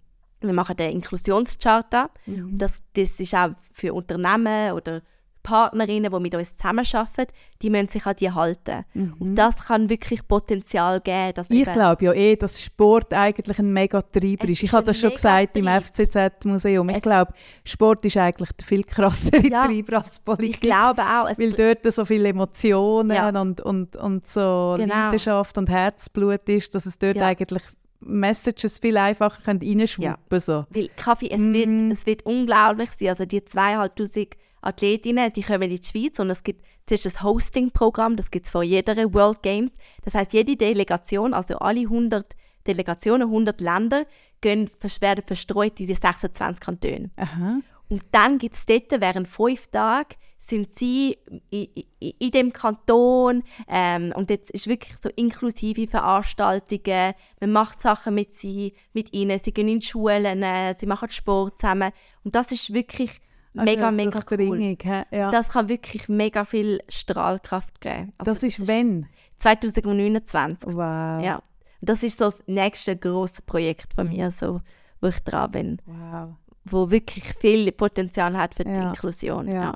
wir 0.41 0.53
machen 0.53 0.75
den 0.77 0.91
Inklusionscharta. 0.91 2.09
Mhm. 2.25 2.57
Das, 2.57 2.79
das 2.93 3.19
ist 3.19 3.33
auch 3.36 3.51
für 3.71 3.93
Unternehmen 3.93 4.71
oder 4.73 5.01
Partnerinnen, 5.43 6.11
die 6.11 6.19
mit 6.19 6.33
uns 6.33 6.57
zusammenarbeiten, 6.57 7.31
die 7.61 7.69
müssen 7.69 7.89
sich 7.89 8.03
an 8.07 8.15
die 8.15 8.31
halten. 8.31 8.83
Und 9.19 9.36
das 9.36 9.55
kann 9.65 9.91
wirklich 9.91 10.27
Potenzial 10.27 10.99
geben. 11.01 11.33
Dass 11.36 11.49
Mhm. 11.49 11.55
Ich 11.57 11.71
glaube 11.71 12.05
ja 12.05 12.13
eh, 12.13 12.36
dass 12.36 12.59
Sport 12.59 13.13
eigentlich 13.13 13.59
ein 13.59 13.71
mega 13.71 14.01
Treiber 14.01 14.49
ist. 14.49 14.63
Ich 14.63 14.73
habe 14.73 14.83
das 14.86 14.97
schon 14.99 15.11
gesagt 15.11 15.55
im. 15.55 15.67
FCZ-Museum. 15.67 16.89
Ich 16.89 17.01
glaube, 17.03 17.31
Sport 17.63 18.03
ist 18.05 18.17
eigentlich 18.17 18.51
der 18.53 18.65
viel 18.65 18.83
krassere 18.83 19.45
Ja. 19.47 19.67
Treiber 19.67 19.97
als 19.97 20.17
Ich 20.17 20.23
Politik. 20.23 20.61
glaube 20.61 21.03
auch. 21.03 21.29
Weil 21.38 21.51
dort 21.53 21.93
so 21.93 22.05
viele 22.05 22.29
Emotionen 22.29 23.15
Ja. 23.15 23.29
und, 23.29 23.61
und, 23.61 23.95
und 23.97 24.25
so 24.25 24.75
Genau. 24.79 24.95
Leidenschaft 24.95 25.57
und 25.59 25.69
Herzblut 25.69 26.49
ist, 26.49 26.73
dass 26.73 26.88
es 26.88 26.97
dort 26.97 27.17
Ja. 27.17 27.27
eigentlich 27.27 27.61
Messages 28.06 28.80
viel 28.80 28.97
einfacher 28.97 29.41
können 29.41 29.60
reinschwuppen 29.62 30.39
so. 30.39 30.66
weil 30.70 30.89
Kaffee, 30.95 31.30
es, 31.32 31.39
Mm. 31.39 31.53
wird, 31.53 31.91
es 31.99 32.06
wird 32.06 32.26
unglaublich 32.26 32.89
sein. 32.91 33.10
Also 33.10 33.26
die 33.26 33.43
zweieinhalbtausend 33.43 34.36
Athletinnen, 34.62 35.32
die 35.34 35.41
kommen 35.43 35.64
in 35.70 35.76
die 35.76 35.84
Schweiz 35.84 36.20
und 36.20 36.30
es 36.30 36.43
gibt 36.43 36.66
zuerst 36.88 37.06
ein 37.06 37.24
Hosting-Programm, 37.24 38.16
das 38.16 38.32
gibt 38.32 38.45
es 38.45 38.51
vor 38.51 38.64
jeder 38.64 38.95
World 39.14 39.41
Games. 39.43 39.72
Das 40.03 40.16
heißt, 40.16 40.34
jede 40.34 40.56
Delegation, 40.56 41.34
also 41.34 41.58
alle 41.60 41.82
100 41.82 42.36
Delegationen, 42.66 43.28
100 43.28 43.62
Länder, 43.62 44.06
gehen, 44.41 44.70
werden 45.01 45.24
verstreut 45.26 45.80
in 45.80 45.88
die 45.88 45.93
26 45.93 46.60
Kantone. 46.60 47.12
Aha. 47.16 47.60
Und 47.89 48.03
dann 48.12 48.38
gibt 48.39 48.56
es 48.56 48.66
dort, 48.66 48.99
während 48.99 49.28
fünf 49.28 49.68
Tagen, 49.68 50.16
sind 50.48 50.78
sie 50.78 51.18
in, 51.50 51.68
in, 52.00 52.12
in 52.20 52.32
dem 52.32 52.54
Kanton 52.54 53.43
ähm, 53.68 54.14
und 54.16 54.30
jetzt 54.30 54.52
ist 54.52 54.68
wirklich 54.68 54.96
so 55.02 55.10
inklusive 55.16 55.88
Veranstaltungen, 55.88 57.14
man 57.39 57.52
macht 57.52 57.82
Sachen 57.82 58.14
mit 58.16 58.34
sie, 58.36 58.74
mit 58.93 59.14
ihnen, 59.14 59.39
sie 59.43 59.52
gehen 59.54 59.68
in 59.68 59.80
die 59.80 59.86
Schulen, 59.86 60.43
äh, 60.43 60.76
sie 60.78 60.86
machen 60.86 61.10
Sport 61.10 61.60
zusammen 61.60 61.91
und 62.24 62.36
das 62.36 62.52
ist 62.52 62.74
wirklich 62.74 63.22
Also 63.58 63.66
mega, 63.72 63.89
mega 63.91 64.20
cool. 64.32 64.78
Ja. 64.84 65.06
Das, 65.12 65.32
Das 65.32 65.50
kann 65.50 65.70
wirklich 65.70 66.08
mega 66.10 66.46
viel 66.46 66.80
Strahlkraft 66.89 67.82
geben. 67.82 68.14
Also 68.18 68.46
ist 68.46 68.68
wenn? 68.68 69.08
2029. 69.38 70.68
Wow. 70.74 71.24
Ja. 71.24 71.41
Das 71.82 72.04
ist 72.04 72.20
so 72.20 72.26
das 72.32 72.41
nächste 72.48 72.96
große 72.96 73.41
Projekt 73.43 73.93
von 73.93 74.08
mir, 74.10 74.32
so, 74.32 74.62
wo 75.02 75.08
ich 75.08 75.20
dran 75.20 75.52
bin, 75.52 75.82
Wow. 75.86 76.36
wo 76.66 76.89
wirklich 76.89 77.26
viel 77.39 77.72
Potenzial 77.72 78.36
hat 78.38 78.56
für 78.56 78.64
die 78.64 78.72
Ja. 78.72 78.89
Inklusion. 78.89 79.48
Ja. 79.48 79.74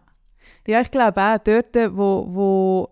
Ja, 0.67 0.81
ich 0.81 0.91
glaube 0.91 1.21
auch, 1.21 1.37
dort, 1.37 1.75
wo, 1.95 2.27
wo 2.29 2.89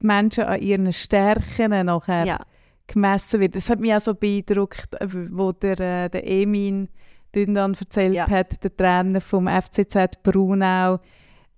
die 0.00 0.06
Menschen 0.06 0.44
an 0.44 0.60
ihren 0.60 0.92
Stärken 0.92 1.86
nachher 1.86 2.24
ja. 2.24 2.38
gemessen 2.86 3.40
wird. 3.40 3.56
Das 3.56 3.70
hat 3.70 3.80
mich 3.80 3.94
auch 3.94 4.00
so 4.00 4.14
beeindruckt, 4.14 4.94
äh, 5.00 5.06
wo 5.30 5.52
der, 5.52 5.78
äh, 5.80 6.08
der 6.08 6.26
Emin 6.26 6.88
Dündan 7.34 7.74
erzählt 7.78 8.14
Ja. 8.14 8.28
hat, 8.28 8.62
der 8.62 8.76
Trainer 8.76 9.20
vom 9.20 9.48
FCZ 9.48 10.22
Brunau, 10.22 10.98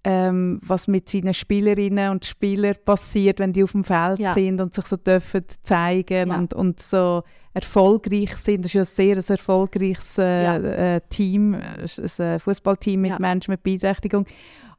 ähm, 0.04 0.60
was 0.62 0.86
mit 0.86 1.08
seinen 1.08 1.32
Spielerinnen 1.34 2.10
und 2.10 2.24
Spielern 2.26 2.76
passiert, 2.84 3.38
wenn 3.38 3.52
die 3.52 3.64
auf 3.64 3.72
dem 3.72 3.84
Feld 3.84 4.18
Ja. 4.18 4.34
sind 4.34 4.60
und 4.60 4.74
sich 4.74 4.84
so 4.84 4.96
dürfen 4.96 5.44
zeigen 5.62 6.28
Ja. 6.28 6.36
und, 6.38 6.52
und 6.54 6.78
so 6.78 7.22
erfolgreich 7.54 8.36
sind. 8.36 8.64
Das 8.64 8.66
ist 8.66 8.74
ja 8.74 8.82
ein 8.82 8.84
sehr 8.84 9.16
ein 9.16 9.24
erfolgreiches 9.26 10.18
äh, 10.18 10.96
äh, 10.96 11.00
Team, 11.08 11.54
ein 11.54 12.40
Fußballteam 12.40 13.00
mit. 13.00 13.18
Menschen 13.18 13.52
mit 13.52 13.62
Beeinträchtigung. 13.62 14.26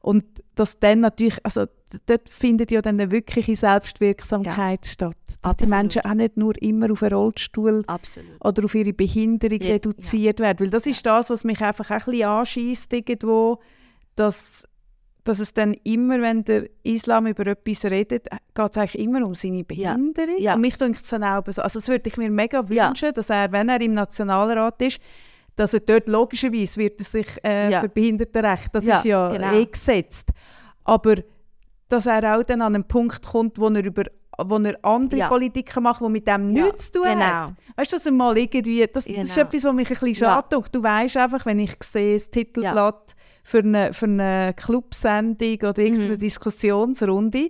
Und 0.06 0.24
dass 0.54 0.78
dann 0.80 1.00
natürlich, 1.00 1.44
also 1.44 1.66
dort 2.06 2.30
findet 2.30 2.70
ja 2.70 2.80
dann 2.84 3.00
eine 3.00 3.10
wirkliche 3.10 3.56
Selbstwirksamkeit 3.56 4.86
statt. 4.86 5.18
Dass 5.26 5.58
die 5.58 5.64
Absolut. 5.64 5.70
Menschen 5.72 6.02
auch 6.04 6.14
nicht 6.14 6.38
nur 6.38 6.62
immer 6.62 6.92
auf 6.92 7.02
einen 7.02 7.14
Rollstuhl 7.14 7.82
Absolut. 7.88 8.30
oder 8.46 8.66
auf 8.66 8.76
ihre 8.76 8.94
Behinderung 8.94 9.60
Ja, 9.60 9.74
reduziert 9.74 10.40
werden. 10.42 10.60
Weil 10.60 10.70
das 10.70 10.86
ist 10.86 11.04
das, 11.08 11.32
was 11.32 11.44
mich 11.44 11.60
einfach 11.60 11.90
ein 11.90 11.98
bisschen 12.06 12.28
anschießt 12.28 12.94
irgendwo, 12.94 13.58
dass, 14.16 14.70
dass 15.24 15.40
es 15.40 15.56
dann 15.56 15.74
immer, 15.84 16.22
wenn 16.22 16.44
der 16.44 16.70
Islam 16.84 17.26
über 17.26 17.48
etwas 17.48 17.86
redet, 17.86 18.28
geht 18.30 18.70
es 18.72 18.78
eigentlich 18.78 19.00
immer 19.00 19.26
um 19.26 19.34
seine 19.34 19.64
Behinderung. 19.64 20.38
Ja. 20.38 20.54
Und 20.54 20.62
mich 20.62 20.78
denkt 20.78 21.02
es 21.02 21.10
dann 21.10 21.24
auch 21.24 21.42
so, 21.48 21.64
also 21.64 21.80
das 21.80 21.88
würde 21.88 22.08
ich 22.08 22.18
mir 22.18 22.30
mega 22.30 22.64
Ja. 22.70 22.90
wünschen, 22.90 23.12
dass 23.12 23.32
er, 23.32 23.52
wenn 23.52 23.70
er 23.70 23.82
im 23.82 23.96
Nationalrat 23.96 24.80
ist, 24.84 25.00
dass 25.56 25.74
er 25.74 25.80
dort 25.82 26.08
logischerweise 26.08 26.78
wird 26.80 27.00
er 27.00 27.06
sich 27.06 27.28
äh, 27.44 27.72
Ja. 27.72 27.82
für 27.82 27.90
Behindertenrecht, 27.90 28.74
das 28.74 28.86
Ja, 28.86 28.98
ist 28.98 29.06
ja 29.06 29.30
genau. 29.30 29.54
eh 29.54 29.66
gesetzt. 29.66 30.30
Aber 30.84 31.16
dass 31.88 32.06
er 32.08 32.38
auch 32.38 32.44
dann 32.44 32.62
an 32.62 32.76
einen 32.76 32.88
Punkt 32.88 33.26
kommt, 33.26 33.58
wo 33.60 33.68
er 33.70 33.84
über 33.86 34.04
wo 34.38 34.58
er 34.58 34.78
andere 34.84 35.18
Ja. 35.22 35.28
Politiker 35.30 35.80
macht, 35.80 36.02
die 36.02 36.10
mit 36.10 36.28
dem 36.28 36.50
Ja, 36.54 36.66
nichts 36.66 36.92
zu 36.92 37.00
tun 37.00 37.08
genau. 37.14 37.24
hat. 37.26 37.54
Weißt 37.78 37.94
du, 37.94 37.96
dass 37.96 38.06
er 38.06 38.12
mal 38.12 38.38
irgendwie, 38.38 38.82
das, 38.82 39.06
das 39.06 39.08
ist 39.08 39.34
Genau. 39.36 39.48
etwas, 39.48 39.64
was 39.64 39.74
mich 39.74 39.88
ein 39.88 39.94
bisschen 39.98 40.08
Ja. 40.26 40.32
schade 40.34 40.48
tut. 40.52 40.76
Du 40.76 40.84
weißt 40.84 41.16
einfach, 41.16 41.46
wenn 41.46 41.60
ich 41.60 41.72
sehe, 41.82 42.16
das 42.16 42.30
Titelblatt 42.32 43.16
für 43.46 43.60
eine, 43.60 43.94
für 43.94 44.08
eine 44.08 44.54
Clubsendung 44.58 45.56
oder 45.62 45.78
irgendeine 45.78 46.14
Mhm. 46.16 46.20
Diskussionsrunde, 46.20 47.50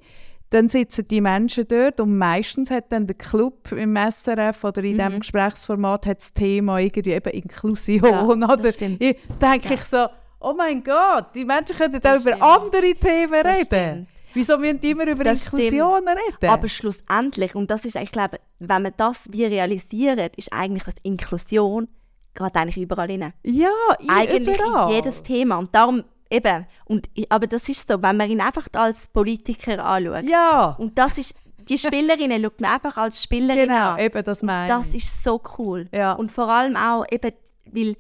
dann 0.52 0.70
sitzen 0.70 1.08
die 1.08 1.22
Menschen 1.22 1.68
dort 1.68 2.00
und 2.00 2.18
meistens 2.18 2.70
hat 2.72 2.92
dann 2.92 3.08
der 3.08 3.16
Club 3.16 3.72
im 3.72 3.96
SRF 3.96 4.64
oder 4.64 4.84
in 4.84 4.98
diesem 4.98 5.14
Mhm. 5.16 5.20
Gesprächsformat 5.20 6.06
hat 6.06 6.20
das 6.20 6.34
Thema 6.34 6.80
irgendwie 6.80 7.12
eben 7.14 7.30
Inklusion. 7.32 8.42
Ja, 8.42 8.54
oder 8.54 8.72
stimmt. 8.72 9.02
ich 9.02 9.18
denke 9.42 9.68
Ja. 9.70 9.74
ich 9.74 9.84
so, 9.84 10.06
oh 10.40 10.54
mein 10.56 10.84
Gott, 10.84 11.28
die 11.36 11.44
Menschen 11.46 11.76
können 11.76 11.96
auch 11.96 12.00
über 12.00 12.20
stimmt. 12.20 12.42
andere 12.42 12.94
Themen 12.96 13.44
Das 13.44 13.58
reden. 13.58 13.66
stimmt. 13.66 14.08
Wieso 14.36 14.58
müssen 14.58 14.80
die 14.82 14.92
immer 14.92 15.08
über 15.08 15.24
Das 15.24 15.46
Inklusion 15.46 16.08
reden? 16.08 16.50
Aber 16.50 16.68
schlussendlich, 16.68 17.56
und 17.56 17.72
das 17.72 17.86
ist, 17.86 17.96
ich 17.96 18.12
glaube, 18.12 18.38
wenn 18.60 18.82
man 18.84 18.94
das 18.98 19.18
wie 19.32 19.46
realisiert, 19.46 20.36
ist 20.38 20.52
eigentlich 20.54 20.84
das 20.84 20.96
Inklusion 21.04 21.88
gerade 22.34 22.60
eigentlich 22.60 22.78
überall 22.78 23.08
rein. 23.10 23.32
ja, 23.44 23.70
Eigentlich 24.10 24.58
überall. 24.60 24.90
in 24.90 24.96
jedes 24.96 25.24
Thema. 25.24 25.58
Und 25.58 25.74
darum 25.74 26.04
eben, 26.36 26.66
und, 26.86 27.08
aber 27.30 27.48
das 27.48 27.68
ist 27.70 27.88
so, 27.88 28.02
wenn 28.02 28.18
man 28.18 28.30
ihn 28.30 28.42
einfach 28.42 28.68
als 28.74 29.08
Politiker 29.08 29.84
anschaut, 29.84 30.24
Ja, 30.30 30.76
und 30.78 30.98
das 30.98 31.18
ist, 31.18 31.34
die 31.70 31.78
Spielerinnen 31.78 32.44
schaut 32.44 32.62
man 32.62 32.72
einfach 32.74 32.98
als 32.98 33.24
Spielerin 33.24 33.70
genau, 33.70 33.92
an. 33.94 34.00
eben 34.00 34.24
das 34.24 34.44
meine 34.44 34.68
Das 34.68 34.94
ist 34.94 35.24
so 35.24 35.42
cool. 35.58 35.88
Ja. 35.92 36.14
Und 36.14 36.32
vor 36.32 36.50
allem 36.50 36.76
auch 36.78 37.06
eben, 37.12 37.32
weil 37.72 37.96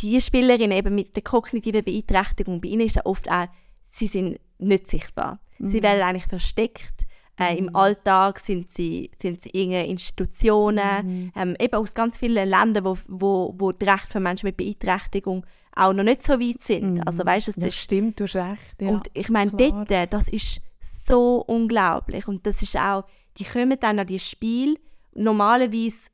die 0.00 0.20
Spielerinnen 0.20 0.76
eben 0.76 0.94
mit 0.94 1.14
der 1.16 1.22
kognitiven 1.22 1.84
Beeinträchtigung, 1.84 2.60
bei 2.60 2.68
ihnen 2.68 2.86
ist 2.86 2.96
ja 2.96 3.06
oft 3.06 3.30
auch, 3.30 3.46
sie 3.88 4.06
sind 4.08 4.38
nicht 4.58 4.86
sichtbar. 4.88 5.38
Sie 5.58 5.78
Mhm. 5.78 5.82
werden 5.82 6.02
eigentlich 6.02 6.26
versteckt. 6.26 7.06
Äh, 7.40 7.56
Im 7.56 7.74
Alltag 7.74 8.38
sind 8.40 8.68
sie, 8.70 9.10
sind 9.16 9.42
sie 9.42 9.48
in 9.50 9.72
Institutionen, 9.72 11.06
Mhm. 11.06 11.32
ähm, 11.34 11.56
eben 11.58 11.74
aus 11.76 11.94
ganz 11.94 12.18
vielen 12.18 12.48
Ländern, 12.48 12.84
wo, 12.84 12.98
wo, 13.08 13.54
wo 13.56 13.72
die 13.72 13.86
Rechte 13.86 14.08
für 14.08 14.20
Menschen 14.20 14.46
mit 14.46 14.56
Beeinträchtigung 14.58 15.46
auch 15.74 15.92
noch 15.92 16.04
nicht 16.04 16.22
so 16.22 16.38
weit 16.38 16.62
sind. 16.62 17.06
Also 17.06 17.24
weißt 17.24 17.48
es. 17.48 17.56
Ja, 17.56 17.66
ist 17.66 17.76
stimmt, 17.76 18.20
du 18.20 18.24
hast 18.24 18.36
recht. 18.36 18.60
Ja. 18.80 18.88
und 18.88 19.08
ich 19.14 19.28
meine, 19.30 19.50
dort, 19.50 20.12
das 20.12 20.28
ist 20.28 20.60
so 20.80 21.42
unglaublich. 21.46 22.28
Und 22.28 22.46
das 22.46 22.62
ist 22.62 22.76
auch, 22.76 23.04
die 23.38 23.44
kommen 23.44 23.78
dann 23.80 23.98
an 23.98 24.06
die 24.06 24.18
Spiel. 24.18 24.78
Normalerweise 25.14 26.08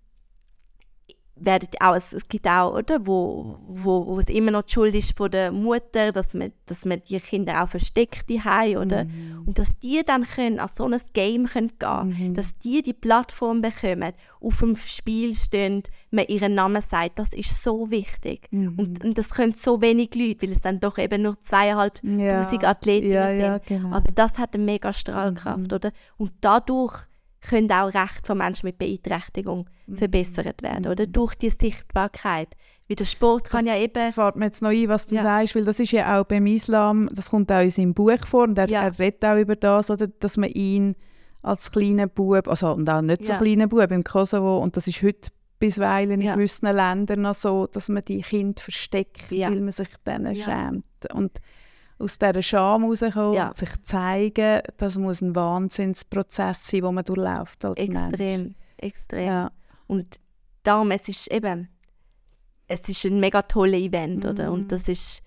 werden 1.40 1.68
auch, 1.80 1.94
es, 1.94 2.14
gibt 2.28 2.46
auch, 2.46 2.74
oder, 2.74 3.06
wo, 3.06 3.58
wo, 3.68 4.06
wo 4.06 4.18
es 4.18 4.26
immer 4.26 4.50
noch 4.50 4.62
die 4.62 4.72
Schuld 4.72 4.94
ist 4.94 5.16
von 5.16 5.30
der 5.30 5.52
Mutter, 5.52 6.12
dass 6.12 6.34
man, 6.34 6.52
dass 6.66 6.84
man 6.84 7.02
die 7.08 7.20
Kinder 7.20 7.62
auch 7.62 7.68
versteckt 7.68 8.28
haben 8.44 8.76
oder 8.76 9.04
Mhm. 9.04 9.44
und 9.46 9.58
dass 9.58 9.78
die 9.78 10.02
dann 10.04 10.24
können 10.24 10.58
an 10.60 10.68
so 10.74 10.84
ein 10.86 11.00
Game 11.12 11.46
können 11.46 11.72
gehen, 11.78 12.08
Mhm. 12.30 12.34
dass 12.34 12.56
die 12.58 12.82
die 12.82 12.92
Plattform 12.92 13.62
bekommen, 13.62 14.12
auf 14.40 14.58
dem 14.60 14.76
Spiel 14.76 15.34
stehen, 15.34 15.82
man 16.10 16.26
ihren 16.26 16.54
Namen 16.54 16.80
sagt, 16.82 17.18
das 17.18 17.28
ist 17.32 17.62
so 17.62 17.90
wichtig. 17.90 18.46
Mhm. 18.50 18.74
Und, 18.78 19.04
und 19.04 19.18
das 19.18 19.30
können 19.30 19.54
so 19.54 19.80
wenig 19.80 20.14
Leute, 20.14 20.42
weil 20.42 20.52
es 20.52 20.60
dann 20.60 20.78
doch 20.80 20.98
eben 20.98 21.22
nur 21.22 21.40
zweieinhalbtausend 21.40 22.20
ja. 22.62 22.68
Athletinnen 22.68 23.12
ja, 23.12 23.28
sind. 23.30 23.40
ja, 23.40 23.58
genau. 23.58 23.96
Aber 23.96 24.10
das 24.12 24.38
hat 24.38 24.54
eine 24.54 24.64
mega 24.64 24.92
Strahlkraft, 24.92 25.58
Mhm. 25.58 25.72
oder? 25.72 25.92
Und 26.16 26.32
dadurch 26.40 26.94
können 27.40 27.70
auch 27.70 27.86
Rechte 27.94 28.24
von 28.24 28.38
Menschen 28.38 28.66
mit 28.66 28.78
Beeinträchtigung 28.78 29.68
Mhm. 29.86 29.96
verbessert 29.96 30.62
werden, 30.62 30.86
oder? 30.86 31.06
Durch 31.06 31.34
die 31.34 31.50
Sichtbarkeit. 31.50 32.48
Weil 32.88 32.96
der 32.96 33.04
Sport 33.04 33.50
kann 33.50 33.64
Das- 33.66 33.74
ja 33.74 33.80
eben... 33.82 33.92
Das 33.94 34.14
fällt 34.16 34.36
mir 34.36 34.46
jetzt 34.46 34.62
noch 34.62 34.70
ein, 34.70 34.88
was 34.88 35.06
du 35.06 35.16
Ja. 35.16 35.22
sagst, 35.22 35.54
weil 35.54 35.64
das 35.64 35.78
ist 35.80 35.92
ja 35.92 36.18
auch 36.20 36.24
beim 36.24 36.46
Islam, 36.46 37.08
das 37.12 37.30
kommt 37.30 37.50
auch 37.52 37.60
in 37.60 37.70
seinem 37.70 37.94
Buch 37.94 38.24
vor 38.26 38.44
und 38.44 38.58
er, 38.58 38.68
Ja. 38.68 38.82
er 38.84 38.98
redet 38.98 39.24
auch 39.24 39.36
über 39.36 39.56
das, 39.56 39.90
oder, 39.90 40.06
dass 40.08 40.36
man 40.36 40.50
ihn 40.50 40.94
als 41.42 41.70
kleinen 41.70 42.08
Bub, 42.10 42.48
also 42.48 42.72
und 42.72 42.88
auch 42.90 43.00
nicht 43.02 43.24
so 43.24 43.32
Ja. 43.34 43.38
kleinen 43.38 43.68
Bub 43.68 43.90
im 43.90 44.04
Kosovo, 44.04 44.58
und 44.58 44.76
das 44.76 44.86
ist 44.88 45.02
heute 45.02 45.30
bisweilen 45.60 46.12
in 46.12 46.20
Ja. 46.22 46.34
gewissen 46.34 46.66
Ländern 46.74 47.22
noch 47.22 47.34
so, 47.34 47.66
dass 47.66 47.88
man 47.88 48.04
die 48.04 48.22
Kinder 48.22 48.60
versteckt, 48.62 49.30
Ja. 49.30 49.50
weil 49.50 49.60
man 49.60 49.72
sich 49.72 49.88
dann 50.04 50.32
Ja. 50.34 50.44
schämt. 50.44 50.84
Und 51.12 51.38
aus 51.98 52.18
dieser 52.18 52.42
Scham 52.42 52.84
rauskommen, 52.84 53.34
Ja. 53.34 53.48
und 53.48 53.56
sich 53.56 53.82
zeigen, 53.82 54.60
das 54.76 54.96
muss 54.98 55.20
ein 55.20 55.34
Wahnsinnsprozess 55.34 56.66
sein, 56.68 56.82
den 56.82 56.94
man 56.94 57.04
durchläuft 57.04 57.64
als 57.64 57.78
Mensch. 57.78 57.96
Extrem, 58.12 58.54
extrem. 58.76 59.26
Ja. 59.26 59.50
Und 59.86 60.20
darum, 60.62 60.90
es 60.90 61.08
ist 61.08 61.30
eben... 61.30 61.68
Es 62.70 62.86
ist 62.88 63.04
ein 63.06 63.18
mega 63.18 63.40
tolles 63.42 63.80
Event, 63.80 64.26
oder? 64.26 64.48
Mhm. 64.48 64.52
Und 64.52 64.72
das 64.72 64.88
ist... 64.88 65.22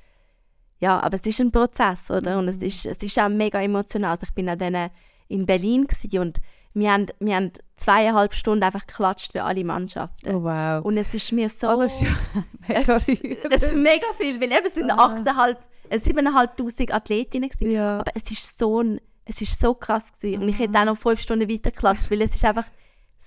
Ja, 0.79 0.99
aber 1.01 1.15
es 1.15 1.25
ist 1.25 1.39
ein 1.41 1.51
Prozess, 1.51 2.09
oder? 2.09 2.37
Und 2.39 2.47
es 2.47 2.57
Mhm. 2.57 2.63
ist, 2.63 2.85
es 2.85 2.97
ist 3.03 3.19
auch 3.19 3.29
mega 3.29 3.61
emotional. 3.61 4.11
Also 4.11 4.23
ich 4.27 4.33
bin 4.33 4.47
an 4.49 4.57
denen 4.59 4.89
in 5.27 5.45
Berlin 5.45 5.87
und 6.13 6.39
wir 6.73 6.91
haben, 6.93 7.07
wir 7.19 7.35
haben 7.35 7.51
zweieinhalb 7.75 8.33
Stunden 8.33 8.63
einfach 8.63 8.87
geklatscht 8.87 9.33
für 9.33 9.43
alle 9.43 9.63
Mannschaften. 9.63 10.33
Oh 10.35 10.43
wow. 10.43 10.85
Und 10.85 10.97
es 10.97 11.13
ist 11.13 11.31
mir 11.33 11.49
so... 11.49 11.67
Oh, 11.69 11.81
das 11.81 11.93
ist 11.95 12.03
ja 12.03 12.43
mega 12.67 12.95
es, 12.95 13.07
es 13.09 13.63
ist 13.63 13.75
mega 13.75 14.05
viel, 14.17 14.39
weil 14.39 14.51
eben 14.51 14.65
es 14.67 14.75
sind 14.75 14.89
Ah. 14.91 15.07
8.500, 15.91 16.59
äh, 16.59 16.61
7'500 16.87 16.91
Athletinnen 16.93 17.49
gewesen. 17.49 17.71
Ja. 17.71 17.99
Aber 17.99 18.11
es 18.15 18.29
ist 18.31 18.57
so, 18.57 18.81
ein, 18.81 18.99
es 19.25 19.41
ist 19.41 19.59
so 19.59 19.73
krass 19.73 20.11
gewesen. 20.13 20.43
Und 20.43 20.49
ich 20.49 20.59
hätte 20.59 20.77
auch 20.79 20.85
noch 20.85 20.97
fünf 20.97 21.19
Stunden 21.19 21.49
weitergeklatscht, 21.49 22.09
weil 22.11 22.21
es 22.21 22.35
ist 22.35 22.45
einfach 22.45 22.65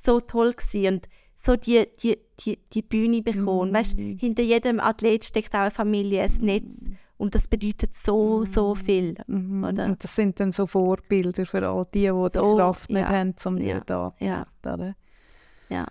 so 0.03 0.21
toll 0.21 0.53
gewesen. 0.55 0.95
Und 0.95 1.09
so 1.37 1.57
die, 1.57 1.87
die, 2.03 2.19
die, 2.41 2.59
die 2.73 2.83
Bühne 2.83 3.21
bekommen. 3.23 3.71
Mhm. 3.71 3.75
Weißt, 3.75 3.97
hinter 3.97 4.43
jedem 4.43 4.81
Athlet 4.81 5.25
steckt 5.25 5.55
auch 5.55 5.61
eine 5.61 5.71
Familie, 5.71 6.23
ein 6.23 6.33
Netz. 6.41 6.85
Und 7.17 7.35
das 7.35 7.47
bedeutet 7.47 7.95
so, 7.95 8.45
so 8.45 8.75
viel. 8.75 9.15
Mhm. 9.27 9.62
Und 9.65 10.03
das 10.03 10.17
sind 10.17 10.41
dann 10.41 10.51
so 10.53 10.67
Vorbilder 10.67 11.47
für 11.47 11.67
all 11.69 11.87
die, 11.95 12.01
die 12.01 12.07
die 12.09 12.39
So, 12.39 12.57
Kraft 12.57 12.91
nicht 12.91 13.01
ja. 13.03 13.09
haben, 13.09 13.35
um 13.45 13.59
die 13.61 13.69
Ja. 13.69 13.81
da 13.87 14.15
Ja. 14.21 14.47
oder? 14.65 14.95
Ja. 15.69 15.87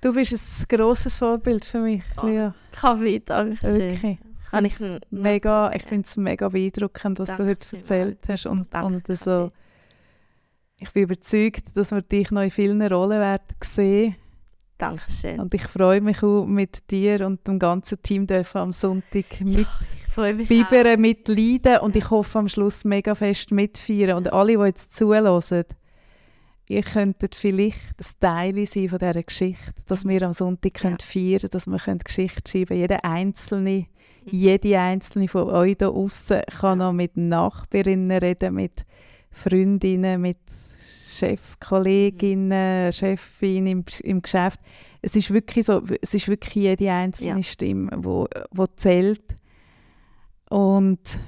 Du 0.00 0.12
bist 0.14 0.32
ein 0.32 0.76
grosses 0.76 1.18
Vorbild 1.18 1.64
für 1.64 1.78
mich, 1.80 2.02
Oh, 2.20 2.26
Lea. 2.26 2.50
Kaffee, 2.72 3.20
danke 3.20 3.56
schön. 3.56 4.18
Kann 4.52 4.64
ich 4.66 4.74
mega, 5.10 5.72
ich 5.72 5.82
finde 5.82 6.06
es 6.06 6.16
mega 6.16 6.48
beeindruckend, 6.48 7.18
was 7.18 7.28
Danke 7.28 7.42
du 7.42 7.50
heute 7.50 7.76
erzählt 7.76 8.18
hast. 8.28 8.46
Und, 8.46 8.72
Danke, 8.72 9.02
und 9.10 9.18
so, 9.18 9.48
ich 10.78 10.92
bin 10.92 11.04
überzeugt, 11.04 11.76
dass 11.76 11.90
wir 11.90 12.02
dich 12.02 12.30
noch 12.30 12.42
in 12.42 12.50
vielen 12.50 12.82
Rollen 12.82 13.18
werden 13.18 13.56
sehen. 13.62 14.16
Dankeschön. 14.78 15.38
Und 15.40 15.54
ich 15.54 15.62
freue 15.62 16.00
mich 16.00 16.22
auch 16.22 16.44
mit 16.44 16.90
dir 16.90 17.24
und 17.26 17.46
dem 17.46 17.58
ganzen 17.58 18.02
Team 18.02 18.26
dürfen 18.26 18.58
am 18.58 18.72
Sonntag 18.72 19.40
mit. 19.40 19.66
Biberen 20.48 21.00
mitleiden 21.00 21.78
und 21.80 21.96
ich 21.96 22.10
hoffe 22.10 22.40
am 22.40 22.48
Schluss 22.48 22.84
mega 22.84 23.14
fest 23.14 23.52
mitfeiern. 23.52 24.16
Und 24.16 24.32
alle, 24.32 24.58
die 24.58 24.64
jetzt 24.64 24.94
zuhören, 24.94 25.64
ihr 26.66 26.82
könntet 26.82 27.34
vielleicht 27.34 27.98
ein 28.00 28.06
Teil 28.20 28.66
sein 28.66 28.88
von 28.88 28.98
dieser 28.98 29.22
Geschichte, 29.22 29.72
dass 29.86 30.06
wir 30.06 30.22
am 30.22 30.32
Sonntag 30.32 30.82
Ja. 30.82 30.90
können 30.90 30.98
feiern 31.00 31.48
dass 31.50 31.66
wir 31.66 31.78
können 31.78 32.00
Geschichte 32.00 32.50
schreiben 32.50 32.66
können. 32.66 32.80
Jeder 32.80 33.04
Einzelne, 33.04 33.86
jede 34.26 34.78
Einzelne 34.78 35.28
von 35.28 35.48
euch 35.48 35.76
da 35.76 35.88
außen 35.88 36.42
kann 36.60 36.78
noch 36.78 36.92
mit 36.92 37.16
Nachbarinnen 37.16 38.18
reden, 38.18 38.54
mit 38.54 38.84
Freundinnen, 39.30 40.20
mit 40.20 40.38
Chefkolleginnen, 41.08 42.92
Chefin 42.92 43.66
im, 43.66 43.84
im 44.02 44.22
Geschäft. 44.22 44.60
Es 45.02 45.16
ist 45.16 45.30
wirklich 45.30 45.66
so, 45.66 45.82
es 46.00 46.14
ist 46.14 46.28
wirklich 46.28 46.54
jede 46.54 46.90
einzelne 46.90 47.36
Ja. 47.36 47.42
Stimme, 47.42 47.90
wo, 47.96 48.26
wo 48.50 48.66
zählt. 48.66 49.36
Und 50.48 51.18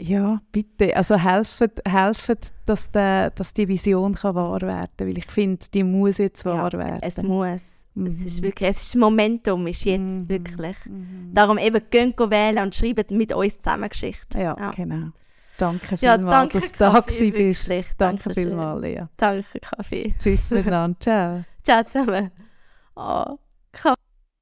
ja, 0.00 0.40
bitte, 0.50 0.96
also 0.96 1.16
helfet, 1.16 1.80
helfet 1.86 2.52
dass, 2.64 2.90
der, 2.90 3.30
dass 3.30 3.54
die 3.54 3.68
Vision 3.68 4.14
kann 4.14 4.34
wahr 4.34 4.60
werden 4.60 4.90
kann, 4.96 5.08
weil 5.08 5.18
ich 5.18 5.30
finde, 5.30 5.64
die 5.72 5.84
muss 5.84 6.18
jetzt 6.18 6.44
wahr 6.44 6.72
Ja, 6.72 6.78
werden. 6.78 7.00
Es 7.02 7.16
muss. 7.22 7.73
Es 7.96 8.26
ist 8.26 8.40
Mhm. 8.40 8.44
wirklich, 8.46 8.70
es 8.70 8.82
ist 8.82 8.96
Momentum, 8.96 9.66
ist 9.68 9.84
jetzt 9.84 10.00
Mhm. 10.00 10.28
wirklich. 10.28 10.76
Mhm. 10.86 11.30
Darum 11.32 11.58
eben, 11.58 11.80
geht 11.90 12.18
wählen 12.18 12.58
und 12.64 12.74
schreibt 12.74 13.10
mit 13.12 13.32
uns 13.32 13.56
zusammen 13.60 13.88
Geschichte. 13.88 14.38
Ja, 14.38 14.56
Ja. 14.58 14.70
genau. 14.72 15.08
Danke 15.56 15.94
Ja, 16.00 16.14
vielmals, 16.16 16.30
danke, 16.34 16.60
dass 16.60 16.72
du 16.72 16.78
da 16.78 16.90
Kaffee, 16.90 17.30
bist. 17.30 17.68
Danke 17.70 17.94
Dankeschön. 17.96 18.34
vielmals, 18.34 18.82
Lea. 18.82 19.02
Danke, 19.16 19.60
Kaffee. 19.60 20.14
Tschüss 20.18 20.50
miteinander. 20.74 20.96
Ciao. 20.98 21.44
Ciao 21.62 21.84
zusammen. 21.84 22.30
Oh, 22.96 23.38
Kaffee. 23.70 24.13